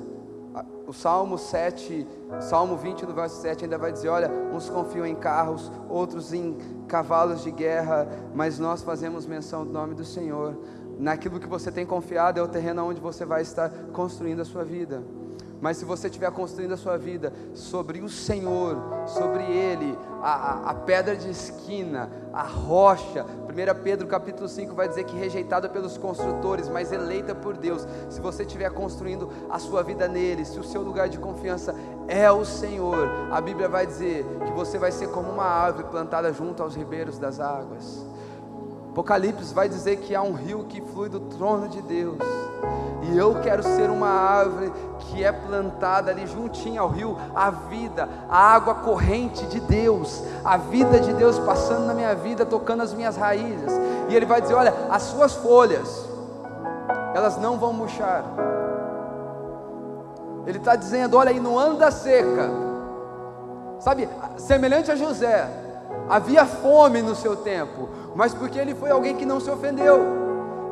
O 0.85 0.93
Salmo 0.93 1.38
7, 1.38 2.05
Salmo 2.41 2.76
20, 2.76 3.05
no 3.05 3.13
verso 3.13 3.41
7, 3.41 3.63
ainda 3.63 3.77
vai 3.77 3.91
dizer: 3.91 4.09
Olha, 4.09 4.30
uns 4.53 4.69
confiam 4.69 5.05
em 5.05 5.15
carros, 5.15 5.72
outros 5.89 6.34
em 6.34 6.57
cavalos 6.88 7.43
de 7.43 7.51
guerra, 7.51 8.07
mas 8.35 8.59
nós 8.59 8.81
fazemos 8.81 9.26
menção 9.26 9.65
do 9.65 9.72
nome 9.72 9.95
do 9.95 10.03
Senhor. 10.03 10.57
Naquilo 10.99 11.39
que 11.39 11.47
você 11.47 11.72
tem 11.72 11.85
confiado 11.85 12.39
é 12.39 12.43
o 12.43 12.47
terreno 12.47 12.85
onde 12.85 12.99
você 12.99 13.26
vai 13.26 13.41
estar 13.41 13.69
construindo 13.93 14.41
a 14.41 14.45
sua 14.45 14.63
vida. 14.63 15.01
Mas 15.61 15.77
se 15.77 15.85
você 15.85 16.07
estiver 16.07 16.31
construindo 16.31 16.73
a 16.73 16.77
sua 16.77 16.97
vida 16.97 17.31
sobre 17.53 18.01
o 18.01 18.09
Senhor, 18.09 18.77
sobre 19.05 19.43
Ele, 19.43 19.95
a, 20.19 20.31
a, 20.31 20.71
a, 20.71 20.73
pedra 20.73 21.15
de 21.15 21.29
esquina, 21.29 22.09
a 22.33 22.41
rocha, 22.41 23.23
1 23.23 23.83
Pedro 23.83 24.07
capítulo 24.07 24.49
5 24.49 24.73
vai 24.73 24.89
dizer 24.89 25.03
que 25.03 25.15
rejeitada 25.15 25.69
pelos 25.69 25.99
construtores, 25.99 26.67
mas 26.67 26.91
eleita 26.91 27.35
por 27.35 27.55
Deus. 27.55 27.88
Se 28.09 28.19
você 28.19 28.41
estiver 28.41 28.71
construindo 28.71 29.29
a 29.51 29.59
sua 29.59 29.83
vida 29.83 30.07
nele, 30.07 30.45
se 30.45 30.59
o 30.59 30.63
seu 30.63 30.81
lugar 30.81 31.07
de 31.07 31.19
confiança 31.19 31.75
é 32.07 32.29
o 32.31 32.43
Senhor, 32.43 33.07
a 33.31 33.39
Bíblia 33.39 33.69
vai 33.69 33.85
dizer 33.85 34.25
que 34.43 34.51
você 34.53 34.79
vai 34.79 34.91
ser 34.91 35.09
como 35.09 35.29
uma 35.29 35.45
árvore 35.45 35.89
plantada 35.89 36.33
junto 36.33 36.63
aos 36.63 36.75
ribeiros 36.75 37.19
das 37.19 37.39
águas. 37.39 38.03
Apocalipse 38.91 39.53
vai 39.53 39.69
dizer 39.69 39.97
que 39.99 40.13
há 40.13 40.22
um 40.22 40.34
rio 40.34 40.65
que 40.65 40.81
flui 40.81 41.07
do 41.07 41.22
trono 41.22 41.69
de 41.69 41.81
Deus. 41.81 42.18
E 43.03 43.18
eu 43.18 43.39
quero 43.41 43.63
ser 43.63 43.89
uma 43.89 44.09
árvore 44.09 44.72
que 44.99 45.23
é 45.23 45.31
plantada 45.31 46.11
ali 46.11 46.27
juntinho 46.27 46.81
ao 46.81 46.89
rio, 46.89 47.18
a 47.34 47.49
vida, 47.49 48.07
a 48.30 48.53
água 48.53 48.76
corrente 48.76 49.45
de 49.45 49.61
Deus, 49.61 50.22
a 50.43 50.57
vida 50.57 50.99
de 50.99 51.13
Deus 51.13 51.39
passando 51.39 51.85
na 51.85 51.93
minha 51.93 52.13
vida, 52.13 52.45
tocando 52.45 52.84
as 52.84 52.93
minhas 52.93 53.15
raízes. 53.15 53.72
E 54.09 54.15
ele 54.15 54.26
vai 54.26 54.41
dizer: 54.41 54.55
Olha, 54.55 54.73
as 54.89 55.03
suas 55.03 55.34
folhas, 55.35 56.05
elas 57.15 57.38
não 57.38 57.57
vão 57.57 57.72
murchar. 57.72 58.26
Ele 60.45 60.57
está 60.57 60.76
dizendo: 60.76 61.15
Olha 61.15 61.31
aí, 61.31 61.39
no 61.39 61.57
ano 61.57 61.77
da 61.77 61.91
seca, 61.91 62.49
sabe, 63.80 64.07
semelhante 64.38 64.91
a 64.91 64.95
José, 64.97 65.49
havia 66.09 66.45
fome 66.45 67.01
no 67.01 67.15
seu 67.15 67.35
tempo, 67.38 67.89
mas 68.15 68.33
porque 68.33 68.59
ele 68.59 68.75
foi 68.75 68.91
alguém 68.91 69.15
que 69.15 69.25
não 69.25 69.39
se 69.39 69.49
ofendeu. 69.49 70.21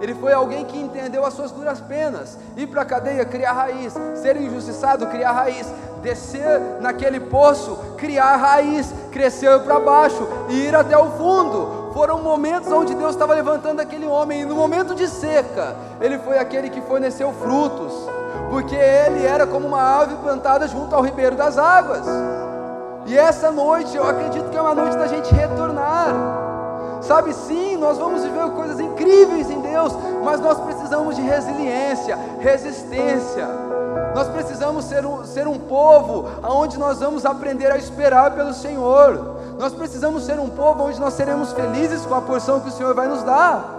Ele 0.01 0.15
foi 0.15 0.31
alguém 0.31 0.63
que 0.65 0.79
entendeu 0.79 1.25
as 1.25 1.33
suas 1.33 1.51
duras 1.51 1.81
penas. 1.81 2.37
Ir 2.55 2.67
para 2.67 2.83
a 2.83 2.85
cadeia, 2.85 3.25
criar 3.25 3.53
raiz. 3.53 3.93
Ser 4.15 4.37
injustiçado, 4.37 5.07
criar 5.07 5.33
raiz. 5.33 5.67
Descer 6.01 6.61
naquele 6.79 7.19
poço, 7.19 7.77
criar 7.97 8.37
raiz. 8.37 8.93
Crescer 9.11 9.59
para 9.59 9.79
baixo 9.79 10.25
e 10.47 10.67
ir 10.67 10.75
até 10.75 10.97
o 10.97 11.11
fundo. 11.11 11.89
Foram 11.93 12.21
momentos 12.21 12.71
onde 12.71 12.95
Deus 12.95 13.11
estava 13.11 13.33
levantando 13.33 13.81
aquele 13.81 14.05
homem. 14.05 14.41
E 14.41 14.45
no 14.45 14.55
momento 14.55 14.95
de 14.95 15.07
seca, 15.07 15.75
ele 15.99 16.17
foi 16.19 16.37
aquele 16.37 16.69
que 16.69 16.81
forneceu 16.81 17.33
frutos. 17.33 17.93
Porque 18.49 18.75
ele 18.75 19.25
era 19.25 19.45
como 19.45 19.67
uma 19.67 20.01
ave 20.01 20.15
plantada 20.15 20.65
junto 20.67 20.95
ao 20.95 21.01
ribeiro 21.01 21.35
das 21.35 21.57
águas. 21.57 22.05
E 23.05 23.17
essa 23.17 23.51
noite, 23.51 23.97
eu 23.97 24.07
acredito 24.07 24.49
que 24.49 24.57
é 24.57 24.61
uma 24.61 24.75
noite 24.75 24.95
da 24.95 25.07
gente 25.07 25.33
retornar 25.33 26.38
Sabe, 27.01 27.33
sim, 27.33 27.77
nós 27.77 27.97
vamos 27.97 28.23
viver 28.23 28.49
coisas 28.51 28.79
incríveis 28.79 29.49
em 29.49 29.61
Deus, 29.61 29.93
mas 30.23 30.39
nós 30.39 30.59
precisamos 30.59 31.15
de 31.15 31.21
resiliência, 31.21 32.17
resistência. 32.39 33.47
Nós 34.13 34.27
precisamos 34.27 34.85
ser 34.85 35.05
um, 35.05 35.23
ser 35.23 35.47
um 35.47 35.57
povo 35.57 36.25
onde 36.43 36.77
nós 36.77 36.99
vamos 36.99 37.25
aprender 37.25 37.71
a 37.71 37.77
esperar 37.77 38.31
pelo 38.35 38.53
Senhor. 38.53 39.37
Nós 39.57 39.73
precisamos 39.73 40.23
ser 40.23 40.39
um 40.39 40.49
povo 40.49 40.83
onde 40.83 40.99
nós 40.99 41.13
seremos 41.13 41.53
felizes 41.53 42.05
com 42.05 42.15
a 42.15 42.21
porção 42.21 42.59
que 42.59 42.69
o 42.69 42.71
Senhor 42.71 42.93
vai 42.93 43.07
nos 43.07 43.23
dar. 43.23 43.77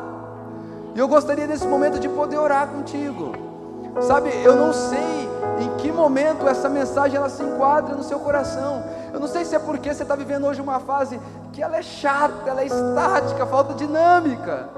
E 0.95 0.99
eu 0.99 1.09
gostaria 1.09 1.47
nesse 1.47 1.67
momento 1.67 1.99
de 1.99 2.09
poder 2.09 2.39
orar 2.39 2.69
contigo. 2.69 3.50
Sabe, 3.99 4.31
eu 4.45 4.55
não 4.55 4.73
sei 4.73 5.29
em 5.59 5.77
que 5.77 5.91
momento 5.91 6.49
essa 6.49 6.69
mensagem 6.69 7.17
ela 7.17 7.29
se 7.29 7.43
enquadra 7.43 7.95
no 7.95 8.03
seu 8.03 8.19
coração. 8.21 8.83
Eu 9.13 9.19
não 9.19 9.27
sei 9.27 9.45
se 9.45 9.55
é 9.55 9.59
porque 9.59 9.93
você 9.93 10.03
está 10.03 10.15
vivendo 10.15 10.47
hoje 10.47 10.61
uma 10.61 10.79
fase 10.81 11.21
que 11.53 11.63
ela 11.63 11.77
é 11.77 11.83
chata, 11.83 12.49
ela 12.49 12.63
é 12.63 12.67
estática, 12.67 13.45
falta 13.47 13.75
dinâmica. 13.75 14.69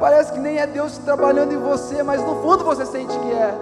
Parece 0.00 0.32
que 0.32 0.38
nem 0.38 0.58
é 0.58 0.66
Deus 0.66 0.98
trabalhando 0.98 1.52
em 1.52 1.58
você, 1.58 2.02
mas 2.02 2.20
no 2.22 2.42
fundo 2.42 2.64
você 2.64 2.84
sente 2.84 3.16
que 3.18 3.32
é. 3.32 3.54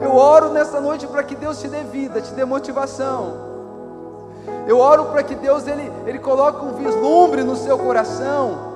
Eu 0.00 0.14
oro 0.16 0.50
nessa 0.50 0.80
noite 0.80 1.06
para 1.06 1.22
que 1.22 1.34
Deus 1.34 1.60
te 1.60 1.68
dê 1.68 1.82
vida, 1.82 2.20
te 2.20 2.32
dê 2.32 2.44
motivação. 2.44 3.44
Eu 4.66 4.78
oro 4.78 5.06
para 5.06 5.22
que 5.22 5.34
Deus 5.34 5.66
ele, 5.66 5.92
ele 6.06 6.18
coloque 6.18 6.64
um 6.64 6.72
vislumbre 6.72 7.42
no 7.42 7.56
seu 7.56 7.78
coração 7.78 8.73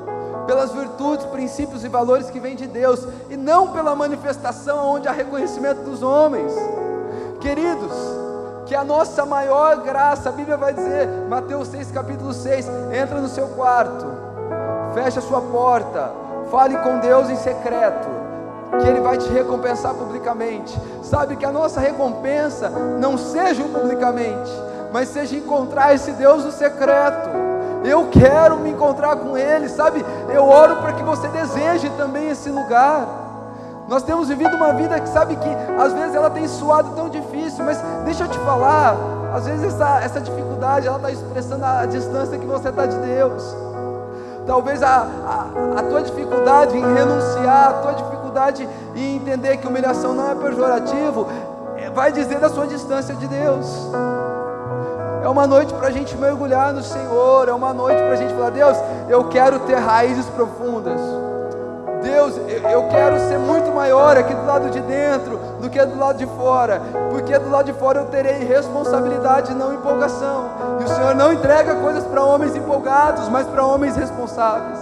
pelas 0.49 0.73
virtudes, 0.73 1.27
princípios 1.27 1.85
e 1.85 1.89
valores 1.89 2.31
que 2.31 2.41
vêm 2.41 2.57
de 2.57 2.67
Deus, 2.67 3.07
e 3.29 3.37
não 3.37 3.69
pela 3.69 3.95
manifestação 3.95 4.95
onde 4.95 5.07
há 5.07 5.13
reconhecimento 5.13 5.83
dos 5.83 6.03
homens. 6.03 6.51
Queridos, 7.39 7.93
que 8.65 8.75
a 8.75 8.83
nossa 8.83 9.27
maior 9.27 9.83
graça, 9.83 10.31
a 10.31 10.33
Bíblia 10.33 10.57
vai 10.57 10.73
dizer, 10.73 11.07
Mateus 11.29 11.69
6, 11.69 11.93
capítulo 11.93 12.33
6, 12.33 12.67
entra 12.99 13.21
no 13.21 13.29
seu 13.29 13.49
quarto, 13.49 14.07
fecha 14.95 15.19
a 15.19 15.23
sua 15.23 15.43
porta, 15.43 16.11
fale 16.51 16.79
com 16.79 16.99
Deus 16.99 17.29
em 17.29 17.37
secreto, 17.37 18.09
que 18.81 18.89
Ele 18.89 19.03
vai 19.03 19.19
te 19.19 19.29
recompensar 19.29 19.93
publicamente. 19.93 20.75
Sabe 21.03 21.37
que 21.37 21.45
a 21.45 21.53
nossa 21.53 21.79
recompensa 21.79 22.71
não 22.71 23.19
seja 23.19 23.65
publicamente, 23.65 24.51
mas 24.91 25.09
seja 25.09 25.37
encontrar 25.37 25.95
esse 25.95 26.13
Deus 26.13 26.43
no 26.43 26.53
secreto. 26.53 27.48
Eu 27.85 28.09
quero 28.11 28.59
me 28.59 28.71
encontrar 28.71 29.17
com 29.17 29.37
Ele, 29.37 29.69
sabe? 29.69 30.05
Eu 30.33 30.45
oro 30.45 30.77
para 30.77 30.93
que 30.93 31.03
você 31.03 31.29
deseje 31.29 31.89
também 31.91 32.29
esse 32.31 32.49
lugar. 32.51 33.07
Nós 33.89 34.03
temos 34.03 34.29
vivido 34.29 34.55
uma 34.55 34.73
vida 34.75 35.01
que 35.01 35.09
sabe 35.09 35.35
que 35.37 35.49
às 35.81 35.93
vezes 35.95 36.15
ela 36.15 36.29
tem 36.29 36.47
suado 36.47 36.91
tão 36.95 37.09
difícil, 37.09 37.65
mas 37.65 37.81
deixa 38.05 38.25
eu 38.25 38.29
te 38.29 38.39
falar, 38.41 38.95
às 39.35 39.47
vezes 39.47 39.65
essa, 39.65 40.01
essa 40.01 40.21
dificuldade 40.21 40.87
ela 40.87 40.97
está 40.97 41.11
expressando 41.11 41.65
a 41.65 41.87
distância 41.87 42.39
que 42.39 42.47
você 42.47 42.69
está 42.69 42.85
de 42.85 42.99
Deus. 42.99 43.57
Talvez 44.47 44.83
a, 44.83 45.07
a, 45.27 45.81
a 45.81 45.83
tua 45.83 46.03
dificuldade 46.03 46.77
em 46.77 46.95
renunciar, 46.95 47.69
a 47.69 47.73
tua 47.75 47.93
dificuldade 47.93 48.69
em 48.95 49.17
entender 49.17 49.57
que 49.57 49.67
humilhação 49.67 50.15
não 50.15 50.31
é 50.31 50.35
pejorativo, 50.35 51.27
é, 51.77 51.91
vai 51.91 52.13
dizer 52.13 52.39
da 52.39 52.49
sua 52.49 52.67
distância 52.67 53.15
de 53.15 53.27
Deus. 53.27 53.89
É 55.23 55.29
uma 55.29 55.47
noite 55.47 55.75
para 55.75 55.89
a 55.89 55.91
gente 55.91 56.17
mergulhar 56.17 56.73
no 56.73 56.83
Senhor. 56.83 57.49
É 57.49 57.53
uma 57.53 57.73
noite 57.73 57.99
para 57.99 58.13
a 58.13 58.17
gente 58.17 58.33
falar: 58.35 58.51
Deus, 58.51 58.77
eu 59.09 59.25
quero 59.25 59.61
ter 59.61 59.77
raízes 59.77 60.27
profundas. 60.27 61.01
Deus, 62.03 62.35
eu 62.71 62.89
quero 62.89 63.19
ser 63.19 63.39
muito 63.39 63.73
maior 63.73 64.17
aqui 64.17 64.33
do 64.33 64.47
lado 64.47 64.71
de 64.71 64.81
dentro 64.81 65.37
do 65.61 65.69
que 65.69 65.85
do 65.85 65.99
lado 65.99 66.17
de 66.17 66.27
fora, 66.27 66.81
porque 67.11 67.37
do 67.37 67.51
lado 67.51 67.67
de 67.67 67.73
fora 67.73 67.99
eu 67.99 68.07
terei 68.07 68.45
responsabilidade, 68.45 69.53
não 69.53 69.75
empolgação. 69.75 70.45
E 70.81 70.85
o 70.85 70.89
Senhor 70.89 71.15
não 71.17 71.33
entrega 71.33 71.75
coisas 71.75 72.05
para 72.05 72.23
homens 72.23 72.55
empolgados, 72.55 73.29
mas 73.29 73.49
para 73.49 73.67
homens 73.67 73.97
responsáveis. 73.97 74.79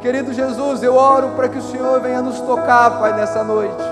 Querido 0.00 0.32
Jesus, 0.32 0.82
eu 0.82 0.96
oro 0.96 1.28
para 1.36 1.50
que 1.50 1.58
o 1.58 1.62
Senhor 1.62 2.00
venha 2.00 2.22
nos 2.22 2.40
tocar, 2.40 2.98
Pai, 2.98 3.12
nessa 3.12 3.44
noite. 3.44 3.84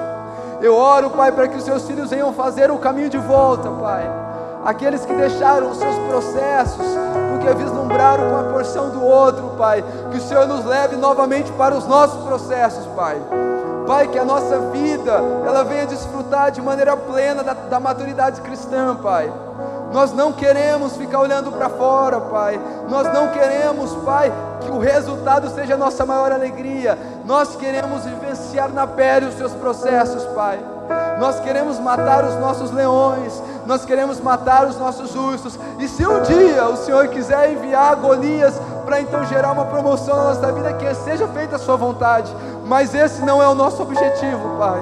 Eu 0.63 0.75
oro, 0.77 1.11
Pai, 1.11 1.31
para 1.31 1.47
que 1.47 1.59
os 1.59 1.65
seus 1.65 1.87
filhos 1.87 2.09
venham 2.09 2.33
fazer 2.33 2.71
o 2.71 2.79
caminho 2.79 3.11
de 3.11 3.19
volta, 3.19 3.69
Pai 3.71 4.30
aqueles 4.65 5.05
que 5.05 5.15
deixaram 5.15 5.71
os 5.71 5.79
seus 5.79 5.97
processos, 6.09 6.87
porque 7.31 7.55
vislumbraram 7.55 8.31
com 8.31 8.37
a 8.37 8.53
porção 8.53 8.91
do 8.91 9.05
outro, 9.05 9.55
Pai. 9.57 9.85
Que 10.11 10.19
o 10.19 10.21
Senhor 10.21 10.47
nos 10.47 10.65
leve 10.65 10.97
novamente 10.97 11.51
para 11.53 11.75
os 11.75 11.87
nossos 11.87 12.23
processos, 12.25 12.87
Pai. 12.95 13.21
Pai, 13.87 14.07
que 14.09 14.19
a 14.19 14.25
nossa 14.25 14.59
vida 14.71 15.13
ela 15.45 15.65
venha 15.65 15.87
desfrutar 15.87 16.51
de 16.51 16.63
maneira 16.63 16.97
plena 16.97 17.43
da, 17.43 17.55
da 17.55 17.81
maturidade 17.81 18.41
cristã, 18.41 18.95
Pai. 18.95 19.33
Nós 19.93 20.13
não 20.13 20.33
queremos 20.33 20.97
ficar 20.97 21.19
olhando 21.19 21.51
para 21.51 21.69
fora, 21.69 22.21
Pai. 22.21 22.61
Nós 22.89 23.13
não 23.13 23.29
queremos, 23.29 23.93
Pai, 24.05 24.33
que 24.61 24.71
o 24.71 24.79
resultado 24.79 25.51
seja 25.51 25.75
a 25.75 25.77
nossa 25.77 26.07
maior 26.07 26.31
alegria. 26.31 26.97
Nós 27.25 27.57
queremos 27.57 28.05
vivenciar 28.05 28.69
na 28.69 28.87
pele 28.87 29.27
os 29.27 29.35
seus 29.35 29.53
processos, 29.53 30.25
Pai. 30.27 30.61
Nós 31.19 31.41
queremos 31.41 31.79
matar 31.79 32.25
os 32.25 32.37
nossos 32.37 32.71
leões, 32.71 33.43
nós 33.71 33.85
queremos 33.85 34.21
matar 34.21 34.67
os 34.67 34.77
nossos 34.77 35.15
ursos. 35.15 35.57
E 35.79 35.87
se 35.87 36.05
um 36.05 36.21
dia 36.23 36.67
o 36.67 36.77
Senhor 36.77 37.07
quiser 37.07 37.53
enviar 37.53 37.95
Golias 37.95 38.61
para 38.85 39.01
então 39.01 39.25
gerar 39.27 39.53
uma 39.53 39.65
promoção 39.67 40.17
na 40.17 40.25
nossa 40.25 40.51
vida, 40.51 40.73
que 40.73 40.93
seja 40.93 41.29
feita 41.29 41.55
a 41.55 41.59
Sua 41.59 41.77
vontade, 41.77 42.35
mas 42.67 42.93
esse 42.97 43.23
não 43.23 43.41
é 43.41 43.47
o 43.47 43.55
nosso 43.55 43.81
objetivo, 43.81 44.57
Pai. 44.59 44.81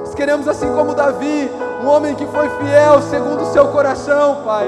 Nós 0.00 0.14
queremos, 0.14 0.46
assim 0.46 0.70
como 0.74 0.94
Davi, 0.94 1.50
um 1.82 1.88
homem 1.88 2.14
que 2.14 2.26
foi 2.26 2.50
fiel 2.50 3.00
segundo 3.00 3.44
o 3.44 3.52
seu 3.52 3.68
coração, 3.68 4.42
Pai. 4.44 4.66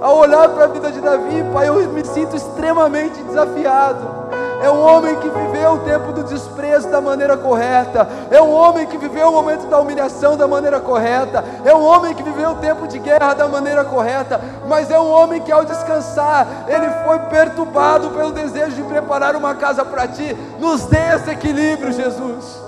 Ao 0.00 0.16
olhar 0.16 0.48
para 0.48 0.64
a 0.64 0.68
vida 0.68 0.90
de 0.90 1.00
Davi, 1.00 1.44
Pai, 1.52 1.68
eu 1.68 1.74
me 1.88 2.04
sinto 2.04 2.34
extremamente 2.34 3.22
desafiado 3.22 4.22
é 4.62 4.70
um 4.70 4.80
homem 4.80 5.16
que 5.16 5.28
viveu 5.28 5.72
o 5.72 5.78
tempo 5.80 6.12
do 6.12 6.22
desprezo 6.22 6.88
da 6.88 7.00
maneira 7.00 7.36
correta, 7.36 8.08
é 8.30 8.40
um 8.40 8.52
homem 8.52 8.86
que 8.86 8.96
viveu 8.96 9.28
o 9.28 9.32
momento 9.32 9.66
da 9.66 9.78
humilhação 9.78 10.36
da 10.36 10.46
maneira 10.46 10.80
correta, 10.80 11.44
é 11.64 11.74
um 11.74 11.82
homem 11.82 12.14
que 12.14 12.22
viveu 12.22 12.50
o 12.50 12.56
tempo 12.56 12.86
de 12.86 12.98
guerra 12.98 13.34
da 13.34 13.48
maneira 13.48 13.84
correta, 13.84 14.40
mas 14.68 14.90
é 14.90 14.98
um 14.98 15.10
homem 15.10 15.40
que 15.40 15.50
ao 15.50 15.64
descansar, 15.64 16.46
ele 16.68 16.88
foi 17.04 17.18
perturbado 17.30 18.10
pelo 18.10 18.32
desejo 18.32 18.76
de 18.76 18.82
preparar 18.84 19.34
uma 19.34 19.54
casa 19.54 19.84
para 19.84 20.06
ti. 20.06 20.36
Nos 20.58 20.84
dê 20.86 21.14
esse 21.14 21.30
equilíbrio, 21.30 21.92
Jesus. 21.92 22.62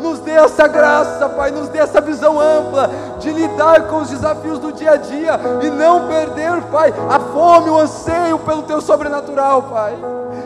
Nos 0.00 0.20
dê 0.20 0.32
essa 0.32 0.68
graça, 0.68 1.28
Pai, 1.28 1.50
nos 1.50 1.68
dê 1.68 1.78
essa 1.78 2.00
visão 2.00 2.38
ampla 2.38 2.88
de 3.18 3.30
lidar 3.30 3.82
com 3.82 3.96
os 3.98 4.10
desafios 4.10 4.58
do 4.58 4.72
dia 4.72 4.92
a 4.92 4.96
dia 4.96 5.38
e 5.62 5.70
não 5.70 6.06
perder, 6.06 6.62
Pai, 6.70 6.92
a 7.10 7.18
fome, 7.18 7.70
o 7.70 7.78
anseio 7.78 8.38
pelo 8.38 8.62
Teu 8.62 8.80
sobrenatural, 8.80 9.62
Pai. 9.62 9.94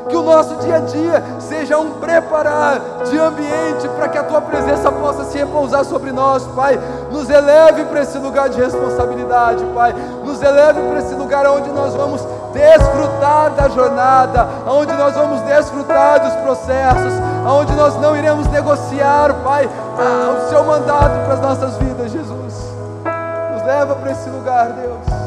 Que 0.08 0.16
o 0.16 0.22
nosso 0.22 0.56
dia 0.56 0.76
a 0.76 0.80
dia 0.80 1.22
seja 1.38 1.78
um 1.78 1.92
preparar 1.92 2.80
de 3.04 3.18
ambiente 3.18 3.88
para 3.96 4.08
que 4.08 4.18
a 4.18 4.24
Tua 4.24 4.40
presença 4.40 4.90
possa 4.90 5.24
se 5.24 5.38
repousar 5.38 5.84
sobre 5.84 6.12
nós, 6.12 6.44
Pai. 6.48 6.78
Nos 7.10 7.28
eleve 7.28 7.84
para 7.84 8.02
esse 8.02 8.18
lugar 8.18 8.48
de 8.48 8.60
responsabilidade, 8.60 9.64
Pai. 9.74 9.94
Nos 10.24 10.42
eleve 10.42 10.80
para 10.80 10.98
esse 10.98 11.14
lugar 11.14 11.46
onde 11.46 11.70
nós 11.70 11.94
vamos 11.94 12.22
desfrutar 12.52 13.50
da 13.52 13.68
jornada, 13.68 14.46
onde 14.66 14.92
nós 14.92 15.14
vamos 15.14 15.40
desfrutar 15.42 16.20
dos 16.20 16.34
processos, 16.42 17.14
onde 17.46 17.72
nós 17.74 17.96
não 18.00 18.16
iremos 18.16 18.46
negociar, 18.48 19.34
Pai, 19.42 19.68
o 19.68 20.48
seu 20.50 20.62
mandato 20.64 21.24
para 21.24 21.34
as 21.34 21.40
nossas 21.40 21.76
vidas, 21.76 22.10
Jesus. 22.10 22.21
Leva 23.64 23.94
para 23.94 24.10
esse 24.10 24.28
lugar, 24.28 24.72
Deus. 24.72 25.21